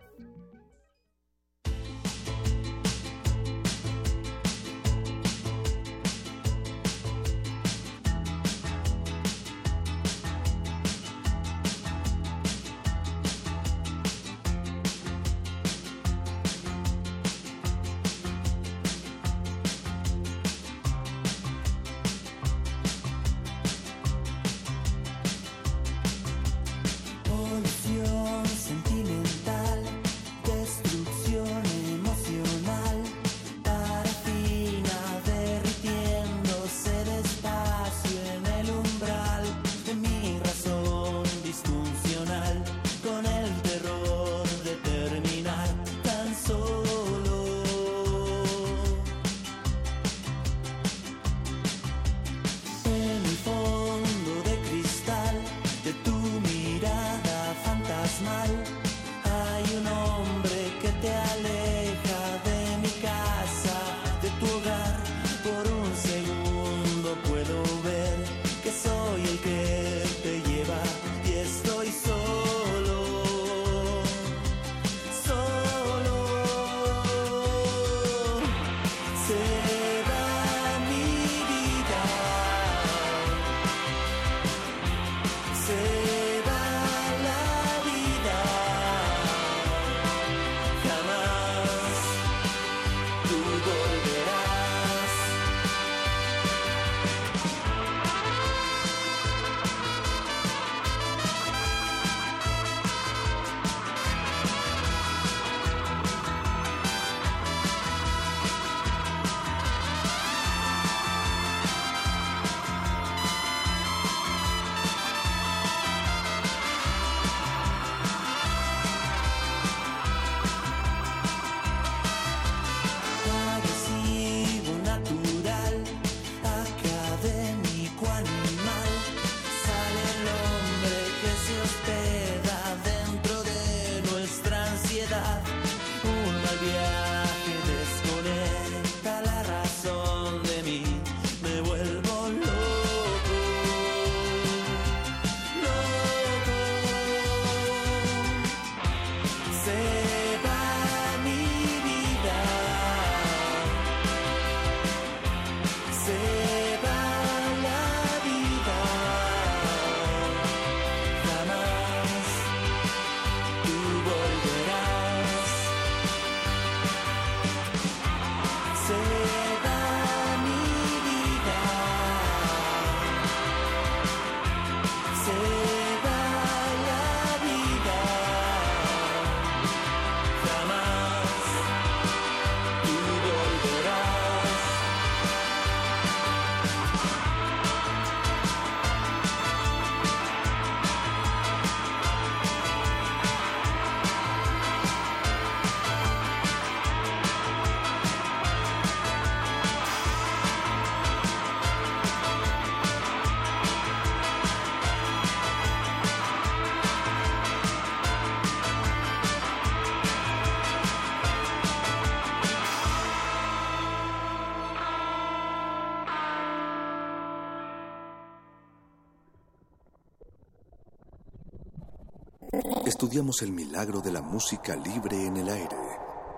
Estudiamos 223.04 223.42
el 223.42 223.52
milagro 223.52 224.00
de 224.00 224.12
la 224.12 224.22
música 224.22 224.76
libre 224.76 225.26
en 225.26 225.36
el 225.38 225.50
aire. 225.50 225.76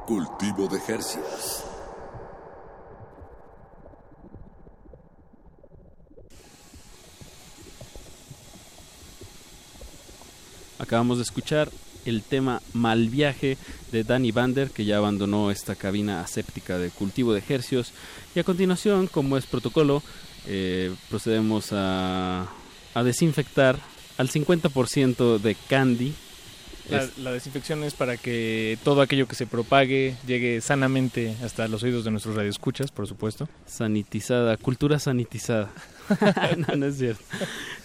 Cultivo 0.08 0.70
de 0.70 0.78
Hercias. 0.78 1.66
Acabamos 10.80 11.18
de 11.18 11.24
escuchar 11.24 11.70
el 12.06 12.24
tema 12.24 12.62
Mal 12.72 13.10
Viaje 13.10 13.58
de 13.92 14.06
Danny 14.06 14.32
Bander, 14.32 14.70
que 14.70 14.86
ya 14.86 15.00
abandonó 15.00 15.52
esta 15.52 15.76
cabina 15.76 16.22
aséptica 16.22 16.78
de 16.78 16.92
cultivo 16.92 17.34
de 17.34 17.40
ejercios. 17.40 17.92
Y 18.36 18.40
a 18.40 18.46
continuación, 18.46 19.08
como 19.08 19.36
es 19.36 19.46
protocolo, 19.48 20.02
eh, 20.48 20.96
procedemos 21.10 21.74
a 21.74 22.48
desinfectar 23.04 23.78
al 24.18 24.30
50% 24.30 25.40
de 25.40 25.56
candy. 25.56 26.16
La, 26.90 27.08
la 27.18 27.32
desinfección 27.32 27.84
es 27.84 27.94
para 27.94 28.18
que 28.18 28.78
todo 28.84 29.02
aquello 29.02 29.28
que 29.28 29.36
se 29.36 29.48
propague 29.48 30.16
llegue 30.28 30.60
sanamente 30.62 31.36
hasta 31.44 31.68
los 31.70 31.82
oídos 31.84 32.04
de 32.04 32.12
nuestros 32.12 32.36
radioescuchas, 32.36 32.92
por 32.92 33.08
supuesto. 33.08 33.48
sanitizada, 33.66 34.58
cultura 34.58 35.00
sanitizada. 35.00 35.72
no, 36.58 36.76
no 36.76 36.86
es 36.88 36.98
cierto. 36.98 37.24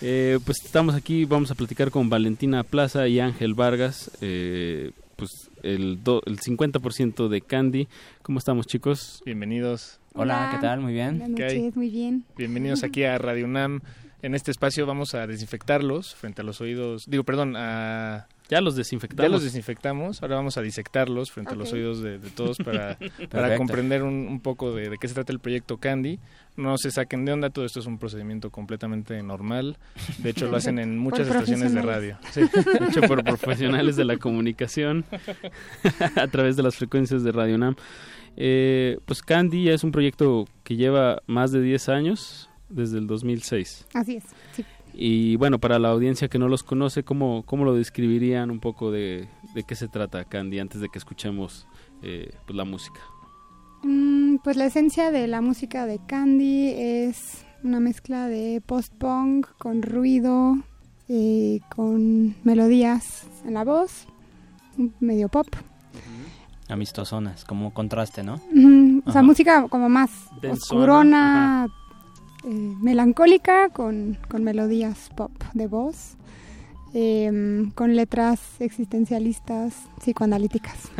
Eh, 0.02 0.38
pues 0.44 0.64
estamos 0.64 0.94
aquí, 0.96 1.24
vamos 1.24 1.50
a 1.50 1.54
platicar 1.54 1.90
con 1.92 2.10
Valentina 2.10 2.64
Plaza 2.64 3.06
y 3.08 3.20
Ángel 3.20 3.54
Vargas. 3.54 4.10
eh, 4.20 4.90
pues 5.16 5.50
el, 5.64 6.02
do- 6.04 6.22
el 6.26 6.38
50% 6.38 7.28
de 7.28 7.40
Candy. 7.40 7.88
¿Cómo 8.22 8.38
estamos, 8.38 8.66
chicos? 8.66 9.20
Bienvenidos. 9.24 9.98
Hola, 10.14 10.50
¿qué 10.52 10.58
tal? 10.60 10.80
Muy 10.80 10.92
bien. 10.92 11.34
¿Qué 11.36 11.44
hay? 11.44 11.70
muy 11.74 11.90
bien. 11.90 12.24
Bienvenidos 12.36 12.82
aquí 12.84 13.02
a 13.04 13.18
Radio 13.18 13.44
UNAM. 13.46 13.80
En 14.22 14.34
este 14.34 14.50
espacio 14.52 14.86
vamos 14.86 15.14
a 15.14 15.26
desinfectarlos 15.28 16.14
frente 16.16 16.42
a 16.42 16.44
los 16.44 16.60
oídos. 16.60 17.04
Digo, 17.06 17.22
perdón, 17.24 17.54
a. 17.56 18.26
Ya 18.48 18.60
los 18.60 18.76
desinfectamos. 18.76 19.22
Ya 19.22 19.28
los 19.28 19.42
desinfectamos. 19.44 20.22
Ahora 20.22 20.36
vamos 20.36 20.56
a 20.56 20.62
disectarlos 20.62 21.30
frente 21.30 21.52
a 21.52 21.56
los 21.56 21.72
oídos 21.72 22.00
de, 22.00 22.18
de 22.18 22.30
todos 22.30 22.56
para, 22.58 22.98
para 23.30 23.56
comprender 23.56 24.02
un, 24.02 24.26
un 24.26 24.40
poco 24.40 24.74
de, 24.74 24.88
de 24.88 24.98
qué 24.98 25.06
se 25.06 25.14
trata 25.14 25.32
el 25.32 25.38
proyecto 25.38 25.76
Candy. 25.76 26.18
No 26.56 26.76
se 26.78 26.90
saquen 26.90 27.24
de 27.24 27.32
onda, 27.32 27.50
todo 27.50 27.64
esto 27.64 27.78
es 27.78 27.86
un 27.86 27.98
procedimiento 27.98 28.50
completamente 28.50 29.22
normal. 29.22 29.76
De 30.18 30.30
hecho, 30.30 30.50
lo 30.50 30.56
hacen 30.56 30.78
en 30.78 30.98
muchas 30.98 31.28
estaciones 31.28 31.72
de 31.72 31.82
radio. 31.82 32.18
profesionales. 32.20 32.92
Sí, 32.92 32.98
hecho 32.98 33.06
por 33.06 33.22
profesionales 33.22 33.96
de 33.96 34.04
la 34.04 34.16
comunicación 34.16 35.04
a 36.16 36.26
través 36.26 36.56
de 36.56 36.62
las 36.62 36.76
frecuencias 36.76 37.22
de 37.22 37.32
Radio 37.32 37.58
Nam. 37.58 37.76
Eh, 38.36 38.98
pues 39.04 39.22
Candy 39.22 39.64
ya 39.64 39.72
es 39.72 39.84
un 39.84 39.92
proyecto 39.92 40.46
que 40.64 40.76
lleva 40.76 41.22
más 41.26 41.52
de 41.52 41.60
10 41.60 41.88
años, 41.88 42.48
desde 42.68 42.98
el 42.98 43.06
2006. 43.06 43.86
Así 43.94 44.16
es, 44.16 44.24
sí. 44.52 44.64
Y 45.00 45.36
bueno, 45.36 45.60
para 45.60 45.78
la 45.78 45.90
audiencia 45.90 46.26
que 46.26 46.40
no 46.40 46.48
los 46.48 46.64
conoce, 46.64 47.04
¿cómo, 47.04 47.44
cómo 47.46 47.64
lo 47.64 47.72
describirían 47.72 48.50
un 48.50 48.58
poco 48.58 48.90
de, 48.90 49.28
de 49.54 49.62
qué 49.62 49.76
se 49.76 49.86
trata 49.86 50.24
Candy 50.24 50.58
antes 50.58 50.80
de 50.80 50.88
que 50.88 50.98
escuchemos 50.98 51.68
eh, 52.02 52.32
pues, 52.44 52.56
la 52.56 52.64
música? 52.64 52.98
Mm, 53.84 54.38
pues 54.42 54.56
la 54.56 54.66
esencia 54.66 55.12
de 55.12 55.28
la 55.28 55.40
música 55.40 55.86
de 55.86 56.00
Candy 56.04 56.72
es 56.76 57.44
una 57.62 57.78
mezcla 57.78 58.26
de 58.26 58.60
post-punk 58.66 59.46
con 59.56 59.82
ruido, 59.82 60.58
eh, 61.08 61.60
con 61.76 62.34
melodías 62.42 63.28
en 63.46 63.54
la 63.54 63.62
voz, 63.62 64.08
medio 64.98 65.28
pop. 65.28 65.46
Amistosonas, 66.68 67.44
como 67.44 67.72
contraste, 67.72 68.24
¿no? 68.24 68.40
Ujú, 68.52 69.02
O 69.06 69.12
sea, 69.12 69.20
Ajá. 69.20 69.22
música 69.22 69.68
como 69.68 69.88
más 69.88 70.10
Densona, 70.42 70.52
oscurona, 70.52 71.68
eh, 72.48 72.74
melancólica, 72.80 73.68
con, 73.70 74.18
con 74.28 74.44
melodías 74.44 75.10
pop 75.16 75.32
de 75.54 75.66
voz, 75.66 76.17
em, 76.94 77.70
con 77.72 77.94
letras 77.96 78.40
existencialistas, 78.60 79.74
psicoanalíticas. 80.00 80.76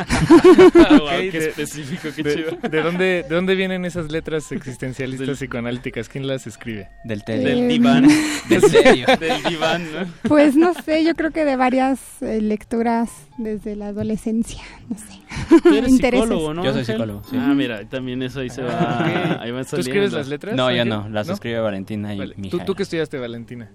Ok, 1.01 1.10
qué 1.31 1.39
de- 1.40 1.48
específico, 1.48 2.09
qué 2.15 2.23
de, 2.23 2.35
chido. 2.35 2.51
¿de 2.69 2.82
dónde, 2.82 3.24
¿De 3.28 3.35
dónde 3.35 3.55
vienen 3.55 3.85
esas 3.85 4.10
letras 4.10 4.51
existencialistas 4.52 5.39
psicoanalíticas? 5.39 6.09
¿Quién 6.09 6.27
las 6.27 6.47
escribe? 6.47 6.89
Del 7.05 7.24
tele. 7.24 7.55
Del 7.55 7.69
diván. 7.69 8.09
Del 8.48 8.62
serio. 8.62 9.06
Del 9.20 9.43
diván, 9.44 9.85
¿no? 9.93 10.06
Pues 10.28 10.56
no 10.56 10.74
sé, 10.74 11.05
yo 11.05 11.15
creo 11.15 11.31
que 11.31 11.44
de 11.44 11.56
varias 11.56 12.01
eh, 12.23 12.40
lecturas 12.40 13.10
desde 13.39 13.77
la 13.77 13.89
adolescencia, 13.89 14.62
no 14.89 14.97
sé. 14.98 15.19
Tú 15.62 15.74
eres 15.74 15.97
psicólogo, 15.97 16.55
¿no? 16.55 16.65
Yo 16.65 16.73
soy 16.73 16.85
psicólogo, 16.85 17.23
sí. 17.31 17.36
Ah, 17.39 17.55
mira, 17.55 17.85
también 17.89 18.23
eso 18.23 18.40
ahí 18.40 18.51
se 18.51 18.62
va. 18.62 18.73
Ah, 18.73 19.39
ahí 19.43 19.51
va 19.51 19.65
¿Tú 19.65 19.77
escribes 19.77 20.12
las 20.12 20.28
letras? 20.28 20.55
No, 20.56 20.70
yo 20.73 20.85
no, 20.85 21.09
las 21.09 21.28
escribe 21.28 21.60
Valentina 21.60 22.15
y 22.15 22.19
Vale. 22.19 22.35
¿Tú, 22.35 22.40
Mijaela. 22.40 22.65
¿Tú 22.65 22.74
qué 22.74 22.82
estudiaste, 22.82 23.19
Valentina? 23.19 23.70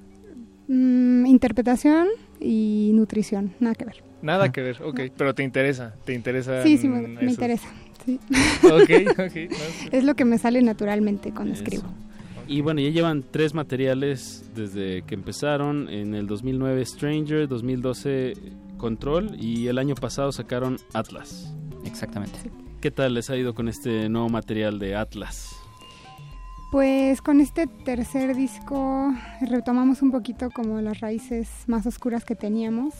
Mm, 0.76 1.28
interpretación 1.28 2.08
y 2.40 2.90
nutrición, 2.96 3.54
nada 3.60 3.76
que 3.76 3.86
ver. 3.86 4.04
Nada 4.24 4.52
que 4.52 4.62
ver, 4.62 4.82
ok. 4.82 5.02
Pero 5.16 5.36
te 5.36 5.44
interesa, 5.44 5.94
te 6.04 6.16
interesa. 6.16 6.64
Sí, 6.64 6.80
sí, 6.80 6.88
me, 6.88 7.08
me 7.08 7.30
interesa. 7.30 7.68
sí. 8.04 8.20
Ok, 8.64 9.08
ok. 9.12 9.36
no, 9.92 9.92
Es 9.92 10.04
lo 10.04 10.16
que 10.16 10.26
me 10.26 10.40
sale 10.40 10.64
naturalmente 10.64 11.32
cuando 11.32 11.54
escribo. 11.54 11.84
Y 12.48 12.62
bueno, 12.62 12.82
ya 12.82 12.90
llevan 12.90 13.24
tres 13.30 13.54
materiales 13.54 14.50
desde 14.56 15.04
que 15.04 15.14
empezaron. 15.14 15.90
En 15.90 16.16
el 16.16 16.26
2009 16.26 16.84
Stranger, 16.86 17.48
2012 17.48 18.34
Control 18.78 19.36
y 19.40 19.68
el 19.68 19.78
año 19.78 19.94
pasado 19.94 20.32
sacaron 20.32 20.78
Atlas. 20.94 21.54
Exactamente. 21.86 22.40
¿Qué 22.82 22.90
tal 22.90 23.14
les 23.14 23.30
ha 23.30 23.38
ido 23.38 23.54
con 23.54 23.68
este 23.68 24.10
nuevo 24.10 24.28
material 24.28 24.80
de 24.80 24.96
Atlas? 24.96 25.56
Pues 26.74 27.22
con 27.22 27.40
este 27.40 27.68
tercer 27.68 28.36
disco 28.36 29.14
retomamos 29.42 30.02
un 30.02 30.10
poquito 30.10 30.50
como 30.50 30.82
las 30.82 31.02
raíces 31.02 31.48
más 31.68 31.86
oscuras 31.86 32.26
que 32.26 32.34
teníamos. 32.34 32.96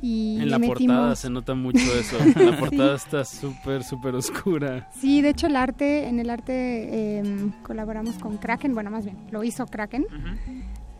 Y 0.00 0.38
en 0.40 0.48
la 0.50 0.58
metimos- 0.58 0.78
portada 0.86 1.14
se 1.16 1.28
nota 1.28 1.54
mucho 1.54 1.78
eso. 1.78 2.16
En 2.18 2.32
la 2.46 2.52
Sí. 2.52 2.56
portada 2.58 2.96
está 2.96 3.24
súper, 3.26 3.84
súper 3.84 4.14
oscura. 4.14 4.88
Sí, 4.98 5.20
de 5.20 5.28
hecho 5.28 5.46
el 5.48 5.56
arte, 5.56 6.08
en 6.08 6.20
el 6.20 6.30
arte 6.30 7.18
em, 7.18 7.50
colaboramos 7.62 8.14
con 8.16 8.38
Kraken, 8.38 8.72
bueno, 8.72 8.90
más 8.90 9.04
bien, 9.04 9.18
lo 9.30 9.44
hizo 9.44 9.66
Kraken. 9.66 10.06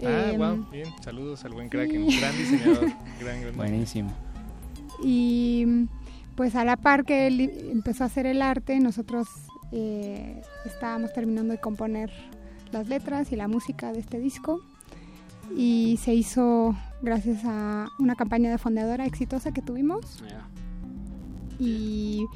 Ah, 0.04 0.30
Em, 0.32 0.38
wow, 0.38 0.66
bien. 0.70 0.86
Saludos 1.02 1.46
al 1.46 1.52
buen 1.52 1.70
Kraken, 1.70 2.08
gran 2.08 2.36
diseñador. 2.36 2.88
Gran, 3.20 3.40
gran. 3.40 3.56
Buenísimo. 3.56 4.10
Y 5.02 5.86
pues 6.34 6.54
a 6.56 6.64
la 6.66 6.76
par 6.76 7.06
que 7.06 7.26
él 7.26 7.40
empezó 7.72 8.04
a 8.04 8.08
hacer 8.08 8.26
el 8.26 8.42
arte, 8.42 8.78
nosotros 8.80 9.28
eh, 9.72 10.42
estábamos 10.64 11.12
terminando 11.12 11.52
de 11.52 11.60
componer 11.60 12.10
las 12.72 12.88
letras 12.88 13.32
y 13.32 13.36
la 13.36 13.48
música 13.48 13.92
de 13.92 14.00
este 14.00 14.18
disco. 14.18 14.60
Y 15.56 15.98
se 16.02 16.14
hizo 16.14 16.76
gracias 17.02 17.40
a 17.44 17.88
una 17.98 18.14
campaña 18.14 18.50
de 18.50 18.58
fondeadora 18.58 19.04
exitosa 19.04 19.52
que 19.52 19.62
tuvimos. 19.62 20.22
Y 21.58 22.26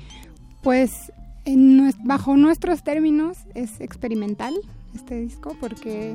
pues 0.62 1.12
en 1.44 1.92
bajo 2.04 2.36
nuestros 2.36 2.82
términos 2.82 3.38
es 3.54 3.80
experimental 3.80 4.54
este 4.94 5.20
disco 5.20 5.56
porque 5.60 6.14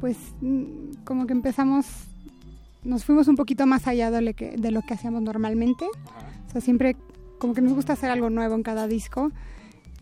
pues 0.00 0.16
mm, 0.40 1.04
como 1.04 1.26
que 1.26 1.32
empezamos 1.32 1.86
nos 2.84 3.04
fuimos 3.04 3.28
un 3.28 3.36
poquito 3.36 3.66
más 3.66 3.86
allá 3.86 4.10
de 4.10 4.20
lo 4.20 4.34
que, 4.34 4.56
de 4.56 4.70
lo 4.70 4.82
que 4.82 4.94
hacíamos 4.94 5.22
normalmente. 5.22 5.86
O 5.86 6.52
sea, 6.52 6.60
siempre 6.60 6.96
como 7.38 7.54
que 7.54 7.62
nos 7.62 7.72
gusta 7.72 7.94
hacer 7.94 8.10
algo 8.10 8.30
nuevo 8.30 8.54
en 8.54 8.62
cada 8.62 8.86
disco. 8.86 9.32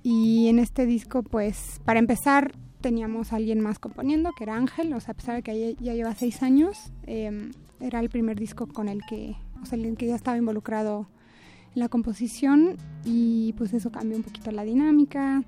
Y 0.02 0.48
en 0.48 0.58
este 0.58 0.86
disco, 0.86 1.22
pues, 1.22 1.80
para 1.84 1.98
empezar, 2.00 2.52
teníamos 2.80 3.32
a 3.32 3.36
alguien 3.36 3.60
más 3.60 3.78
componiendo, 3.78 4.30
que 4.36 4.44
era 4.44 4.56
Ángel. 4.56 4.92
O 4.94 5.00
sea, 5.00 5.12
a 5.12 5.16
pesar 5.16 5.36
de 5.36 5.42
que 5.42 5.74
ya, 5.74 5.80
ya 5.80 5.94
lleva 5.94 6.14
seis 6.14 6.42
años, 6.42 6.92
eh, 7.06 7.50
era 7.80 8.00
el 8.00 8.08
primer 8.10 8.38
disco 8.38 8.66
con 8.66 8.88
el 8.88 9.00
que, 9.08 9.36
o 9.62 9.66
sea, 9.66 9.78
el 9.78 9.96
que 9.96 10.06
ya 10.06 10.16
estaba 10.16 10.36
involucrado 10.36 11.06
en 11.74 11.80
la 11.80 11.88
composición. 11.88 12.76
Y 13.04 13.54
pues 13.56 13.72
eso 13.72 13.90
cambió 13.92 14.16
un 14.16 14.24
poquito 14.24 14.50
la 14.50 14.64
dinámica. 14.64 15.42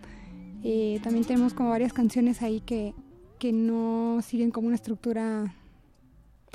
Eh, 0.62 1.00
también 1.02 1.24
tenemos 1.24 1.52
como 1.52 1.70
varias 1.70 1.92
canciones 1.92 2.40
ahí 2.42 2.60
que, 2.60 2.94
que 3.38 3.52
no 3.52 4.20
siguen 4.22 4.50
como 4.50 4.68
una 4.68 4.76
estructura 4.76 5.52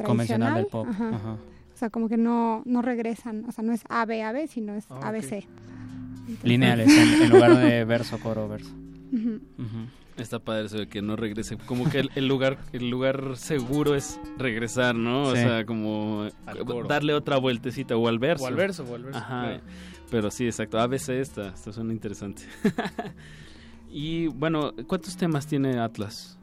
Convencional 0.03 0.55
del 0.55 0.67
tradicional. 0.67 0.69
pop, 0.69 0.87
Ajá. 0.89 1.15
ajá. 1.15 1.37
O 1.73 1.77
sea, 1.79 1.89
como 1.89 2.09
que 2.09 2.17
no, 2.17 2.61
no 2.65 2.81
regresan, 2.81 3.45
o 3.47 3.51
sea, 3.51 3.63
no 3.63 3.71
es 3.71 3.83
A, 3.89 4.05
B, 4.05 4.21
A, 4.23 4.31
B, 4.31 4.47
sino 4.47 4.73
es 4.73 4.85
Ah, 4.89 4.99
A, 5.09 5.11
B, 5.11 5.19
ok. 5.19 5.25
C. 5.25 5.47
Lineales, 6.43 6.87
en, 6.89 7.23
en 7.23 7.29
lugar 7.29 7.57
de 7.57 7.85
verso, 7.85 8.19
coro, 8.19 8.47
verso. 8.47 8.69
Está 10.17 10.39
padre 10.39 10.65
eso 10.65 10.77
de 10.77 10.87
que 10.87 11.01
no 11.01 11.15
regrese. 11.15 11.57
Como 11.57 11.89
que 11.89 11.99
el, 12.01 12.11
el 12.15 12.27
lugar 12.27 12.57
el 12.73 12.89
lugar 12.89 13.37
seguro 13.37 13.95
es 13.95 14.19
regresar, 14.37 14.93
¿no? 14.95 15.23
O 15.23 15.35
sea, 15.35 15.65
como 15.65 16.27
darle 16.89 17.13
otra 17.13 17.37
vueltecita 17.37 17.95
o 17.95 18.07
al 18.07 18.19
verso. 18.19 18.43
O 18.43 18.47
al 18.47 18.55
verso, 18.55 18.83
o 18.83 18.95
al 18.95 19.03
verso, 19.03 19.17
Ajá. 19.19 19.41
claro. 19.43 19.61
Pero 20.11 20.29
sí, 20.31 20.45
exacto. 20.45 20.77
ABC 20.79 21.09
esta. 21.09 21.49
Esto 21.49 21.71
suena 21.71 21.93
interesante. 21.93 22.43
y 23.91 24.27
bueno, 24.27 24.73
¿cuántos 24.87 25.15
temas 25.15 25.47
tiene 25.47 25.79
Atlas? 25.79 26.37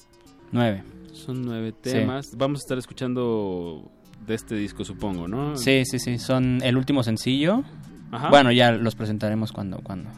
Nueve. 0.52 0.82
Son 1.12 1.42
nueve 1.42 1.74
Sí. 1.82 1.90
temas. 1.92 2.34
Vamos 2.36 2.60
a 2.60 2.62
estar 2.62 2.78
escuchando 2.78 3.90
de 4.26 4.34
este 4.34 4.54
disco, 4.54 4.84
supongo, 4.84 5.28
¿no? 5.28 5.56
Sí, 5.56 5.82
sí, 5.84 5.98
sí. 5.98 6.18
Son 6.18 6.60
el 6.62 6.76
último 6.76 7.02
sencillo. 7.02 7.62
Ajá. 8.10 8.30
Bueno, 8.30 8.52
ya 8.52 8.72
los 8.72 8.94
presentaremos 8.94 9.52
cuando, 9.52 9.78
cuando. 9.78 10.10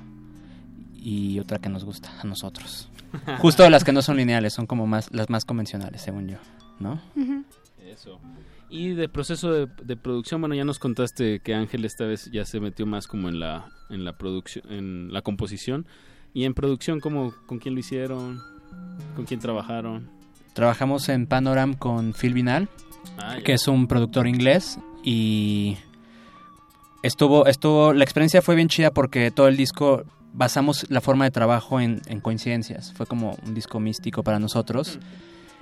Y 0.96 1.38
otra 1.38 1.58
que 1.58 1.68
nos 1.68 1.84
gusta 1.84 2.10
a 2.20 2.24
nosotros. 2.24 2.90
Justo 3.38 3.68
las 3.70 3.84
que 3.84 3.92
no 3.92 4.02
son 4.02 4.16
lineales, 4.16 4.52
son 4.52 4.66
como 4.66 4.86
más 4.86 5.12
las 5.12 5.30
más 5.30 5.44
convencionales, 5.44 6.02
según 6.02 6.28
yo. 6.28 6.38
¿no? 6.78 7.00
Eso. 7.86 8.20
Y 8.68 8.90
de 8.90 9.08
proceso 9.08 9.50
de, 9.50 9.66
de 9.82 9.96
producción, 9.96 10.40
bueno, 10.40 10.54
ya 10.54 10.64
nos 10.64 10.78
contaste 10.78 11.40
que 11.40 11.54
Ángel 11.54 11.84
esta 11.84 12.04
vez 12.04 12.30
ya 12.30 12.44
se 12.44 12.60
metió 12.60 12.84
más 12.84 13.06
como 13.06 13.28
en 13.28 13.40
la 13.40 13.66
en 13.88 14.04
la 14.04 14.18
producción, 14.18 14.64
en 14.70 15.12
la 15.12 15.22
composición 15.22 15.86
y 16.34 16.44
en 16.44 16.52
producción, 16.52 17.00
¿cómo, 17.00 17.32
con 17.46 17.58
quién 17.58 17.74
lo 17.74 17.80
hicieron, 17.80 18.42
con 19.16 19.24
quién 19.24 19.40
trabajaron. 19.40 20.10
Trabajamos 20.52 21.08
en 21.08 21.26
Panoram 21.26 21.74
con 21.74 22.12
Phil 22.12 22.34
Vinal, 22.34 22.68
Ah, 23.16 23.38
que 23.44 23.52
es 23.54 23.68
un 23.68 23.86
productor 23.86 24.26
inglés 24.26 24.78
y 25.02 25.76
estuvo 27.02 27.46
estuvo 27.46 27.92
la 27.92 28.04
experiencia 28.04 28.42
fue 28.42 28.54
bien 28.54 28.68
chida 28.68 28.90
porque 28.90 29.30
todo 29.30 29.48
el 29.48 29.56
disco 29.56 30.04
basamos 30.32 30.86
la 30.90 31.00
forma 31.00 31.24
de 31.24 31.30
trabajo 31.30 31.80
en, 31.80 32.02
en 32.06 32.20
coincidencias. 32.20 32.92
Fue 32.94 33.06
como 33.06 33.36
un 33.44 33.54
disco 33.54 33.80
místico 33.80 34.22
para 34.22 34.38
nosotros. 34.38 34.98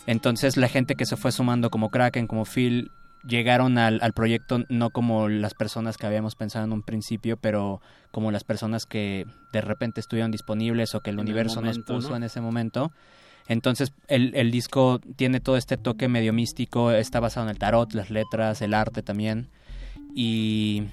Entonces 0.07 0.57
la 0.57 0.69
gente 0.69 0.95
que 0.95 1.07
se 1.07 1.17
fue 1.17 1.33
sumando 1.33 1.71
como 1.71 1.91
Kraken, 1.91 2.27
como 2.27 2.45
Phil, 2.45 2.91
llegaron 3.27 3.77
al, 3.79 3.99
al 4.03 4.13
proyecto 4.13 4.65
no 4.69 4.91
como 4.91 5.29
las 5.29 5.55
personas 5.55 5.97
que 5.97 6.07
habíamos 6.07 6.37
pensado 6.37 6.65
en 6.65 6.73
un 6.73 6.83
principio, 6.83 7.37
pero 7.37 7.81
como 8.13 8.31
las 8.31 8.45
personas 8.45 8.87
que 8.87 9.27
de 9.53 9.61
repente 9.61 10.01
estuvieron 10.01 10.31
disponibles 10.31 10.95
o 10.95 11.01
que 11.01 11.11
el 11.11 11.17
En 11.17 11.21
el 11.21 11.25
universo 11.27 11.57
momento, 11.57 11.93
nos 11.93 12.03
puso 12.03 12.11
¿no? 12.11 12.17
en 12.17 12.23
ese 12.23 12.41
momento. 12.41 12.93
Entonces 13.49 13.93
el, 14.09 14.35
el 14.35 14.51
disco 14.51 15.01
tiene 15.17 15.41
todo 15.41 15.57
este 15.57 15.77
toque 15.77 16.09
medio 16.09 16.33
místico, 16.33 16.91
está 16.91 17.21
basado 17.21 17.47
en 17.47 17.51
el 17.51 17.59
tarot, 17.59 17.93
las 17.95 18.11
letras, 18.11 18.63
el 18.63 18.75
arte 18.75 19.03
también. 19.03 19.49
Y 20.15 20.85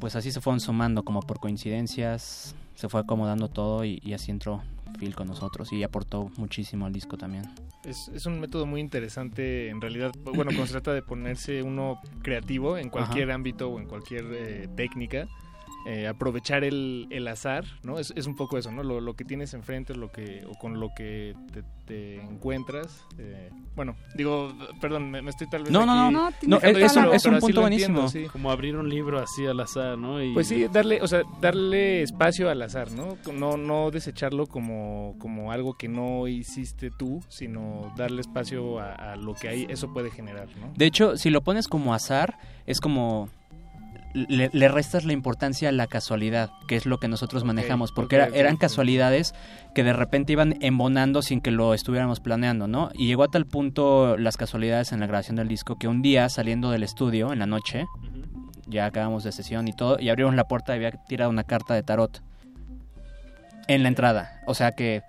pues 0.00 0.16
así 0.16 0.30
se 0.30 0.40
fueron 0.40 0.60
sumando 0.60 1.02
como 1.04 1.20
por 1.20 1.40
coincidencias, 1.40 2.54
se 2.74 2.88
fue 2.88 3.00
acomodando 3.00 3.48
todo 3.48 3.84
y, 3.84 4.00
y 4.04 4.12
así 4.14 4.30
entró 4.30 4.62
Phil 4.98 5.14
con 5.14 5.28
nosotros 5.28 5.72
y 5.72 5.82
aportó 5.82 6.30
muchísimo 6.36 6.86
al 6.86 6.92
disco 6.92 7.16
también. 7.16 7.44
Es, 7.84 8.08
es 8.08 8.26
un 8.26 8.40
método 8.40 8.66
muy 8.66 8.80
interesante, 8.80 9.68
en 9.68 9.80
realidad, 9.80 10.12
bueno, 10.24 10.46
cuando 10.46 10.66
se 10.66 10.72
trata 10.72 10.92
de 10.92 11.02
ponerse 11.02 11.62
uno 11.62 12.00
creativo 12.22 12.76
en 12.76 12.90
cualquier 12.90 13.30
Ajá. 13.30 13.36
ámbito 13.36 13.68
o 13.68 13.78
en 13.78 13.86
cualquier 13.86 14.24
eh, 14.32 14.68
técnica, 14.76 15.28
eh, 15.86 16.06
aprovechar 16.06 16.64
el, 16.64 17.06
el 17.10 17.26
azar, 17.28 17.64
¿no? 17.82 17.98
Es, 17.98 18.12
es 18.16 18.26
un 18.26 18.34
poco 18.36 18.58
eso, 18.58 18.70
¿no? 18.72 18.82
Lo, 18.82 19.00
lo 19.00 19.14
que 19.14 19.24
tienes 19.24 19.54
enfrente, 19.54 19.94
lo 19.94 20.10
que, 20.10 20.44
o 20.46 20.54
con 20.58 20.80
lo 20.80 20.90
que 20.94 21.34
te, 21.52 21.62
te 21.86 22.20
encuentras. 22.20 23.04
eh, 23.18 23.50
bueno, 23.76 23.94
digo, 24.14 24.52
perdón, 24.80 25.10
me, 25.10 25.22
me 25.22 25.30
estoy 25.30 25.48
tal 25.48 25.62
vez 25.62 25.72
No, 25.72 25.86
no, 25.86 26.26
aquí 26.26 26.46
no, 26.46 26.56
no, 26.56 26.60
dejando 26.60 26.78
es- 26.80 26.96
un- 26.96 27.02
pero- 27.02 27.14
es 27.14 27.24
un 27.24 27.30
pero 27.30 27.36
así 27.36 27.46
punto 27.46 27.66
entiendo, 27.68 28.00
buenísimo. 28.02 28.24
sí. 28.26 28.30
Como 28.32 28.50
abrir 28.50 28.76
un 28.76 28.88
libro 28.88 29.18
así 29.20 29.46
al 29.46 29.60
azar, 29.60 29.96
¿no? 29.96 30.22
Y- 30.22 30.34
Pues 30.34 30.48
sí, 30.48 30.66
darle, 30.72 31.00
o 31.00 31.06
sea, 31.06 31.22
darle 31.40 32.02
espacio 32.02 32.50
al 32.50 32.60
azar, 32.60 32.90
¿no? 32.90 33.16
No, 33.32 33.56
no 33.56 33.90
desecharlo 33.90 34.46
como, 34.46 35.14
como 35.18 35.52
algo 35.52 35.74
que 35.78 35.88
no 35.88 36.26
hiciste 36.28 36.90
tú, 36.90 37.22
sino 37.28 37.92
darle 37.96 38.20
espacio 38.20 38.80
a, 38.80 38.92
a 39.12 39.16
lo 39.16 39.34
que 39.34 39.48
ahí 39.48 39.66
eso 39.68 39.92
puede 39.92 40.10
generar, 40.10 40.48
¿no? 40.60 40.72
De 40.76 40.86
hecho, 40.86 41.16
si 41.16 41.30
lo 41.30 41.40
pones 41.42 41.68
como 41.68 41.94
azar, 41.94 42.36
es 42.66 42.80
como 42.80 43.28
le, 44.14 44.50
le 44.52 44.68
restas 44.68 45.04
la 45.04 45.12
importancia 45.12 45.68
a 45.68 45.72
la 45.72 45.86
casualidad, 45.86 46.50
que 46.66 46.76
es 46.76 46.86
lo 46.86 46.98
que 46.98 47.08
nosotros 47.08 47.44
manejamos, 47.44 47.92
porque 47.92 48.16
era- 48.16 48.26
eran 48.34 48.56
casualidades 48.56 49.34
que 49.74 49.84
de 49.84 49.92
repente 49.92 50.32
iban 50.32 50.56
embonando 50.60 51.22
sin 51.22 51.40
que 51.40 51.50
lo 51.50 51.74
estuviéramos 51.74 52.20
planeando, 52.20 52.66
¿no? 52.68 52.90
Y 52.94 53.06
llegó 53.06 53.22
a 53.24 53.28
tal 53.28 53.46
punto 53.46 54.16
las 54.16 54.36
casualidades 54.36 54.92
en 54.92 55.00
la 55.00 55.06
grabación 55.06 55.36
del 55.36 55.48
disco 55.48 55.76
que 55.78 55.88
un 55.88 56.02
día 56.02 56.28
saliendo 56.28 56.70
del 56.70 56.82
estudio 56.82 57.32
en 57.32 57.38
la 57.38 57.46
noche, 57.46 57.86
ya 58.66 58.86
acabamos 58.86 59.24
de 59.24 59.32
sesión 59.32 59.68
y 59.68 59.72
todo, 59.72 59.98
y 60.00 60.08
abrimos 60.08 60.34
la 60.34 60.44
puerta 60.44 60.72
y 60.72 60.76
había 60.76 60.90
tirado 61.06 61.30
una 61.30 61.44
carta 61.44 61.74
de 61.74 61.82
tarot 61.82 62.22
en 63.66 63.82
la 63.82 63.88
entrada, 63.88 64.40
o 64.46 64.54
sea 64.54 64.72
que 64.72 65.02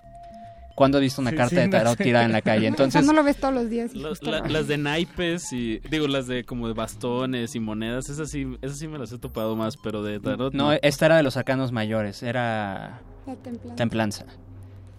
cuando 0.80 0.97
he 0.97 1.01
visto 1.01 1.19
una 1.22 1.31
Sí, 1.31 1.35
carta 1.35 1.49
sí, 1.49 1.56
de 1.57 1.68
no 1.68 1.72
tarot 1.77 1.97
sé. 1.97 2.03
tirada 2.06 2.23
en 2.26 2.31
la 2.31 2.41
calle, 2.41 2.65
entonces 2.73 3.06
no 3.06 3.11
lo 3.11 3.22
ves 3.22 3.35
todos 3.38 3.53
los 3.53 3.69
días. 3.69 3.93
Las, 3.93 4.23
la- 4.23 4.64
de 4.64 4.77
naipes 4.77 5.51
y 5.51 5.80
digo 5.89 6.07
las 6.07 6.26
de 6.26 6.45
como 6.45 6.68
de 6.69 6.73
bastones 6.73 7.53
y 7.53 7.60
monedas, 7.60 8.10
esas 8.10 8.30
sí, 8.31 8.47
esas 8.61 8.80
sí 8.80 8.88
me 8.88 8.97
las 8.97 9.11
he 9.11 9.18
topado 9.19 9.56
más, 9.57 9.76
pero 9.76 10.01
de 10.03 10.19
tarot 10.22 10.53
No, 10.53 10.72
esta 10.72 11.06
era 11.07 11.18
de 11.18 11.23
los 11.23 11.35
arcanos 11.35 11.72
mayores, 11.73 12.23
era 12.23 13.01
La 13.27 13.35
templanza. 13.35 13.76
templanza. 13.76 14.26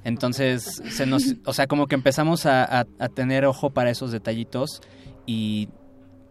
Entonces, 0.05 0.83
se 0.91 1.07
nos, 1.07 1.35
o 1.45 1.53
sea, 1.53 1.67
como 1.67 1.87
que 1.87 1.95
empezamos 1.95 2.47
a, 2.47 2.65
a- 2.81 2.87
a 2.99 3.09
tener 3.09 3.45
ojo 3.45 3.71
para 3.71 3.91
esos 3.91 4.13
detallitos 4.13 4.81
y 5.27 5.69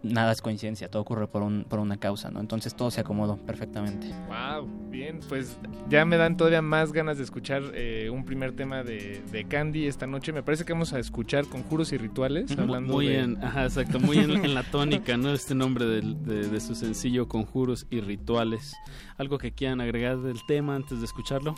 nada 0.02 0.32
es 0.32 0.42
coincidencia, 0.42 0.90
todo 0.90 1.02
ocurre 1.02 1.28
por, 1.28 1.42
un, 1.42 1.66
por 1.68 1.80
una 1.80 1.98
causa, 1.98 2.32
¿no? 2.32 2.40
Entonces 2.40 2.74
todo 2.76 2.90
se 2.92 3.02
acomodó 3.02 3.38
perfectamente. 3.38 4.08
Wow, 4.28 4.68
bien, 4.90 5.20
pues 5.28 5.58
ya 5.90 6.06
me 6.06 6.16
dan 6.18 6.38
todavía 6.38 6.62
más 6.62 6.94
ganas 6.94 7.18
de 7.18 7.24
escuchar 7.26 7.64
eh, 7.74 8.10
un 8.10 8.24
primer 8.26 8.56
tema 8.56 8.84
de, 8.84 9.22
de 9.32 9.44
Candy 9.46 9.88
esta 9.88 10.08
noche. 10.08 10.32
Me 10.32 10.42
parece 10.44 10.64
que 10.66 10.74
vamos 10.74 10.94
a 10.94 11.00
escuchar 11.00 11.46
Conjuros 11.48 11.92
y 11.92 11.98
Rituales, 11.98 12.52
hablando 12.58 12.94
muy 12.94 13.08
de... 13.08 13.20
en, 13.20 13.44
ajá, 13.44 13.64
exacto, 13.66 14.00
muy 14.00 14.18
en, 14.20 14.32
en 14.46 14.54
la 14.56 14.64
tónica, 14.64 15.18
¿no? 15.18 15.32
Este 15.34 15.54
nombre 15.56 15.86
de, 15.86 16.02
de 16.48 16.60
su 16.62 16.76
sencillo 16.76 17.28
Conjuros 17.28 17.86
y 17.90 18.00
Rituales. 18.02 18.76
¿Algo 19.18 19.38
que 19.38 19.52
quieran 19.52 19.82
agregar 19.82 20.18
del 20.20 20.38
tema 20.48 20.76
antes 20.76 21.00
de 21.00 21.06
escucharlo? 21.06 21.56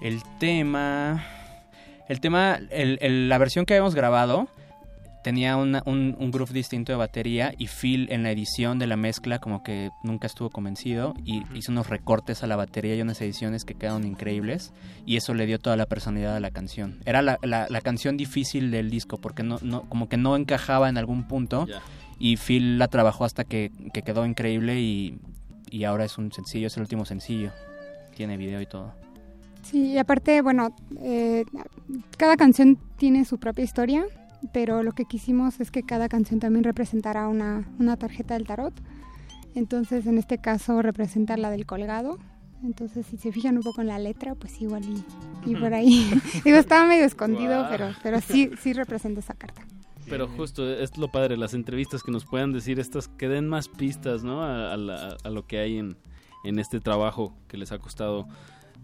El 0.00 0.20
tema. 0.38 1.24
El 2.08 2.20
tema. 2.20 2.58
el- 2.70 2.98
el- 3.00 3.28
la 3.28 3.38
versión 3.38 3.64
que 3.64 3.74
habíamos 3.74 3.94
grabado 3.94 4.48
tenía 5.22 5.56
una- 5.56 5.82
un, 5.86 6.16
un 6.18 6.30
groove 6.30 6.52
distinto 6.52 6.92
de 6.92 6.96
batería 6.98 7.54
y 7.58 7.66
Phil 7.68 8.08
en 8.10 8.22
la 8.22 8.30
edición 8.30 8.78
de 8.78 8.86
la 8.86 8.96
mezcla 8.96 9.38
como 9.38 9.62
que 9.62 9.90
nunca 10.02 10.26
estuvo 10.26 10.50
convencido 10.50 11.14
y 11.24 11.42
hizo 11.54 11.72
unos 11.72 11.88
recortes 11.88 12.42
a 12.42 12.46
la 12.46 12.56
batería 12.56 12.94
y 12.96 13.00
unas 13.02 13.20
ediciones 13.20 13.64
que 13.64 13.74
quedaron 13.74 14.04
increíbles 14.04 14.72
y 15.06 15.16
eso 15.16 15.34
le 15.34 15.46
dio 15.46 15.58
toda 15.58 15.76
la 15.76 15.86
personalidad 15.86 16.36
a 16.36 16.40
la 16.40 16.50
canción. 16.50 16.98
Era 17.04 17.22
la, 17.22 17.38
la- 17.42 17.66
la 17.68 17.80
canción 17.80 18.16
difícil 18.16 18.70
del 18.70 18.90
disco 18.90 19.18
porque 19.18 19.42
no, 19.42 19.58
no, 19.62 19.82
como 19.82 20.08
que 20.08 20.16
no 20.16 20.36
encajaba 20.36 20.88
en 20.88 20.98
algún 20.98 21.24
punto 21.28 21.66
y 22.18 22.36
Phil 22.36 22.78
la 22.78 22.88
trabajó 22.88 23.24
hasta 23.24 23.44
que, 23.44 23.70
que 23.92 24.02
quedó 24.02 24.24
increíble 24.26 24.80
y, 24.80 25.18
y 25.70 25.84
ahora 25.84 26.04
es 26.04 26.18
un 26.18 26.32
sencillo, 26.32 26.66
es 26.66 26.76
el 26.76 26.82
último 26.82 27.04
sencillo. 27.04 27.50
Tiene 28.16 28.36
video 28.36 28.60
y 28.60 28.66
todo. 28.66 28.92
Sí, 29.62 29.92
y 29.92 29.98
aparte, 29.98 30.42
bueno, 30.42 30.74
eh, 31.00 31.44
cada 32.18 32.36
canción 32.36 32.76
tiene 32.96 33.24
su 33.24 33.38
propia 33.38 33.64
historia, 33.64 34.04
pero 34.52 34.82
lo 34.82 34.92
que 34.92 35.04
quisimos 35.04 35.60
es 35.60 35.70
que 35.70 35.82
cada 35.82 36.08
canción 36.08 36.40
también 36.40 36.64
representara 36.64 37.28
una, 37.28 37.66
una 37.78 37.96
tarjeta 37.96 38.34
del 38.34 38.46
tarot. 38.46 38.74
Entonces, 39.54 40.06
en 40.06 40.18
este 40.18 40.38
caso, 40.38 40.80
representa 40.82 41.36
la 41.36 41.50
del 41.50 41.66
colgado. 41.66 42.18
Entonces, 42.64 43.06
si 43.06 43.16
se 43.16 43.32
fijan 43.32 43.56
un 43.56 43.62
poco 43.62 43.80
en 43.80 43.88
la 43.88 43.98
letra, 43.98 44.34
pues 44.34 44.60
igual 44.62 44.82
y, 44.84 45.50
y 45.50 45.56
por 45.56 45.74
ahí. 45.74 46.08
Digo, 46.44 46.56
estaba 46.56 46.86
medio 46.86 47.04
escondido, 47.04 47.66
pero, 47.70 47.90
pero 48.02 48.20
sí, 48.20 48.50
sí 48.60 48.72
representa 48.72 49.20
esa 49.20 49.34
carta. 49.34 49.62
Pero 50.08 50.28
justo 50.28 50.68
es 50.68 50.96
lo 50.96 51.08
padre, 51.10 51.36
las 51.36 51.54
entrevistas 51.54 52.02
que 52.02 52.10
nos 52.12 52.24
puedan 52.24 52.52
decir 52.52 52.78
estas, 52.80 53.08
que 53.08 53.28
den 53.28 53.48
más 53.48 53.68
pistas, 53.68 54.24
¿no? 54.24 54.42
A, 54.42 54.72
a 54.72 54.76
la- 54.76 55.16
a 55.22 55.30
lo 55.30 55.46
que 55.46 55.58
hay 55.58 55.78
en, 55.78 55.96
en 56.44 56.58
este 56.58 56.80
trabajo 56.80 57.34
que 57.48 57.56
les 57.56 57.72
ha 57.72 57.78
costado, 57.78 58.26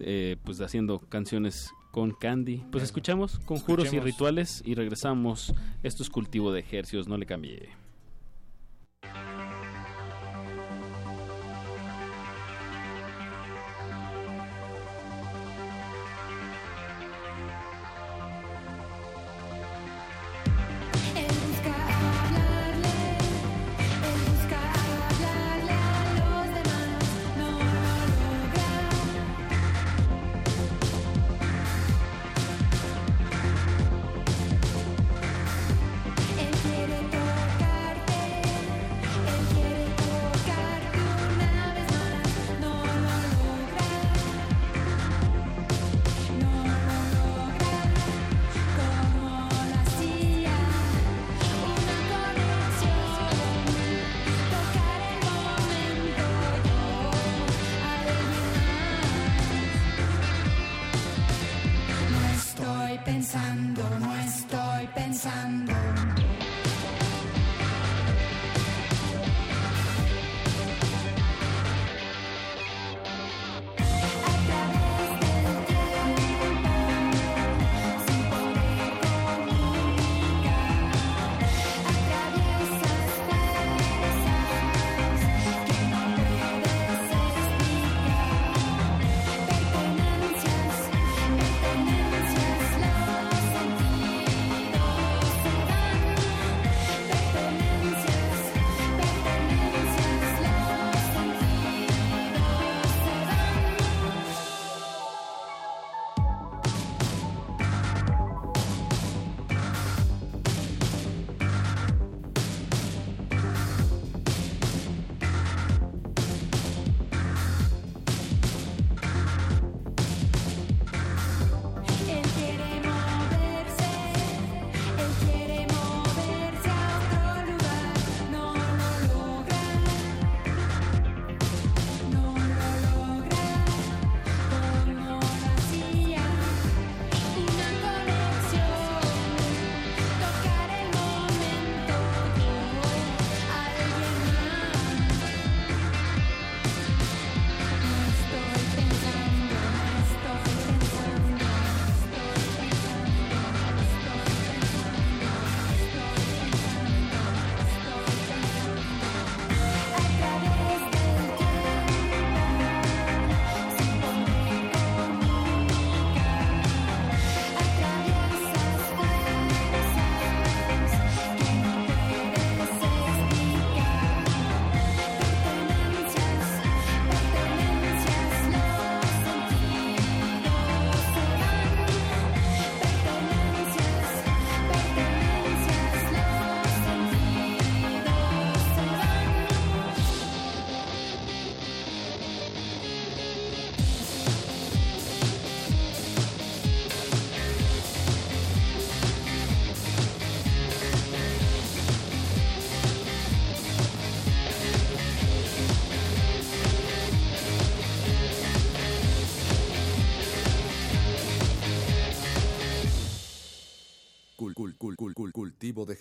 eh, 0.01 0.37
pues 0.45 0.61
haciendo 0.61 1.01
canciones 1.01 1.71
con 1.91 2.13
Candy. 2.13 2.65
Pues 2.71 2.85
escuchamos 2.85 3.39
conjuros 3.41 3.93
y 3.93 4.01
rituales 4.01 4.63
y 4.65 4.75
regresamos. 4.75 5.55
Esto 5.83 6.03
es 6.03 6.11
cultivo 6.11 6.53
de 6.53 6.61
ejercios, 6.61 7.09
no 7.09 7.17
le 7.17 7.27
cambie. 7.27 7.71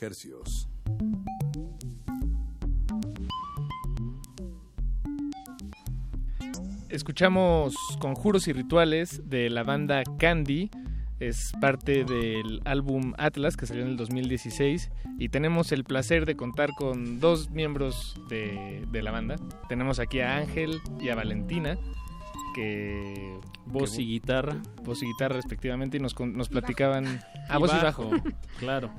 Hercios. 0.08 0.68
Escuchamos 6.90 7.76
Conjuros 8.00 8.48
y 8.48 8.54
Rituales 8.54 9.22
de 9.30 9.50
la 9.50 9.64
banda 9.64 10.04
Candy. 10.18 10.70
Es 11.20 11.52
parte 11.60 12.04
del 12.04 12.62
álbum 12.66 13.14
Atlas 13.18 13.58
que 13.58 13.66
salió 13.66 13.84
en 13.84 13.90
el 13.90 13.98
2016 13.98 14.92
y 15.18 15.30
tenemos 15.30 15.72
el 15.72 15.84
placer 15.84 16.26
de 16.26 16.36
contar 16.36 16.70
con 16.78 17.20
dos 17.20 17.50
miembros 17.50 18.16
de, 18.30 18.86
de 18.92 19.02
la 19.02 19.12
banda. 19.12 19.36
Tenemos 19.68 20.00
aquí 20.00 20.20
a 20.20 20.38
Ángel 20.38 20.80
y 21.02 21.10
a 21.10 21.16
Valentina 21.16 21.78
que 22.54 23.36
Voz 23.66 23.96
que- 23.96 24.04
y 24.04 24.08
guitarra. 24.08 24.58
voz 24.84 25.02
y 25.04 25.08
guitarra 25.08 25.36
respectivamente 25.36 25.98
y 25.98 26.00
nos, 26.00 26.14
con- 26.14 26.34
nos 26.38 26.50
platicaban 26.50 27.06
Y 27.50 27.52
a 27.52 27.58
voz 27.58 27.72
y 27.74 27.84
bajo 27.84 28.12
claro 28.60 28.92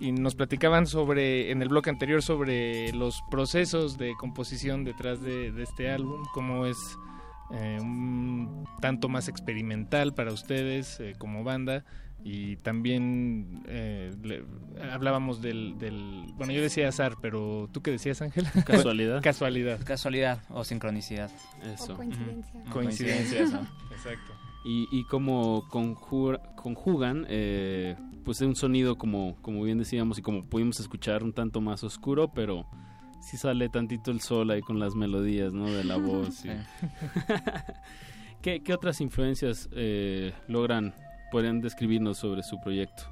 y 0.00 0.12
nos 0.12 0.34
platicaban 0.34 0.86
sobre 0.86 1.50
en 1.50 1.62
el 1.62 1.68
bloque 1.68 1.90
anterior 1.90 2.22
sobre 2.22 2.92
los 2.92 3.22
procesos 3.30 3.96
de 3.98 4.14
composición 4.18 4.84
detrás 4.84 5.20
de, 5.22 5.52
de 5.52 5.62
este 5.62 5.90
álbum 5.90 6.22
cómo 6.34 6.66
es 6.66 6.76
eh, 7.52 7.78
un 7.80 8.64
tanto 8.80 9.08
más 9.08 9.28
experimental 9.28 10.12
para 10.14 10.32
ustedes 10.32 10.98
eh, 11.00 11.14
como 11.18 11.44
banda 11.44 11.84
y 12.24 12.56
también 12.56 13.62
eh, 13.68 14.12
le- 14.22 14.44
hablábamos 14.90 15.40
del, 15.40 15.78
del 15.78 16.24
bueno 16.36 16.52
yo 16.52 16.60
decía 16.60 16.88
azar 16.88 17.14
pero 17.22 17.68
tú 17.72 17.82
qué 17.82 17.92
decías 17.92 18.20
Ángel 18.20 18.46
Casualidad. 18.66 19.22
casualidad 19.22 19.80
Casualidad 19.84 20.42
o 20.50 20.64
sincronicidad. 20.64 21.30
Eso. 21.72 21.92
O 21.92 21.96
coincidencia. 21.96 22.64
Coincidencia, 22.72 23.40
eso. 23.42 23.60
exacto 23.92 24.32
Y, 24.64 24.88
y 24.90 25.04
como 25.04 25.68
conjura- 25.68 26.42
conjugan, 26.56 27.24
eh, 27.28 27.94
pues 28.26 28.38
de 28.40 28.46
un 28.46 28.56
sonido 28.56 28.98
como, 28.98 29.36
como 29.40 29.62
bien 29.62 29.78
decíamos 29.78 30.18
y 30.18 30.22
como 30.22 30.44
pudimos 30.44 30.78
escuchar 30.80 31.22
un 31.24 31.32
tanto 31.32 31.62
más 31.62 31.82
oscuro, 31.84 32.28
pero 32.34 32.66
sí 33.22 33.38
sale 33.38 33.68
tantito 33.70 34.10
el 34.10 34.20
sol 34.20 34.50
ahí 34.50 34.60
con 34.60 34.78
las 34.78 34.94
melodías, 34.94 35.54
¿no? 35.54 35.72
De 35.72 35.84
la 35.84 35.96
voz. 35.96 36.44
y- 36.44 36.50
¿Qué, 38.42 38.62
qué 38.62 38.74
otras 38.74 39.00
influencias 39.00 39.68
eh, 39.72 40.32
logran, 40.48 40.94
podrían 41.30 41.60
describirnos 41.60 42.18
sobre 42.18 42.42
su 42.42 42.60
proyecto? 42.60 43.04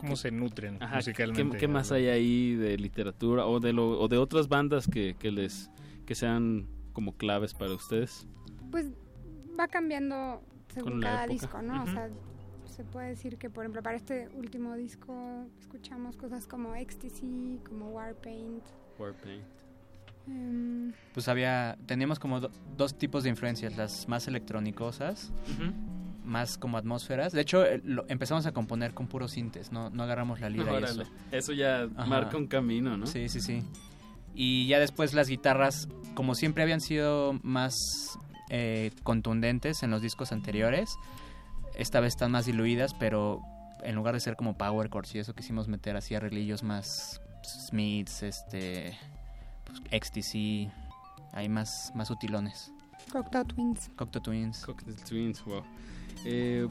cómo 0.00 0.16
se 0.16 0.32
nutren 0.32 0.82
Ajá, 0.82 0.96
musicalmente 0.96 1.56
¿qué, 1.56 1.60
qué 1.60 1.68
más 1.68 1.92
hay 1.92 2.08
ahí 2.08 2.56
de 2.56 2.76
literatura 2.76 3.46
o 3.46 3.60
de, 3.60 3.72
lo, 3.72 4.00
o 4.00 4.08
de 4.08 4.18
otras 4.18 4.48
bandas 4.48 4.88
que, 4.88 5.14
que 5.16 5.30
les 5.30 5.70
que 6.06 6.16
sean 6.16 6.66
como 6.92 7.16
claves 7.16 7.54
para 7.54 7.72
ustedes? 7.72 8.26
Pues 8.72 8.90
va 9.58 9.68
cambiando 9.68 10.42
según 10.74 11.00
cada 11.00 11.22
época. 11.26 11.32
disco, 11.32 11.62
¿no? 11.62 11.84
O 11.84 11.86
sea, 11.86 12.08
se 12.74 12.84
puede 12.84 13.08
decir 13.08 13.36
que, 13.38 13.50
por 13.50 13.64
ejemplo, 13.64 13.82
para 13.82 13.96
este 13.96 14.28
último 14.34 14.74
disco 14.74 15.46
escuchamos 15.60 16.16
cosas 16.16 16.46
como 16.46 16.74
Ecstasy, 16.74 17.60
como 17.68 17.90
Warpaint. 17.90 18.62
Warpaint. 18.98 19.44
em, 20.28 20.92
Pues 21.14 21.26
había, 21.28 21.76
teníamos 21.86 22.18
como 22.18 22.40
do- 22.40 22.50
dos 22.76 22.96
tipos 22.96 23.24
de 23.24 23.30
influencias, 23.30 23.76
las 23.76 24.08
más 24.08 24.28
electrónicosas, 24.28 25.32
más 26.24 26.56
como 26.58 26.78
atmósferas. 26.78 27.32
De 27.32 27.40
hecho, 27.40 27.64
eh, 27.66 27.80
lo- 27.84 28.04
empezamos 28.08 28.46
a 28.46 28.52
componer 28.52 28.94
con 28.94 29.08
puros 29.08 29.32
sintes, 29.32 29.72
no, 29.72 29.90
no 29.90 30.04
agarramos 30.04 30.40
la 30.40 30.48
lira 30.48 30.78
y 30.80 30.84
eso. 30.84 31.02
Eso 31.32 31.52
ya 31.52 31.82
Ajá. 31.96 32.06
marca 32.06 32.36
un 32.36 32.46
camino, 32.46 32.96
¿no? 32.96 33.06
Sí, 33.06 33.28
sí, 33.28 33.40
sí. 33.40 33.62
Y 34.34 34.66
ya 34.68 34.78
después 34.78 35.12
las 35.12 35.28
guitarras, 35.28 35.88
como 36.14 36.34
siempre 36.36 36.62
habían 36.62 36.80
sido 36.80 37.38
más 37.42 37.74
eh, 38.54 38.92
contundentes 39.02 39.82
en 39.82 39.90
los 39.90 40.02
discos 40.02 40.30
anteriores, 40.30 40.94
esta 41.76 42.00
vez 42.00 42.14
están 42.14 42.30
más 42.30 42.46
diluidas, 42.46 42.94
pero 42.94 43.40
en 43.82 43.94
lugar 43.94 44.14
de 44.14 44.20
ser 44.20 44.36
como 44.36 44.56
power 44.56 44.88
chords 44.90 45.14
y 45.14 45.18
eso 45.18 45.34
quisimos 45.34 45.68
meter 45.68 45.96
así 45.96 46.14
arreglillos 46.14 46.62
más 46.62 47.20
Smiths, 47.44 48.22
este, 48.22 48.96
pues, 49.64 49.80
Ecstasy, 49.90 50.70
hay 51.32 51.48
más, 51.48 51.92
más 51.94 52.08
sutilones. 52.08 52.72
Cocteau 53.10 53.44
Twins. 53.44 53.90
Cocteau 53.96 54.22
Twins. 54.22 54.64
Cocktail 54.64 54.96
Twins, 55.04 55.44
wow. 55.44 55.62
Eh, 56.24 56.68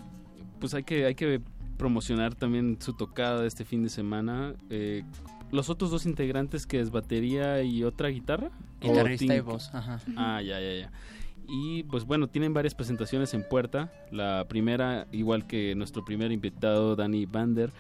pues 0.60 0.73
hay 0.73 0.84
que, 0.84 1.06
hay 1.06 1.15
que 1.15 1.41
promocionar 1.78 2.36
también 2.36 2.78
su 2.80 2.94
tocada 2.94 3.45
este 3.45 3.65
fin 3.65 3.84
de 3.84 3.90
semana. 3.90 4.53
Eh, 4.69 5.03
los 5.52 5.69
otros 5.69 5.91
dos 5.91 6.06
integrantes 6.06 6.65
que 6.65 6.80
es 6.80 6.90
batería 6.91 7.61
y 7.64 7.84
otra 7.84 8.07
guitarra. 8.07 8.49
¿O 8.82 8.88
Guitarrista 8.88 9.26
y 9.26 9.28
tienen- 9.28 9.45
voz, 9.45 9.73
ajá. 9.76 9.99
Ah, 10.15 10.41
ya, 10.41 10.60
ya, 10.61 10.73
ya. 10.73 10.91
Y 11.47 11.84
pues 11.84 12.05
bueno, 12.05 12.27
tienen 12.27 12.53
varias 12.53 12.76
presentaciones 12.76 13.34
en 13.34 13.47
puerta. 13.47 13.91
La 14.11 14.45
primera, 14.47 15.07
igual 15.11 15.47
que 15.47 15.76
nuestro 15.76 16.05
primer 16.05 16.31
invitado, 16.31 16.95
Dani 16.95 17.26
Bander, 17.26 17.72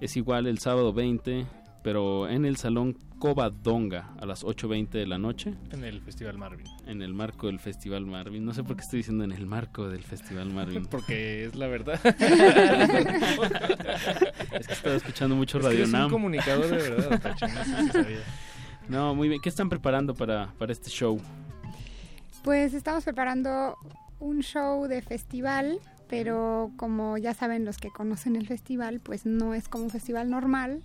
es 0.00 0.16
igual 0.16 0.46
el 0.46 0.58
sábado 0.58 0.92
20, 0.92 1.46
pero 1.82 2.28
en 2.28 2.44
el 2.44 2.56
Salón 2.56 2.96
Covadonga 3.18 4.14
a 4.18 4.26
las 4.26 4.44
8.20 4.44 4.88
de 4.90 5.06
la 5.06 5.18
noche. 5.18 5.54
en 5.72 5.84
el 5.84 6.00
Festival 6.00 6.38
Marvin 6.38 6.66
En 6.86 7.02
el 7.02 7.12
marco 7.12 7.48
del 7.48 7.60
Festival 7.60 8.06
Marvin. 8.06 8.44
No 8.44 8.54
sé 8.54 8.64
por 8.64 8.76
qué 8.76 8.82
estoy 8.82 8.98
diciendo 9.00 9.24
en 9.24 9.32
el 9.32 9.46
marco 9.46 9.88
del 9.88 10.02
Festival 10.02 10.50
Marvin. 10.50 10.86
porque 10.90 11.44
es 11.44 11.54
la 11.54 11.66
verdad 11.66 12.00
es 12.04 12.14
que 14.66 14.72
estaba 14.72 14.96
escuchando 14.96 15.36
mucho 15.36 15.58
Es 15.58 15.64
que 15.64 15.70
Radio 15.70 15.84
es 15.84 15.92
un 15.92 16.08
comunicador 16.08 16.66
de 16.66 16.76
verdad, 16.76 17.20
Pacho, 17.20 17.46
no 17.46 17.64
sé 17.64 17.82
si 17.82 17.88
sabía. 17.90 18.20
No, 18.88 19.14
muy 19.14 19.28
bien. 19.28 19.40
¿Qué 19.40 19.50
están 19.50 19.68
preparando 19.68 20.14
para, 20.14 20.52
para 20.58 20.72
este 20.72 20.90
show? 20.90 21.20
Pues 22.42 22.72
estamos 22.74 23.04
preparando 23.04 23.76
un 24.18 24.40
show 24.40 24.86
de 24.86 25.02
festival, 25.02 25.78
pero 26.08 26.70
como 26.76 27.18
ya 27.18 27.34
saben 27.34 27.64
los 27.64 27.76
que 27.76 27.90
conocen 27.90 28.34
el 28.36 28.46
festival, 28.46 29.00
pues 29.00 29.26
no 29.26 29.54
es 29.54 29.68
como 29.68 29.84
un 29.84 29.90
festival 29.90 30.30
normal, 30.30 30.82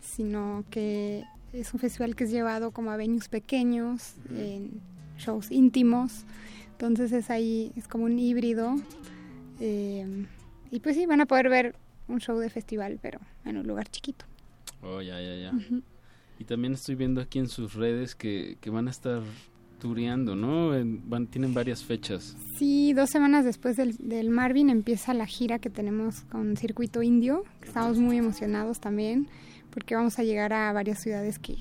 sino 0.00 0.64
que 0.70 1.24
es 1.52 1.74
un 1.74 1.80
festival 1.80 2.14
que 2.14 2.24
es 2.24 2.30
llevado 2.30 2.70
como 2.70 2.90
a 2.90 2.96
venues 2.96 3.28
pequeños, 3.28 4.14
en 4.30 4.80
shows 5.18 5.50
íntimos, 5.50 6.24
entonces 6.72 7.12
es 7.12 7.30
ahí, 7.30 7.72
es 7.76 7.88
como 7.88 8.04
un 8.04 8.18
híbrido. 8.18 8.76
eh, 9.60 10.26
y 10.70 10.80
pues 10.80 10.96
sí, 10.96 11.04
van 11.04 11.20
a 11.20 11.26
poder 11.26 11.50
ver 11.50 11.76
un 12.08 12.18
show 12.18 12.38
de 12.38 12.48
festival, 12.48 12.98
pero 13.02 13.20
en 13.44 13.58
un 13.58 13.66
lugar 13.66 13.88
chiquito. 13.88 14.24
Oh, 14.80 15.02
ya, 15.02 15.20
ya, 15.20 15.36
ya. 15.36 15.52
Y 16.38 16.44
también 16.44 16.72
estoy 16.72 16.94
viendo 16.94 17.20
aquí 17.20 17.38
en 17.38 17.48
sus 17.48 17.74
redes 17.74 18.14
que, 18.14 18.56
que 18.60 18.70
van 18.70 18.88
a 18.88 18.90
estar 18.90 19.22
tureando, 19.82 20.36
¿no? 20.36 20.76
En- 20.76 21.02
van, 21.10 21.26
tienen 21.26 21.52
varias 21.54 21.82
fechas. 21.82 22.36
Sí, 22.56 22.92
dos 22.92 23.10
semanas 23.10 23.44
después 23.44 23.76
del, 23.76 23.96
del 23.98 24.30
Marvin 24.30 24.70
empieza 24.70 25.12
la 25.12 25.26
gira 25.26 25.58
que 25.58 25.70
tenemos 25.70 26.20
con 26.30 26.56
Circuito 26.56 27.02
Indio. 27.02 27.42
Estamos 27.64 27.98
muy 27.98 28.16
emocionados 28.16 28.78
también 28.78 29.26
porque 29.70 29.96
vamos 29.96 30.20
a 30.20 30.22
llegar 30.22 30.52
a 30.52 30.72
varias 30.72 31.00
ciudades 31.02 31.40
que 31.40 31.56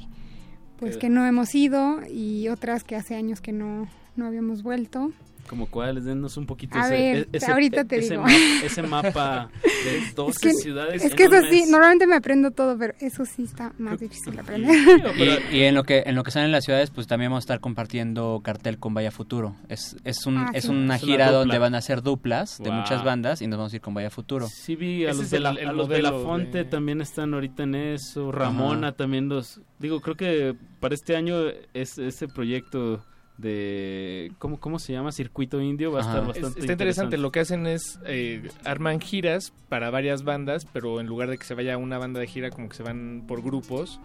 pues 0.77 0.97
que 0.97 1.09
no 1.09 1.25
hemos 1.25 1.53
ido 1.55 1.99
y 2.11 2.47
otras 2.49 2.83
que 2.83 2.95
hace 2.95 3.15
años 3.15 3.41
que 3.41 3.51
no, 3.51 3.87
no 4.15 4.25
habíamos 4.27 4.61
vuelto. 4.61 5.11
Como 5.49 5.67
cuáles, 5.67 6.05
denos 6.05 6.37
un 6.37 6.45
poquito 6.45 6.77
A 6.77 6.85
ese, 6.85 6.91
ver, 6.91 7.27
e- 7.33 7.45
ahorita 7.51 7.83
te 7.83 7.97
ese 7.97 8.11
digo. 8.11 8.21
mapa, 8.23 8.35
ese 8.63 8.81
mapa 8.83 9.49
de 9.63 10.11
12 10.15 10.31
Es 10.31 10.39
que, 10.39 10.53
ciudades. 10.61 11.03
es 11.03 11.13
que 11.13 11.23
eso 11.23 11.41
sí, 11.49 11.65
normalmente 11.69 12.07
me 12.07 12.15
aprendo 12.15 12.51
todo, 12.51 12.77
pero 12.77 12.93
eso 13.01 13.25
sí 13.25 13.43
está 13.43 13.73
más 13.77 13.99
difícil 13.99 14.33
de 14.33 14.39
aprender. 14.41 14.71
Y, 15.51 15.57
y 15.57 15.63
en 15.63 15.75
lo 15.75 15.83
que 15.83 16.03
en 16.05 16.15
lo 16.15 16.23
que 16.23 16.31
salen 16.31 16.51
las 16.53 16.63
ciudades, 16.63 16.89
pues 16.89 17.05
también 17.07 17.31
vamos 17.31 17.43
a 17.43 17.45
estar 17.45 17.59
compartiendo 17.59 18.39
cartel 18.43 18.77
con 18.79 18.93
Vaya 18.93 19.11
Futuro. 19.11 19.55
Es, 19.67 19.97
es, 20.05 20.25
un, 20.25 20.37
Ah, 20.37 20.51
es 20.53 20.63
sí. 20.65 20.69
una 20.69 20.95
Es 20.95 21.03
una 21.03 21.11
gira 21.13 21.31
donde 21.31 21.57
van 21.59 21.75
a 21.75 21.81
ser 21.81 22.01
duplas 22.01 22.57
de 22.59 22.71
muchas 22.71 23.03
bandas 23.03 23.41
y 23.41 23.47
nos 23.47 23.57
vamos 23.57 23.73
a 23.73 23.75
ir 23.75 23.81
con 23.81 23.93
Vaya 23.93 24.09
Futuro. 24.09 24.47
Sí 24.47 24.75
vi 24.77 25.05
a 25.05 25.09
Ese 25.11 25.19
los, 25.21 25.29
de 25.31 25.37
el- 25.37 25.43
la, 25.43 25.49
el 25.51 25.67
a 25.67 25.71
los 25.73 25.89
de 25.89 26.01
la 26.01 26.11
modelo 26.11 26.27
Fonte 26.27 26.57
de- 26.59 26.65
también 26.65 27.01
están 27.01 27.33
ahorita 27.33 27.63
en 27.63 27.75
eso. 27.75 28.31
Ramona 28.31 28.87
Ajá. 28.89 28.97
también 28.97 29.27
los... 29.27 29.59
Digo, 29.79 29.99
creo 29.99 30.15
que 30.15 30.55
para 30.79 30.93
este 30.95 31.15
año 31.15 31.35
es 31.73 31.97
ese 31.97 32.27
proyecto 32.27 33.03
de... 33.41 34.31
¿Cómo, 34.39 34.59
cómo 34.59 34.79
se 34.79 34.93
llama? 34.93 35.11
Circuito 35.11 35.59
Indio 35.61 35.91
va 35.91 35.99
a 35.99 36.01
Ajá. 36.01 36.09
estar 36.09 36.21
Es- 36.21 36.27
bastante 36.27 36.59
está 36.61 36.71
interesante. 36.73 37.17
Lo 37.17 37.31
que 37.31 37.39
hacen 37.41 37.67
es 37.67 37.99
eh, 38.05 38.49
arman 38.63 38.99
giras 39.01 39.51
para 39.69 39.89
varias 39.89 40.23
bandas, 40.23 40.65
pero 40.71 40.99
en 40.99 41.07
lugar 41.07 41.29
de 41.29 41.37
que 41.37 41.43
se 41.45 41.53
vaya 41.53 41.77
una 41.77 41.97
banda 41.97 42.19
de 42.19 42.27
gira, 42.27 42.49
como 42.51 42.69
que 42.69 42.75
se 42.75 42.83
van 42.83 43.23
por 43.27 43.41
grupos 43.41 43.99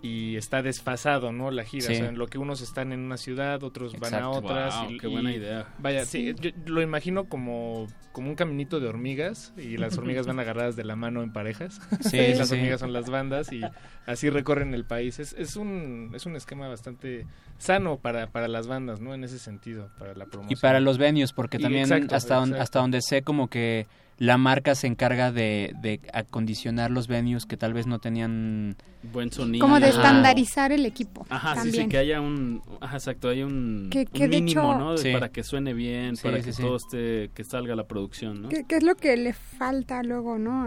y 0.00 0.36
está 0.36 0.62
desfasado, 0.62 1.32
¿no? 1.32 1.50
La 1.50 1.64
gira. 1.64 1.86
Sí. 1.88 1.92
O 1.94 1.96
sea, 1.96 2.08
en 2.08 2.18
lo 2.18 2.26
que 2.28 2.38
unos 2.38 2.60
están 2.60 2.92
en 2.92 3.00
una 3.00 3.16
ciudad, 3.16 3.62
otros 3.64 3.98
van 3.98 4.14
a 4.14 4.28
otras. 4.30 4.82
Wow, 4.82 4.90
y, 4.92 4.98
qué 4.98 5.06
buena 5.08 5.32
y- 5.32 5.36
idea. 5.36 5.66
Vaya, 5.78 6.04
sí, 6.04 6.34
yo 6.40 6.50
lo 6.66 6.82
imagino 6.82 7.24
como, 7.24 7.88
como 8.12 8.28
un 8.28 8.36
caminito 8.36 8.78
de 8.78 8.86
hormigas 8.88 9.52
y 9.56 9.76
las 9.76 9.98
hormigas 9.98 10.26
van 10.26 10.38
agarradas 10.38 10.76
de 10.76 10.84
la 10.84 10.94
mano 10.94 11.22
en 11.22 11.32
parejas. 11.32 11.80
Sí, 12.00 12.16
Y 12.28 12.32
sí, 12.32 12.38
las 12.38 12.52
hormigas 12.52 12.80
son 12.80 12.92
las 12.92 13.10
bandas 13.10 13.52
y 13.52 13.60
así 14.06 14.30
recorren 14.30 14.72
el 14.74 14.84
país. 14.84 15.18
Es, 15.18 15.32
es, 15.32 15.56
un, 15.56 16.12
es 16.14 16.26
un 16.26 16.36
esquema 16.36 16.68
bastante 16.68 17.26
sano 17.58 17.98
para, 17.98 18.28
para 18.28 18.46
las 18.46 18.68
bandas, 18.68 19.00
¿no? 19.00 19.14
En 19.14 19.24
ese 19.24 19.38
sentido, 19.40 19.90
para 19.98 20.14
la 20.14 20.26
promoción. 20.26 20.56
Y 20.56 20.60
para 20.60 20.78
los 20.80 20.98
venues, 20.98 21.32
porque 21.32 21.58
también 21.58 21.82
exacto, 21.82 22.14
hasta, 22.14 22.34
don- 22.36 22.44
exacto. 22.50 22.62
hasta 22.62 22.78
donde 22.80 23.02
sé 23.02 23.22
como 23.22 23.48
que 23.48 23.86
la 24.18 24.36
marca 24.36 24.74
se 24.74 24.86
encarga 24.88 25.30
de, 25.30 25.72
de 25.80 26.00
acondicionar 26.12 26.90
los 26.90 27.06
venues 27.06 27.46
que 27.46 27.56
tal 27.56 27.72
vez 27.72 27.86
no 27.86 27.98
tenían... 28.00 28.76
Buen 29.12 29.30
sonido. 29.30 29.64
Como 29.64 29.78
de 29.78 29.86
Ajá. 29.86 29.96
estandarizar 29.96 30.72
el 30.72 30.84
equipo. 30.84 31.24
Ajá, 31.30 31.50
sí, 31.54 31.58
también. 31.60 31.84
sí, 31.84 31.88
que 31.88 31.98
haya 31.98 32.20
un... 32.20 32.60
Ajá, 32.80 32.96
exacto, 32.96 33.28
hay 33.28 33.44
un, 33.44 33.88
Que- 33.92 34.06
que 34.06 34.26
mínimo, 34.26 34.72
hecho- 34.72 34.78
¿no? 34.78 34.96
Sí. 34.98 35.12
Para 35.12 35.28
que 35.28 35.44
suene 35.44 35.72
bien, 35.72 36.16
Sí, 36.16 36.24
para 36.24 36.38
sí, 36.38 36.44
que 36.44 36.52
sí. 36.52 36.62
todo 36.62 36.76
esté... 36.76 37.30
Que 37.32 37.44
salga 37.44 37.76
la 37.76 37.84
producción, 37.86 38.42
¿no? 38.42 38.48
¿Qué, 38.48 38.64
qué 38.64 38.78
es 38.78 38.82
lo 38.82 38.96
que 38.96 39.16
le 39.16 39.32
falta 39.34 40.02
luego, 40.02 40.36
no? 40.36 40.62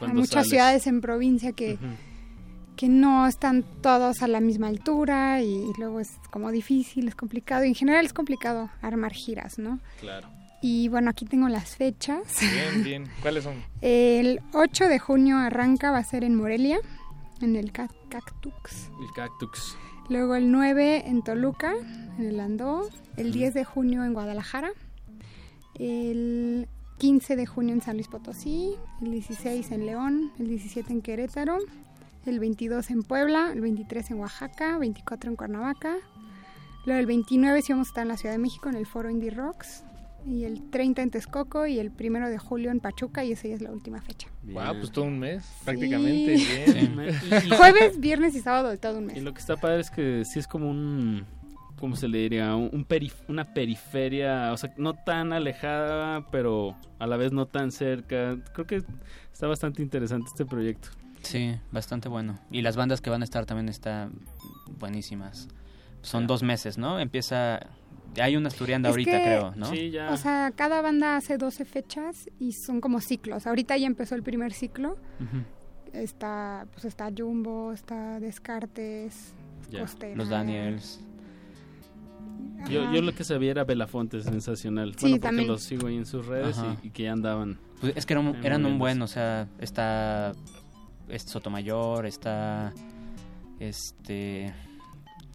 A, 0.00 0.06
muchas 0.08 0.30
sales. 0.30 0.48
ciudades 0.48 0.86
en 0.88 1.00
provincia 1.00 1.52
que, 1.52 1.78
que 2.74 2.88
no 2.88 3.28
están 3.28 3.64
todos 3.80 4.22
a 4.22 4.26
la 4.28 4.40
misma 4.40 4.66
altura 4.66 5.40
y, 5.40 5.46
y 5.46 5.70
luego 5.78 6.00
es 6.00 6.10
como 6.32 6.50
difícil, 6.50 7.06
es 7.06 7.14
complicado. 7.14 7.64
Y 7.64 7.68
en 7.68 7.74
general 7.76 8.04
es 8.04 8.12
complicado 8.12 8.70
armar 8.82 9.12
giras, 9.12 9.56
¿no? 9.60 9.78
Claro. 10.00 10.28
Y 10.60 10.88
bueno, 10.88 11.10
aquí 11.10 11.24
tengo 11.24 11.48
las 11.48 11.76
fechas. 11.76 12.22
Bien, 12.40 12.82
bien. 12.84 13.04
¿Cuáles 13.22 13.44
son? 13.44 13.54
El 13.80 14.40
8 14.52 14.88
de 14.88 14.98
junio 14.98 15.36
arranca, 15.38 15.90
va 15.92 15.98
a 15.98 16.04
ser 16.04 16.24
en 16.24 16.34
Morelia, 16.34 16.78
en 17.40 17.54
el 17.56 17.70
Ca- 17.70 17.88
Cactux. 18.08 18.90
El 19.00 19.12
Cactux. 19.14 19.76
Luego 20.08 20.34
el 20.34 20.50
9 20.50 21.04
en 21.06 21.22
Toluca, 21.22 21.74
en 22.18 22.24
el 22.24 22.40
Andó. 22.40 22.88
El 23.16 23.32
10 23.32 23.54
de 23.54 23.64
junio 23.64 24.04
en 24.04 24.14
Guadalajara. 24.14 24.70
El 25.74 26.66
15 26.98 27.36
de 27.36 27.46
junio 27.46 27.74
en 27.74 27.80
San 27.82 27.94
Luis 27.96 28.08
Potosí. 28.08 28.74
El 29.02 29.12
16 29.12 29.70
en 29.70 29.86
León. 29.86 30.32
El 30.38 30.48
17 30.48 30.92
en 30.92 31.02
Querétaro. 31.02 31.58
El 32.26 32.40
22 32.40 32.90
en 32.90 33.02
Puebla. 33.02 33.50
El 33.52 33.60
23 33.60 34.10
en 34.10 34.18
Oaxaca. 34.20 34.78
24 34.78 35.30
en 35.30 35.36
Cuernavaca. 35.36 35.94
Luego 36.84 37.00
el 37.00 37.06
29 37.06 37.62
sí 37.62 37.72
vamos 37.72 37.88
a 37.88 37.90
estar 37.90 38.02
en 38.02 38.08
la 38.08 38.16
Ciudad 38.16 38.34
de 38.34 38.38
México 38.38 38.68
en 38.68 38.76
el 38.76 38.86
Foro 38.86 39.10
Indie 39.10 39.30
Rocks. 39.30 39.84
Y 40.28 40.44
el 40.44 40.68
30 40.70 41.02
en 41.02 41.10
Texcoco 41.10 41.66
y 41.66 41.78
el 41.78 41.90
1 41.98 42.28
de 42.28 42.36
julio 42.38 42.70
en 42.70 42.80
Pachuca 42.80 43.24
y 43.24 43.32
esa 43.32 43.48
ya 43.48 43.54
es 43.54 43.62
la 43.62 43.70
última 43.72 44.02
fecha. 44.02 44.28
Wow, 44.42 44.74
pues 44.78 44.92
todo 44.92 45.06
un 45.06 45.18
mes, 45.18 45.42
prácticamente. 45.64 46.36
Sí. 46.36 46.72
Bien. 46.72 46.96
Jueves, 47.56 47.98
viernes 47.98 48.34
y 48.34 48.40
sábado 48.40 48.68
de 48.68 48.76
todo 48.76 48.98
un 48.98 49.06
mes. 49.06 49.16
Y 49.16 49.20
lo 49.20 49.32
que 49.32 49.40
está 49.40 49.56
padre 49.56 49.80
es 49.80 49.90
que 49.90 50.24
sí 50.26 50.38
es 50.38 50.46
como 50.46 50.68
un, 50.68 51.24
¿cómo 51.78 51.96
se 51.96 52.08
le 52.08 52.18
diría? 52.18 52.54
Un, 52.54 52.68
un 52.72 52.86
perif- 52.86 53.22
una 53.28 53.54
periferia, 53.54 54.52
o 54.52 54.56
sea, 54.58 54.74
no 54.76 54.92
tan 54.94 55.32
alejada, 55.32 56.28
pero 56.30 56.76
a 56.98 57.06
la 57.06 57.16
vez 57.16 57.32
no 57.32 57.46
tan 57.46 57.70
cerca. 57.72 58.36
Creo 58.52 58.66
que 58.66 58.82
está 59.32 59.46
bastante 59.46 59.80
interesante 59.82 60.26
este 60.28 60.44
proyecto. 60.44 60.88
Sí, 61.22 61.56
bastante 61.72 62.08
bueno. 62.10 62.38
Y 62.50 62.60
las 62.60 62.76
bandas 62.76 63.00
que 63.00 63.08
van 63.10 63.22
a 63.22 63.24
estar 63.24 63.46
también 63.46 63.68
están 63.70 64.12
buenísimas. 64.78 65.48
Son 66.02 66.26
dos 66.26 66.42
meses, 66.42 66.76
¿no? 66.76 67.00
Empieza... 67.00 67.60
Hay 68.20 68.36
una 68.36 68.48
estudiando 68.48 68.88
Es 68.88 68.92
ahorita, 68.92 69.10
que- 69.12 69.22
creo, 69.24 69.54
¿no? 69.56 69.70
O 70.12 70.16
sea, 70.16 70.52
cada 70.54 70.80
banda 70.82 71.16
hace 71.16 71.36
12 71.38 71.64
fechas 71.64 72.28
y 72.38 72.52
son 72.52 72.80
como 72.80 73.00
ciclos. 73.00 73.46
Ahorita 73.46 73.76
ya 73.76 73.86
empezó 73.86 74.14
el 74.14 74.22
primer 74.22 74.52
ciclo. 74.52 74.96
Está, 75.92 76.66
pues 76.72 76.84
está 76.84 77.10
Jumbo, 77.16 77.72
está 77.72 78.20
Descartes, 78.20 79.32
Ya. 79.70 79.80
Costera. 79.80 80.16
Los 80.16 80.28
Daniels. 80.28 81.00
Yo, 82.68 82.82
Ajá. 82.82 82.92
yo 82.94 83.02
lo 83.02 83.14
que 83.14 83.22
sabía 83.24 83.52
era 83.52 83.64
Belafonte, 83.64 84.20
sensacional. 84.20 84.92
Sí, 84.96 85.02
bueno, 85.02 85.14
porque 85.16 85.20
también. 85.28 85.48
los 85.48 85.62
sigo 85.62 85.86
ahí 85.86 85.96
en 85.96 86.06
sus 86.06 86.26
redes 86.26 86.56
y, 86.82 86.88
y 86.88 86.90
que 86.90 87.04
ya 87.04 87.12
andaban. 87.12 87.58
Pues 87.80 87.92
es 87.96 88.04
que 88.04 88.14
eran, 88.14 88.44
eran 88.44 88.66
un 88.66 88.78
buen, 88.78 89.00
o 89.00 89.06
sea, 89.06 89.48
está, 89.60 90.32
es 91.08 91.22
Sotomayor, 91.22 92.04
está 92.04 92.72
este 93.60 94.52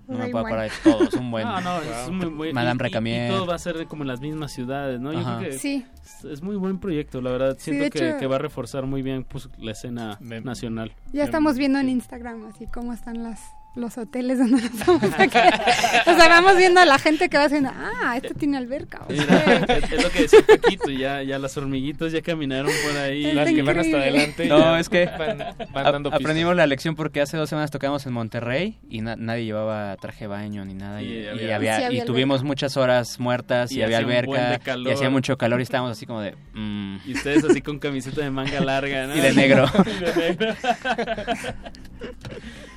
no 0.07 0.17
me 0.17 0.25
Hay 0.25 0.31
puedo 0.31 0.45
acordar 0.45 0.69
de 0.69 0.75
buen. 0.83 0.97
todos, 0.97 1.13
un 1.15 1.31
buen. 1.31 1.47
No, 1.47 1.61
no, 1.61 1.81
es 1.81 2.09
muy, 2.09 2.29
muy- 2.29 2.53
Madame 2.53 2.73
y- 2.73 2.75
y- 2.75 2.83
Recamier. 2.83 3.31
Y, 3.31 3.35
todo 3.35 3.45
va 3.45 3.55
a 3.55 3.59
ser 3.59 3.87
como 3.87 4.03
en 4.03 4.07
las 4.07 4.19
mismas 4.21 4.51
ciudades, 4.51 4.99
¿no? 4.99 5.13
Yo 5.13 5.23
creo 5.23 5.39
que 5.39 5.57
Sí. 5.59 5.85
es, 6.03 6.25
es 6.25 6.41
muy 6.41 6.55
buen 6.55 6.79
proyecto, 6.79 7.21
la 7.21 7.31
verdad. 7.31 7.55
Siento 7.59 7.89
que, 7.89 8.09
hecho- 8.09 8.17
que 8.19 8.27
va 8.27 8.35
a 8.35 8.39
reforzar 8.39 8.85
muy 8.85 9.01
bien 9.01 9.23
pues, 9.23 9.49
la 9.57 9.71
escena 9.71 10.17
nacional. 10.21 10.91
Ya 11.13 11.23
estamos 11.23 11.57
viendo 11.57 11.79
en 11.79 11.89
Instagram 11.89 12.45
así 12.47 12.67
cómo 12.67 12.93
están 12.93 13.23
las 13.23 13.39
los 13.75 13.97
hoteles 13.97 14.37
donde 14.37 14.61
nos 14.61 14.85
vamos 14.85 15.11
a 15.17 15.27
quedar. 15.27 15.61
O 16.05 16.15
sea, 16.15 16.27
vamos 16.29 16.57
viendo 16.57 16.79
a 16.79 16.85
la 16.85 16.99
gente 16.99 17.27
que 17.29 17.37
va 17.37 17.45
haciendo, 17.45 17.71
ah, 17.73 18.15
este 18.15 18.33
tiene 18.35 18.57
alberca. 18.57 19.01
o 19.07 19.11
Mira, 19.11 19.25
sea, 19.25 19.55
es, 19.77 19.91
es 19.93 20.03
lo 20.03 20.09
que 20.11 20.21
decía 20.21 20.39
Paquito, 20.47 20.89
ya, 20.91 21.23
ya 21.23 21.39
las 21.39 21.57
hormiguitas 21.57 22.11
ya 22.11 22.21
caminaron 22.21 22.71
por 22.87 22.97
ahí. 23.01 23.25
Está 23.25 23.35
Las 23.43 23.51
que 23.53 23.61
van 23.63 23.79
hasta 23.79 23.97
adelante 23.97 24.45
No, 24.45 24.77
es 24.77 24.89
que 24.89 25.05
van- 25.05 25.37
van 25.73 25.87
a- 25.87 25.91
dando 25.91 26.09
pistas. 26.11 26.21
aprendimos 26.21 26.55
la 26.55 26.67
lección 26.67 26.95
porque 26.95 27.21
hace 27.21 27.35
dos 27.37 27.49
semanas 27.49 27.71
tocamos 27.71 28.05
en 28.05 28.13
Monterrey 28.13 28.77
y 28.89 29.01
na- 29.01 29.15
nadie 29.15 29.45
llevaba 29.45 29.95
traje 29.97 30.27
baño 30.27 30.63
ni 30.65 30.73
nada 30.75 31.01
y, 31.01 31.07
Y 31.07 31.45
y 31.47 31.51
había- 31.51 31.81
y 31.81 31.83
había 31.85 32.05
tuvimos 32.05 32.43
muchas 32.43 32.77
horas 32.77 33.19
muertas 33.19 33.71
y, 33.71 33.79
Y 33.79 33.81
había 33.83 33.97
alberca 33.97 34.59
y 34.77 34.91
hacía 34.91 35.09
mucho 35.09 35.37
calor 35.37 35.59
y 35.59 35.63
estábamos 35.63 35.91
así 35.93 36.05
como 36.05 36.21
de 36.21 36.35
mm. 36.53 36.97
Y 37.05 37.13
ustedes 37.13 37.43
así 37.43 37.61
con 37.61 37.79
camiseta 37.79 38.21
de 38.21 38.29
manga 38.29 38.59
larga, 38.61 39.07
¿no? 39.07 39.15
Y 39.15 39.19
de 39.21 39.33
negro. 39.33 39.65
Y 39.85 40.03
de 40.03 40.15
negro. 40.15 40.53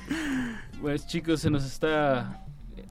pues 0.81 1.07
chicos, 1.07 1.41
se 1.41 1.49
nos 1.49 1.65
está 1.65 2.45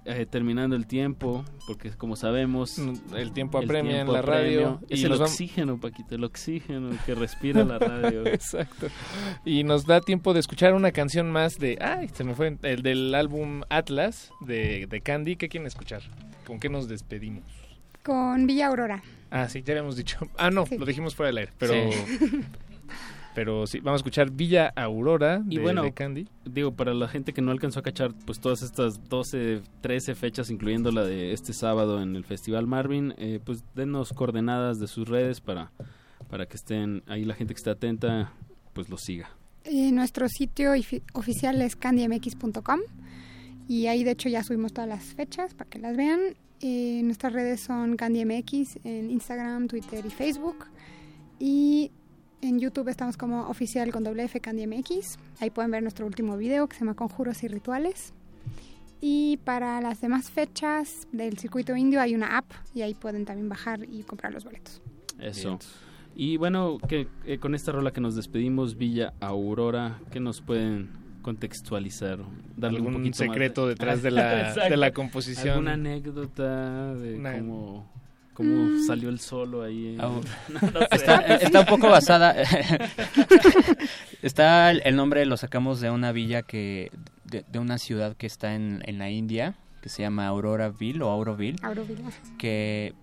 eh, 0.05 0.27
terminando 0.27 0.77
el 0.77 0.87
tiempo, 0.87 1.45
porque 1.67 1.91
como 1.91 2.17
sabemos... 2.17 2.79
El 3.15 3.33
tiempo 3.33 3.59
apremia 3.59 4.01
en 4.01 4.13
la 4.13 4.23
radio, 4.23 4.81
Es 4.89 5.01
y 5.01 5.05
el 5.05 5.13
oxígeno, 5.13 5.79
Paquito, 5.81 6.15
el 6.15 6.25
oxígeno 6.25 6.91
que 7.05 7.15
respira 7.15 7.65
la 7.65 7.79
radio. 7.79 8.27
Exacto. 8.27 8.89
Y 9.45 9.65
nos 9.65 9.87
da 9.87 10.01
tiempo 10.01 10.35
de 10.35 10.41
escuchar 10.41 10.75
una 10.75 10.93
canción 10.93 11.31
más 11.31 11.59
de. 11.59 11.79
Ay, 11.81 12.09
se 12.13 12.25
me 12.25 12.35
fue. 12.35 12.57
El 12.63 12.83
del 12.83 13.15
álbum 13.15 13.63
Atlas 13.69 14.31
de, 14.41 14.87
de 14.87 15.01
Candy. 15.01 15.37
¿Qué 15.37 15.49
quieren 15.49 15.67
escuchar? 15.67 16.03
¿Con 16.47 16.61
qué 16.61 16.69
nos 16.69 16.89
despedimos? 16.89 17.45
con 18.07 18.47
Villa 18.47 18.69
Aurora. 18.69 19.03
Ah, 19.31 19.49
sí, 19.49 19.63
ya 19.65 19.73
habíamos 19.73 19.97
dicho. 19.97 20.19
Ah, 20.39 20.51
no, 20.51 20.65
lo 20.71 20.87
dijimos 20.87 21.17
fuera 21.17 21.29
del 21.29 21.39
aire. 21.39 21.53
Pero. 21.59 21.75
Sí. 21.75 22.45
Pero 23.37 23.67
sí, 23.67 23.81
vamos 23.81 23.99
a 23.99 24.01
escuchar 24.01 24.31
Villa 24.31 24.73
Aurora 24.75 25.41
de, 25.41 25.57
Y 25.57 25.59
bueno, 25.59 25.83
de 25.83 25.93
Candy. 25.93 26.27
digo, 26.47 26.73
para 26.73 26.95
la 26.95 27.07
gente 27.07 27.35
que 27.35 27.43
no 27.43 27.51
alcanzó 27.51 27.81
a 27.81 27.83
cachar, 27.83 28.15
pues 28.25 28.41
todas 28.41 28.63
estas 28.63 29.11
12, 29.11 29.61
13 29.83 30.15
fechas, 30.15 30.49
incluyendo 30.49 30.91
la 30.91 31.05
de 31.05 31.35
este 31.35 31.53
sábado 31.53 32.01
en 32.01 32.17
el 32.17 32.25
Festival 32.25 32.67
Marvin, 32.67 33.13
eh, 33.19 33.39
pues 33.45 33.63
denos 33.75 34.15
coordenadas 34.15 34.81
de 34.81 34.87
sus 34.87 35.07
redes 35.07 35.43
para, 35.43 35.71
para 36.31 36.47
que 36.47 36.57
estén 36.57 37.03
ahí 37.07 37.27
la 37.27 37.35
gente 37.35 37.53
que 37.53 37.59
esté 37.59 37.69
atenta, 37.69 38.33
pues 38.73 38.89
lo 38.89 38.97
siga. 38.97 39.29
Eh, 39.65 39.93
nuestro 39.93 40.31
sitio 40.31 40.71
oficial 41.13 41.61
es 41.61 41.77
candymx.com 41.77 42.81
y 43.69 43.89
ahí 43.89 44.03
de 44.03 44.13
hecho 44.13 44.31
ya 44.31 44.45
subimos 44.45 44.73
todas 44.73 44.89
las 44.89 45.05
fechas 45.05 45.53
para 45.53 45.69
que 45.69 45.79
las 45.79 45.95
vean. 45.95 46.21
Eh, 46.63 47.03
nuestras 47.05 47.35
redes 47.35 47.61
son 47.61 47.97
candymx 47.97 48.79
en 48.83 49.11
Instagram, 49.11 49.69
Twitter 49.69 50.07
y 50.07 50.11
Facebook. 50.11 50.65
Y 51.39 51.91
en 52.43 52.59
YouTube 52.61 52.89
estamos 52.89 53.17
como 53.17 53.49
oficial 53.49 53.91
con 53.93 54.05
doble 54.05 54.25
F 54.25 54.41
candymx. 54.41 55.19
Ahí 55.41 55.51
pueden 55.51 55.71
ver 55.71 55.83
nuestro 55.83 56.07
último 56.07 56.37
video 56.37 56.67
que 56.69 56.75
se 56.77 56.81
llama 56.81 56.95
Conjuros 56.95 57.43
y 57.43 57.49
Rituales. 57.49 58.13
Y 59.01 59.39
para 59.45 59.81
las 59.81 60.01
demás 60.01 60.31
fechas 60.31 61.07
del 61.13 61.39
circuito 61.39 61.77
indio 61.77 62.01
hay 62.01 62.15
una 62.15 62.39
app 62.39 62.51
y 62.75 62.83
ahí 62.83 62.95
pueden 62.95 63.25
también 63.25 63.49
bajar 63.49 63.81
y 63.91 64.03
comprar 64.03 64.33
los 64.33 64.45
boletos. 64.45 64.81
Eso. 65.21 65.59
Y 66.15 66.39
bueno, 66.39 66.79
que 66.89 67.09
eh, 67.27 67.39
con 67.39 67.55
esta 67.55 67.73
rola 67.73 67.91
que 67.93 68.01
nos 68.01 68.17
despedimos, 68.17 68.77
Villa 68.79 69.13
Aurora, 69.21 69.99
¿qué 70.11 70.19
nos 70.19 70.41
pueden 70.41 70.91
contextualizar? 71.21 72.21
Darle 72.57 72.81
un 72.81 72.87
¿Algún 72.87 73.03
poquito 73.03 73.25
más 73.25 73.33
secreto 73.35 73.67
detrás 73.69 74.03
de 74.03 74.11
la- 74.13 74.55
de 74.55 74.77
la 74.79 74.93
composición? 74.93 75.49
¿Alguna 75.51 75.73
anécdota 75.75 76.95
de 76.95 77.17
Una- 77.17 77.37
cómo, 77.39 77.93
cómo 78.37 78.67
Mm. 78.67 78.87
salió 78.87 79.09
el 79.09 79.19
solo 79.19 79.63
ahí? 79.63 79.97
Au. 79.99 80.21
No, 80.49 80.61
no 80.61 80.81
sé. 80.81 80.89
Está, 80.93 81.17
está 81.37 81.61
un 81.61 81.67
poco 81.67 81.89
basada. 81.89 82.35
está 84.23 84.71
el, 84.71 84.83
el 84.85 84.97
nombre 84.97 85.25
lo 85.27 85.37
sacamos 85.37 85.81
de 85.81 85.91
una 85.91 86.13
villa 86.13 86.43
que 86.43 86.91
de, 87.25 87.45
de 87.51 87.59
una 87.59 87.79
ciudad 87.79 88.17
que 88.17 88.27
está 88.27 88.55
en, 88.55 88.83
en 88.87 88.99
la 88.99 89.11
India 89.11 89.55
que 89.83 89.89
se 89.89 90.03
llama 90.03 90.27
Auroraville 90.27 91.03
o 91.03 91.09
Auroville 91.11 91.57
Auroville. 91.63 92.03
que 92.39 92.95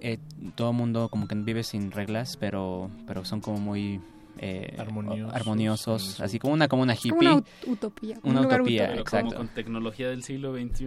eh, 0.00 0.18
todo 0.54 0.70
el 0.70 0.76
mundo 0.76 1.08
como 1.08 1.26
que 1.28 1.34
vive 1.34 1.62
sin 1.62 1.90
reglas 1.90 2.36
pero 2.38 2.90
pero 3.06 3.24
son 3.24 3.40
como 3.40 3.58
muy 3.58 4.00
eh, 4.38 4.74
Armoniosos, 4.78 5.32
armoniosos, 5.34 6.20
así 6.20 6.38
como 6.40 6.52
una 6.54 6.66
como 6.68 6.82
una 6.82 6.94
hippie 6.94 7.10
como 7.12 7.20
una 7.30 7.36
ut- 7.36 7.46
utopía. 7.68 8.16
un 8.24 8.30
una 8.36 8.40
utopía 8.46 8.88
Pero 8.88 9.00
exacto 9.02 9.26
como 9.28 9.36
con 9.38 9.48
tecnología 9.48 10.08
del 10.08 10.22
siglo 10.24 10.52
XXI. 10.52 10.86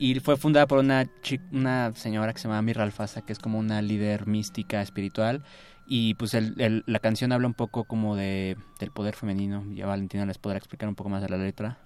Y 0.00 0.18
fue 0.20 0.36
fundada 0.36 0.66
por 0.66 0.78
una, 0.78 1.08
una 1.52 1.92
señora 1.94 2.32
que 2.32 2.38
se 2.40 2.48
llama 2.48 2.62
Mirra 2.62 2.82
Alfasa, 2.84 3.22
que 3.22 3.32
es 3.32 3.38
como 3.38 3.58
una 3.58 3.80
líder 3.82 4.26
mística 4.26 4.82
espiritual. 4.82 5.44
Y 5.86 6.14
pues 6.14 6.34
el, 6.34 6.60
el- 6.60 6.84
la 6.86 6.98
canción 7.00 7.32
habla 7.32 7.46
un 7.46 7.54
poco 7.54 7.84
como 7.84 8.16
de, 8.16 8.56
del 8.78 8.90
poder 8.90 9.14
femenino. 9.14 9.64
Ya 9.74 9.86
Valentina 9.86 10.24
les 10.26 10.38
podrá 10.38 10.56
explicar 10.58 10.88
un 10.88 10.94
poco 10.94 11.10
más 11.10 11.20
de 11.22 11.28
la 11.28 11.36
letra. 11.36 11.78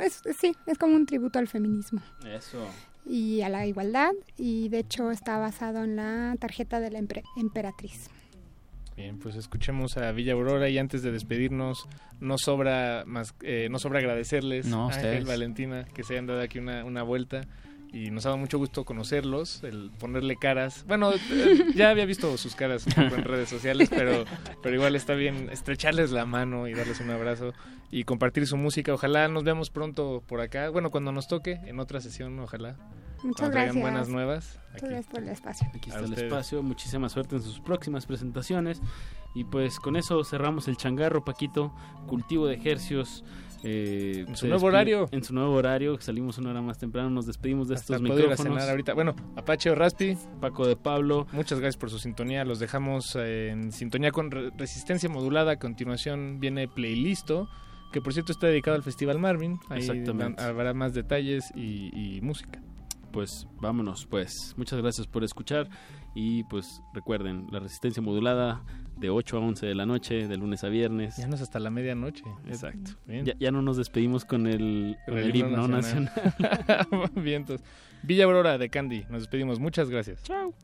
Es- 0.00 0.22
sí, 0.38 0.54
es 0.66 0.76
como 0.78 0.94
un 0.94 1.06
tributo 1.06 1.38
al 1.38 1.48
feminismo. 1.48 2.00
Eso. 2.26 2.66
y 3.04 3.40
a 3.42 3.48
la 3.48 3.66
igualdad 3.66 4.12
y 4.36 4.68
de 4.68 4.78
hecho 4.78 5.10
está 5.10 5.36
basado 5.38 5.82
en 5.82 5.96
la 5.96 6.36
tarjeta 6.38 6.78
de 6.80 6.90
la 6.92 7.00
emperatriz. 7.36 8.08
Bien, 8.96 9.18
pues 9.18 9.36
escuchemos 9.36 9.96
a 9.96 10.12
Villa 10.12 10.34
Aurora 10.34 10.68
y 10.68 10.78
antes 10.78 11.02
de 11.02 11.10
despedirnos, 11.10 11.88
no 12.20 12.36
sobra 12.36 13.04
más, 13.06 13.34
eh, 13.42 13.68
no 13.70 13.78
sobra 13.78 14.00
agradecerles 14.00 14.66
No, 14.66 14.90
a 14.90 14.92
Ángel. 14.94 15.24
Valentina, 15.24 15.86
que 15.94 16.02
se 16.02 16.14
hayan 16.14 16.26
dado 16.26 16.40
aquí 16.40 16.58
una, 16.58 16.84
una 16.84 17.02
vuelta 17.02 17.46
y 17.92 18.10
nos 18.10 18.24
ha 18.24 18.30
dado 18.30 18.38
mucho 18.38 18.58
gusto 18.58 18.84
conocerlos, 18.84 19.62
el 19.64 19.90
ponerle 19.98 20.36
caras. 20.36 20.84
Bueno, 20.86 21.12
eh, 21.12 21.64
ya 21.74 21.90
había 21.90 22.06
visto 22.06 22.36
sus 22.38 22.54
caras 22.54 22.86
en 22.96 23.24
redes 23.24 23.48
sociales, 23.48 23.88
pero, 23.90 24.24
pero 24.62 24.74
igual 24.74 24.94
está 24.96 25.14
bien 25.14 25.48
estrecharles 25.50 26.10
la 26.10 26.24
mano 26.24 26.68
y 26.68 26.74
darles 26.74 27.00
un 27.00 27.10
abrazo 27.10 27.52
y 27.90 28.04
compartir 28.04 28.46
su 28.46 28.56
música. 28.56 28.94
Ojalá 28.94 29.28
nos 29.28 29.44
veamos 29.44 29.70
pronto 29.70 30.22
por 30.26 30.40
acá. 30.40 30.70
Bueno, 30.70 30.90
cuando 30.90 31.12
nos 31.12 31.28
toque, 31.28 31.60
en 31.66 31.80
otra 31.80 32.00
sesión, 32.00 32.38
ojalá. 32.38 32.76
Muchas 33.24 33.50
gracias. 33.50 33.76
buenas 33.80 34.08
nuevas. 34.08 34.58
Muchas 34.72 34.88
gracias 34.88 35.06
por 35.12 35.22
el 35.22 35.28
espacio. 35.28 35.68
Aquí 35.74 35.90
está 35.90 36.00
el 36.00 36.12
espacio. 36.14 36.62
Muchísima 36.62 37.08
suerte 37.08 37.36
en 37.36 37.42
sus 37.42 37.60
próximas 37.60 38.06
presentaciones. 38.06 38.80
Y 39.34 39.44
pues 39.44 39.78
con 39.80 39.96
eso 39.96 40.22
cerramos 40.24 40.68
el 40.68 40.76
changarro, 40.76 41.24
Paquito. 41.24 41.72
Cultivo 42.06 42.46
de 42.46 42.54
ejercios. 42.54 43.24
Eh, 43.64 44.24
En 44.26 44.36
su 44.36 44.48
nuevo 44.48 44.66
horario. 44.66 45.08
En 45.12 45.22
su 45.22 45.32
nuevo 45.34 45.54
horario, 45.54 45.98
salimos 46.00 46.36
una 46.38 46.50
hora 46.50 46.60
más 46.62 46.78
temprano, 46.78 47.10
nos 47.10 47.26
despedimos 47.26 47.68
de 47.68 47.76
Hasta 47.76 47.94
estos 47.94 48.02
micrófonos. 48.02 48.38
cenar 48.38 48.68
ahorita. 48.70 48.92
Bueno, 48.94 49.14
Apache 49.36 49.70
o 49.70 49.74
Raspi. 49.76 50.18
Paco 50.40 50.66
de 50.66 50.74
Pablo. 50.76 51.26
Muchas 51.32 51.60
gracias 51.60 51.76
por 51.78 51.88
su 51.88 51.98
sintonía. 52.00 52.44
Los 52.44 52.58
dejamos 52.58 53.16
eh, 53.16 53.50
en 53.50 53.70
sintonía 53.72 54.10
con 54.10 54.30
Re- 54.32 54.50
Resistencia 54.58 55.08
Modulada. 55.08 55.52
A 55.52 55.58
continuación 55.60 56.40
viene 56.40 56.66
Playlisto, 56.66 57.48
que 57.92 58.00
por 58.02 58.12
cierto 58.12 58.32
está 58.32 58.48
dedicado 58.48 58.76
al 58.76 58.82
Festival 58.82 59.18
Marvin. 59.20 59.60
Ahí 59.70 59.78
Exactamente. 59.80 60.42
habrá 60.42 60.74
más 60.74 60.92
detalles 60.92 61.52
y, 61.54 62.16
y 62.16 62.20
música. 62.20 62.60
Pues 63.12 63.46
vámonos, 63.60 64.06
pues. 64.06 64.54
Muchas 64.56 64.80
gracias 64.80 65.06
por 65.06 65.22
escuchar 65.22 65.68
y 66.14 66.44
pues 66.44 66.82
recuerden, 66.94 67.46
la 67.50 67.60
resistencia 67.60 68.02
modulada 68.02 68.64
de 68.96 69.10
8 69.10 69.36
a 69.36 69.40
11 69.40 69.66
de 69.66 69.74
la 69.74 69.86
noche, 69.86 70.28
de 70.28 70.36
lunes 70.36 70.64
a 70.64 70.68
viernes. 70.68 71.16
Ya 71.16 71.26
no 71.26 71.34
es 71.34 71.42
hasta 71.42 71.58
la 71.58 71.70
medianoche. 71.70 72.24
Exacto. 72.46 72.92
Bien. 73.06 73.24
Ya, 73.24 73.34
ya 73.38 73.50
no 73.50 73.62
nos 73.62 73.76
despedimos 73.76 74.24
con 74.24 74.46
el, 74.46 74.96
con 75.06 75.18
el 75.18 75.34
himno 75.34 75.68
nacional. 75.68 76.10
Vientos. 77.16 77.60
Villa 78.02 78.24
Aurora 78.24 78.58
de 78.58 78.68
Candy. 78.68 79.04
Nos 79.10 79.22
despedimos. 79.22 79.60
Muchas 79.60 79.90
gracias. 79.90 80.22
Chao. 80.22 80.54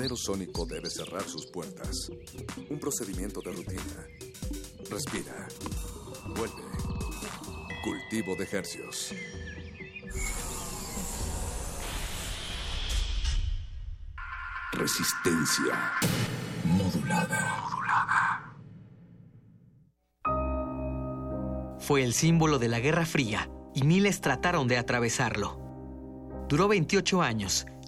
Invernadero 0.00 0.16
sónico 0.16 0.64
debe 0.64 0.88
cerrar 0.88 1.22
sus 1.24 1.46
puertas. 1.46 2.10
Un 2.70 2.78
procedimiento 2.78 3.42
de 3.42 3.52
rutina. 3.52 4.06
Respira. 4.88 5.46
Vuelve. 6.34 6.62
Cultivo 7.84 8.34
de 8.36 8.44
ejercios. 8.44 9.12
Resistencia 14.72 15.92
modulada. 16.64 17.66
Fue 21.78 22.04
el 22.04 22.14
símbolo 22.14 22.58
de 22.58 22.68
la 22.68 22.80
Guerra 22.80 23.04
Fría 23.04 23.50
y 23.74 23.82
miles 23.82 24.22
trataron 24.22 24.66
de 24.66 24.78
atravesarlo. 24.78 25.58
Duró 26.48 26.68
28 26.68 27.20
años 27.20 27.66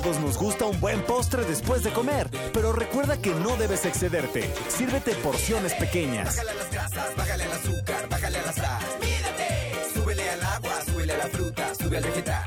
Todos 0.00 0.18
nos 0.18 0.36
gusta 0.36 0.64
un 0.64 0.80
buen 0.80 1.00
postre 1.02 1.44
después 1.44 1.84
de 1.84 1.92
comer, 1.92 2.28
pero 2.52 2.72
recuerda 2.72 3.16
que 3.16 3.30
no 3.30 3.56
debes 3.56 3.86
excederte. 3.86 4.50
Sírvete 4.66 5.14
porciones 5.14 5.72
pequeñas. 5.74 6.34
Bájale 6.34 6.50
a 6.50 6.54
las 6.54 6.70
grasas, 6.72 7.16
bájale 7.16 7.44
al 7.44 7.52
azúcar, 7.52 8.08
bájale 8.08 8.38
a 8.38 8.42
la 8.42 8.52
sal. 8.52 8.82
Mídete, 9.00 9.94
súbele 9.94 10.30
al 10.30 10.42
agua, 10.42 10.80
súbele 10.84 11.12
a 11.12 11.18
la 11.18 11.26
fruta, 11.28 11.74
sube 11.76 11.96
al 11.98 12.02
vegetal. 12.02 12.44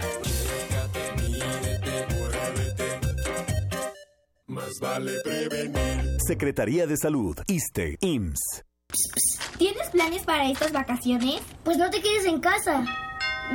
Más 4.48 4.80
vale 4.82 5.14
prevenir. 5.24 6.18
Secretaría 6.28 6.86
de 6.86 6.98
Salud, 6.98 7.38
ISTE, 7.48 7.98
IMSS. 8.02 8.65
¿Tienes 9.57 9.90
planes 9.91 10.24
para 10.24 10.49
estas 10.49 10.74
vacaciones? 10.74 11.40
Pues 11.64 11.78
no 11.78 11.90
te 11.90 12.02
quedes 12.02 12.26
en 12.26 12.41
casa. 12.41 12.84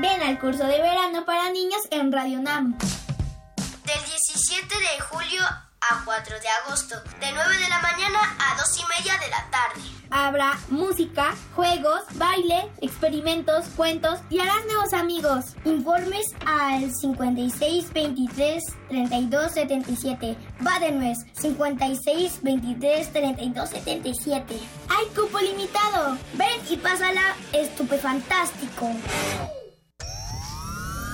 Ven 0.01 0.23
al 0.23 0.41
curso 0.41 0.65
de 0.65 0.81
verano 0.81 1.27
para 1.27 1.53
niños 1.53 1.83
en 1.91 2.11
Radio 2.11 2.41
Nam. 2.41 2.79
Del 3.85 3.99
17 4.05 4.79
de 4.79 5.01
julio 5.01 5.43
a 5.81 6.05
4 6.05 6.37
de 6.39 6.49
agosto, 6.65 6.95
de 7.19 7.33
9 7.33 7.57
de 7.59 7.69
la 7.69 7.81
mañana 7.81 8.37
a 8.39 8.57
2 8.57 8.79
y 8.79 8.83
media 8.97 9.19
de 9.19 9.29
la 9.29 9.51
tarde. 9.51 9.81
Habrá 10.09 10.57
música, 10.69 11.35
juegos, 11.57 12.03
baile, 12.15 12.71
experimentos, 12.81 13.67
cuentos 13.77 14.21
y 14.31 14.39
harás 14.39 14.65
nuevos 14.67 14.93
amigos. 14.93 15.57
Informes 15.65 16.27
al 16.47 16.95
56 16.95 17.93
23 17.93 18.63
32 18.89 19.53
77. 19.53 20.37
Va 20.65 20.79
de 20.79 20.93
nuez, 20.93 21.19
56 21.33 22.41
23 22.43 23.13
32 23.13 23.69
77. 23.69 24.61
¡Hay 24.91 25.07
cupo 25.07 25.41
limitado! 25.41 26.17
Ven 26.35 26.61
y 26.71 26.77
pásala 26.77 27.35
estupefantástico. 27.53 28.91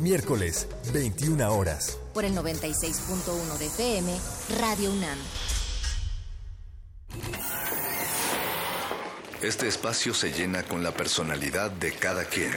Miércoles, 0.00 0.68
21 0.92 1.54
horas. 1.54 1.98
Por 2.12 2.24
el 2.24 2.34
96.1 2.34 3.58
de 3.58 3.66
FM, 3.66 4.18
Radio 4.60 4.92
UNAM. 4.92 5.18
Este 9.42 9.68
espacio 9.68 10.12
se 10.12 10.32
llena 10.32 10.62
con 10.64 10.82
la 10.82 10.92
personalidad 10.92 11.70
de 11.70 11.92
cada 11.92 12.24
quien. 12.24 12.52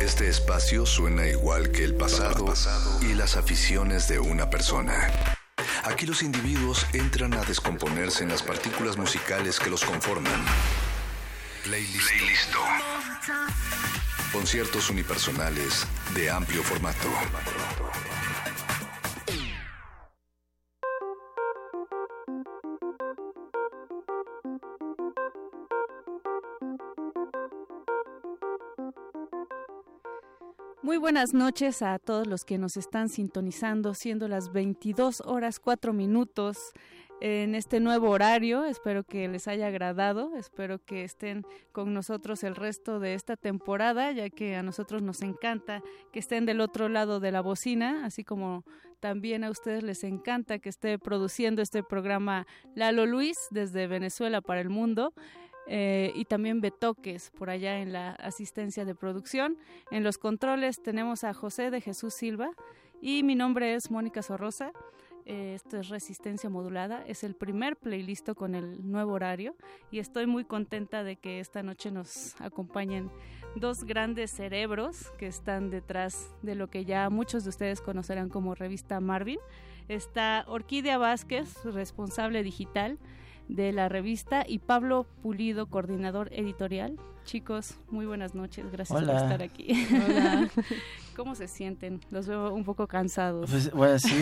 Este 0.00 0.28
espacio 0.28 0.86
suena 0.86 1.26
igual 1.26 1.70
que 1.70 1.84
el 1.84 1.94
pasado 1.94 2.52
y 3.00 3.14
las 3.14 3.36
aficiones 3.36 4.08
de 4.08 4.18
una 4.18 4.50
persona. 4.50 5.10
Aquí 5.84 6.06
los 6.06 6.22
individuos 6.22 6.86
entran 6.92 7.34
a 7.34 7.44
descomponerse 7.44 8.22
en 8.22 8.30
las 8.30 8.42
partículas 8.42 8.96
musicales 8.96 9.58
que 9.58 9.70
los 9.70 9.84
conforman. 9.84 10.44
Playlist. 11.64 12.10
Conciertos 14.32 14.88
unipersonales 14.88 15.86
de 16.14 16.30
amplio 16.30 16.62
formato. 16.62 17.06
Muy 30.82 30.96
buenas 30.96 31.34
noches 31.34 31.82
a 31.82 31.98
todos 31.98 32.26
los 32.26 32.44
que 32.44 32.56
nos 32.56 32.76
están 32.76 33.10
sintonizando, 33.10 33.92
siendo 33.94 34.28
las 34.28 34.50
22 34.50 35.22
horas 35.26 35.60
4 35.60 35.92
minutos 35.92 36.72
en 37.24 37.54
este 37.54 37.78
nuevo 37.78 38.10
horario. 38.10 38.64
Espero 38.64 39.04
que 39.04 39.28
les 39.28 39.46
haya 39.46 39.68
agradado, 39.68 40.34
espero 40.36 40.80
que 40.84 41.04
estén 41.04 41.46
con 41.70 41.94
nosotros 41.94 42.42
el 42.42 42.56
resto 42.56 42.98
de 42.98 43.14
esta 43.14 43.36
temporada, 43.36 44.10
ya 44.10 44.28
que 44.28 44.56
a 44.56 44.64
nosotros 44.64 45.02
nos 45.02 45.22
encanta 45.22 45.82
que 46.12 46.18
estén 46.18 46.46
del 46.46 46.60
otro 46.60 46.88
lado 46.88 47.20
de 47.20 47.30
la 47.30 47.40
bocina, 47.40 48.04
así 48.04 48.24
como 48.24 48.64
también 48.98 49.44
a 49.44 49.50
ustedes 49.50 49.84
les 49.84 50.02
encanta 50.02 50.58
que 50.58 50.68
esté 50.68 50.98
produciendo 50.98 51.62
este 51.62 51.84
programa 51.84 52.44
Lalo 52.74 53.06
Luis 53.06 53.38
desde 53.50 53.86
Venezuela 53.86 54.40
para 54.40 54.60
el 54.60 54.68
mundo. 54.68 55.14
Eh, 55.68 56.10
y 56.16 56.24
también 56.24 56.60
Betoques 56.60 57.30
por 57.30 57.48
allá 57.48 57.78
en 57.78 57.92
la 57.92 58.10
asistencia 58.14 58.84
de 58.84 58.96
producción. 58.96 59.56
En 59.92 60.02
los 60.02 60.18
controles 60.18 60.82
tenemos 60.82 61.22
a 61.22 61.34
José 61.34 61.70
de 61.70 61.80
Jesús 61.80 62.14
Silva 62.14 62.50
y 63.00 63.22
mi 63.22 63.36
nombre 63.36 63.76
es 63.76 63.92
Mónica 63.92 64.22
Sorrosa. 64.22 64.72
Eh, 65.24 65.54
esto 65.54 65.78
es 65.78 65.88
Resistencia 65.88 66.50
Modulada, 66.50 67.04
es 67.06 67.22
el 67.22 67.34
primer 67.34 67.76
playlist 67.76 68.30
con 68.30 68.54
el 68.56 68.90
nuevo 68.90 69.12
horario 69.12 69.54
y 69.90 70.00
estoy 70.00 70.26
muy 70.26 70.44
contenta 70.44 71.04
de 71.04 71.16
que 71.16 71.38
esta 71.38 71.62
noche 71.62 71.92
nos 71.92 72.40
acompañen 72.40 73.10
dos 73.54 73.84
grandes 73.84 74.32
cerebros 74.32 75.12
que 75.18 75.28
están 75.28 75.70
detrás 75.70 76.34
de 76.42 76.56
lo 76.56 76.70
que 76.70 76.84
ya 76.84 77.08
muchos 77.08 77.44
de 77.44 77.50
ustedes 77.50 77.80
conocerán 77.80 78.30
como 78.30 78.54
revista 78.54 79.00
Marvin. 79.00 79.38
Está 79.88 80.44
Orquídea 80.48 80.98
Vázquez, 80.98 81.62
responsable 81.64 82.42
digital 82.42 82.98
de 83.48 83.72
la 83.72 83.88
revista 83.88 84.44
y 84.46 84.58
Pablo 84.58 85.06
Pulido, 85.22 85.66
coordinador 85.66 86.30
editorial. 86.32 86.98
Chicos, 87.24 87.74
muy 87.88 88.04
buenas 88.04 88.34
noches, 88.34 88.70
gracias 88.72 88.98
Hola. 88.98 89.12
por 89.12 89.22
estar 89.22 89.42
aquí. 89.42 89.86
Hola. 89.92 90.50
¿Cómo 91.16 91.34
se 91.34 91.46
sienten? 91.46 92.00
Los 92.10 92.26
veo 92.26 92.52
un 92.52 92.64
poco 92.64 92.86
cansados. 92.86 93.50
Pues, 93.50 93.70
bueno, 93.72 93.98
sí, 93.98 94.14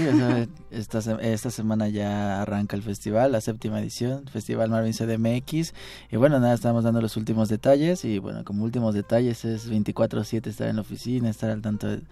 esta, 0.70 0.98
esta 1.20 1.50
semana 1.50 1.88
ya 1.88 2.42
arranca 2.42 2.76
el 2.76 2.82
festival, 2.82 3.32
la 3.32 3.40
séptima 3.40 3.80
edición, 3.80 4.26
Festival 4.26 4.70
Marvin 4.70 4.92
CDMX. 4.92 5.72
Y 6.10 6.16
bueno, 6.16 6.40
nada, 6.40 6.52
estamos 6.52 6.84
dando 6.84 7.00
los 7.00 7.16
últimos 7.16 7.48
detalles. 7.48 8.04
Y 8.04 8.18
bueno, 8.18 8.44
como 8.44 8.64
últimos 8.64 8.94
detalles 8.94 9.44
es 9.44 9.70
24-7 9.70 10.46
estar 10.48 10.68
en 10.68 10.76
la 10.76 10.82
oficina, 10.82 11.30
estar 11.30 11.50
al 11.50 11.62
tanto 11.62 11.86
de, 11.88 12.02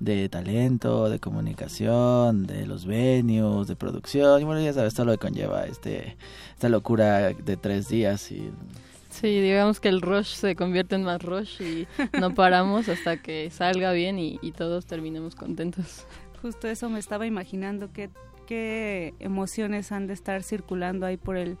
de 0.00 0.28
talento, 0.28 1.08
de 1.08 1.20
comunicación, 1.20 2.46
de 2.46 2.66
los 2.66 2.86
venues, 2.86 3.68
de 3.68 3.76
producción. 3.76 4.40
Y 4.40 4.44
bueno, 4.44 4.60
ya 4.60 4.72
sabes, 4.72 4.94
todo 4.94 5.06
lo 5.06 5.12
que 5.12 5.18
conlleva 5.18 5.64
este, 5.64 6.16
esta 6.54 6.68
locura 6.68 7.32
de 7.32 7.56
tres 7.56 7.88
días. 7.88 8.32
Y 8.32 8.50
Sí, 9.14 9.40
digamos 9.40 9.78
que 9.78 9.88
el 9.88 10.00
rush 10.00 10.34
se 10.34 10.56
convierte 10.56 10.96
en 10.96 11.04
más 11.04 11.22
rush 11.22 11.62
y 11.62 11.86
no 12.18 12.34
paramos 12.34 12.88
hasta 12.88 13.22
que 13.22 13.48
salga 13.50 13.92
bien 13.92 14.18
y, 14.18 14.38
todos 14.50 14.86
terminemos 14.86 15.36
contentos. 15.36 16.04
Justo 16.42 16.66
eso 16.66 16.90
me 16.90 16.98
estaba 16.98 17.24
imaginando, 17.24 17.92
qué, 17.92 18.10
qué 18.48 19.14
emociones 19.20 19.92
han 19.92 20.08
de 20.08 20.14
estar 20.14 20.42
circulando 20.42 21.06
ahí 21.06 21.16
por 21.16 21.36
el 21.36 21.58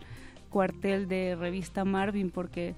cuartel 0.50 1.06
de 1.06 1.36
revista 1.36 1.84
Marvin, 1.84 2.30
porque 2.30 2.74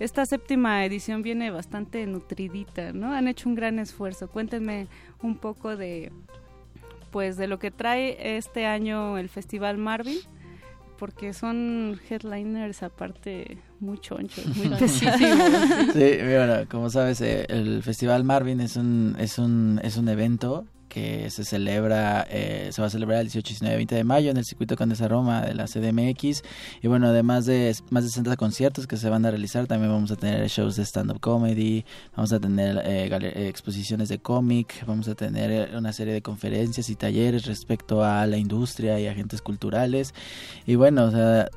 esta 0.00 0.26
séptima 0.26 0.84
edición 0.84 1.22
viene 1.22 1.52
bastante 1.52 2.04
nutridita, 2.04 2.92
¿no? 2.92 3.12
Han 3.12 3.28
hecho 3.28 3.48
un 3.48 3.54
gran 3.54 3.78
esfuerzo. 3.78 4.28
Cuéntenme 4.28 4.88
un 5.22 5.38
poco 5.38 5.76
de, 5.76 6.10
pues, 7.12 7.36
de 7.36 7.46
lo 7.46 7.60
que 7.60 7.70
trae 7.70 8.36
este 8.36 8.66
año 8.66 9.18
el 9.18 9.28
Festival 9.28 9.78
Marvin, 9.78 10.18
porque 10.98 11.32
son 11.32 12.00
headliners 12.10 12.82
aparte 12.82 13.58
muy 13.80 13.98
chonchos, 13.98 14.46
muy 14.56 14.66
específicos. 14.72 15.38
Sí, 15.92 16.16
bueno, 16.20 16.68
como 16.70 16.90
sabes, 16.90 17.20
eh, 17.20 17.46
el 17.48 17.82
Festival 17.82 18.24
Marvin 18.24 18.60
es 18.60 18.76
un, 18.76 19.16
es 19.18 19.38
un, 19.38 19.80
es 19.82 19.96
un 19.96 20.08
evento 20.08 20.66
que 20.96 21.28
se 21.28 21.44
celebra, 21.44 22.26
eh, 22.30 22.70
se 22.72 22.80
va 22.80 22.86
a 22.86 22.90
celebrar 22.90 23.18
el 23.20 23.26
18, 23.26 23.48
19 23.50 23.76
20 23.76 23.94
de 23.96 24.04
mayo 24.04 24.30
en 24.30 24.38
el 24.38 24.46
circuito 24.46 24.76
Condesa 24.76 25.06
Roma 25.08 25.42
de 25.42 25.52
la 25.54 25.66
CDMX. 25.66 26.42
Y 26.80 26.88
bueno, 26.88 27.08
además 27.08 27.44
de 27.44 27.74
más 27.90 28.04
de 28.04 28.08
60 28.08 28.34
conciertos 28.38 28.86
que 28.86 28.96
se 28.96 29.10
van 29.10 29.26
a 29.26 29.30
realizar, 29.30 29.66
también 29.66 29.92
vamos 29.92 30.10
a 30.10 30.16
tener 30.16 30.48
shows 30.48 30.76
de 30.76 30.84
stand-up 30.86 31.20
comedy, 31.20 31.84
vamos 32.16 32.32
a 32.32 32.40
tener 32.40 32.78
eh, 32.86 33.10
eh, 33.12 33.46
exposiciones 33.46 34.08
de 34.08 34.20
cómic, 34.20 34.86
vamos 34.86 35.06
a 35.08 35.14
tener 35.14 35.50
eh, 35.50 35.76
una 35.76 35.92
serie 35.92 36.14
de 36.14 36.22
conferencias 36.22 36.88
y 36.88 36.96
talleres 36.96 37.44
respecto 37.44 38.02
a 38.02 38.26
la 38.26 38.38
industria 38.38 38.98
y 38.98 39.06
agentes 39.06 39.42
culturales. 39.42 40.14
Y 40.66 40.76
bueno, 40.76 41.04
o 41.04 41.10
sea, 41.10 41.48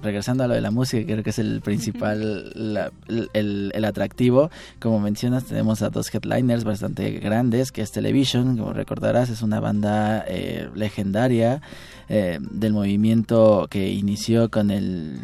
regresando 0.00 0.44
a 0.44 0.46
lo 0.48 0.54
de 0.54 0.62
la 0.62 0.70
música, 0.70 1.04
creo 1.04 1.22
que 1.22 1.28
es 1.30 1.38
el 1.38 1.60
principal, 1.60 2.52
la- 2.54 2.90
el, 3.08 3.28
el- 3.34 3.70
el 3.74 3.84
atractivo. 3.84 4.50
Como 4.80 4.98
mencionas, 4.98 5.44
tenemos 5.44 5.82
a 5.82 5.90
dos 5.90 6.08
headliners 6.14 6.64
bastante 6.64 7.10
grandes, 7.20 7.70
que 7.70 7.82
es 7.82 7.92
Television, 7.92 8.56
como 8.56 8.77
recordarás, 8.78 9.28
es 9.28 9.42
una 9.42 9.60
banda 9.60 10.24
eh, 10.26 10.70
legendaria 10.74 11.60
eh, 12.08 12.38
del 12.40 12.72
movimiento 12.72 13.66
que 13.68 13.90
inició 13.90 14.50
con 14.50 14.70
el, 14.70 15.18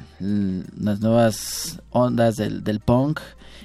las 0.78 1.00
nuevas 1.00 1.80
ondas 1.90 2.36
del, 2.36 2.62
del 2.62 2.80
punk 2.80 3.20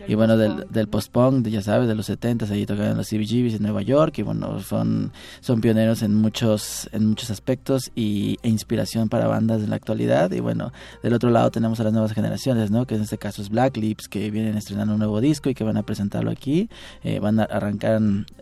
y 0.08 0.16
bueno, 0.16 0.38
del, 0.38 0.66
del 0.70 0.88
post-punk, 0.88 1.44
de- 1.44 1.52
ya 1.52 1.62
sabes, 1.62 1.88
de 1.90 1.94
los 1.94 2.06
70 2.06 2.46
ahí 2.46 2.66
tocaban 2.66 2.96
los 2.96 3.10
CBGBs 3.10 3.56
en 3.56 3.64
Nueva 3.64 3.82
York 3.82 4.18
y 4.18 4.22
bueno, 4.22 4.60
son, 4.62 5.12
son 5.42 5.60
pioneros 5.60 6.02
en 6.04 6.16
muchos, 6.16 6.90
en 6.94 7.06
muchos 7.08 7.30
aspectos 7.30 7.92
y, 7.96 8.38
e 8.42 8.48
inspiración 8.50 9.10
para 9.10 9.28
bandas 9.28 9.62
de 9.62 9.68
la 9.68 9.76
actualidad 9.76 10.32
y 10.32 10.40
bueno, 10.40 10.72
del 11.04 11.14
otro 11.14 11.30
lado 11.30 11.52
tenemos 11.52 11.80
a 11.82 11.84
las 11.84 11.92
nuevas 11.94 12.14
generaciones, 12.14 12.72
¿no? 12.72 12.86
Que 12.88 12.96
en 12.96 13.02
este 13.02 13.18
caso 13.18 13.42
es 13.42 13.50
Black 13.50 13.76
Lips, 13.76 14.08
que 14.08 14.32
vienen 14.32 14.56
estrenando 14.58 14.94
un 14.94 15.00
nuevo 15.00 15.20
disco 15.20 15.50
y 15.50 15.54
que 15.54 15.66
van 15.66 15.76
a 15.78 15.84
presentarlo 15.84 16.32
aquí, 16.32 16.70
Eh, 17.04 17.20
van 17.20 17.40
a 17.40 17.44
arrancar 17.44 18.00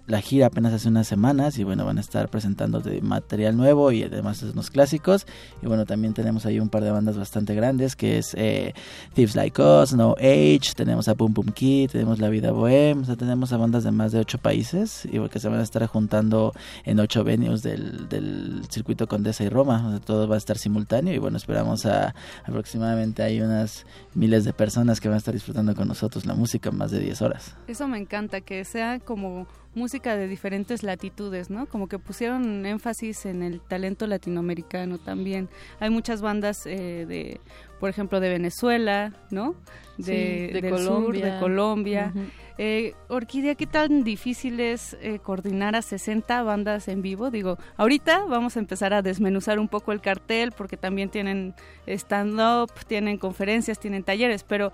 la 0.07 0.21
gira 0.21 0.47
apenas 0.47 0.73
hace 0.73 0.87
unas 0.87 1.07
semanas 1.07 1.59
y 1.59 1.63
bueno, 1.63 1.85
van 1.85 1.97
a 1.97 2.01
estar 2.01 2.29
presentando 2.29 2.79
de 2.79 3.01
material 3.01 3.55
nuevo 3.55 3.91
y 3.91 4.03
además 4.03 4.41
unos 4.41 4.71
clásicos 4.71 5.27
y 5.61 5.67
bueno, 5.67 5.85
también 5.85 6.13
tenemos 6.13 6.45
ahí 6.45 6.59
un 6.59 6.69
par 6.69 6.83
de 6.83 6.91
bandas 6.91 7.17
bastante 7.17 7.53
grandes 7.53 7.95
que 7.95 8.17
es 8.17 8.33
eh, 8.35 8.73
Thieves 9.13 9.35
Like 9.35 9.61
Us, 9.61 9.93
No 9.93 10.15
Age, 10.17 10.73
tenemos 10.75 11.07
a 11.09 11.13
Boom 11.13 11.33
Boom 11.33 11.51
Kid, 11.51 11.91
tenemos 11.91 12.19
La 12.19 12.29
Vida 12.29 12.51
Bohem, 12.51 13.01
o 13.01 13.05
sea, 13.05 13.17
tenemos 13.17 13.51
a 13.51 13.57
bandas 13.57 13.83
de 13.83 13.91
más 13.91 14.13
de 14.13 14.19
ocho 14.19 14.37
países 14.37 15.05
y 15.05 15.19
que 15.27 15.39
se 15.39 15.49
van 15.49 15.59
a 15.59 15.63
estar 15.63 15.85
juntando 15.87 16.53
en 16.85 16.99
ocho 16.99 17.23
venues 17.23 17.61
del, 17.61 18.07
del 18.07 18.63
circuito 18.69 19.07
Condesa 19.07 19.43
y 19.43 19.49
Roma, 19.49 19.87
o 19.87 19.91
sea, 19.91 19.99
todo 19.99 20.27
va 20.27 20.35
a 20.35 20.37
estar 20.37 20.57
simultáneo 20.57 21.13
y 21.13 21.17
bueno, 21.17 21.37
esperamos 21.37 21.85
a 21.85 22.15
aproximadamente 22.45 23.23
hay 23.23 23.41
unas 23.41 23.85
miles 24.13 24.45
de 24.45 24.53
personas 24.53 25.01
que 25.01 25.09
van 25.09 25.15
a 25.15 25.17
estar 25.17 25.33
disfrutando 25.33 25.75
con 25.75 25.87
nosotros 25.87 26.25
la 26.25 26.33
música 26.33 26.71
más 26.71 26.91
de 26.91 26.99
10 26.99 27.21
horas. 27.21 27.55
Eso 27.67 27.87
me 27.87 27.97
encanta, 27.97 28.41
que 28.41 28.63
sea 28.63 28.99
como 28.99 29.47
música 29.77 30.17
de 30.17 30.27
diferentes 30.27 30.83
latitudes, 30.83 31.49
¿no? 31.49 31.67
Como 31.67 31.87
que 31.87 31.99
pusieron 31.99 32.65
énfasis 32.65 33.25
en 33.25 33.43
el 33.43 33.61
talento 33.61 34.07
latinoamericano 34.07 34.97
también. 34.97 35.47
Hay 35.79 35.89
muchas 35.89 36.21
bandas 36.21 36.65
eh, 36.65 37.05
de, 37.07 37.39
por 37.79 37.89
ejemplo, 37.89 38.19
de 38.19 38.29
Venezuela, 38.29 39.13
¿no? 39.31 39.55
De, 39.97 40.03
Sí, 40.47 40.53
de 40.53 40.61
del 40.61 40.71
Colombia. 40.71 41.21
sur, 41.21 41.33
de 41.33 41.39
Colombia. 41.39 42.13
Eh, 42.59 42.95
Orquídea, 43.07 43.53
¿qué 43.53 43.67
tan 43.67 44.03
difícil 44.03 44.59
es 44.59 44.97
eh, 44.99 45.19
coordinar 45.19 45.75
a 45.75 45.83
60 45.83 46.41
bandas 46.41 46.87
en 46.87 47.03
vivo? 47.03 47.29
Digo, 47.29 47.57
ahorita 47.77 48.25
vamos 48.25 48.57
a 48.57 48.59
empezar 48.59 48.93
a 48.93 49.03
desmenuzar 49.03 49.59
un 49.59 49.67
poco 49.67 49.91
el 49.91 50.01
cartel 50.01 50.51
porque 50.51 50.75
también 50.75 51.09
tienen 51.09 51.53
stand-up, 51.85 52.71
tienen 52.87 53.17
conferencias, 53.19 53.79
tienen 53.79 54.03
talleres, 54.03 54.43
pero, 54.43 54.71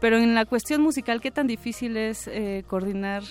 pero 0.00 0.16
en 0.16 0.34
la 0.34 0.46
cuestión 0.46 0.80
musical, 0.80 1.20
¿qué 1.20 1.30
tan 1.30 1.46
difícil 1.46 1.98
es 1.98 2.28
eh, 2.28 2.64
coordinar 2.66 3.22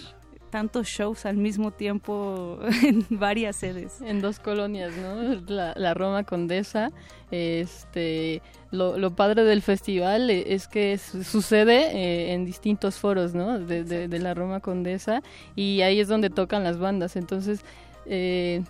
tantos 0.49 0.88
shows 0.88 1.26
al 1.26 1.38
mismo 1.38 1.72
tiempo 1.72 2.60
en 2.84 3.06
varias 3.10 3.56
sedes? 3.57 4.02
En 4.02 4.22
dos 4.22 4.40
colonias, 4.40 4.94
¿no? 4.98 5.41
La, 5.48 5.74
la 5.76 5.94
Roma 5.94 6.24
Condesa. 6.24 6.91
Este, 7.32 8.41
lo, 8.72 8.98
lo 8.98 9.15
padre 9.15 9.44
del 9.44 9.61
festival 9.61 10.30
eh, 10.30 10.53
es 10.53 10.68
que 10.68 10.98
su- 10.98 11.24
sucede 11.24 11.91
eh, 11.95 12.34
en 12.34 12.45
distintos 12.45 12.95
foros, 12.98 13.34
¿no? 13.34 13.60
De, 13.60 13.84
de- 13.84 14.07
de 14.07 14.19
la 14.19 14.34
Roma 14.34 14.60
Condesa 14.60 15.22
y 15.56 15.82
ahí 15.82 15.99
es 15.99 16.07
donde 16.07 16.30
tocan 16.30 16.64
las 16.64 16.78
bandas. 16.78 17.15
Entonces, 17.15 17.61
eh, 18.06 18.64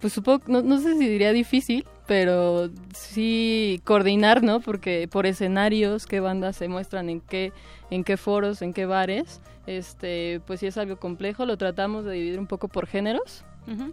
pues 0.00 0.12
supongo, 0.12 0.42
no, 0.48 0.62
no 0.62 0.78
sé 0.80 0.96
si 0.98 1.08
diría 1.08 1.32
difícil, 1.32 1.86
pero 2.06 2.68
sí 2.94 3.80
coordinar, 3.84 4.42
¿no? 4.42 4.60
Porque 4.60 5.08
por 5.10 5.26
escenarios, 5.26 6.06
qué 6.06 6.20
bandas 6.20 6.56
se 6.56 6.68
muestran 6.68 7.08
en 7.08 7.20
qué, 7.20 7.52
en 7.90 8.04
qué 8.04 8.16
foros, 8.16 8.60
en 8.62 8.72
qué 8.74 8.86
bares, 8.86 9.40
este, 9.66 10.40
pues 10.46 10.60
sí 10.60 10.66
es 10.66 10.76
algo 10.78 10.96
complejo. 10.96 11.46
Lo 11.46 11.56
tratamos 11.56 12.04
de 12.04 12.12
dividir 12.12 12.38
un 12.38 12.46
poco 12.46 12.68
por 12.68 12.86
géneros. 12.86 13.44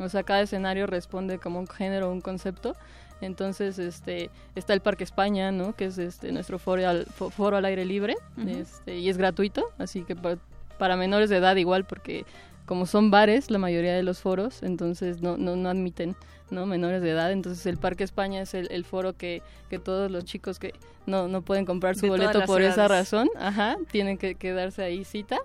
O 0.02 0.10
sea, 0.10 0.23
cada 0.23 0.41
escenario 0.41 0.85
responde 0.85 1.38
como 1.39 1.57
un 1.60 1.68
género 1.68 2.10
o 2.10 2.11
un 2.11 2.19
concepto. 2.19 2.76
Entonces, 3.22 3.80
este, 3.80 4.30
está 4.56 4.73
el 4.73 4.81
Parque 4.81 5.03
España, 5.06 5.52
¿no? 5.52 5.73
Que 5.76 5.85
es 5.85 5.98
este 5.98 6.31
nuestro 6.34 6.60
foro 6.60 6.88
al, 6.89 7.06
fo- 7.06 7.30
foro 7.31 7.56
al 7.56 7.64
aire 7.65 7.85
libre, 7.85 8.15
Ujú. 8.38 8.49
este, 8.49 8.98
y 8.98 9.07
es 9.10 9.18
gratuito, 9.18 9.64
así 9.77 10.02
que 10.03 10.15
pa- 10.15 10.38
para 10.77 10.98
menores 10.98 11.30
de 11.30 11.38
edad 11.38 11.56
igual, 11.56 11.85
porque 11.85 12.26
como 12.65 12.85
son 12.85 13.11
bares 13.11 13.49
la 13.52 13.60
mayoría 13.60 13.93
de 13.93 14.02
los 14.03 14.19
foros, 14.19 14.64
entonces 14.64 15.22
no, 15.22 15.38
no, 15.38 15.56
no 15.56 15.69
admiten 15.69 16.15
¿no? 16.52 16.65
menores 16.68 17.02
de 17.02 17.10
edad. 17.10 17.32
Entonces 17.32 17.65
el 17.65 17.78
Parque 17.78 18.03
España 18.03 18.41
es 18.41 18.53
el, 18.53 18.68
el 18.72 18.86
foro 18.86 19.14
que, 19.18 19.41
que 19.69 19.80
todos 19.80 20.11
los 20.11 20.26
chicos 20.26 20.60
que 20.60 20.73
no, 21.07 21.28
no 21.28 21.41
pueden 21.41 21.65
comprar 21.65 21.95
su 21.95 22.02
De 22.02 22.10
boleto 22.10 22.44
por 22.45 22.61
esa 22.61 22.88
razón, 22.88 23.30
ajá, 23.40 23.78
tienen 23.90 24.18
que 24.19 24.36
quedarse 24.36 24.84
ahí 24.84 25.03
cita. 25.03 25.40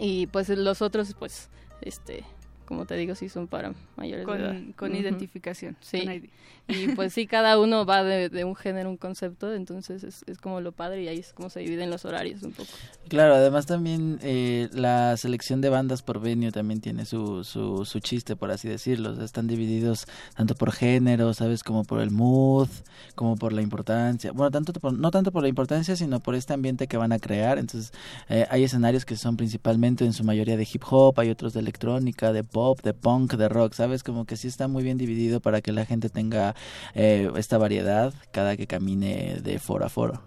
Y 0.00 0.26
pues 0.26 0.48
los 0.48 0.82
otros, 0.82 1.14
pues, 1.18 1.48
este, 1.80 2.24
como 2.66 2.84
te 2.84 2.96
digo, 2.96 3.14
sí 3.14 3.28
son 3.28 3.46
para 3.46 3.72
mayores 3.96 4.24
Con- 4.26 4.38
de 4.38 4.44
edad. 4.44 4.56
con 4.76 4.94
identificación, 4.96 5.76
Sí. 5.80 6.00
con 6.04 6.12
ID. 6.12 6.24
Y 6.68 6.88
pues 6.94 7.12
sí, 7.12 7.26
cada 7.26 7.60
uno 7.60 7.86
va 7.86 8.02
de, 8.02 8.44
un 8.44 8.56
género, 8.56 8.90
un 8.90 8.96
concepto, 8.96 9.54
entonces 9.54 10.02
es, 10.02 10.24
es 10.26 10.38
como 10.38 10.60
lo 10.60 10.72
padre 10.72 11.04
y 11.04 11.08
ahí 11.08 11.18
es 11.18 11.32
como 11.32 11.48
se 11.48 11.60
dividen 11.60 11.90
los 11.90 12.04
horarios 12.04 12.42
un 12.42 12.52
poco. 12.52 12.68
Claro, 13.08 13.36
además 13.36 13.66
también 13.66 14.18
eh, 14.20 14.68
la 14.72 15.16
selección 15.16 15.60
de 15.60 15.68
bandas 15.68 16.02
por 16.02 16.20
venue 16.20 16.50
también 16.50 16.80
tiene 16.80 17.04
su, 17.04 17.44
su, 17.44 17.84
su 17.84 18.00
chiste, 18.00 18.34
por 18.34 18.50
así 18.50 18.68
decirlo. 18.68 19.22
Están 19.22 19.46
divididos 19.46 20.06
tanto 20.36 20.56
por 20.56 20.72
género, 20.72 21.32
¿sabes? 21.32 21.62
Como 21.62 21.84
por 21.84 22.00
el 22.00 22.10
mood, 22.10 22.68
como 23.14 23.36
por 23.36 23.52
la 23.52 23.62
importancia. 23.62 24.32
Bueno, 24.32 24.50
tanto 24.50 24.72
por- 24.72 24.92
no 24.92 25.12
tanto 25.12 25.30
por 25.30 25.42
la 25.42 25.48
importancia, 25.48 25.94
sino 25.94 26.18
por 26.18 26.34
este 26.34 26.52
ambiente 26.52 26.88
que 26.88 26.96
van 26.96 27.12
a 27.12 27.20
crear. 27.20 27.58
Entonces, 27.58 27.92
eh, 28.28 28.44
hay 28.50 28.64
escenarios 28.64 29.04
que 29.04 29.16
son 29.16 29.36
principalmente 29.36 30.04
en 30.04 30.12
su 30.12 30.24
mayoría 30.24 30.56
de 30.56 30.66
hip 30.70 30.82
hop, 30.90 31.20
hay 31.20 31.30
otros 31.30 31.52
de 31.54 31.60
electrónica, 31.60 32.32
de 32.32 32.42
pop, 32.42 32.80
de 32.82 32.92
punk, 32.92 33.34
de 33.34 33.48
rock, 33.48 33.74
¿sabes? 33.74 34.02
Como 34.02 34.24
que 34.24 34.36
sí 34.36 34.48
está 34.48 34.66
muy 34.66 34.82
bien 34.82 34.98
dividido 34.98 35.38
para 35.40 35.60
que 35.60 35.70
la 35.70 35.84
gente 35.84 36.08
tenga 36.08 36.55
eh, 36.94 37.30
esta 37.36 37.58
variedad 37.58 38.12
cada 38.32 38.56
que 38.56 38.66
camine 38.66 39.38
de 39.42 39.58
foro 39.58 39.84
a 39.84 39.88
foro. 39.88 40.22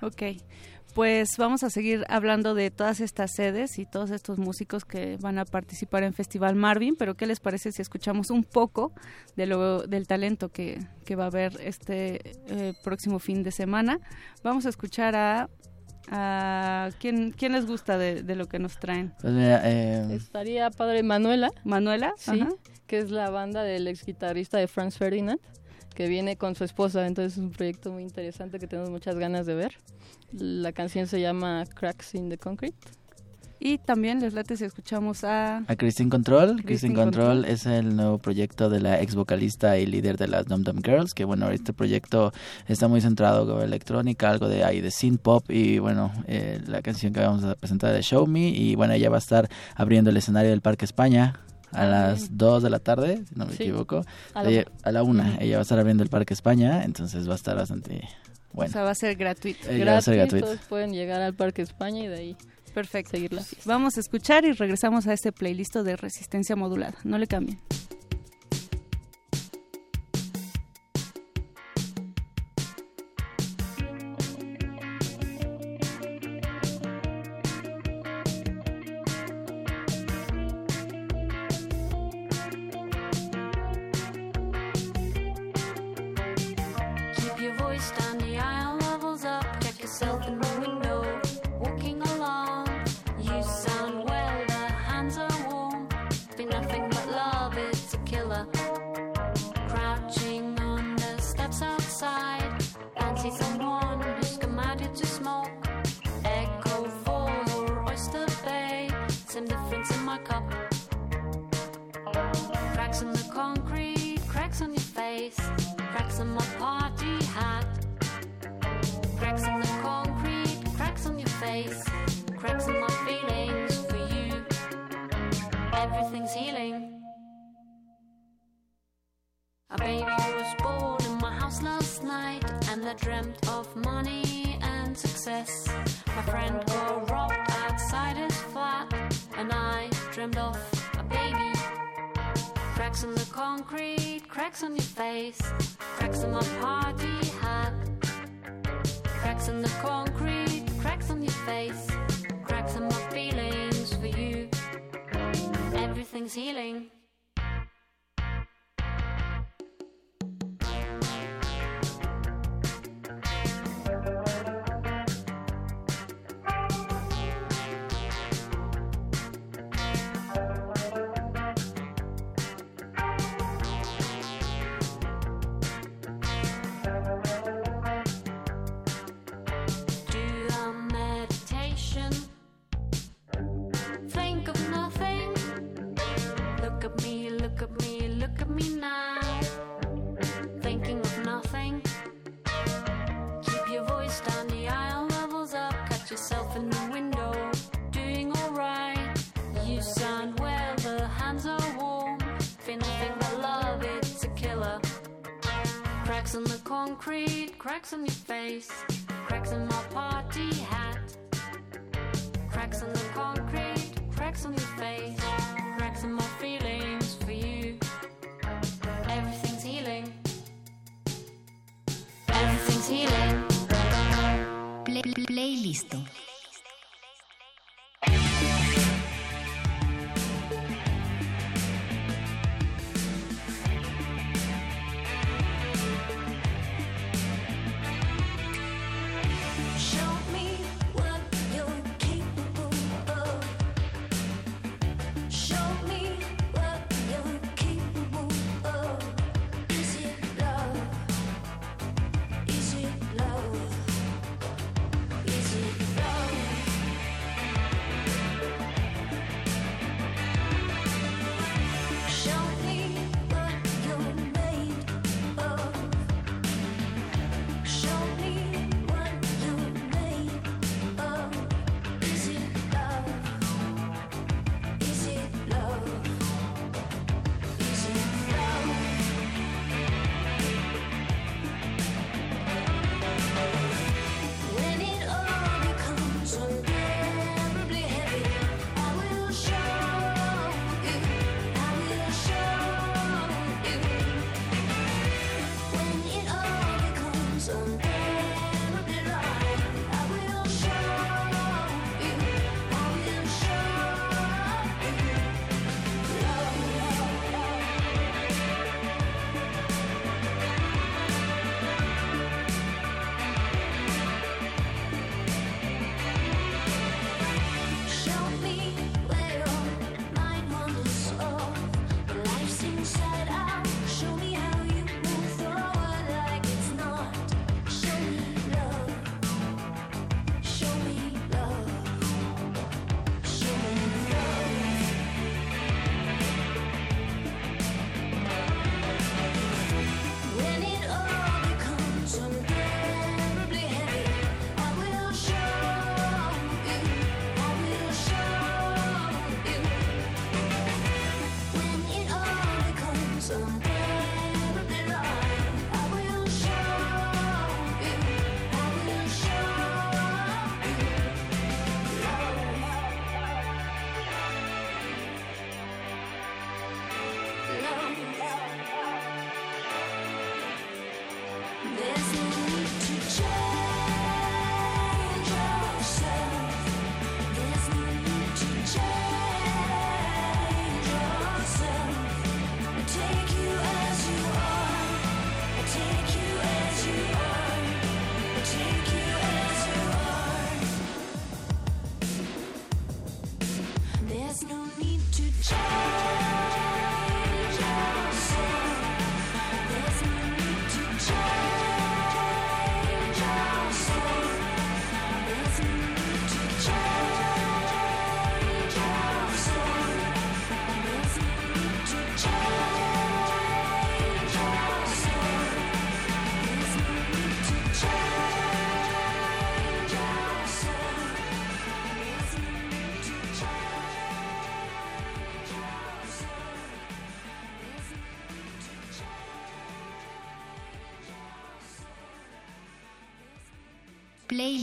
Ok, 0.00 0.22
pues 0.94 1.36
vamos 1.36 1.62
a 1.62 1.70
seguir 1.70 2.04
hablando 2.08 2.54
de 2.54 2.70
todas 2.70 3.00
estas 3.00 3.32
sedes 3.32 3.78
y 3.78 3.86
todos 3.86 4.10
estos 4.10 4.38
músicos 4.38 4.84
que 4.84 5.16
van 5.20 5.38
a 5.38 5.44
participar 5.44 6.02
en 6.02 6.12
Festival 6.12 6.56
Marvin, 6.56 6.96
pero 6.96 7.14
¿qué 7.14 7.26
les 7.26 7.40
parece 7.40 7.70
si 7.72 7.82
escuchamos 7.82 8.30
un 8.30 8.42
poco 8.42 8.92
de 9.36 9.46
lo, 9.46 9.82
del 9.86 10.06
talento 10.06 10.48
que, 10.50 10.78
que 11.04 11.14
va 11.14 11.24
a 11.24 11.26
haber 11.28 11.58
este 11.62 12.20
eh, 12.48 12.74
próximo 12.82 13.18
fin 13.18 13.42
de 13.42 13.52
semana? 13.52 14.00
Vamos 14.42 14.66
a 14.66 14.70
escuchar 14.70 15.14
a... 15.14 15.48
a 16.10 16.90
¿quién, 16.98 17.32
¿Quién 17.32 17.52
les 17.52 17.66
gusta 17.66 17.98
de, 17.98 18.22
de 18.22 18.34
lo 18.34 18.46
que 18.46 18.58
nos 18.58 18.78
traen? 18.80 19.12
Pues 19.20 19.32
mira, 19.34 19.60
eh, 19.64 20.14
Estaría 20.16 20.70
padre 20.70 21.02
Manuela. 21.02 21.50
Manuela, 21.64 22.12
sí, 22.16 22.40
ajá. 22.40 22.50
que 22.86 22.98
es 22.98 23.10
la 23.10 23.30
banda 23.30 23.62
del 23.62 23.86
ex 23.86 24.04
guitarrista 24.04 24.58
de 24.58 24.66
Franz 24.66 24.96
Ferdinand, 24.96 25.40
que 25.94 26.08
viene 26.08 26.36
con 26.36 26.54
su 26.54 26.64
esposa, 26.64 27.06
entonces 27.06 27.34
es 27.34 27.38
un 27.38 27.50
proyecto 27.50 27.92
muy 27.92 28.02
interesante 28.02 28.58
que 28.58 28.66
tenemos 28.66 28.90
muchas 28.90 29.16
ganas 29.16 29.46
de 29.46 29.54
ver. 29.54 29.72
La 30.32 30.72
canción 30.72 31.06
se 31.06 31.20
llama 31.20 31.64
Cracks 31.74 32.14
in 32.14 32.28
the 32.28 32.38
Concrete. 32.38 32.76
Y 33.60 33.78
también 33.78 34.20
les 34.20 34.34
late 34.34 34.56
si 34.56 34.64
escuchamos 34.64 35.24
a... 35.24 35.64
A 35.66 35.76
Christine 35.76 36.10
Control. 36.10 36.48
Christine 36.48 36.66
Christine 36.66 36.94
Control, 36.94 37.26
Control. 37.38 37.52
es 37.52 37.66
el 37.66 37.96
nuevo 37.96 38.18
proyecto 38.18 38.70
de 38.70 38.80
la 38.80 39.00
ex 39.00 39.16
vocalista 39.16 39.78
y 39.78 39.86
líder 39.86 40.16
de 40.16 40.28
las 40.28 40.46
Dum 40.46 40.62
Dum 40.62 40.80
Girls, 40.82 41.12
que 41.12 41.24
bueno, 41.24 41.50
este 41.50 41.72
proyecto 41.72 42.32
está 42.68 42.86
muy 42.86 43.00
centrado 43.00 43.52
con 43.52 43.60
electrónica, 43.60 44.30
algo 44.30 44.48
de 44.48 44.62
ahí 44.62 44.80
de 44.80 44.92
synth 44.92 45.20
pop 45.20 45.50
y 45.50 45.80
bueno, 45.80 46.12
eh, 46.28 46.60
la 46.66 46.82
canción 46.82 47.12
que 47.12 47.20
vamos 47.20 47.42
a 47.42 47.56
presentar 47.56 47.94
es 47.96 48.06
Show 48.06 48.28
Me 48.28 48.48
y 48.48 48.76
bueno, 48.76 48.94
ella 48.94 49.10
va 49.10 49.16
a 49.16 49.18
estar 49.18 49.48
abriendo 49.74 50.10
el 50.10 50.16
escenario 50.16 50.50
del 50.50 50.60
Parque 50.60 50.84
España 50.84 51.40
a 51.72 51.86
las 51.86 52.36
2 52.36 52.62
de 52.62 52.70
la 52.70 52.78
tarde, 52.78 53.24
si 53.28 53.34
no 53.34 53.46
me 53.46 53.52
Sí, 53.52 53.64
equivoco. 53.64 54.02
a 54.34 54.42
la 54.42 54.50
Ella- 54.50 54.64
una. 54.66 54.80
a 54.82 54.92
la 54.92 55.02
1, 55.02 55.22
Ujú. 55.22 55.32
ella 55.40 55.56
va 55.56 55.60
a 55.60 55.62
estar 55.62 55.78
abriendo 55.78 56.02
el 56.02 56.08
Parque 56.10 56.34
España, 56.34 56.84
entonces 56.84 57.28
va 57.28 57.32
a 57.32 57.36
estar 57.36 57.56
bastante 57.56 58.08
bueno. 58.52 58.70
O 58.70 58.72
sea, 58.72 58.82
va 58.82 58.90
a 58.90 58.94
ser 58.94 59.14
gratuito. 59.16 59.68
Eh, 59.70 59.78
ya 59.78 59.92
va 59.92 59.98
a 59.98 60.02
ser 60.02 60.16
gratuito. 60.16 60.46
Todos 60.46 60.60
pueden 60.68 60.92
llegar 60.92 61.20
al 61.20 61.34
Parque 61.34 61.62
España 61.62 62.02
y 62.04 62.06
de 62.08 62.16
ahí 62.16 62.36
Perfecto. 62.74 63.10
seguir 63.12 63.32
la 63.32 63.42
fiesta. 63.42 63.70
Vamos 63.70 63.96
a 63.96 64.00
escuchar 64.00 64.44
y 64.44 64.52
regresamos 64.52 65.06
a 65.06 65.12
este 65.12 65.32
playlist 65.32 65.76
de 65.76 65.96
resistencia 65.96 66.56
modulada. 66.56 66.94
No 67.04 67.18
le 67.18 67.26
cambien. 67.26 67.58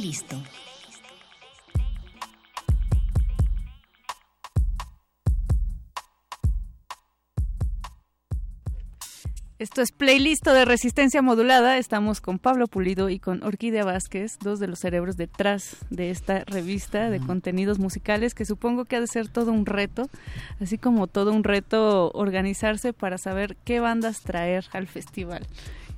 Playlist. 0.06 0.34
Esto 9.58 9.82
es 9.82 9.92
playlist 9.92 10.46
de 10.46 10.66
resistencia 10.66 11.24
modulada. 11.24 11.78
Estamos 11.80 12.22
con 12.22 12.38
Pablo 12.38 12.68
Pulido 12.68 13.10
y 13.10 13.18
con 13.18 13.42
Orquídea 13.42 13.84
Vázquez, 13.84 14.38
dos 14.40 14.60
de 14.60 14.68
los 14.68 14.78
cerebros 14.80 15.18
detrás 15.18 15.78
de 15.90 16.12
esta 16.12 16.44
revista 16.46 17.10
de 17.10 17.20
contenidos 17.20 17.80
musicales 17.80 18.36
que 18.36 18.46
supongo 18.46 18.86
que 18.86 18.98
ha 18.98 19.02
de 19.02 19.08
ser 19.08 19.28
todo 19.28 19.52
un 19.52 19.66
reto, 19.66 20.10
así 20.62 20.78
como 20.78 21.08
todo 21.08 21.32
un 21.32 21.44
reto 21.44 22.12
organizarse 22.12 22.94
para 22.94 23.18
saber 23.18 23.56
qué 23.66 23.80
bandas 23.80 24.22
traer 24.22 24.66
al 24.72 24.86
festival. 24.86 25.48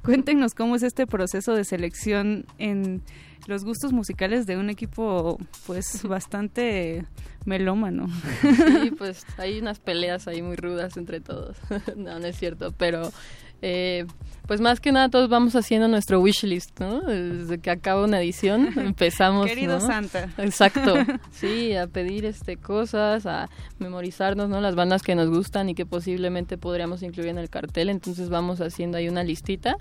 Cuéntenos 0.08 0.54
cómo 0.54 0.78
es 0.78 0.84
este 0.84 1.06
proceso 1.06 1.54
de 1.54 1.66
selección 1.66 2.46
en 2.60 3.02
los 3.46 3.66
gustos 3.66 3.92
musicales 3.92 4.46
de 4.46 4.56
un 4.56 4.70
equipo 4.70 5.38
pues 5.66 6.02
bastante 6.08 7.04
melómano. 7.44 8.08
Sí, 8.42 8.92
pues 8.92 9.26
hay 9.38 9.60
unas 9.60 9.80
peleas 9.80 10.30
ahí 10.30 10.42
muy 10.42 10.56
rudas 10.56 10.96
entre 10.96 11.20
todos. 11.20 11.58
no, 11.98 12.20
no 12.20 12.26
es 12.26 12.38
cierto, 12.38 12.72
pero 12.72 13.12
eh, 13.62 14.06
pues 14.48 14.62
más 14.62 14.80
que 14.80 14.94
nada 14.94 15.10
todos 15.10 15.30
vamos 15.30 15.56
haciendo 15.56 15.90
nuestro 15.90 16.22
wishlist, 16.22 16.80
¿no? 16.80 17.02
Desde 17.02 17.60
que 17.60 17.70
acaba 17.70 18.04
una 18.04 18.22
edición 18.22 18.70
empezamos, 18.78 19.48
Querido 19.48 19.80
¿no? 19.80 19.86
Santa. 19.86 20.30
Exacto. 20.38 20.96
Sí, 21.32 21.76
a 21.76 21.86
pedir 21.88 22.26
este 22.26 22.58
cosas, 22.58 23.26
a 23.26 23.50
memorizarnos, 23.78 24.50
¿no? 24.50 24.60
Las 24.62 24.76
bandas 24.76 25.04
que 25.04 25.14
nos 25.14 25.30
gustan 25.30 25.70
y 25.70 25.76
que 25.76 25.86
posiblemente 25.86 26.58
podríamos 26.58 27.04
incluir 27.04 27.30
en 27.30 27.38
el 27.38 27.50
cartel, 27.50 27.90
entonces 27.90 28.30
vamos 28.30 28.60
haciendo 28.62 28.98
ahí 28.98 29.08
una 29.08 29.24
listita 29.24 29.78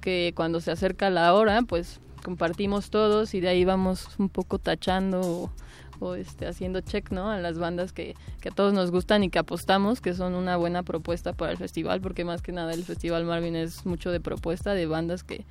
que 0.00 0.32
cuando 0.34 0.60
se 0.60 0.70
acerca 0.70 1.10
la 1.10 1.34
hora, 1.34 1.62
pues 1.62 2.00
compartimos 2.24 2.90
todos 2.90 3.34
y 3.34 3.40
de 3.40 3.48
ahí 3.48 3.64
vamos 3.64 4.08
un 4.18 4.28
poco 4.28 4.58
tachando 4.58 5.52
o, 6.00 6.14
este 6.14 6.46
haciendo 6.46 6.80
check 6.80 7.10
no 7.10 7.30
a 7.30 7.38
las 7.38 7.58
bandas 7.58 7.92
que, 7.92 8.14
que 8.40 8.48
a 8.48 8.52
todos 8.52 8.72
nos 8.72 8.90
gustan 8.90 9.24
y 9.24 9.30
que 9.30 9.38
apostamos 9.38 10.00
que 10.00 10.14
son 10.14 10.34
una 10.34 10.56
buena 10.56 10.82
propuesta 10.82 11.32
para 11.32 11.52
el 11.52 11.58
festival 11.58 12.00
porque 12.00 12.24
más 12.24 12.42
que 12.42 12.52
nada 12.52 12.72
el 12.72 12.84
festival 12.84 13.24
Marvin 13.24 13.56
es 13.56 13.86
mucho 13.86 14.10
de 14.10 14.20
propuesta 14.20 14.74
de 14.74 14.86
bandas 14.86 15.24
que 15.24 15.44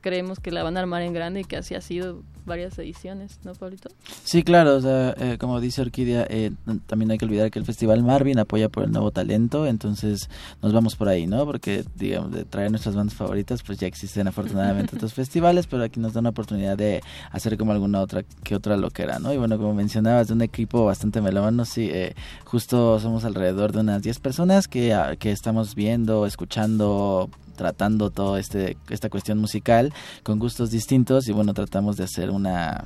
creemos 0.00 0.40
que 0.40 0.50
la 0.50 0.62
van 0.62 0.76
a 0.76 0.80
armar 0.80 1.02
en 1.02 1.12
grande 1.12 1.40
y 1.40 1.44
que 1.44 1.56
así 1.56 1.74
ha 1.74 1.80
sido 1.80 2.22
varias 2.44 2.78
ediciones 2.78 3.40
no 3.44 3.52
Pablito 3.54 3.88
Sí, 4.24 4.42
claro, 4.42 4.76
o 4.76 4.80
sea, 4.80 5.14
eh, 5.18 5.36
como 5.38 5.60
dice 5.60 5.82
Orquídea, 5.82 6.26
eh, 6.28 6.52
también 6.86 7.10
hay 7.10 7.18
que 7.18 7.24
olvidar 7.24 7.50
que 7.50 7.58
el 7.58 7.64
Festival 7.64 8.02
Marvin 8.02 8.38
apoya 8.38 8.68
por 8.68 8.84
el 8.84 8.92
nuevo 8.92 9.10
talento, 9.10 9.66
entonces 9.66 10.30
nos 10.62 10.72
vamos 10.72 10.96
por 10.96 11.08
ahí, 11.08 11.26
¿no? 11.26 11.44
Porque, 11.44 11.84
digamos, 11.94 12.32
de 12.32 12.44
traer 12.44 12.70
nuestras 12.70 12.94
bandas 12.94 13.14
favoritas, 13.14 13.62
pues 13.62 13.78
ya 13.78 13.86
existen 13.86 14.26
afortunadamente 14.28 14.96
otros 14.96 15.14
festivales, 15.14 15.66
pero 15.66 15.82
aquí 15.84 16.00
nos 16.00 16.12
da 16.12 16.20
una 16.20 16.30
oportunidad 16.30 16.76
de 16.76 17.02
hacer 17.30 17.56
como 17.56 17.72
alguna 17.72 18.00
otra 18.00 18.24
que 18.42 18.54
otra 18.54 18.76
loquera, 18.76 19.18
¿no? 19.18 19.32
Y 19.32 19.36
bueno, 19.36 19.58
como 19.58 19.74
mencionabas, 19.74 20.28
de 20.28 20.34
un 20.34 20.42
equipo 20.42 20.84
bastante 20.84 21.20
melómano, 21.20 21.64
sí, 21.64 21.88
eh, 21.92 22.14
justo 22.44 22.98
somos 23.00 23.24
alrededor 23.24 23.72
de 23.72 23.80
unas 23.80 24.02
10 24.02 24.18
personas 24.20 24.68
que, 24.68 24.94
ah, 24.94 25.16
que 25.16 25.32
estamos 25.32 25.74
viendo, 25.74 26.26
escuchando 26.26 27.30
tratando 27.56 28.10
todo 28.10 28.36
este 28.36 28.76
esta 28.90 29.08
cuestión 29.08 29.38
musical 29.38 29.92
con 30.22 30.38
gustos 30.38 30.70
distintos 30.70 31.28
y 31.28 31.32
bueno 31.32 31.54
tratamos 31.54 31.96
de 31.96 32.04
hacer 32.04 32.30
una 32.30 32.84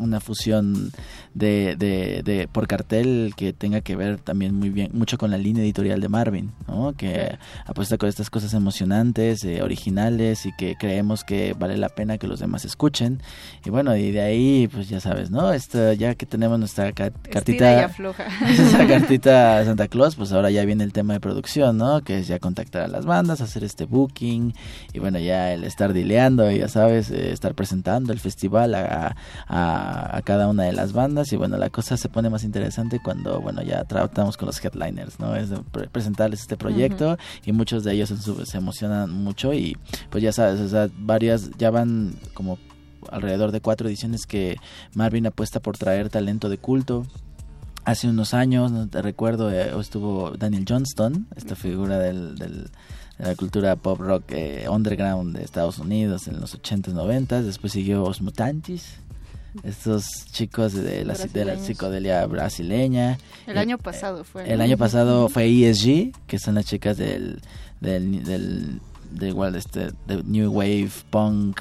una 0.00 0.20
fusión 0.20 0.92
de, 1.34 1.76
de, 1.78 2.22
de 2.24 2.48
por 2.48 2.66
cartel 2.66 3.32
que 3.36 3.52
tenga 3.52 3.80
que 3.80 3.96
ver 3.96 4.18
también 4.18 4.54
muy 4.54 4.70
bien 4.70 4.90
mucho 4.92 5.18
con 5.18 5.30
la 5.30 5.38
línea 5.38 5.62
editorial 5.62 6.00
de 6.00 6.08
Marvin 6.08 6.52
¿no? 6.66 6.94
que 6.96 7.38
apuesta 7.66 7.98
con 7.98 8.08
estas 8.08 8.30
cosas 8.30 8.54
emocionantes 8.54 9.44
eh, 9.44 9.62
originales 9.62 10.46
y 10.46 10.52
que 10.56 10.74
creemos 10.78 11.24
que 11.24 11.54
vale 11.58 11.76
la 11.76 11.88
pena 11.88 12.18
que 12.18 12.26
los 12.26 12.40
demás 12.40 12.64
escuchen. 12.64 13.22
Y 13.64 13.70
bueno 13.70 13.96
y 13.96 14.10
de 14.10 14.20
ahí 14.20 14.68
pues 14.72 14.88
ya 14.88 15.00
sabes 15.00 15.30
no 15.30 15.52
esto 15.52 15.92
ya 15.92 16.14
que 16.14 16.26
tenemos 16.26 16.58
nuestra 16.58 16.92
ca- 16.92 17.10
cartita 17.10 17.88
esa 18.48 18.86
cartita 18.86 19.58
a 19.58 19.64
Santa 19.64 19.88
Claus 19.88 20.16
pues 20.16 20.32
ahora 20.32 20.50
ya 20.50 20.64
viene 20.64 20.84
el 20.84 20.92
tema 20.92 21.12
de 21.14 21.20
producción 21.20 21.76
no 21.78 22.02
que 22.02 22.18
es 22.18 22.28
ya 22.28 22.38
contactar 22.38 22.82
a 22.82 22.88
las 22.88 23.04
bandas 23.06 23.40
hacer 23.40 23.64
este 23.64 23.84
booking 23.84 24.54
y 24.92 24.98
bueno 24.98 25.18
ya 25.18 25.52
el 25.52 25.64
estar 25.64 25.92
dileando 25.92 26.50
ya 26.50 26.68
sabes 26.68 27.10
eh, 27.10 27.32
estar 27.32 27.54
presentando 27.54 28.12
el 28.12 28.20
festival 28.20 28.74
a, 28.74 29.16
a, 29.46 30.16
a 30.16 30.22
cada 30.22 30.48
una 30.48 30.64
de 30.64 30.72
las 30.72 30.92
bandas 30.92 31.17
y 31.32 31.36
bueno 31.36 31.56
la 31.58 31.70
cosa 31.70 31.96
se 31.96 32.08
pone 32.08 32.30
más 32.30 32.44
interesante 32.44 33.00
cuando 33.02 33.40
bueno 33.40 33.62
ya 33.62 33.84
tratamos 33.84 34.36
con 34.36 34.46
los 34.46 34.64
headliners 34.64 35.18
no 35.20 35.34
es 35.36 35.50
de 35.50 35.58
pre- 35.58 35.88
presentarles 35.88 36.40
este 36.40 36.56
proyecto 36.56 37.18
y 37.44 37.52
muchos 37.52 37.84
de 37.84 37.92
ellos 37.94 38.10
en 38.10 38.18
su- 38.22 38.44
se 38.46 38.56
emocionan 38.58 39.10
mucho 39.10 39.52
y 39.52 39.76
pues 40.10 40.22
ya 40.22 40.32
sabes 40.32 40.60
o 40.60 40.68
sea 40.68 40.88
varias 40.98 41.50
ya 41.58 41.70
van 41.70 42.14
como 42.34 42.58
alrededor 43.10 43.52
de 43.52 43.60
cuatro 43.60 43.88
ediciones 43.88 44.26
que 44.26 44.56
Marvin 44.94 45.26
apuesta 45.26 45.60
por 45.60 45.78
traer 45.78 46.10
talento 46.10 46.48
de 46.48 46.58
culto. 46.58 47.06
Hace 47.84 48.08
unos 48.08 48.34
años, 48.34 48.70
no 48.70 48.86
te 48.86 49.00
recuerdo, 49.00 49.50
eh, 49.50 49.70
estuvo 49.80 50.32
Daniel 50.36 50.66
Johnston, 50.68 51.26
esta 51.36 51.54
figura 51.56 51.98
del, 51.98 52.34
del- 52.36 52.64
de 53.18 53.24
la 53.24 53.34
cultura 53.34 53.76
pop 53.76 53.98
rock 54.00 54.24
eh, 54.32 54.66
underground 54.68 55.34
de 55.36 55.42
Estados 55.44 55.78
Unidos 55.78 56.28
en 56.28 56.38
los 56.40 56.54
80s, 56.60 56.92
90s. 56.92 57.42
Después 57.42 57.72
siguió 57.72 58.02
Os 58.04 58.20
Mutantes, 58.20 58.98
estos 59.64 60.04
chicos 60.32 60.72
de 60.72 61.04
la, 61.04 61.14
de 61.14 61.44
la 61.44 61.56
psicodelia 61.58 62.24
brasileña. 62.26 63.18
El 63.46 63.56
Eh, 63.56 63.60
año 63.60 63.78
pasado 63.78 64.24
fue. 64.24 64.50
El 64.52 64.60
año 64.60 64.76
pasado 64.76 65.28
fue 65.28 65.46
ESG, 65.48 66.12
que 66.26 66.38
son 66.38 66.54
las 66.56 66.64
chicas 66.66 66.96
del, 66.96 67.40
del, 67.80 68.24
del, 68.24 68.80
de 69.12 69.28
igual 69.28 69.54
este 69.56 69.90
de 70.06 70.22
New 70.24 70.52
Wave 70.52 70.90
Punk 71.10 71.60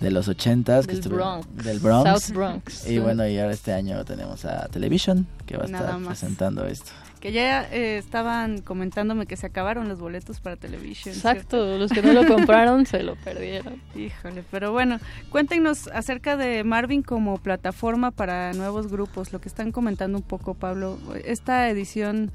de 0.00 0.10
los 0.10 0.28
ochentas 0.28 0.86
que 0.86 0.92
Del 0.94 1.02
estuvieron- 1.02 1.40
Bronx. 1.42 1.64
del 1.64 1.78
Bronx 1.80 2.10
South 2.24 2.34
Bronx. 2.34 2.86
y 2.86 2.98
bueno 2.98 3.26
y 3.26 3.38
ahora 3.38 3.54
este 3.54 3.72
año 3.72 4.04
tenemos 4.04 4.44
a 4.44 4.68
Television 4.68 5.26
que 5.46 5.56
va 5.56 5.64
a 5.64 5.68
Nada 5.68 5.84
estar 5.86 6.00
más. 6.00 6.08
presentando 6.08 6.66
esto 6.66 6.90
Que 7.26 7.32
ya 7.32 7.64
eh, 7.72 7.98
estaban 7.98 8.60
comentándome 8.60 9.26
que 9.26 9.36
se 9.36 9.46
acabaron 9.46 9.88
los 9.88 9.98
boletos 9.98 10.38
para 10.38 10.54
televisión. 10.54 11.12
Exacto, 11.12 11.76
los 11.76 11.90
que 11.90 12.00
no 12.00 12.12
lo 12.12 12.24
compraron 12.24 12.86
se 12.86 13.02
lo 13.02 13.16
perdieron. 13.16 13.82
Híjole, 13.96 14.44
pero 14.48 14.70
bueno, 14.70 15.00
cuéntenos 15.30 15.88
acerca 15.88 16.36
de 16.36 16.62
Marvin 16.62 17.02
como 17.02 17.38
plataforma 17.38 18.12
para 18.12 18.52
nuevos 18.52 18.86
grupos, 18.86 19.32
lo 19.32 19.40
que 19.40 19.48
están 19.48 19.72
comentando 19.72 20.18
un 20.18 20.22
poco, 20.22 20.54
Pablo. 20.54 21.00
Esta 21.24 21.68
edición, 21.68 22.30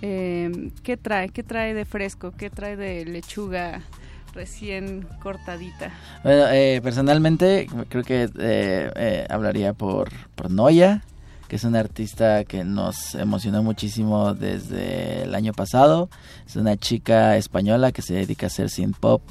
eh, 0.00 0.70
¿qué 0.84 0.96
trae? 0.96 1.30
¿Qué 1.30 1.42
trae 1.42 1.74
de 1.74 1.84
fresco? 1.84 2.30
¿Qué 2.30 2.48
trae 2.48 2.76
de 2.76 3.04
lechuga 3.04 3.82
recién 4.32 5.08
cortadita? 5.20 5.90
Bueno, 6.22 6.44
eh, 6.52 6.80
personalmente 6.84 7.66
creo 7.88 8.04
que 8.04 8.30
eh, 8.38 8.92
eh, 8.94 9.26
hablaría 9.28 9.72
por, 9.72 10.10
por 10.36 10.52
Noya, 10.52 11.02
que 11.48 11.56
es 11.56 11.64
una 11.64 11.80
artista 11.80 12.44
que 12.44 12.64
nos 12.64 13.14
emocionó 13.14 13.62
muchísimo 13.62 14.34
desde 14.34 15.22
el 15.22 15.34
año 15.34 15.52
pasado. 15.52 16.08
Es 16.46 16.56
una 16.56 16.76
chica 16.76 17.36
española 17.36 17.92
que 17.92 18.02
se 18.02 18.14
dedica 18.14 18.46
a 18.46 18.48
hacer 18.48 18.70
synth 18.70 18.96
pop. 18.98 19.22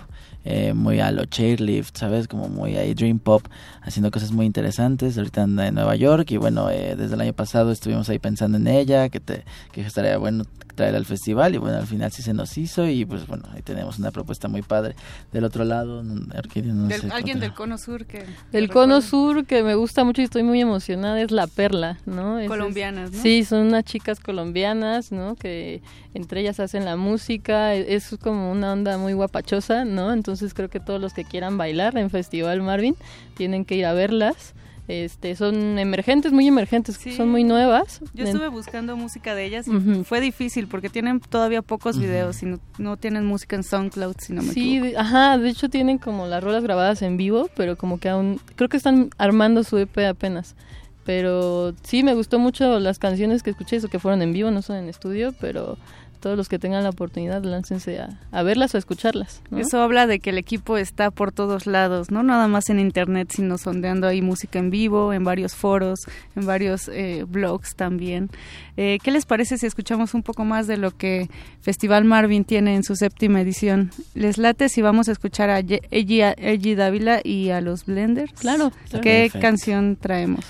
Eh, 0.46 0.74
muy 0.74 1.00
a 1.00 1.12
lo 1.12 1.26
chairlift, 1.26 1.98
¿sabes? 1.98 2.28
Como 2.28 2.48
muy 2.48 2.78
ahí 2.78 2.94
dream 2.94 3.20
pop, 3.20 3.44
haciendo 3.82 4.12
cosas 4.12 4.32
muy 4.32 4.46
interesantes. 4.46 5.18
Ahorita 5.18 5.44
anda 5.44 5.68
en 5.68 5.76
Nueva 5.76 5.96
York 5.96 6.32
y 6.32 6.38
bueno, 6.38 6.70
eh, 6.70 6.96
desde 6.96 7.16
el 7.16 7.22
año 7.22 7.34
pasado 7.34 7.72
estuvimos 7.72 8.08
ahí 8.10 8.20
pensando 8.20 8.58
en 8.58 8.68
ella, 8.68 9.10
que, 9.10 9.20
te, 9.20 9.44
que 9.72 9.82
estaría 9.82 10.18
bueno 10.18 10.46
traer 10.76 10.94
al 10.96 11.06
festival 11.06 11.56
y 11.56 11.58
bueno, 11.58 11.78
al 11.78 11.88
final 11.88 12.12
sí 12.12 12.22
se 12.22 12.34
nos 12.34 12.58
hizo 12.58 12.86
y 12.86 13.06
pues 13.06 13.26
bueno, 13.28 13.46
ahí 13.54 13.62
tenemos 13.62 13.98
una 13.98 14.12
propuesta 14.12 14.48
muy 14.50 14.62
padre. 14.62 14.96
Del 15.32 15.46
otro 15.46 15.64
lado, 15.64 16.04
no- 16.04 16.26
Orquídea, 16.38 16.74
no 16.74 16.88
Del- 16.90 17.00
sé 17.02 17.10
alguien 17.12 17.40
del 17.40 17.54
Cono 17.54 17.78
Sur 17.78 18.06
que... 18.06 18.26
Del 18.52 18.70
cono 18.70 19.02
sur 19.02 19.46
que 19.46 19.64
me 19.64 19.74
gusta 19.76 20.04
mucho 20.04 20.22
y 20.22 20.26
estoy 20.26 20.44
muy 20.44 20.60
emocionada 20.60 21.20
es 21.22 21.32
La 21.32 21.48
Perla, 21.48 21.98
¿no? 22.06 22.40
Esas- 22.40 22.50
Colombianas, 22.50 23.12
¿no? 23.14 23.22
Sí, 23.22 23.46
son 23.46 23.68
unas 23.68 23.86
chicas 23.86 24.20
colombianas, 24.20 25.14
¿no? 25.14 25.36
Que 25.36 25.82
entre 26.14 26.42
ellas 26.42 26.60
hacen 26.60 26.84
la 26.84 26.98
música, 26.98 27.74
e- 27.74 27.96
es 27.96 28.14
como 28.22 28.52
una 28.52 28.74
onda 28.74 28.98
muy 28.98 29.14
guapachosa, 29.14 29.86
¿no? 29.86 30.12
Entonces 30.12 30.35
creo 30.54 30.70
que 30.70 30.80
todos 30.80 31.00
los 31.02 31.14
que 31.14 31.24
quieran 31.24 31.58
bailar 31.58 31.98
en 31.98 32.10
Festival 32.10 32.62
Marvin 32.62 32.96
tienen 33.36 33.66
que 33.66 33.76
ir 33.76 33.86
a 33.86 33.94
verlas. 33.94 34.54
Este, 34.88 35.36
son 35.36 35.80
emergentes, 35.80 36.32
muy 36.32 36.48
emergentes, 36.48 37.00
son 37.18 37.30
muy 37.30 37.44
nuevas. 37.44 38.02
Yo 38.14 38.24
estuve 38.24 38.50
buscando 38.50 38.96
música 38.96 39.34
de 39.34 39.44
ellas 39.46 39.68
y 39.68 40.04
fue 40.04 40.22
difícil 40.22 40.68
porque 40.68 40.90
tienen 40.90 41.20
todavía 41.20 41.64
pocos 41.64 41.98
videos 41.98 42.44
y 42.44 42.46
no, 42.46 42.60
no 42.78 42.96
tienen 42.96 43.26
música 43.26 43.56
en 43.56 43.64
SoundCloud, 43.64 44.16
si 44.20 44.34
no 44.34 44.44
me 44.44 44.54
Sí, 44.54 44.78
equivoco. 44.78 44.92
de- 44.92 44.98
ajá, 45.00 45.38
de 45.40 45.50
hecho 45.50 45.70
tienen 45.70 45.98
como 45.98 46.28
las 46.28 46.44
rolas 46.44 46.62
grabadas 46.62 47.02
en 47.02 47.18
vivo, 47.18 47.50
pero 47.56 47.78
como 47.78 48.00
que 48.00 48.10
aún, 48.10 48.40
creo 48.56 48.70
que 48.70 48.78
están 48.78 49.10
armando 49.18 49.64
su 49.64 49.76
EP 49.80 50.06
apenas. 50.06 50.56
Pero 51.04 51.74
sí, 51.84 52.04
me 52.04 52.14
gustó 52.14 52.38
mucho 52.40 52.80
las 52.80 52.98
canciones 53.00 53.44
que 53.44 53.52
escuché, 53.52 53.76
eso 53.78 53.90
que 53.90 54.00
fueron 54.00 54.22
en 54.22 54.34
vivo, 54.34 54.50
no 54.52 54.62
son 54.62 54.76
en 54.78 54.90
estudio, 54.90 55.34
pero 55.40 55.78
todos 56.26 56.38
los 56.38 56.50
que 56.50 56.58
tengan 56.58 56.82
la 56.82 56.90
oportunidad, 56.90 57.44
láncense 57.44 58.00
a, 58.00 58.20
a 58.32 58.42
verlas 58.42 58.74
o 58.74 58.78
a 58.78 58.80
escucharlas. 58.80 59.44
¿no? 59.52 59.60
Eso 59.60 59.80
habla 59.80 60.08
de 60.08 60.20
que 60.20 60.32
el 60.32 60.40
equipo 60.40 60.76
está 60.76 61.12
por 61.12 61.32
todos 61.32 61.68
lados, 61.68 62.10
no 62.10 62.24
nada 62.24 62.48
más 62.48 62.68
en 62.72 62.80
internet, 62.80 63.32
sino 63.32 63.60
sondeando 63.60 64.08
ahí 64.08 64.24
música 64.24 64.58
en 64.58 64.72
vivo, 64.72 65.14
en 65.14 65.24
varios 65.24 65.54
foros, 65.54 66.00
en 66.36 66.48
varios 66.48 66.88
eh, 66.88 67.26
blogs 67.28 67.76
también. 67.76 68.32
Eh, 68.76 68.98
¿Qué 69.04 69.12
les 69.12 69.28
parece 69.28 69.60
si 69.60 69.68
escuchamos 69.68 70.16
un 70.16 70.24
poco 70.24 70.46
más 70.46 70.66
de 70.66 70.78
lo 70.78 70.98
que 70.98 71.30
Festival 71.62 72.06
Marvin 72.06 72.44
tiene 72.44 72.74
en 72.74 72.84
su 72.84 72.96
séptima 72.96 73.40
edición? 73.42 73.92
¿Les 74.16 74.40
late 74.40 74.68
si 74.68 74.82
vamos 74.82 75.08
a 75.10 75.12
escuchar 75.12 75.52
a 75.52 75.60
Eji 75.60 76.74
Dávila 76.74 77.22
y 77.24 77.52
a 77.52 77.62
los 77.62 77.86
Blenders? 77.86 78.34
Claro. 78.34 78.72
claro. 78.90 79.04
¿Qué 79.04 79.30
Perfecto. 79.32 79.42
canción 79.42 79.96
traemos? 79.96 80.44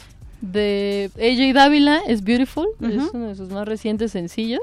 de 0.51 1.11
AJ 1.15 1.53
Dávila 1.53 2.01
es 2.07 2.23
Beautiful, 2.23 2.67
es 2.81 3.09
uno 3.13 3.29
de 3.29 3.35
sus 3.35 3.49
más 3.49 3.67
recientes 3.67 4.11
sencillos, 4.11 4.61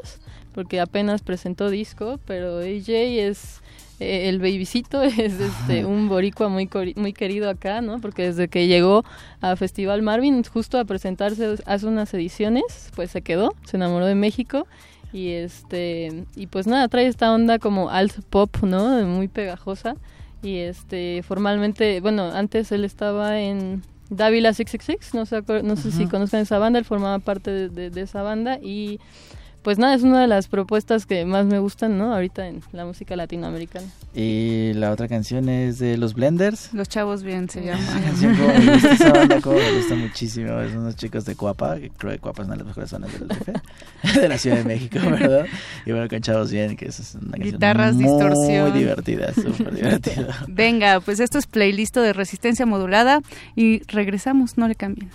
porque 0.55 0.81
apenas 0.81 1.23
presentó 1.23 1.71
disco, 1.71 2.19
pero 2.27 2.59
AJ 2.59 2.89
es 2.89 3.61
eh, 4.01 4.29
el 4.29 4.39
babycito, 4.39 5.03
es 5.03 5.17
este 5.41 5.85
un 5.85 6.09
boricua 6.09 6.49
muy 6.49 6.69
muy 6.97 7.13
querido 7.13 7.49
acá, 7.51 7.81
¿no? 7.81 8.01
Porque 8.01 8.25
desde 8.25 8.49
que 8.49 8.67
llegó 8.67 9.05
a 9.41 9.57
Festival 9.57 10.03
Marvin 10.03 10.43
justo 10.45 10.79
a 10.79 10.85
presentarse 10.85 11.57
hace 11.67 11.87
unas 11.87 12.13
ediciones, 12.15 12.91
pues 12.95 13.11
se 13.11 13.23
quedó, 13.23 13.55
se 13.65 13.77
enamoró 13.77 14.07
de 14.07 14.15
México 14.15 14.67
y 15.13 15.29
este 15.31 16.25
y 16.37 16.47
pues 16.47 16.67
nada, 16.67 16.89
trae 16.89 17.07
esta 17.07 17.33
onda 17.33 17.59
como 17.59 17.91
alt 17.91 18.15
pop, 18.31 18.57
¿no? 18.63 19.05
Muy 19.07 19.29
pegajosa 19.29 19.97
y 20.43 20.57
este 20.57 21.23
formalmente, 21.23 22.01
bueno, 22.01 22.31
antes 22.33 22.73
él 22.73 22.85
estaba 22.85 23.41
en 23.41 23.83
Dávila 24.11 24.53
666, 24.53 25.15
no 25.15 25.25
sé, 25.27 25.63
no 25.63 25.77
sé 25.77 25.91
si 25.93 26.07
conozcan 26.07 26.41
esa 26.41 26.59
banda, 26.59 26.79
él 26.79 26.85
formaba 26.85 27.19
parte 27.19 27.51
de, 27.51 27.69
de- 27.69 27.91
de 27.91 28.01
esa 28.03 28.23
banda 28.23 28.59
y 28.63 28.99
pues 29.63 29.79
nada, 29.79 29.95
es 29.95 30.03
una 30.03 30.21
de 30.21 30.27
las 30.27 30.49
propuestas 30.49 31.07
que 31.07 31.25
más 31.25 31.47
me 31.47 31.59
gustan, 31.59 31.97
¿no? 31.97 32.13
Ahorita 32.13 32.47
en 32.49 32.61
la 32.73 32.85
música 32.85 33.15
latinoamericana. 33.17 33.87
Y 34.15 34.73
la 34.75 34.91
otra 34.91 35.09
canción 35.09 35.49
es 35.49 35.79
de 35.79 35.97
los 35.97 36.15
Blenders. 36.15 36.75
Los 36.75 36.89
chavos 36.89 37.23
bien 37.23 37.49
se 37.49 37.65
llama. 37.65 37.83
Esa 37.83 38.01
canción 38.01 38.37
como 38.37 38.49
me 38.49 38.73
gusta 38.73 38.93
esa 38.93 39.13
banda, 39.13 39.41
como 39.41 39.57
me 39.57 39.73
gusta 39.77 39.95
muchísimo. 39.95 40.61
Es 40.61 40.75
unos 40.75 40.97
chicos 40.97 41.25
de 41.25 41.37
Cuapa, 41.37 41.79
que 41.79 41.91
creo 41.91 42.13
que 42.13 42.19
Cuapa 42.19 42.43
es 42.43 42.49
una 42.49 42.57
de 42.57 42.59
las 42.59 42.67
mejores 42.67 42.91
zonas 42.91 43.13
del 43.13 43.29
DF, 43.29 44.17
de 44.21 44.29
la 44.29 44.39
Ciudad 44.39 44.57
de 44.59 44.65
México, 44.65 44.99
¿verdad? 45.11 45.47
Y 45.87 45.93
bueno, 45.93 46.09
con 46.09 46.21
Chavos 46.21 46.51
Bien, 46.51 46.77
que 46.77 46.87
es 46.87 47.15
una 47.15 47.33
canción 47.33 47.53
Guitarras, 47.53 47.95
muy 47.95 48.05
distorsión. 48.05 48.75
divertida, 48.75 49.33
súper 49.33 49.75
divertida. 49.75 50.45
Venga, 50.49 51.01
pues 51.01 51.21
esto 51.21 51.39
es 51.39 51.47
playlist 51.47 51.97
de 51.97 52.13
resistencia 52.13 52.67
modulada 52.67 53.21
y 53.55 53.83
regresamos, 53.85 54.59
no 54.59 54.67
le 54.67 54.75
cambien. 54.75 55.11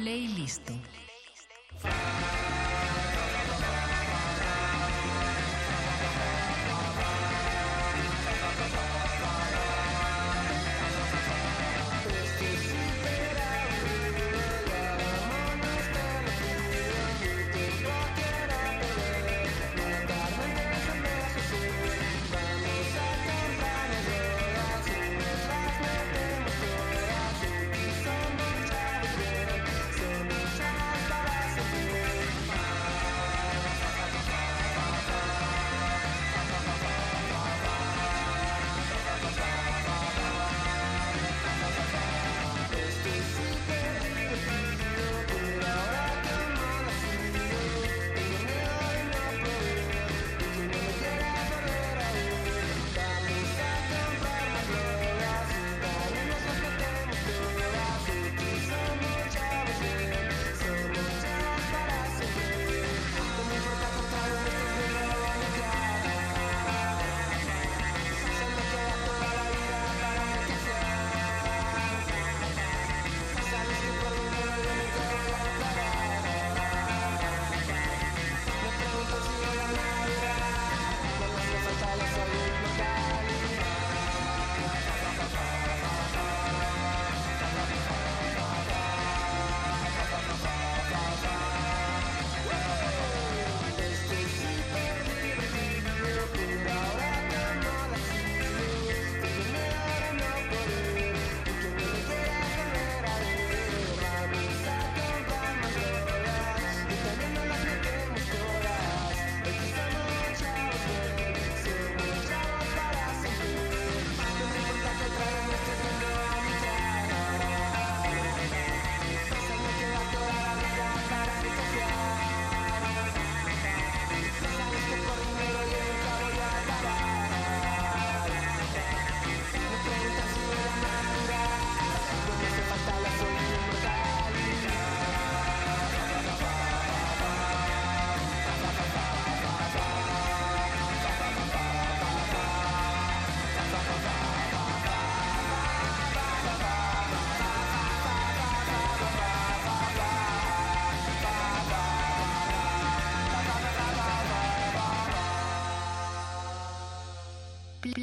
Playlisto. 0.00 0.72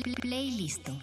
Playlisto. 0.03 0.97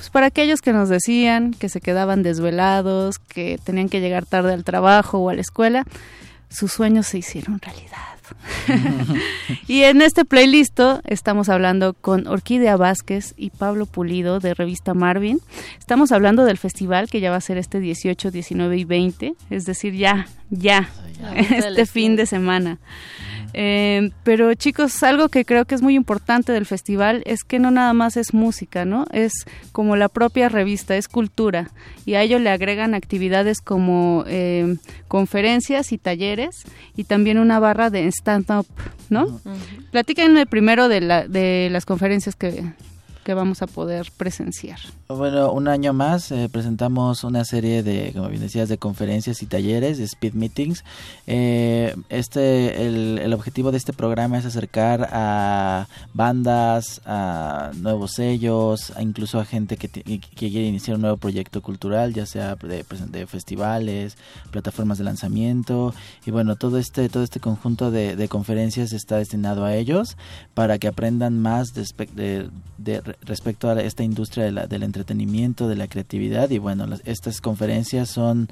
pues 0.00 0.08
para 0.08 0.28
aquellos 0.28 0.62
que 0.62 0.72
nos 0.72 0.88
decían 0.88 1.52
que 1.52 1.68
se 1.68 1.82
quedaban 1.82 2.22
desvelados, 2.22 3.18
que 3.18 3.60
tenían 3.62 3.90
que 3.90 4.00
llegar 4.00 4.24
tarde 4.24 4.54
al 4.54 4.64
trabajo 4.64 5.18
o 5.18 5.28
a 5.28 5.34
la 5.34 5.42
escuela, 5.42 5.84
sus 6.48 6.72
sueños 6.72 7.06
se 7.06 7.18
hicieron 7.18 7.60
realidad. 7.60 7.98
y 9.68 9.82
en 9.82 10.00
este 10.00 10.24
playlist 10.24 10.80
estamos 11.04 11.50
hablando 11.50 11.92
con 11.92 12.28
Orquídea 12.28 12.78
Vázquez 12.78 13.34
y 13.36 13.50
Pablo 13.50 13.84
Pulido 13.84 14.40
de 14.40 14.54
Revista 14.54 14.94
Marvin. 14.94 15.38
Estamos 15.78 16.12
hablando 16.12 16.46
del 16.46 16.56
festival 16.56 17.10
que 17.10 17.20
ya 17.20 17.30
va 17.30 17.36
a 17.36 17.42
ser 17.42 17.58
este 17.58 17.78
18, 17.78 18.30
19 18.30 18.78
y 18.78 18.84
20, 18.84 19.34
es 19.50 19.66
decir, 19.66 19.92
ya, 19.92 20.28
ya, 20.48 20.88
este 21.36 21.84
fin 21.84 22.16
de 22.16 22.24
semana. 22.24 22.78
Eh, 23.52 24.10
pero 24.22 24.54
chicos, 24.54 25.02
algo 25.02 25.28
que 25.28 25.44
creo 25.44 25.64
que 25.64 25.74
es 25.74 25.82
muy 25.82 25.94
importante 25.94 26.52
del 26.52 26.66
festival 26.66 27.22
es 27.26 27.44
que 27.44 27.58
no 27.58 27.70
nada 27.70 27.92
más 27.92 28.16
es 28.16 28.32
música, 28.32 28.84
¿no? 28.84 29.06
Es 29.12 29.32
como 29.72 29.96
la 29.96 30.08
propia 30.08 30.48
revista, 30.48 30.96
es 30.96 31.08
cultura. 31.08 31.70
Y 32.06 32.14
a 32.14 32.22
ello 32.22 32.38
le 32.38 32.50
agregan 32.50 32.94
actividades 32.94 33.60
como 33.60 34.24
eh, 34.26 34.76
conferencias 35.08 35.92
y 35.92 35.98
talleres 35.98 36.62
y 36.96 37.04
también 37.04 37.38
una 37.38 37.58
barra 37.58 37.90
de 37.90 38.06
stand-up, 38.08 38.66
¿no? 39.08 39.40
Platíquenme 39.90 40.46
primero 40.46 40.88
de, 40.88 41.00
la, 41.00 41.26
de 41.26 41.68
las 41.70 41.86
conferencias 41.86 42.36
que, 42.36 42.64
que 43.24 43.34
vamos 43.34 43.62
a 43.62 43.66
poder 43.66 44.10
presenciar. 44.16 44.78
Bueno, 45.08 45.52
un 45.52 45.68
año 45.68 45.92
más 45.92 46.30
eh, 46.30 46.48
presentamos 46.50 47.24
una 47.24 47.44
serie 47.44 47.82
de, 47.82 48.12
como 48.14 48.28
bien 48.28 48.40
decías, 48.40 48.68
de 48.68 48.78
conferencias 48.78 49.42
y 49.42 49.46
talleres, 49.46 49.98
de 49.98 50.04
speed 50.04 50.34
meetings. 50.34 50.84
Eh, 51.26 51.94
este, 52.08 52.86
el, 52.86 53.18
el 53.18 53.32
objetivo 53.32 53.72
de 53.72 53.78
este 53.78 53.92
programa 53.92 54.38
es 54.38 54.46
acercar 54.46 55.08
a 55.12 55.88
bandas, 56.14 57.00
a 57.04 57.72
nuevos 57.76 58.12
sellos, 58.12 58.92
a 58.96 59.02
incluso 59.02 59.38
a 59.38 59.44
gente 59.44 59.76
que, 59.76 59.88
quiere 59.88 60.66
iniciar 60.66 60.96
un 60.96 61.02
nuevo 61.02 61.16
proyecto 61.16 61.60
cultural, 61.62 62.14
ya 62.14 62.26
sea 62.26 62.56
de, 62.56 62.84
presen- 62.84 63.10
de 63.10 63.26
festivales, 63.26 64.16
plataformas 64.50 64.98
de 64.98 65.04
lanzamiento 65.04 65.94
y 66.24 66.30
bueno, 66.30 66.56
todo 66.56 66.78
este, 66.78 67.08
todo 67.08 67.22
este 67.22 67.40
conjunto 67.40 67.90
de, 67.90 68.28
conferencias 68.28 68.92
está 68.92 69.16
destinado 69.16 69.64
a 69.64 69.74
ellos 69.74 70.16
para 70.54 70.78
que 70.78 70.88
aprendan 70.88 71.40
más 71.40 71.68
de, 71.74 72.48
respecto 73.22 73.68
a 73.70 73.80
esta 73.82 74.02
industria 74.02 74.44
de 74.44 74.52
la- 74.52 74.66
del 74.66 74.82
entretenimiento, 74.82 75.68
de 75.68 75.76
la 75.76 75.86
creatividad 75.88 76.50
y 76.50 76.58
bueno, 76.58 76.86
las- 76.86 77.02
estas 77.04 77.40
conferencias 77.40 78.08
son 78.10 78.48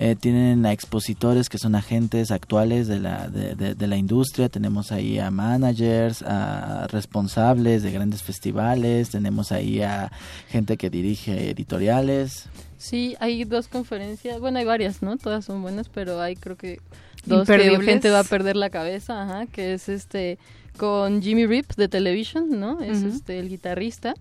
eh, 0.00 0.14
tienen 0.14 0.64
a 0.64 0.70
expositores 0.72 1.48
que 1.48 1.58
son 1.58 1.74
agentes 1.74 2.30
actuales 2.30 2.86
de 2.86 3.00
la, 3.00 3.26
de, 3.28 3.56
de- 3.56 3.74
de 3.74 3.86
la 3.88 3.96
industria, 3.96 4.48
tenemos 4.48 4.92
ahí 4.92 5.18
a 5.18 5.32
managers, 5.32 6.22
a 6.22 6.86
responsables 6.86 7.82
de 7.82 7.90
grandes 7.90 8.22
festivales, 8.22 9.10
tenemos 9.10 9.50
ahí 9.50 9.82
a 9.82 10.12
gente 10.48 10.76
que 10.76 10.88
dirige 10.88 11.50
editoriales. 11.50 12.44
Sí, 12.76 13.16
hay 13.18 13.42
dos 13.42 13.66
conferencias, 13.66 14.38
bueno, 14.38 14.60
hay 14.60 14.64
varias, 14.64 15.02
¿no? 15.02 15.16
Todas 15.16 15.44
son 15.44 15.62
buenas, 15.62 15.88
pero 15.88 16.20
hay 16.20 16.36
creo 16.36 16.56
que 16.56 16.78
dos 17.26 17.48
que 17.48 17.58
gente 17.82 18.10
va 18.10 18.20
a 18.20 18.24
perder 18.24 18.54
la 18.54 18.70
cabeza, 18.70 19.20
ajá, 19.24 19.46
que 19.46 19.74
es 19.74 19.88
este 19.88 20.38
con 20.78 21.20
Jimmy 21.20 21.46
Rip 21.46 21.72
de 21.76 21.88
Television, 21.88 22.58
¿no? 22.58 22.80
Es 22.80 23.02
este 23.02 23.38
el 23.38 23.48
guitarrista 23.48 24.14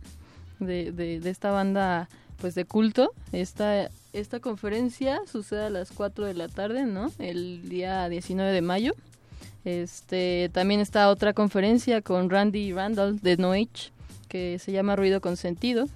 de, 0.59 0.91
de, 0.91 1.19
de 1.21 1.29
esta 1.29 1.51
banda 1.51 2.09
pues 2.41 2.53
de 2.55 2.65
culto. 2.65 3.11
Esta 3.31 3.89
esta 4.13 4.39
conferencia 4.39 5.19
sucede 5.31 5.65
a 5.65 5.69
las 5.69 5.91
4 5.91 6.25
de 6.25 6.33
la 6.33 6.47
tarde, 6.47 6.85
¿no? 6.85 7.11
El 7.19 7.69
día 7.69 8.09
19 8.09 8.51
de 8.51 8.61
mayo. 8.61 8.93
Este, 9.65 10.49
también 10.53 10.79
está 10.79 11.09
otra 11.09 11.33
conferencia 11.33 12.01
con 12.01 12.29
Randy 12.29 12.71
Randall 12.73 13.19
de 13.19 13.37
No 13.37 13.51
Age 13.51 13.91
que 14.29 14.59
se 14.59 14.71
llama 14.71 14.95
Ruido 14.95 15.21
con 15.21 15.37
Sentido. 15.37 15.87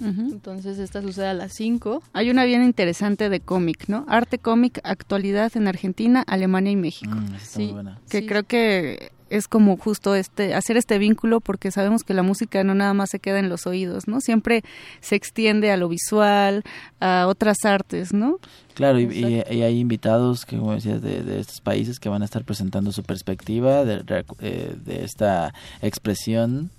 Entonces 0.00 0.78
esta 0.80 1.00
sucede 1.00 1.26
a 1.28 1.34
las 1.34 1.52
5. 1.52 2.02
Hay 2.12 2.28
una 2.30 2.44
bien 2.44 2.64
interesante 2.64 3.28
de 3.28 3.38
cómic, 3.38 3.84
¿no? 3.86 4.04
Arte 4.08 4.38
cómic, 4.38 4.80
actualidad 4.82 5.52
en 5.56 5.68
Argentina, 5.68 6.24
Alemania 6.26 6.72
y 6.72 6.76
México. 6.76 7.14
Mm, 7.14 7.34
está 7.36 7.58
muy 7.60 7.72
buena. 7.72 8.00
Que 8.10 8.20
Sí. 8.20 8.26
creo 8.26 8.42
que 8.42 9.12
es 9.36 9.48
como 9.48 9.76
justo 9.76 10.14
este 10.14 10.54
hacer 10.54 10.76
este 10.76 10.98
vínculo 10.98 11.40
porque 11.40 11.70
sabemos 11.70 12.02
que 12.04 12.14
la 12.14 12.22
música 12.22 12.62
no 12.64 12.74
nada 12.74 12.94
más 12.94 13.10
se 13.10 13.18
queda 13.18 13.38
en 13.38 13.48
los 13.48 13.66
oídos, 13.66 14.06
¿no? 14.08 14.20
Siempre 14.20 14.62
se 15.00 15.16
extiende 15.16 15.70
a 15.72 15.76
lo 15.76 15.88
visual, 15.88 16.62
a 17.00 17.26
otras 17.28 17.56
artes, 17.64 18.12
¿no? 18.12 18.38
Claro, 18.74 18.98
y, 19.00 19.04
y- 19.04 19.42
y 19.54 19.62
hay 19.62 19.78
invitados, 19.78 20.44
que, 20.46 20.56
como 20.56 20.74
decías, 20.74 21.02
de, 21.02 21.22
de 21.22 21.40
estos 21.40 21.60
países 21.60 21.98
que 21.98 22.08
van 22.08 22.22
a 22.22 22.24
estar 22.24 22.44
presentando 22.44 22.92
su 22.92 23.02
perspectiva 23.02 23.84
de, 23.84 24.02
de- 24.02 24.24
eh, 24.40 24.74
de 24.84 25.04
esta 25.04 25.52
expresión 25.82 26.70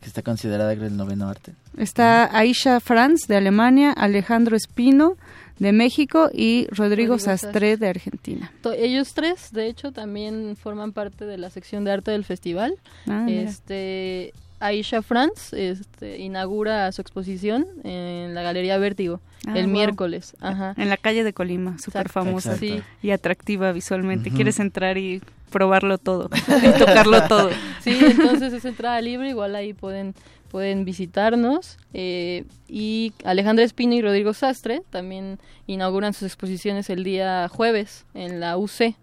que 0.00 0.08
está 0.08 0.22
considerada 0.22 0.72
el 0.72 0.96
noveno 0.96 1.28
arte. 1.28 1.52
Está 1.76 2.36
Aisha 2.36 2.80
Franz 2.80 3.26
de 3.28 3.36
Alemania, 3.36 3.92
Alejandro 3.92 4.56
Espino 4.56 5.16
de 5.62 5.72
México 5.72 6.28
y 6.32 6.66
Rodrigo 6.70 6.82
Rodrigo 7.14 7.18
Sastre 7.18 7.76
de 7.76 7.88
Argentina. 7.88 8.52
To- 8.62 8.72
Ellos 8.72 9.14
tres, 9.14 9.52
de 9.52 9.66
hecho, 9.68 9.92
también 9.92 10.56
forman 10.56 10.92
parte 10.92 11.24
de 11.24 11.38
la 11.38 11.48
sección 11.50 11.84
de 11.84 11.92
arte 11.92 12.10
del 12.10 12.24
festival. 12.24 12.74
Ah, 13.08 13.26
este, 13.28 14.32
Aisha 14.60 15.02
Franz 15.02 15.52
este, 15.52 16.18
inaugura 16.18 16.90
su 16.92 17.00
exposición 17.00 17.66
en 17.84 18.34
la 18.34 18.42
Galería 18.42 18.76
Vértigo 18.78 19.20
Ah, 19.46 19.58
el 19.58 19.64
wow. 19.64 19.72
miércoles. 19.72 20.36
Ajá. 20.40 20.74
En 20.76 20.88
la 20.88 20.96
calle 20.96 21.24
de 21.24 21.32
Colima, 21.32 21.76
súper 21.78 22.08
famosa 22.08 22.56
y 23.02 23.10
atractiva 23.10 23.72
visualmente. 23.72 24.30
Quieres 24.30 24.60
entrar 24.60 24.98
y 24.98 25.20
probarlo 25.50 25.98
todo, 25.98 26.30
y 26.62 26.78
tocarlo 26.78 27.22
todo. 27.28 27.50
Sí, 27.82 27.98
entonces 28.00 28.52
es 28.52 28.64
entrada 28.64 29.00
libre, 29.00 29.28
igual 29.30 29.54
ahí 29.56 29.72
pueden 29.74 30.14
pueden 30.52 30.84
visitarnos. 30.84 31.78
eh, 31.94 32.44
y 32.68 33.12
Alejandra 33.24 33.64
Espino 33.64 33.94
y 33.94 34.02
Rodrigo 34.02 34.32
Sastre 34.34 34.82
también 34.90 35.38
inauguran 35.66 36.12
sus 36.12 36.22
exposiciones 36.24 36.88
el 36.90 37.02
día 37.04 37.48
jueves 37.48 38.06
en 38.14 38.38
la 38.38 38.56
UC. 38.56 38.94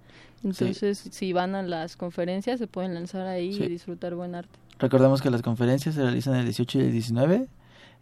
Entonces, 0.43 1.09
si 1.11 1.33
van 1.33 1.53
a 1.55 1.61
las 1.63 1.97
conferencias, 1.97 2.59
se 2.59 2.67
pueden 2.67 2.93
lanzar 2.93 3.27
ahí 3.27 3.53
Sí. 3.53 3.63
y 3.63 3.67
disfrutar 3.67 4.15
buen 4.15 4.35
arte. 4.35 4.57
Recordemos 4.79 5.21
que 5.21 5.29
las 5.29 5.41
conferencias 5.41 5.95
se 5.95 6.01
realizan 6.01 6.35
el 6.35 6.45
18 6.45 6.77
y 6.79 6.81
el 6.83 6.91
19 6.93 7.47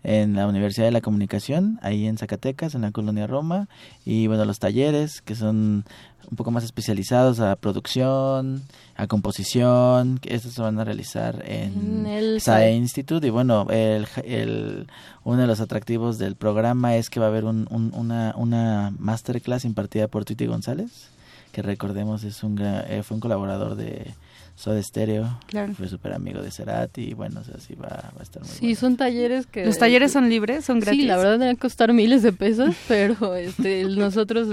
en 0.09 0.35
la 0.35 0.47
Universidad 0.47 0.85
de 0.87 0.91
la 0.93 1.01
Comunicación, 1.01 1.79
ahí 1.81 2.07
en 2.07 2.17
Zacatecas, 2.17 2.75
en 2.75 2.81
la 2.83 2.91
colonia 2.91 3.27
Roma, 3.27 3.67
y 4.05 4.27
bueno, 4.27 4.45
los 4.45 4.57
talleres 4.57 5.21
que 5.21 5.35
son 5.35 5.83
un 6.31 6.35
poco 6.37 6.49
más 6.51 6.63
especializados 6.63 7.39
a 7.41 7.55
producción, 7.57 8.61
a 8.95 9.07
composición, 9.07 10.17
que 10.19 10.33
estos 10.33 10.53
se 10.53 10.61
van 10.61 10.79
a 10.79 10.85
realizar 10.85 11.43
en, 11.45 12.05
En 12.05 12.05
el 12.07 12.39
SAE. 12.41 12.73
Institute, 12.75 13.27
y 13.27 13.29
bueno, 13.31 13.67
el, 13.69 14.07
el- 14.23 14.87
uno 15.25 15.41
de 15.41 15.47
los 15.47 15.59
atractivos 15.59 16.17
del 16.17 16.35
programa 16.35 16.95
es 16.95 17.09
que 17.09 17.19
va 17.19 17.25
a 17.25 17.29
haber 17.29 17.43
un- 17.43 17.67
un- 17.69 17.91
una, 17.93 18.33
una 18.37 18.93
masterclass 18.99 19.65
impartida 19.65 20.07
por 20.07 20.23
Tuiti 20.23 20.45
González, 20.45 21.09
que 21.51 21.61
recordemos 21.61 22.23
es 22.23 22.43
un, 22.43 22.57
eh, 22.61 23.01
fue 23.03 23.15
un 23.15 23.21
colaborador 23.21 23.75
de 23.75 24.13
Soda 24.57 24.81
Stereo, 24.81 25.39
Claro. 25.45 25.73
fue 25.75 25.87
súper 25.87 26.13
amigo 26.13 26.41
de 26.41 26.49
Cerati 26.49 27.09
y 27.11 27.13
bueno, 27.13 27.41
o 27.41 27.43
sea, 27.43 27.59
sí 27.59 27.75
va, 27.75 27.87
va 27.87 28.11
a 28.19 28.23
estar 28.23 28.41
muy 28.41 28.51
Sí, 28.51 28.73
son 28.73 28.97
talleres 28.97 29.45
que... 29.45 29.63
¿Los 29.65 29.77
talleres 29.77 30.11
son 30.11 30.29
libres? 30.29 30.65
¿Son 30.65 30.79
gratis? 30.79 31.01
Sí, 31.01 31.05
la 31.07 31.15
verdad 31.17 31.37
deben 31.37 31.57
costar 31.57 31.93
miles 31.93 32.23
de 32.23 32.33
pesos, 32.33 32.73
pero 32.87 33.35
este, 33.35 33.83
nosotros 33.85 34.47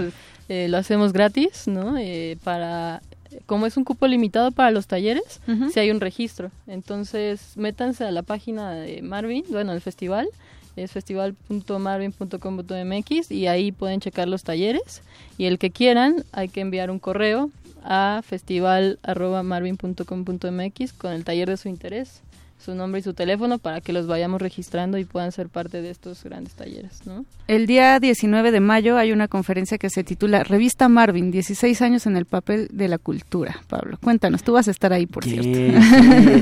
eh, 0.51 0.69
lo 0.69 0.77
hacemos 0.77 1.15
gratis, 1.15 1.67
¿no? 1.69 1.97
Eh, 1.97 2.37
para 2.45 3.01
como 3.47 3.65
es 3.67 3.77
un 3.79 3.83
cupo 3.85 4.07
limitado 4.07 4.53
para 4.53 4.71
los 4.71 4.87
talleres, 4.87 5.41
Ujú. 5.49 5.71
si 5.71 5.81
hay 5.81 5.91
un 5.91 6.01
registro. 6.01 6.51
Entonces, 6.69 7.57
métanse 7.57 8.05
a 8.05 8.11
la 8.13 8.23
página 8.23 8.71
de 8.73 9.01
Marvin, 9.03 9.43
bueno, 9.49 9.73
el 9.73 9.81
festival, 9.81 10.29
es 10.77 10.93
festival.marvin.com.mx 10.93 13.31
y 13.31 13.47
ahí 13.47 13.73
pueden 13.73 14.01
checar 14.01 14.29
los 14.29 14.43
talleres. 14.45 15.01
Y 15.39 15.47
el 15.47 15.59
que 15.59 15.71
quieran, 15.71 16.25
hay 16.33 16.49
que 16.49 16.61
enviar 16.61 16.91
un 16.91 16.99
correo 16.99 17.51
a 17.85 18.23
festival.marvin.com.mx 18.25 20.93
con 20.95 21.13
el 21.13 21.25
taller 21.25 21.49
de 21.51 21.57
su 21.57 21.69
interés, 21.69 22.21
su 22.59 22.75
nombre 22.75 23.01
y 23.01 23.03
su 23.03 23.13
teléfono 23.15 23.59
para 23.59 23.81
que 23.83 23.93
los 23.93 24.07
vayamos 24.07 24.41
registrando 24.41 24.97
y 24.97 25.05
puedan 25.05 25.33
ser 25.33 25.49
parte 25.51 25.83
de 25.83 25.91
estos 25.91 26.25
grandes 26.25 26.55
talleres, 26.55 27.05
¿no? 27.07 27.27
El 27.47 27.67
día 27.67 28.01
19 28.01 28.51
de 28.53 28.61
mayo 28.61 28.97
hay 28.97 29.13
una 29.13 29.29
conferencia 29.29 29.77
que 29.77 29.91
se 29.91 30.03
titula 30.03 30.45
Revista 30.45 30.89
Marvin, 30.89 31.31
16 31.31 31.83
años 31.83 32.07
en 32.07 32.17
el 32.17 32.25
papel 32.25 32.69
de 32.73 32.89
la 32.89 32.97
cultura. 32.99 33.57
Pablo, 33.69 33.99
cuéntanos, 34.03 34.43
tú 34.43 34.53
vas 34.55 34.67
a 34.69 34.71
estar 34.71 34.93
ahí, 34.95 35.05
por 35.07 35.25
Sí, 35.25 35.31
cierto. 35.33 35.51
sí, 35.53 35.73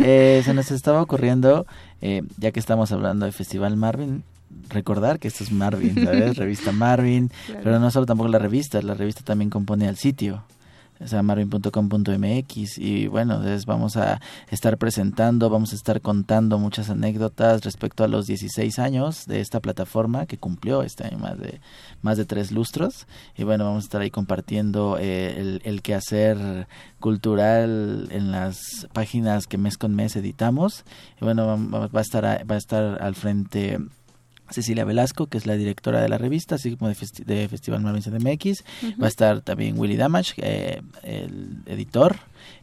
eh, 0.05 0.43
se 0.45 0.55
nos 0.55 0.71
estaba 0.71 1.03
ocurriendo, 1.03 1.67
eh, 2.01 2.23
ya 2.39 2.53
que 2.53 2.61
estamos 2.61 2.93
hablando 2.93 3.27
de 3.27 3.33
Festival 3.33 3.77
Marvin, 3.77 4.23
recordar 4.69 5.19
que 5.19 5.27
esto 5.29 5.43
es 5.43 5.51
Marvin, 5.51 6.05
¿sabes? 6.05 6.37
Revista 6.37 6.71
Marvin, 6.71 7.31
Claro. 7.47 7.61
pero 7.65 7.81
no 7.81 7.91
solo 7.91 8.07
tampoco 8.07 8.29
la 8.29 8.39
revista, 8.39 8.81
la 8.83 8.95
revista 8.95 9.23
también 9.25 9.51
compone 9.51 9.89
al 9.89 9.97
sitio. 9.97 10.45
O 11.03 11.09
sea, 11.09 11.23
marvin.com.mx 11.23 12.79
y 12.79 13.07
bueno, 13.09 13.41
vamos 13.67 13.97
a 13.97 14.21
estar 14.51 14.79
presentando, 14.79 15.51
vamos 15.51 15.73
a 15.73 15.77
estar 15.77 16.01
contando 16.01 16.59
muchas 16.59 16.91
anécdotas 16.91 17.65
respecto 17.65 18.05
a 18.05 18.09
los 18.09 18.27
16 18.27 18.79
años 18.79 19.27
de 19.27 19.41
esta 19.41 19.61
plataforma 19.61 20.27
que 20.27 20.39
cumplió 20.39 20.83
este 20.83 21.05
año 21.07 21.19
más 21.19 21.39
de 21.39 21.61
más 22.03 22.17
de 22.19 22.25
tres 22.25 22.53
lustros. 22.53 23.07
Y 23.37 23.45
bueno, 23.45 23.65
vamos 23.65 23.85
a 23.85 23.87
estar 23.87 24.01
ahí 24.01 24.11
compartiendo 24.11 24.97
eh, 25.01 25.35
el, 25.41 25.61
el 25.65 25.83
quehacer 25.83 26.67
cultural 27.01 28.09
en 28.11 28.31
las 28.33 28.87
páginas 28.93 29.47
que 29.47 29.59
mes 29.59 29.77
con 29.79 29.95
mes 29.95 30.17
editamos. 30.17 30.85
Y 31.21 31.25
bueno, 31.25 31.47
va, 31.47 31.87
va- 31.89 31.99
a 31.99 32.03
estar 32.03 32.25
va 32.25 32.55
a 32.55 32.59
estar 32.59 33.03
al 33.03 33.15
frente 33.15 33.79
Cecilia 34.53 34.85
Velasco, 34.85 35.27
que 35.27 35.39
es 35.39 35.47
la 35.47 35.57
directora 35.57 36.01
de 36.01 36.09
la 36.09 36.19
revista, 36.19 36.55
así 36.57 36.77
como 36.77 36.89
de, 36.89 36.95
festi- 36.97 37.25
de 37.25 37.49
Festival 37.49 37.81
Marvin 37.83 38.03
CDMX. 38.03 38.65
Ujú. 38.83 39.01
Va 39.01 39.07
a 39.07 39.09
estar 39.09 39.41
también 39.41 39.79
Willy 39.79 39.97
Damage, 39.97 40.35
eh, 40.39 40.83
el 41.03 41.57
editor. 41.67 42.17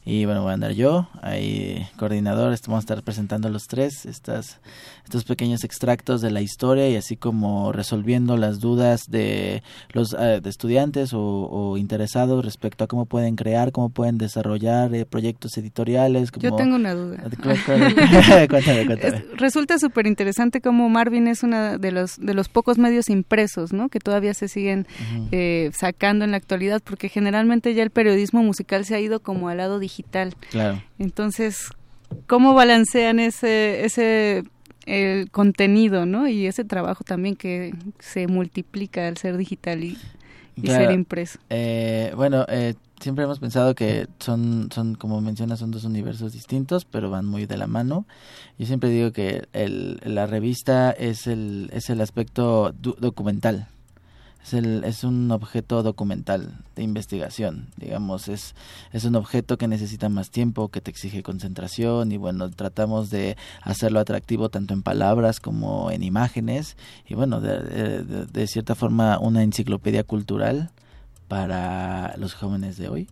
Y 0.06 0.26
bueno, 0.26 0.42
voy 0.42 0.52
a 0.52 0.54
andar 0.56 0.72
yo, 0.72 1.08
ahí 1.22 1.88
coordinador. 1.98 2.56
Vamos 2.66 2.78
a 2.78 2.80
estar 2.80 3.04
presentando 3.04 3.50
los 3.50 3.68
tres 3.68 4.06
estas, 4.06 4.60
estos 5.04 5.24
pequeños 5.24 5.64
extractos 5.64 6.22
de 6.22 6.32
la 6.32 6.42
historia 6.42 6.90
y 6.90 6.96
así 6.96 7.16
como 7.16 7.72
resolviendo 7.72 8.38
las 8.38 8.60
dudas 8.60 9.04
de 9.10 9.62
los 9.94 10.14
eh, 10.18 10.40
de 10.42 10.50
estudiantes 10.50 11.14
o, 11.14 11.20
o 11.22 11.78
interesados 11.78 12.44
respecto 12.44 12.84
a 12.84 12.88
cómo 12.88 13.06
pueden 13.06 13.36
crear, 13.36 13.72
cómo 13.72 13.90
pueden 13.90 14.18
desarrollar 14.18 14.94
eh, 14.96 15.06
proyectos 15.06 15.58
editoriales. 15.58 16.32
Yo 16.40 16.56
tengo 16.56 16.76
una 16.76 16.94
duda. 16.94 17.18
Cuéntame, 18.50 18.86
cuéntame. 18.86 19.18
Es- 19.18 19.38
resulta 19.38 19.78
súper 19.80 20.08
interesante 20.08 20.62
cómo 20.62 20.90
Marvin 20.90 21.28
es 21.28 21.44
uno 21.44 21.78
de 21.78 21.92
los, 21.92 22.18
de 22.18 22.34
los 22.34 22.50
pocos 22.50 22.78
medios 22.78 23.10
impresos, 23.10 23.74
¿no? 23.74 23.90
Que 23.90 24.00
todavía 24.00 24.34
se 24.34 24.48
siguen 24.48 24.88
eh, 25.32 25.72
sacando 25.74 26.26
en 26.26 26.32
la 26.32 26.38
actualidad, 26.38 26.82
porque 26.84 27.10
generalmente 27.10 27.74
ya 27.74 27.84
el 27.84 27.90
periodismo 27.90 28.44
musical 28.44 28.86
se 28.86 28.96
ha 28.96 29.00
ido 29.00 29.20
como 29.22 29.50
al 29.50 29.58
lado 29.58 29.79
digital. 29.80 30.36
Claro. 30.52 30.82
Entonces, 30.98 31.70
¿cómo 32.28 32.54
balancean 32.54 33.20
ese, 33.20 33.86
ese 33.86 34.44
el 34.86 35.30
contenido, 35.30 36.06
¿no? 36.06 36.28
Y 36.28 36.48
ese 36.48 36.64
trabajo 36.66 37.04
también 37.04 37.36
que 37.36 37.74
se 38.00 38.28
multiplica 38.28 39.08
al 39.08 39.18
ser 39.18 39.38
digital 39.38 39.84
y, 39.84 39.98
y 40.56 40.62
Claro. 40.62 40.86
ser 40.86 40.92
impreso. 40.92 41.40
Eh, 41.50 42.12
bueno, 42.16 42.46
eh, 42.50 42.74
siempre 43.00 43.24
hemos 43.24 43.40
pensado 43.40 43.76
que 43.76 44.08
son, 44.20 44.70
son, 44.74 44.96
como 44.96 45.22
mencionas, 45.22 45.60
son 45.60 45.72
dos 45.72 45.84
universos 45.84 46.34
distintos, 46.34 46.86
pero 46.86 47.10
van 47.10 47.26
muy 47.26 47.46
de 47.46 47.58
la 47.58 47.68
mano. 47.68 48.06
Yo 48.58 48.66
siempre 48.66 48.90
digo 48.90 49.12
que 49.12 49.48
el, 49.54 50.00
la 50.04 50.26
revista 50.28 50.92
es 50.92 51.28
el, 51.28 51.70
es 51.72 51.90
el 51.90 52.02
aspecto 52.02 52.72
documental. 52.72 53.68
Es, 54.50 54.54
el, 54.56 54.84
es 54.84 55.04
un 55.04 55.30
objeto 55.32 55.84
documental 55.84 56.58
de 56.76 56.82
investigación, 56.82 57.68
digamos, 57.78 58.28
es, 58.28 58.56
es 58.92 59.04
un 59.06 59.16
objeto 59.16 59.60
que 59.60 59.68
necesita 59.68 60.10
más 60.10 60.32
tiempo, 60.32 60.70
que 60.70 60.82
te 60.82 60.90
exige 60.90 61.22
concentración 61.22 62.12
y 62.12 62.18
bueno, 62.18 62.50
tratamos 62.50 63.12
de 63.12 63.38
hacerlo 63.62 64.00
atractivo 64.00 64.50
tanto 64.50 64.74
en 64.74 64.82
palabras 64.82 65.40
como 65.40 65.92
en 65.92 66.02
imágenes 66.02 66.78
y 67.08 67.14
bueno, 67.14 67.42
de, 67.42 67.60
de- 68.04 68.26
de- 68.26 68.48
cierta 68.48 68.74
forma 68.74 69.20
una 69.20 69.44
enciclopedia 69.44 70.04
cultural 70.04 70.72
para 71.28 72.16
los 72.18 72.34
jóvenes 72.34 72.78
de 72.78 72.90
hoy. 72.90 73.08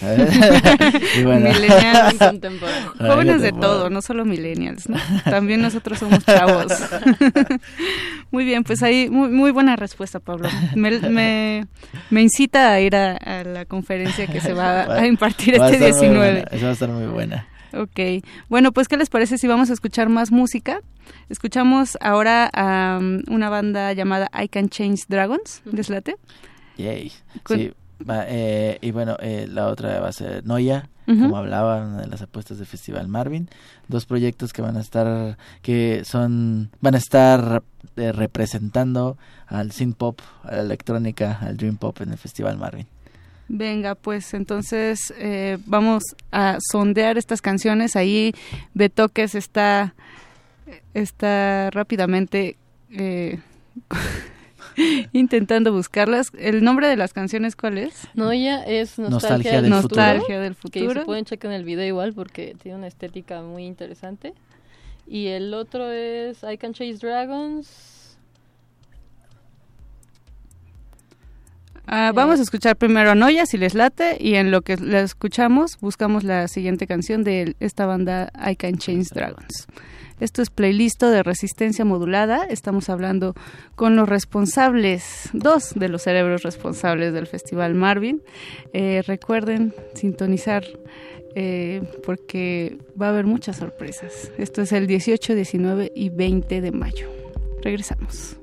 Y 1.18 1.22
bueno. 1.24 1.50
Millennials. 1.50 2.14
Contemporáneo. 2.18 2.92
Jóvenes 2.98 3.42
de 3.42 3.52
todo, 3.52 3.90
no 3.90 4.00
solo 4.02 4.24
millennials, 4.24 4.88
¿no? 4.88 4.96
También 5.24 5.60
nosotros 5.60 5.98
somos 5.98 6.24
chavos. 6.24 6.66
muy 8.30 8.44
bien, 8.44 8.64
pues 8.64 8.82
ahí, 8.82 9.08
muy, 9.10 9.28
muy 9.30 9.50
buena 9.50 9.76
respuesta, 9.76 10.20
Pablo. 10.20 10.48
Me, 10.74 10.98
me, 11.00 11.66
me 12.10 12.22
incita 12.22 12.72
a 12.72 12.80
ir 12.80 12.94
a, 12.96 13.16
a 13.16 13.44
la 13.44 13.64
conferencia 13.64 14.26
que 14.26 14.40
se 14.40 14.52
va 14.52 14.82
a 14.94 15.06
impartir 15.06 15.60
Va 15.60 15.66
a 15.66 15.70
este 15.70 15.78
muy 15.80 15.92
19. 15.92 16.16
buena, 16.16 16.40
esa 16.50 16.64
va 16.64 16.70
a 16.70 16.72
estar 16.72 16.88
muy 16.88 17.06
buena. 17.06 17.46
Ok, 17.74 18.24
bueno, 18.48 18.72
pues 18.72 18.88
¿qué 18.88 18.96
les 18.96 19.10
parece 19.10 19.36
si 19.36 19.46
vamos 19.46 19.68
a 19.70 19.74
escuchar 19.74 20.08
más 20.08 20.30
música? 20.32 20.80
Escuchamos 21.28 21.98
ahora 22.00 22.48
a 22.54 22.98
um, 23.00 23.22
una 23.28 23.50
banda 23.50 23.92
llamada 23.92 24.30
I 24.32 24.48
Can 24.48 24.68
Change 24.70 25.02
Dragons, 25.08 25.60
¿les 25.70 25.90
late? 25.90 26.16
Yay. 26.78 27.12
Con- 27.42 27.58
Sí, 27.58 27.72
eh, 28.26 28.78
y 28.80 28.90
bueno, 28.90 29.16
eh, 29.20 29.46
la 29.50 29.68
otra 29.68 30.00
va 30.00 30.08
a 30.08 30.12
ser 30.12 30.44
Noia, 30.46 30.88
como 31.06 31.26
Ujú. 31.28 31.36
hablaba, 31.36 31.86
una 31.86 32.02
de 32.02 32.06
las 32.06 32.20
apuestas 32.20 32.58
del 32.58 32.66
Festival 32.66 33.08
Marvin. 33.08 33.48
Dos 33.88 34.04
proyectos 34.04 34.52
que 34.52 34.60
van 34.60 34.76
a 34.76 34.80
estar, 34.80 35.38
que 35.62 36.02
son, 36.04 36.70
van 36.80 36.94
a 36.94 36.98
estar 36.98 37.62
eh, 37.96 38.12
representando 38.12 39.16
al 39.46 39.72
synth 39.72 39.96
pop, 39.96 40.20
a 40.42 40.56
la 40.56 40.62
electrónica, 40.62 41.38
al 41.40 41.56
dream 41.56 41.78
pop 41.78 42.00
en 42.02 42.10
el 42.10 42.18
Festival 42.18 42.58
Marvin. 42.58 42.86
Venga, 43.48 43.94
pues 43.94 44.34
entonces 44.34 45.12
eh, 45.16 45.56
vamos 45.64 46.02
a 46.30 46.58
sondear 46.60 47.16
estas 47.16 47.40
canciones. 47.40 47.96
Ahí 47.96 48.34
Betoques 48.74 49.34
está, 49.34 49.94
está 50.92 51.70
rápidamente 51.70 52.58
eh, 52.90 53.38
intentando 55.12 55.72
buscarlas. 55.72 56.30
¿El 56.38 56.62
nombre 56.62 56.88
de 56.88 56.96
las 56.96 57.12
canciones 57.12 57.56
cuál 57.56 57.78
es? 57.78 58.08
Noia 58.14 58.62
es 58.64 58.98
nostalgia, 58.98 59.10
Nostalgia 59.10 59.52
del, 59.52 59.62
del 59.62 59.74
futuro, 59.74 60.02
Nostalgia 60.02 60.40
del 60.40 60.54
Que 60.54 60.60
futuro. 60.60 61.00
se 61.00 61.06
pueden 61.06 61.24
checar 61.24 61.50
en 61.50 61.56
el 61.56 61.64
video 61.64 61.86
igual 61.86 62.12
porque 62.14 62.56
tiene 62.62 62.78
una 62.78 62.86
estética 62.86 63.42
muy 63.42 63.64
interesante. 63.64 64.34
Y 65.06 65.28
el 65.28 65.54
otro 65.54 65.90
es 65.90 66.42
I 66.42 66.58
Can 66.58 66.74
Chase 66.74 66.98
Dragons. 67.00 68.18
Ah, 71.90 72.12
vamos 72.14 72.38
a 72.38 72.42
escuchar 72.42 72.76
primero 72.76 73.12
a 73.12 73.14
Noya, 73.14 73.46
si 73.46 73.56
les 73.56 73.72
late, 73.74 74.18
y 74.20 74.34
en 74.34 74.50
lo 74.50 74.60
que 74.60 74.76
la 74.76 75.00
escuchamos, 75.00 75.78
buscamos 75.80 76.22
la 76.22 76.46
siguiente 76.46 76.86
canción 76.86 77.24
de 77.24 77.56
esta 77.60 77.86
banda 77.86 78.30
I 78.46 78.56
Can 78.56 78.76
Change 78.76 79.08
Dragons. 79.14 79.66
Esto 80.20 80.42
es 80.42 80.50
playlist 80.50 81.02
de 81.02 81.22
resistencia 81.22 81.84
modulada. 81.84 82.44
Estamos 82.44 82.88
hablando 82.88 83.34
con 83.76 83.96
los 83.96 84.08
responsables, 84.08 85.30
dos 85.32 85.74
de 85.74 85.88
los 85.88 86.02
cerebros 86.02 86.42
responsables 86.42 87.12
del 87.12 87.26
Festival 87.26 87.74
Marvin. 87.74 88.22
Eh, 88.72 89.02
recuerden 89.06 89.74
sintonizar 89.94 90.64
eh, 91.34 91.82
porque 92.04 92.78
va 93.00 93.06
a 93.06 93.10
haber 93.10 93.26
muchas 93.26 93.56
sorpresas. 93.56 94.32
Esto 94.38 94.62
es 94.62 94.72
el 94.72 94.86
18, 94.86 95.34
19 95.34 95.92
y 95.94 96.08
20 96.08 96.60
de 96.60 96.72
mayo. 96.72 97.08
Regresamos. 97.62 98.37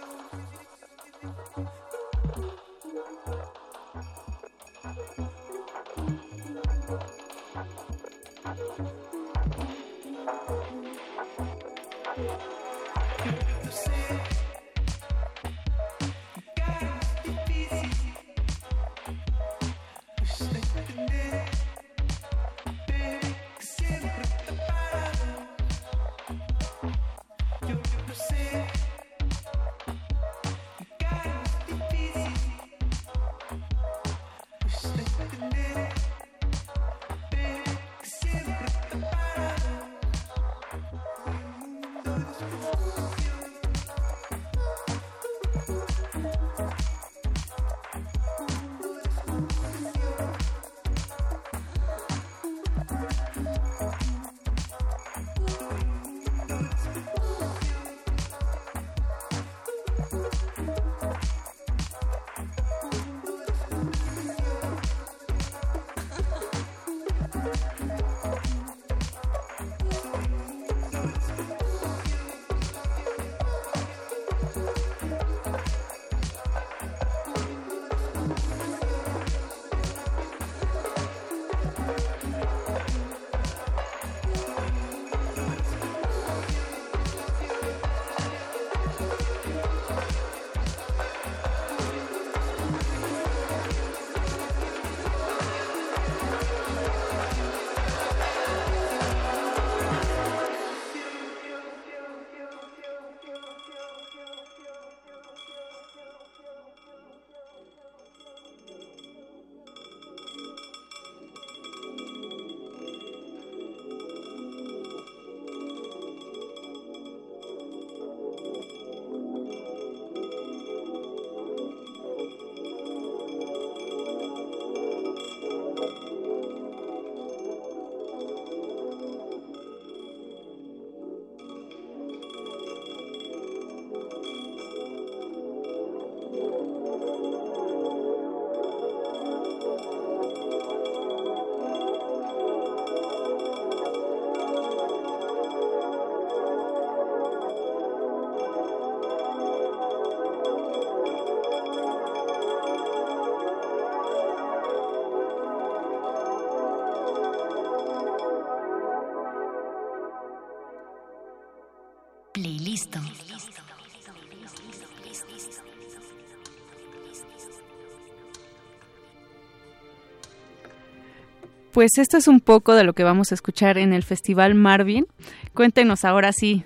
Pues 171.78 172.00
esto 172.00 172.18
es 172.18 172.28
un 172.28 172.40
poco 172.40 172.74
de 172.74 172.84
lo 172.84 172.94
que 172.94 173.04
vamos 173.04 173.32
a 173.32 173.36
escuchar 173.36 173.78
en 173.78 173.94
el 173.94 174.02
Festival 174.02 174.56
Marvin. 174.56 175.06
Cuéntenos 175.54 176.06
ahora 176.06 176.34
sí, 176.34 176.64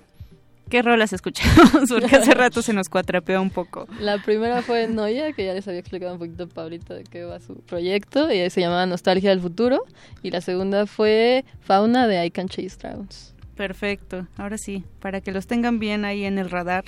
¿qué 0.70 0.80
rolas 0.80 1.12
escuchamos? 1.12 1.70
Porque 1.90 2.16
hace 2.16 2.32
rato 2.32 2.62
se 2.62 2.72
nos 2.72 2.88
cuatrapeó 2.88 3.42
un 3.42 3.50
poco. 3.50 3.86
La 4.00 4.22
primera 4.22 4.62
fue 4.62 4.88
Noia, 4.88 5.34
que 5.34 5.44
ya 5.44 5.52
les 5.52 5.68
había 5.68 5.80
explicado 5.80 6.14
un 6.14 6.18
poquito 6.18 6.48
Pablito 6.48 6.94
de 6.94 7.04
qué 7.04 7.24
va 7.24 7.40
su 7.40 7.56
proyecto, 7.56 8.32
y 8.32 8.48
se 8.48 8.62
llamaba 8.62 8.86
Nostalgia 8.86 9.28
del 9.28 9.42
Futuro. 9.42 9.84
Y 10.22 10.30
la 10.30 10.40
segunda 10.40 10.86
fue 10.86 11.44
Fauna 11.60 12.08
de 12.08 12.24
I 12.24 12.30
Can 12.30 12.48
Chase 12.48 12.78
Dragons. 12.80 13.34
Perfecto, 13.54 14.26
ahora 14.38 14.56
sí, 14.56 14.82
para 14.98 15.20
que 15.20 15.30
los 15.30 15.46
tengan 15.46 15.78
bien 15.78 16.06
ahí 16.06 16.24
en 16.24 16.38
el 16.38 16.48
radar 16.48 16.84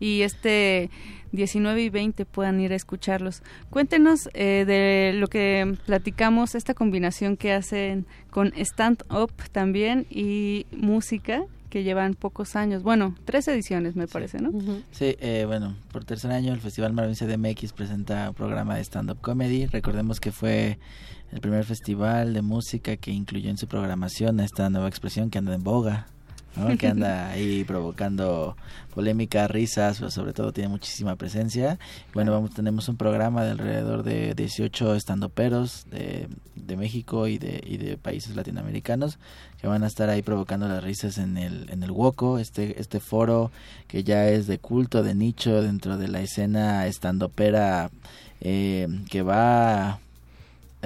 y 0.00 0.22
este 0.22 0.88
19 1.36 1.82
y 1.82 1.90
20 1.90 2.24
puedan 2.24 2.60
ir 2.60 2.72
a 2.72 2.76
escucharlos. 2.76 3.42
Cuéntenos 3.70 4.28
eh, 4.34 4.64
de 4.66 5.12
lo 5.18 5.28
que 5.28 5.76
platicamos, 5.86 6.54
esta 6.54 6.74
combinación 6.74 7.36
que 7.36 7.52
hacen 7.52 8.06
con 8.30 8.52
stand-up 8.56 9.32
también 9.52 10.06
y 10.10 10.66
música 10.72 11.44
que 11.70 11.82
llevan 11.82 12.14
pocos 12.14 12.56
años, 12.56 12.82
bueno, 12.82 13.14
tres 13.24 13.48
ediciones 13.48 13.96
me 13.96 14.06
parece, 14.06 14.38
¿no? 14.38 14.50
Sí, 14.92 15.16
eh, 15.20 15.44
bueno, 15.46 15.76
por 15.92 16.04
tercer 16.04 16.30
año 16.30 16.52
el 16.52 16.60
Festival 16.60 16.92
Marvin 16.92 17.16
CDMX 17.16 17.72
presenta 17.72 18.30
un 18.30 18.34
programa 18.34 18.76
de 18.76 18.84
stand-up 18.84 19.20
comedy. 19.20 19.66
Recordemos 19.66 20.20
que 20.20 20.32
fue 20.32 20.78
el 21.32 21.40
primer 21.40 21.64
festival 21.64 22.32
de 22.34 22.42
música 22.42 22.96
que 22.96 23.10
incluyó 23.10 23.50
en 23.50 23.58
su 23.58 23.66
programación 23.66 24.40
esta 24.40 24.70
nueva 24.70 24.88
expresión 24.88 25.28
que 25.28 25.38
anda 25.38 25.54
en 25.54 25.64
boga, 25.64 26.06
que 26.78 26.88
anda 26.88 27.28
ahí 27.28 27.64
provocando 27.64 28.56
polémica, 28.94 29.46
risas, 29.46 29.98
pero 29.98 30.10
sobre 30.10 30.32
todo 30.32 30.52
tiene 30.52 30.68
muchísima 30.68 31.16
presencia. 31.16 31.78
Bueno, 32.14 32.32
vamos 32.32 32.54
tenemos 32.54 32.88
un 32.88 32.96
programa 32.96 33.44
de 33.44 33.50
alrededor 33.50 34.02
de 34.02 34.34
18 34.34 34.94
estandoperos 34.94 35.86
de, 35.90 36.28
de 36.54 36.76
México 36.76 37.26
y 37.26 37.38
de, 37.38 37.62
y 37.64 37.76
de 37.76 37.98
países 37.98 38.34
latinoamericanos 38.36 39.18
que 39.60 39.66
van 39.66 39.84
a 39.84 39.86
estar 39.86 40.08
ahí 40.08 40.22
provocando 40.22 40.66
las 40.68 40.82
risas 40.82 41.18
en 41.18 41.36
el 41.36 41.68
en 41.70 41.82
el 41.82 41.90
Woco, 41.90 42.38
este 42.38 42.80
este 42.80 43.00
foro 43.00 43.50
que 43.86 44.02
ya 44.02 44.28
es 44.28 44.46
de 44.46 44.58
culto, 44.58 45.02
de 45.02 45.14
nicho 45.14 45.62
dentro 45.62 45.98
de 45.98 46.08
la 46.08 46.20
escena 46.20 46.86
estandopera 46.86 47.90
eh, 48.40 48.88
que 49.10 49.22
va 49.22 49.98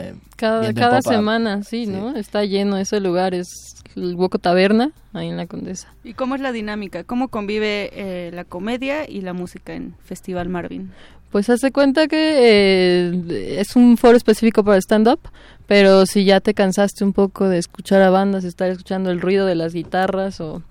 eh, 0.00 0.14
Cada, 0.36 0.72
cada 0.72 1.02
semana, 1.02 1.62
sí, 1.62 1.86
¿no? 1.86 2.16
Está 2.16 2.44
lleno 2.44 2.76
ese 2.76 3.00
lugar, 3.00 3.34
es 3.34 3.48
el 3.96 4.14
Hueco 4.14 4.38
Taberna, 4.38 4.92
ahí 5.12 5.28
en 5.28 5.36
la 5.36 5.46
Condesa. 5.46 5.92
¿Y 6.04 6.14
cómo 6.14 6.34
es 6.34 6.40
la 6.40 6.52
dinámica? 6.52 7.04
¿Cómo 7.04 7.28
convive 7.28 7.90
eh, 7.92 8.30
la 8.32 8.44
comedia 8.44 9.08
y 9.08 9.20
la 9.20 9.32
música 9.32 9.74
en 9.74 9.94
Festival 10.02 10.48
Marvin? 10.48 10.92
Pues 11.30 11.48
hace 11.48 11.70
cuenta 11.70 12.08
que 12.08 12.36
eh, 12.38 13.56
es 13.60 13.76
un 13.76 13.96
foro 13.96 14.16
específico 14.16 14.64
para 14.64 14.78
stand-up, 14.78 15.20
pero 15.66 16.04
si 16.06 16.24
ya 16.24 16.40
te 16.40 16.54
cansaste 16.54 17.04
un 17.04 17.12
poco 17.12 17.48
de 17.48 17.58
escuchar 17.58 18.02
a 18.02 18.10
bandas, 18.10 18.42
estar 18.42 18.68
escuchando 18.68 19.10
el 19.10 19.20
ruido 19.20 19.46
de 19.46 19.54
las 19.54 19.72
guitarras 19.72 20.40
o 20.40 20.62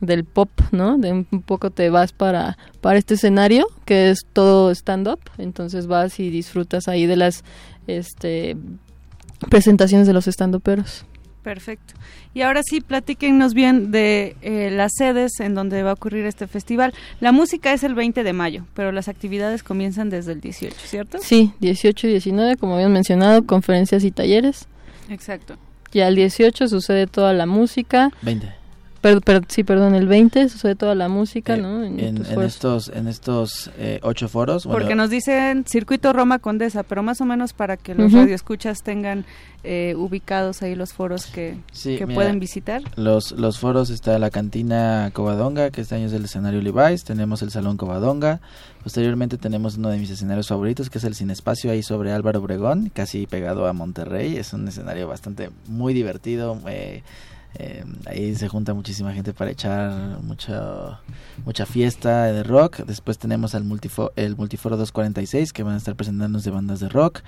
del 0.00 0.24
pop, 0.24 0.50
¿no? 0.70 0.98
De 0.98 1.12
un 1.12 1.24
poco 1.24 1.70
te 1.70 1.90
vas 1.90 2.12
para, 2.12 2.56
para 2.80 2.98
este 2.98 3.14
escenario 3.14 3.66
que 3.84 4.10
es 4.10 4.20
todo 4.32 4.70
stand-up, 4.72 5.20
entonces 5.38 5.86
vas 5.86 6.20
y 6.20 6.30
disfrutas 6.30 6.88
ahí 6.88 7.06
de 7.06 7.16
las 7.16 7.44
este, 7.86 8.56
presentaciones 9.48 10.06
de 10.06 10.12
los 10.12 10.26
stand-uperos. 10.26 11.04
Perfecto. 11.42 11.94
Y 12.34 12.42
ahora 12.42 12.62
sí, 12.62 12.80
platíquenos 12.80 13.54
bien 13.54 13.90
de 13.90 14.36
eh, 14.42 14.70
las 14.70 14.92
sedes 14.96 15.40
en 15.40 15.54
donde 15.54 15.82
va 15.82 15.90
a 15.90 15.92
ocurrir 15.94 16.26
este 16.26 16.46
festival. 16.46 16.92
La 17.20 17.32
música 17.32 17.72
es 17.72 17.84
el 17.84 17.94
20 17.94 18.22
de 18.22 18.32
mayo, 18.32 18.64
pero 18.74 18.92
las 18.92 19.08
actividades 19.08 19.62
comienzan 19.62 20.10
desde 20.10 20.32
el 20.32 20.40
18, 20.40 20.76
¿cierto? 20.84 21.18
Sí, 21.22 21.52
18 21.60 22.06
y 22.06 22.10
19, 22.10 22.56
como 22.56 22.74
habían 22.74 22.92
mencionado, 22.92 23.46
conferencias 23.46 24.04
y 24.04 24.10
talleres. 24.10 24.66
Exacto. 25.08 25.56
Ya 25.92 26.08
el 26.08 26.16
18 26.16 26.68
sucede 26.68 27.06
toda 27.06 27.32
la 27.32 27.46
música. 27.46 28.10
20. 28.22 28.57
Per- 29.00 29.20
per- 29.20 29.44
sí, 29.48 29.62
perdón, 29.62 29.94
el 29.94 30.08
20 30.08 30.48
sucede 30.48 30.74
toda 30.74 30.94
la 30.96 31.08
música, 31.08 31.56
¿no? 31.56 31.84
En, 31.84 32.00
estos 32.00 32.28
en 32.28 32.34
foros. 32.34 32.52
estos, 32.54 32.88
en 32.88 33.06
estos 33.06 33.70
eh, 33.78 34.00
ocho 34.02 34.28
foros. 34.28 34.64
bueno, 34.66 34.80
Porque 34.80 34.96
nos 34.96 35.08
dicen 35.08 35.64
Circuito 35.68 36.12
Roma 36.12 36.40
Condesa, 36.40 36.82
pero 36.82 37.04
más 37.04 37.20
o 37.20 37.24
menos 37.24 37.52
para 37.52 37.76
que 37.76 37.94
los 37.94 38.12
Ujú. 38.12 38.22
radioescuchas 38.22 38.82
tengan 38.82 39.24
eh, 39.62 39.94
ubicados 39.96 40.62
ahí 40.62 40.74
los 40.74 40.92
foros 40.92 41.26
que, 41.26 41.56
Sí, 41.70 41.96
que 41.96 42.06
mira, 42.06 42.16
pueden 42.16 42.40
visitar. 42.40 42.82
Los, 42.96 43.30
los 43.32 43.60
foros 43.60 43.90
está 43.90 44.18
la 44.18 44.30
cantina 44.30 45.10
Covadonga, 45.12 45.70
que 45.70 45.80
este 45.82 45.94
año 45.94 46.06
es 46.06 46.12
el 46.12 46.24
escenario 46.24 46.60
Levi's, 46.60 47.04
tenemos 47.04 47.40
el 47.42 47.52
Salón 47.52 47.76
Covadonga, 47.76 48.40
posteriormente 48.82 49.38
tenemos 49.38 49.76
uno 49.76 49.90
de 49.90 49.98
mis 49.98 50.10
escenarios 50.10 50.48
favoritos, 50.48 50.90
que 50.90 50.98
es 50.98 51.04
el 51.04 51.14
Cinespacio 51.14 51.70
ahí 51.70 51.84
sobre 51.84 52.10
Álvaro 52.12 52.40
Obregón, 52.40 52.90
casi 52.92 53.26
pegado 53.28 53.66
a 53.68 53.72
Monterrey, 53.72 54.36
es 54.36 54.52
un 54.52 54.66
escenario 54.66 55.06
bastante 55.06 55.50
muy 55.68 55.94
divertido, 55.94 56.58
eh, 56.68 57.02
eh, 57.60 57.84
ahí 58.06 58.34
se 58.36 58.46
junta 58.46 58.72
muchísima 58.72 59.12
gente 59.12 59.34
para 59.34 59.50
echar 59.50 60.22
mucho, 60.22 60.98
mucha 61.44 61.66
fiesta 61.66 62.26
de 62.26 62.44
rock. 62.44 62.84
Después 62.86 63.18
tenemos 63.18 63.56
al 63.56 63.64
multifo, 63.64 64.12
el 64.14 64.36
Multiforo 64.36 64.76
246 64.76 65.52
que 65.52 65.64
van 65.64 65.74
a 65.74 65.76
estar 65.78 65.96
presentándose 65.96 66.50
bandas 66.50 66.78
de 66.78 66.88
rock. 66.88 67.20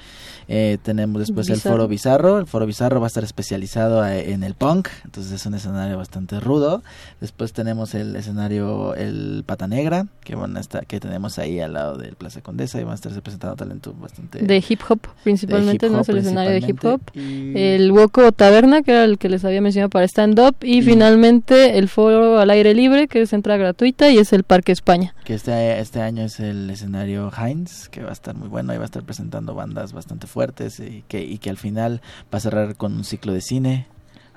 Eh, 0.46 0.78
tenemos 0.82 1.20
después 1.20 1.48
el. 1.48 1.60
Foro 1.60 1.88
Bizarro. 1.88 2.38
El 2.38 2.46
Foro 2.46 2.64
Bizarro 2.64 3.00
va 3.00 3.06
a 3.06 3.08
estar 3.08 3.24
especializado 3.24 4.06
eh, 4.06 4.32
en 4.32 4.44
el 4.44 4.54
punk, 4.54 4.88
entonces 5.04 5.32
es 5.32 5.46
un 5.46 5.54
escenario 5.54 5.98
bastante 5.98 6.38
rudo. 6.38 6.82
Después 7.20 7.52
tenemos 7.52 7.94
el 7.94 8.14
escenario 8.14 8.94
El 8.94 9.42
Pata 9.44 9.66
Negra 9.66 10.06
que 10.22 10.36
van 10.36 10.56
a 10.56 10.60
estar, 10.60 10.86
que 10.86 11.00
tenemos 11.00 11.38
ahí 11.38 11.58
al 11.58 11.72
lado 11.72 11.96
del 11.96 12.14
Plaza 12.14 12.40
Condesa 12.40 12.80
y 12.80 12.84
van 12.84 12.92
a 12.92 12.94
estarse 12.94 13.20
presentando 13.20 13.56
talento 13.56 13.94
bastante 13.94 14.38
de 14.38 14.64
hip 14.68 14.80
hop 14.88 15.00
principalmente, 15.24 15.88
de 15.88 15.92
¿no? 15.92 16.00
Es 16.02 16.08
el 16.08 16.18
escenario 16.18 16.52
de 16.52 16.58
hip 16.58 16.84
hop. 16.84 17.00
El 17.14 17.90
Woco 17.92 18.30
Taberna, 18.32 18.82
que 18.82 18.92
era 18.92 19.04
el 19.04 19.18
que 19.18 19.28
les 19.28 19.44
había 19.44 19.60
mencionado 19.60 19.90
para 19.90 20.04
stand-up. 20.20 20.56
Y 20.62 20.82
finalmente 20.82 21.78
el 21.78 21.88
foro 21.88 22.38
al 22.38 22.50
aire 22.50 22.74
libre, 22.74 23.08
que 23.08 23.22
es 23.22 23.32
entrada 23.32 23.58
gratuita 23.58 24.10
y 24.10 24.18
es 24.18 24.32
el 24.32 24.44
Parque 24.44 24.72
España. 24.72 25.14
Que 25.24 25.34
este, 25.34 25.80
este 25.80 26.02
año 26.02 26.24
es 26.24 26.40
el 26.40 26.68
escenario 26.68 27.30
Heinz, 27.36 27.88
que 27.88 28.02
va 28.02 28.10
a 28.10 28.12
estar 28.12 28.34
muy 28.34 28.48
bueno 28.48 28.74
y 28.74 28.76
va 28.76 28.84
a 28.84 28.86
estar 28.86 29.02
presentando 29.02 29.54
bandas 29.54 29.92
bastante 29.92 30.26
fuertes 30.26 30.80
y 30.80 31.04
que, 31.08 31.22
y 31.24 31.38
que 31.38 31.50
al 31.50 31.56
final 31.56 32.02
va 32.32 32.38
a 32.38 32.40
cerrar 32.40 32.76
con 32.76 32.94
un 32.94 33.04
ciclo 33.04 33.32
de 33.32 33.40
cine 33.40 33.86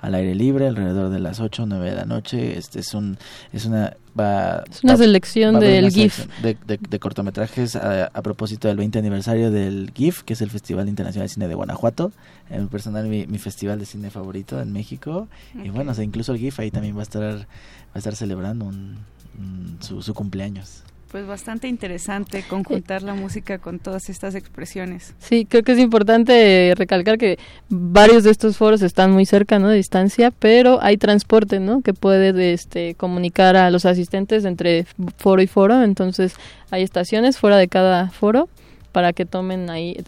al 0.03 0.13
aire 0.15 0.35
libre 0.35 0.67
alrededor 0.67 1.09
de 1.09 1.19
las 1.19 1.39
8 1.39 1.63
o 1.63 1.65
9 1.65 1.89
de 1.89 1.95
la 1.95 2.05
noche. 2.05 2.57
Este 2.57 2.79
es 2.81 2.93
un 2.93 3.17
es 3.51 3.65
una 3.65 3.95
va, 4.19 4.63
Es 4.69 4.83
una 4.83 4.93
va- 4.93 4.97
selección 4.97 5.55
va 5.55 5.59
del 5.59 5.85
una 5.85 5.91
GIF. 5.93 6.13
selección 6.15 6.43
De, 6.43 6.57
de- 6.77 6.87
de 6.89 6.99
cortometrajes 6.99 7.75
a, 7.75 8.05
a 8.13 8.21
propósito 8.21 8.67
del 8.67 8.77
20 8.77 8.99
aniversario 8.99 9.49
del 9.49 9.91
GIF, 9.95 10.23
que 10.23 10.33
es 10.33 10.41
el 10.41 10.49
Festival 10.51 10.87
Internacional 10.89 11.27
de 11.27 11.33
Cine 11.33 11.47
de 11.47 11.55
Guanajuato. 11.55 12.11
En 12.49 12.67
personal 12.67 13.07
mi, 13.07 13.25
mi 13.25 13.39
festival 13.39 13.79
de 13.79 13.85
cine 13.85 14.09
favorito 14.11 14.61
en 14.61 14.71
México. 14.73 15.27
Y 15.63 15.69
bueno, 15.69 15.91
o 15.91 15.95
sea, 15.95 16.03
incluso 16.03 16.33
el 16.33 16.37
GIF 16.39 16.59
ahí 16.59 16.69
también 16.69 16.95
va 16.95 16.99
a 16.99 17.03
estar 17.03 17.23
va 17.23 17.95
a 17.95 17.97
estar 17.97 18.15
celebrando 18.15 18.65
un- 18.65 18.97
un- 19.39 19.77
su, 19.79 20.01
su 20.01 20.13
cumpleaños. 20.13 20.83
Pues 21.13 21.27
bastante 21.27 21.67
interesante 21.67 22.43
conjuntar 22.49 23.03
la 23.03 23.13
música 23.13 23.59
con 23.59 23.77
todas 23.77 24.09
estas 24.09 24.33
expresiones. 24.33 25.13
Sí, 25.19 25.45
creo 25.45 25.61
que 25.61 25.73
es 25.73 25.77
importante 25.77 26.73
recalcar 26.75 27.19
que 27.19 27.37
varios 27.69 28.23
de 28.23 28.31
estos 28.31 28.57
foros 28.57 28.81
están 28.81 29.11
muy 29.11 29.27
cerca, 29.27 29.59
¿no? 29.59 29.67
De 29.67 29.75
distancia, 29.75 30.31
pero 30.31 30.81
hay 30.81 30.97
transporte, 30.97 31.59
¿no? 31.59 31.83
Que 31.83 31.93
puede 31.93 32.51
este, 32.51 32.95
comunicar 32.95 33.55
a 33.55 33.69
los 33.69 33.85
asistentes 33.85 34.43
entre 34.43 34.87
foro 35.17 35.43
y 35.43 35.45
foro. 35.45 35.83
Entonces, 35.83 36.33
hay 36.71 36.81
estaciones 36.81 37.37
fuera 37.37 37.57
de 37.57 37.67
cada 37.67 38.09
foro 38.09 38.49
para 38.91 39.13
que 39.13 39.27
tomen 39.27 39.69
ahí. 39.69 40.03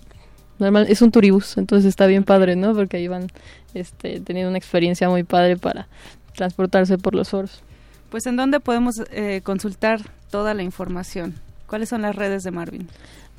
Normal, 0.58 0.88
es 0.90 1.03
un 1.03 1.11
turibús, 1.11 1.59
entonces 1.59 1.88
está 1.88 2.08
bien 2.08 2.24
padre, 2.24 2.56
¿no? 2.56 2.74
Porque 2.74 2.98
ahí 2.98 3.08
van 3.08 3.27
este, 3.75 4.22
teniendo 4.22 4.50
una 4.50 4.58
experiencia 4.58 5.08
muy 5.08 5.22
padre 5.22 5.56
para 5.56 5.88
transportarse 6.34 6.98
por 6.98 7.14
los 7.14 7.30
foros. 7.30 7.61
Pues 8.09 8.25
en 8.27 8.35
dónde 8.35 8.59
podemos 8.59 8.95
eh, 9.11 9.42
consultar 9.43 10.01
toda 10.32 10.53
la 10.53 10.64
información. 10.64 11.35
¿Cuáles 11.67 11.90
son 11.90 12.01
las 12.03 12.16
redes 12.16 12.43
de 12.43 12.51
Marvin? 12.51 12.88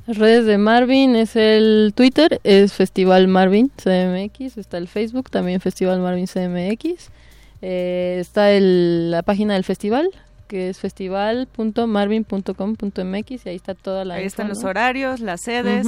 Las 0.05 0.17
redes 0.17 0.45
de 0.45 0.57
Marvin 0.57 1.15
es 1.15 1.35
el 1.35 1.93
Twitter, 1.95 2.39
es 2.43 2.73
Festival 2.73 3.27
Marvin 3.27 3.69
CMX, 3.75 4.57
está 4.57 4.77
el 4.77 4.87
Facebook, 4.87 5.29
también 5.29 5.59
Festival 5.59 5.99
Marvin 5.99 6.27
CMX, 6.27 7.09
eh, 7.61 8.17
está 8.19 8.51
el- 8.51 9.11
la 9.11 9.21
página 9.23 9.55
del 9.55 9.63
festival, 9.65 10.09
que 10.47 10.69
es 10.69 10.79
festival.marvin.com.mx 10.79 13.45
y 13.45 13.49
ahí 13.49 13.55
está 13.55 13.73
toda 13.75 14.05
la 14.05 14.15
Ahí 14.15 14.21
info, 14.23 14.27
están 14.27 14.49
los 14.49 14.63
horarios, 14.63 15.19
las 15.19 15.41
sedes 15.41 15.85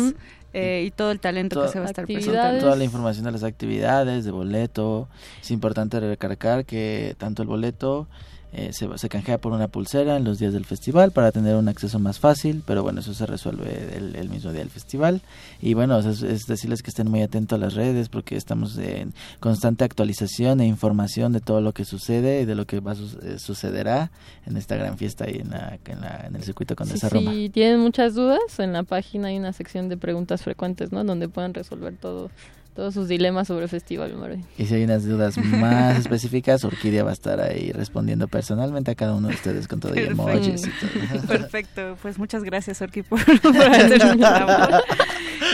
eh, 0.53 0.83
y 0.85 0.91
todo 0.91 1.11
el 1.11 1.19
talento 1.19 1.61
que 1.61 1.67
se 1.69 1.79
va 1.79 1.85
a 1.85 1.89
estar 1.89 2.05
presentando. 2.05 2.59
Toda 2.61 2.75
la 2.75 2.83
información 2.83 3.25
de 3.25 3.31
las 3.31 3.43
actividades, 3.43 4.25
de 4.25 4.31
boleto. 4.31 5.07
Es 5.41 5.51
importante 5.51 5.99
recalcar 5.99 6.65
que 6.65 7.15
tanto 7.17 7.41
el 7.43 7.47
boleto 7.47 8.07
eh, 8.51 8.71
se, 8.73 8.87
se 8.97 9.09
canjea 9.09 9.37
por 9.37 9.51
una 9.53 9.67
pulsera 9.67 10.17
en 10.17 10.23
los 10.23 10.39
días 10.39 10.53
del 10.53 10.65
festival 10.65 11.11
para 11.11 11.31
tener 11.31 11.55
un 11.55 11.67
acceso 11.69 11.99
más 11.99 12.19
fácil, 12.19 12.63
pero 12.65 12.81
bueno, 12.83 12.99
eso 13.01 13.13
se 13.13 13.25
resuelve 13.25 13.95
el, 13.95 14.15
el 14.15 14.29
mismo 14.29 14.51
día 14.51 14.61
del 14.61 14.69
festival. 14.71 15.21
Y 15.61 15.75
bueno, 15.75 15.99
es, 15.99 16.23
es 16.23 16.47
decirles 16.47 16.81
que 16.81 16.89
estén 16.89 17.09
muy 17.09 17.21
atentos 17.21 17.55
a 17.57 17.59
las 17.59 17.75
redes 17.75 18.09
porque 18.09 18.35
estamos 18.35 18.77
en 18.77 19.13
constante 19.39 19.83
actualización 19.83 20.61
e 20.61 20.65
información 20.65 21.31
de 21.33 21.41
todo 21.41 21.61
lo 21.61 21.73
que 21.73 21.85
sucede 21.85 22.41
y 22.41 22.45
de 22.45 22.55
lo 22.55 22.65
que 22.65 22.79
va 22.79 22.93
eh, 22.93 23.37
sucederá 23.37 24.11
en 24.45 24.57
esta 24.57 24.75
gran 24.75 24.97
fiesta 24.97 25.25
ahí 25.25 25.37
en, 25.41 25.51
la, 25.51 25.77
en, 25.85 26.01
la- 26.01 26.25
en 26.27 26.35
el 26.35 26.43
circuito 26.43 26.75
Condesa 26.75 27.09
Sí, 27.09 27.15
Roma. 27.15 27.31
Si 27.31 27.49
tienen 27.49 27.79
muchas 27.79 28.15
dudas, 28.15 28.39
en 28.59 28.73
la 28.73 28.83
página 28.83 29.27
hay 29.27 29.37
una 29.37 29.53
sección 29.53 29.89
de 29.89 29.97
preguntas 29.97 30.41
frecuentes, 30.41 30.91
¿no? 30.91 31.03
Donde 31.03 31.29
pueden 31.29 31.53
resolver 31.53 31.95
todo, 31.97 32.31
todos 32.79 32.93
sus 32.93 33.09
dilemas 33.09 33.45
sobre 33.49 33.63
el 33.63 33.69
Festival 33.69 34.15
Marvin. 34.15 34.45
Y 34.57 34.65
si 34.65 34.75
hay 34.75 34.85
unas 34.85 35.03
dudas 35.03 35.37
más 35.37 35.99
específicas, 35.99 36.63
Orquídea 36.63 37.03
va 37.03 37.09
a 37.09 37.13
estar 37.13 37.41
ahí 37.41 37.73
respondiendo 37.73 38.29
personalmente 38.29 38.91
a 38.91 38.95
cada 38.95 39.15
uno 39.15 39.27
de 39.27 39.33
ustedes 39.33 39.67
con 39.67 39.81
todo 39.81 39.93
y 39.95 40.05
emojis 40.05 40.65
y 40.65 40.69
todo. 40.69 41.21
Perfecto, 41.27 41.97
pues 42.01 42.17
muchas 42.17 42.41
gracias 42.45 42.81
Orki 42.81 43.03
por, 43.03 43.19
por 43.41 43.57
hacer 43.57 43.99
tu 43.99 44.17
labor 44.17 44.81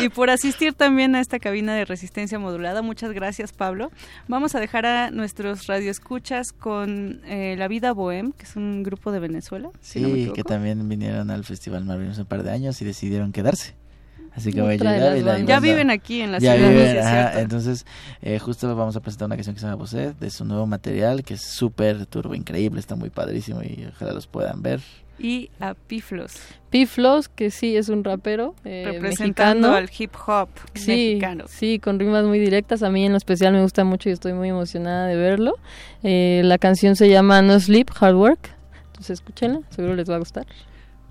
y 0.04 0.10
por 0.10 0.30
asistir 0.30 0.74
también 0.74 1.16
a 1.16 1.20
esta 1.20 1.40
cabina 1.40 1.74
de 1.74 1.86
resistencia 1.86 2.38
modulada. 2.38 2.84
Muchas 2.84 3.12
gracias 3.12 3.54
Pablo. 3.54 3.92
Vamos 4.28 4.54
a 4.54 4.60
dejar 4.60 4.86
a 4.86 5.10
nuestros 5.10 5.66
radioescuchas 5.66 6.54
con 6.54 7.22
eh, 7.26 7.56
La 7.58 7.68
Vida 7.68 7.92
Bohem, 7.92 8.34
que 8.34 8.44
es 8.44 8.56
un 8.56 8.84
grupo 8.84 9.12
de 9.12 9.20
Venezuela. 9.20 9.72
si 9.82 10.00
no 10.00 10.10
me 10.10 10.16
Sí, 10.26 10.32
que 10.32 10.44
también 10.44 10.88
vinieron 10.88 11.32
al 11.32 11.44
Festival 11.44 11.86
Marvin 11.86 12.10
hace 12.10 12.22
un 12.22 12.28
par 12.28 12.44
de 12.44 12.52
años 12.52 12.80
y 12.84 12.86
decidieron 12.86 13.32
quedarse. 13.32 13.74
Así 14.36 14.52
que 14.52 14.62
voy 14.62 14.74
a 14.74 14.78
llegar 14.78 15.18
y 15.18 15.22
la. 15.22 15.40
Ya 15.40 15.60
viven 15.60 15.90
aquí 15.90 16.22
en 16.22 16.34
la 16.34 16.40
Ya 16.40 16.56
ciudad, 16.56 16.70
viven, 16.70 16.98
ajá, 17.00 17.40
entonces 17.42 17.86
eh, 18.22 18.38
justo 18.40 18.76
vamos 18.76 18.96
a 18.96 19.00
presentar 19.00 19.28
una 19.28 19.36
canción 19.36 19.56
que 19.56 19.62
se 19.62 19.66
llama 19.66 19.78
Bosé, 19.78 20.14
de 20.20 20.30
su 20.30 20.44
nuevo 20.44 20.68
material 20.68 21.24
que 21.24 21.36
es 21.36 21.42
súper 21.42 22.06
turbo, 22.06 22.36
increíble, 22.36 22.80
está 22.80 22.96
muy 22.96 23.10
padrísimo 23.10 23.62
y 23.64 23.88
ojalá 23.94 24.12
los 24.12 24.28
puedan 24.28 24.62
ver. 24.62 24.82
Y 25.18 25.50
a 25.62 25.76
Piflos, 25.76 26.34
Piflos, 26.70 27.30
que 27.30 27.50
sí 27.50 27.78
es 27.78 27.88
un 27.88 28.04
rapero 28.04 28.54
eh, 28.66 28.84
representando 28.92 29.70
mexicano. 29.72 29.76
al 29.78 29.90
hip 29.98 30.12
hop 30.28 30.50
Sí, 30.74 30.92
mexicano. 30.92 31.46
sí, 31.48 31.80
con 31.80 31.98
rimas 32.00 32.26
muy 32.26 32.38
directas. 32.38 32.84
A 32.84 32.90
mí 32.90 33.06
en 33.06 33.14
lo 33.14 33.18
especial 33.18 33.54
me 33.54 33.62
gusta 33.62 33.86
mucho 33.86 34.10
y 34.10 34.12
estoy 34.12 34.34
muy 34.34 34.50
emocionada 34.50 35.08
de 35.08 35.16
verlo. 35.16 35.54
Eh, 36.04 36.42
la 36.44 36.58
canción 36.58 36.98
se 36.98 37.08
llama 37.10 37.42
No 37.42 37.58
Sleep, 37.58 37.90
Hard 37.98 38.16
Work. 38.16 38.50
Entonces 38.88 39.12
escúchenla, 39.22 39.62
seguro 39.70 39.96
les 39.96 40.10
va 40.10 40.16
a 40.16 40.20
gustar 40.20 40.46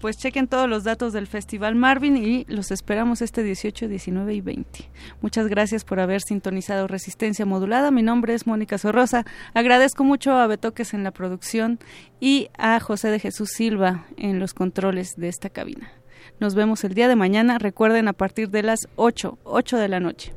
pues 0.01 0.17
chequen 0.17 0.49
todos 0.49 0.69
los 0.69 0.85
datos 0.85 1.13
del 1.13 1.27
Festival 1.27 1.75
Marvin 1.75 2.17
y 2.17 2.45
los 2.47 2.71
esperamos 2.71 3.23
este 3.23 3.43
18, 3.43 3.89
19 3.89 4.35
y 4.35 4.41
20. 4.41 4.91
Muchas 5.21 5.47
gracias 5.47 5.85
por 5.85 6.01
haber 6.01 6.21
sintonizado 6.21 6.87
Resistencia 6.87 7.47
Modulada. 7.47 7.91
Mi 7.91 8.03
nombre 8.03 8.35
es 8.35 8.47
Mónica 8.47 8.79
Sorrosa. 8.79 9.25
Agradezco 9.55 10.05
mucho 10.05 10.33
a 10.33 10.47
Betoques 10.47 10.95
en 10.95 11.05
la 11.05 11.11
producción 11.11 11.79
y 12.21 12.49
a 12.59 12.81
José 12.81 13.09
de 13.09 13.21
Jesús 13.21 13.51
Silva 13.51 14.07
en 14.17 14.39
los 14.39 14.55
controles 14.55 15.15
de 15.17 15.29
esta 15.29 15.51
cabina. 15.51 15.91
Nos 16.41 16.55
vemos 16.55 16.85
el 16.85 16.95
día 16.95 17.09
de 17.09 17.17
mañana. 17.17 17.59
Recuerden 17.59 18.09
a 18.09 18.13
partir 18.13 18.51
de 18.51 18.63
las 18.63 18.81
8, 18.97 19.39
8 19.45 19.77
de 19.79 19.89
la 19.89 20.01
noche. 20.01 20.35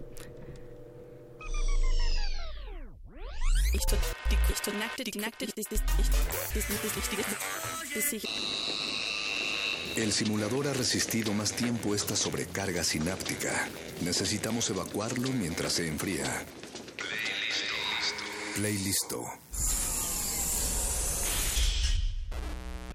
El 9.98 10.14
simulador 10.14 10.68
ha 10.68 10.74
resistido 10.74 11.34
más 11.34 11.54
tiempo 11.54 11.96
esta 11.96 12.16
sobrecarga 12.16 12.84
sináptica. 12.84 13.68
Necesitamos 14.02 14.70
evacuarlo 14.70 15.30
mientras 15.30 15.74
se 15.74 15.88
enfría. 15.88 16.46
Play 16.96 17.18
listo. 17.48 18.54
Play 18.56 18.78
listo. 18.78 19.26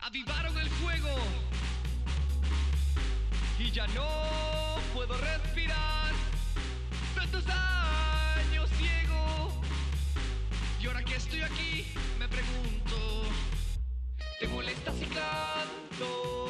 Avivaron 0.01 0.57
el 0.59 0.71
fuego. 0.71 1.09
Y 3.59 3.73
ya 3.73 3.89
no 3.89 4.79
puedo 4.95 5.17
respirar. 5.19 6.13
Tantos 7.17 7.45
años 7.49 8.71
ciego. 8.79 9.61
Y 10.81 10.87
ahora 10.87 11.05
que 11.05 11.17
estoy 11.17 11.41
aquí, 11.41 11.85
me 12.21 12.29
pregunto. 12.29 13.25
¿Te 14.39 14.47
molesta 14.47 14.93
si 14.93 15.07
canto? 15.07 16.42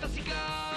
fantastica 0.00 0.67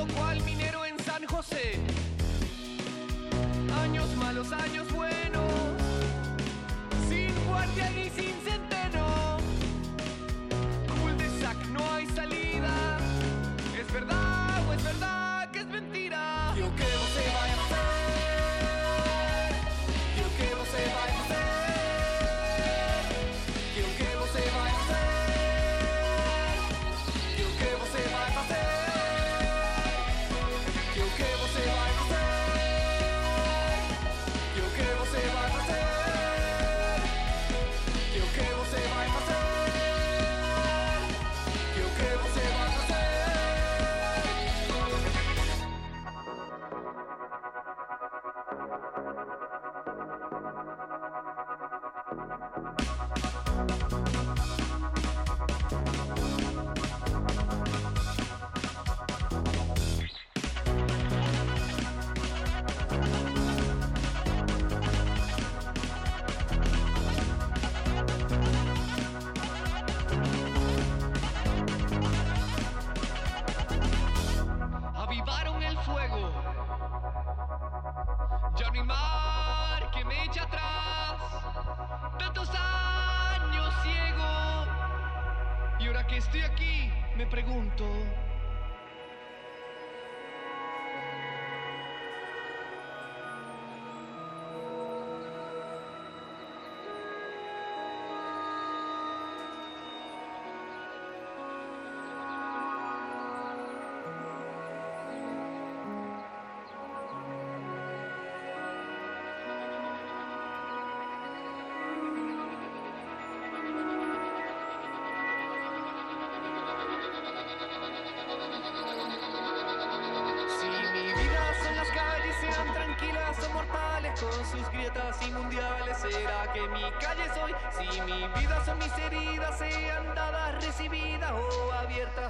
desvelado 0.00 0.06
cual 0.14 0.40
minero 0.42 0.84
en 0.84 0.98
San 1.04 1.24
José. 1.26 1.78
Años 3.82 4.08
malos, 4.16 4.52
años 4.52 4.90
buenos, 4.92 5.52
sin 7.08 7.32
guardia 7.46 7.90
ni 7.90 8.04
sin 8.10 8.34
sentido. 8.42 8.59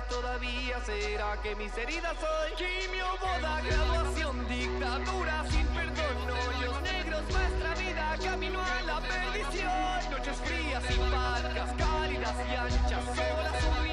todavía 0.09 0.81
será 0.85 1.37
que 1.43 1.55
mis 1.55 1.77
heridas 1.77 2.17
hoy 2.23 2.53
quimio, 2.57 3.07
boda, 3.21 3.61
graduación, 3.63 4.49
dictadura 4.49 5.45
sin 5.51 5.67
perdón, 5.69 6.31
hoyos 6.31 6.83
negros, 6.83 7.23
nuestra 7.31 7.75
vida, 7.75 8.17
camino 8.23 8.61
a 8.61 8.83
la 8.83 9.01
perdición, 9.01 10.11
noches 10.11 10.37
frías 10.45 10.85
y 10.91 10.99
barcas 10.99 11.73
cálidas 11.79 12.35
y 12.49 12.55
anchas, 12.55 13.05
solas 13.05 13.90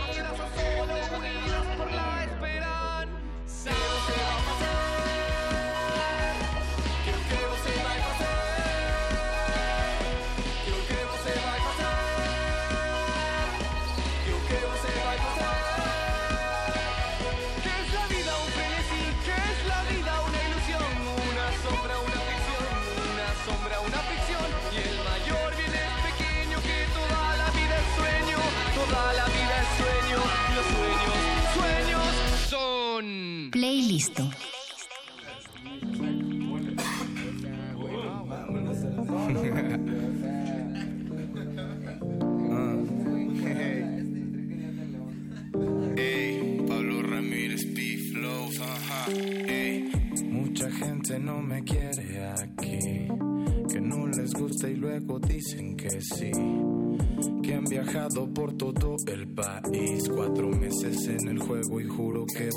Dios 30.57 30.96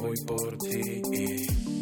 voy 0.00 0.16
por 0.26 0.56
ti. 0.58 1.02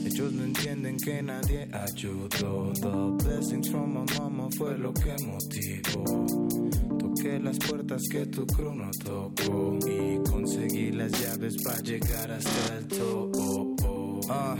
Ellos 0.05 0.33
no 0.33 0.45
entienden 0.45 0.97
que 0.97 1.23
nadie 1.23 1.69
ayudó. 1.73 2.73
The 2.75 3.25
blessings 3.25 3.71
from 3.71 3.95
my 3.95 4.05
mama 4.19 4.49
fue 4.57 4.77
lo 4.79 4.93
que 4.93 5.15
motivó. 5.25 6.27
Toqué 6.99 7.39
las 7.39 7.59
puertas 7.59 8.03
que 8.11 8.27
tu 8.27 8.47
crono 8.47 8.91
tocó. 9.05 9.79
Y 9.87 10.19
conseguí 10.31 10.93
las 10.93 11.13
llaves 11.21 11.63
para 11.63 11.81
llegar 11.81 12.31
hasta 12.31 12.79
el 12.79 12.87
topo. 12.89 13.39
Uh. 13.39 13.77
Oh. 13.85 14.21
Ah, 14.31 14.57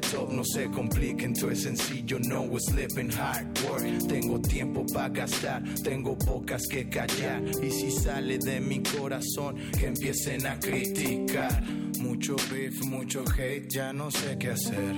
top. 0.00 0.30
No 0.32 0.42
se 0.44 0.70
compliquen, 0.70 1.34
todo 1.34 1.50
es 1.50 1.62
sencillo, 1.62 2.18
no 2.20 2.44
es 2.56 3.16
hard 3.16 3.58
work. 3.68 4.08
Tengo 4.08 4.40
tiempo 4.40 4.84
para 4.92 5.08
gastar, 5.08 5.62
tengo 5.82 6.16
bocas 6.16 6.62
que 6.70 6.88
callar. 6.88 7.42
Y 7.62 7.70
si 7.70 7.90
sale 7.90 8.38
de 8.38 8.60
mi 8.60 8.82
corazón, 8.82 9.56
que 9.78 9.86
empiecen 9.86 10.46
a 10.46 10.58
criticar. 10.58 11.62
Mucho 12.00 12.36
beef, 12.50 12.84
mucho 12.84 13.24
hate, 13.36 13.68
ya 13.68 13.92
no 13.92 14.10
sé 14.10 14.36
qué 14.38 14.50
hacer. 14.50 14.94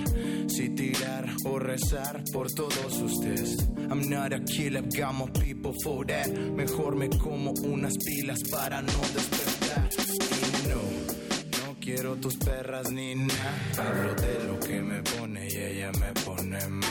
Si 0.47 0.69
tirar 0.69 1.25
o 1.45 1.57
rezar 1.57 2.23
por 2.31 2.51
todos 2.51 3.01
ustedes. 3.01 3.57
I'm 3.89 4.09
not 4.09 4.33
a 4.33 4.39
killer, 4.39 4.83
got 4.83 5.33
people 5.39 5.73
for 5.83 6.05
that. 6.05 6.29
Mejor 6.29 6.95
me 6.95 7.09
como 7.09 7.53
unas 7.63 7.97
pilas 7.97 8.39
para 8.49 8.81
no 8.81 9.01
despertar. 9.13 9.50
Quiero 11.93 12.15
tus 12.15 12.37
perras 12.37 12.89
ni 12.89 13.15
nada. 13.15 13.53
Hablo 13.77 14.15
de 14.15 14.43
lo 14.45 14.59
que 14.61 14.81
me 14.81 15.03
pone 15.03 15.45
y 15.45 15.57
ella 15.57 15.91
me 15.99 16.21
pone 16.21 16.65
mal. 16.67 16.87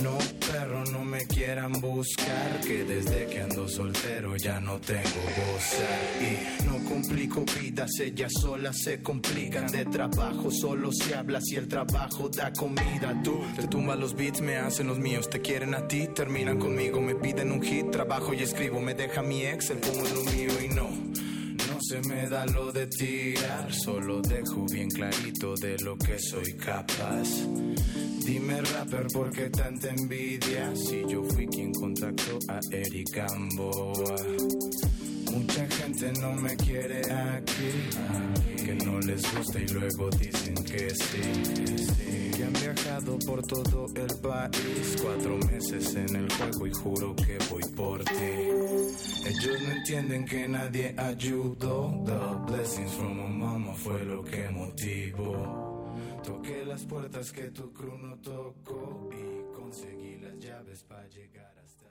No, 0.00 0.16
perro, 0.46 0.84
no 0.92 1.04
me 1.04 1.26
quieran 1.26 1.72
buscar. 1.80 2.60
Que 2.60 2.84
desde 2.84 3.26
que 3.26 3.40
ando 3.40 3.68
soltero 3.68 4.36
ya 4.36 4.60
no 4.60 4.78
tengo 4.78 5.02
gozar. 5.02 5.98
Y 6.20 6.64
no 6.66 6.88
complico 6.88 7.44
vidas, 7.60 7.90
ellas 7.98 8.32
solas 8.40 8.78
se 8.80 9.02
complican. 9.02 9.66
De 9.66 9.84
trabajo 9.86 10.52
solo 10.52 10.92
se 10.92 11.16
habla 11.16 11.40
si 11.40 11.56
el 11.56 11.66
trabajo 11.66 12.28
da 12.28 12.52
comida. 12.52 13.20
Tú 13.24 13.42
te 13.56 13.66
tumbas 13.66 13.98
los 13.98 14.14
beats, 14.14 14.40
me 14.40 14.56
hacen 14.56 14.86
los 14.86 15.00
míos. 15.00 15.28
Te 15.28 15.40
quieren 15.40 15.74
a 15.74 15.88
ti, 15.88 16.08
terminan 16.14 16.60
conmigo. 16.60 17.00
Me 17.00 17.16
piden 17.16 17.50
un 17.50 17.60
hit, 17.60 17.90
trabajo 17.90 18.34
y 18.34 18.42
escribo. 18.44 18.80
Me 18.80 18.94
deja 18.94 19.20
mi 19.20 19.44
ex, 19.44 19.70
el 19.70 19.78
pongo 19.78 20.08
lo 20.08 20.22
mío 20.30 20.52
y 20.62 20.68
no. 20.68 21.23
Me 22.02 22.28
da 22.28 22.44
lo 22.46 22.72
de 22.72 22.86
tirar, 22.86 23.72
solo 23.72 24.20
dejo 24.20 24.66
bien 24.70 24.90
clarito 24.90 25.54
de 25.54 25.78
lo 25.78 25.96
que 25.96 26.18
soy 26.18 26.52
capaz. 26.54 27.28
Dime 28.26 28.60
rapper, 28.60 29.06
¿por 29.12 29.30
qué 29.30 29.48
tanta 29.48 29.88
envidia? 29.90 30.74
Si 30.74 31.04
yo 31.08 31.22
fui 31.22 31.46
quien 31.46 31.72
contactó 31.72 32.38
a 32.48 32.58
Eric 32.72 33.10
Gamboa. 33.14 34.16
Mucha 35.32 35.66
gente 35.68 36.12
no 36.20 36.32
me 36.34 36.56
quiere 36.56 37.00
aquí, 37.12 38.64
que 38.64 38.74
no 38.84 38.98
les 39.00 39.22
gusta 39.34 39.58
y 39.60 39.68
luego 39.68 40.10
dicen 40.10 40.54
que 40.54 40.74
que 40.74 40.90
sí. 40.90 42.13
Viajado 42.60 43.18
por 43.26 43.42
todo 43.46 43.86
el 43.94 44.18
país, 44.20 44.96
cuatro 45.02 45.36
meses 45.38 45.94
en 45.94 46.16
el 46.16 46.32
juego 46.32 46.66
y 46.66 46.72
juro 46.72 47.14
que 47.16 47.38
voy 47.50 47.62
por 47.76 48.04
ti. 48.04 48.34
Ellos 49.26 49.62
no 49.62 49.72
entienden 49.72 50.24
que 50.24 50.48
nadie 50.48 50.94
ayudó, 50.96 52.02
the 52.04 52.52
blessings 52.52 52.92
from 52.92 53.16
my 53.16 53.28
mama 53.28 53.74
fue 53.74 54.04
lo 54.04 54.22
que 54.22 54.48
motivó. 54.50 55.74
Toqué 56.22 56.64
las 56.64 56.82
puertas 56.84 57.32
que 57.32 57.50
tu 57.50 57.72
crew 57.72 57.98
no 57.98 58.16
tocó 58.16 59.10
y 59.12 59.54
conseguí 59.54 60.16
las 60.18 60.38
llaves 60.38 60.82
para 60.84 61.06
llegar 61.08 61.54
hasta 61.62 61.86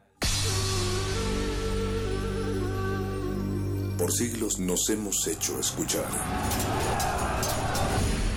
Por 3.98 4.11
siglos 4.11 4.59
nos 4.59 4.90
hemos 4.90 5.27
hecho 5.27 5.59
escuchar. 5.59 6.09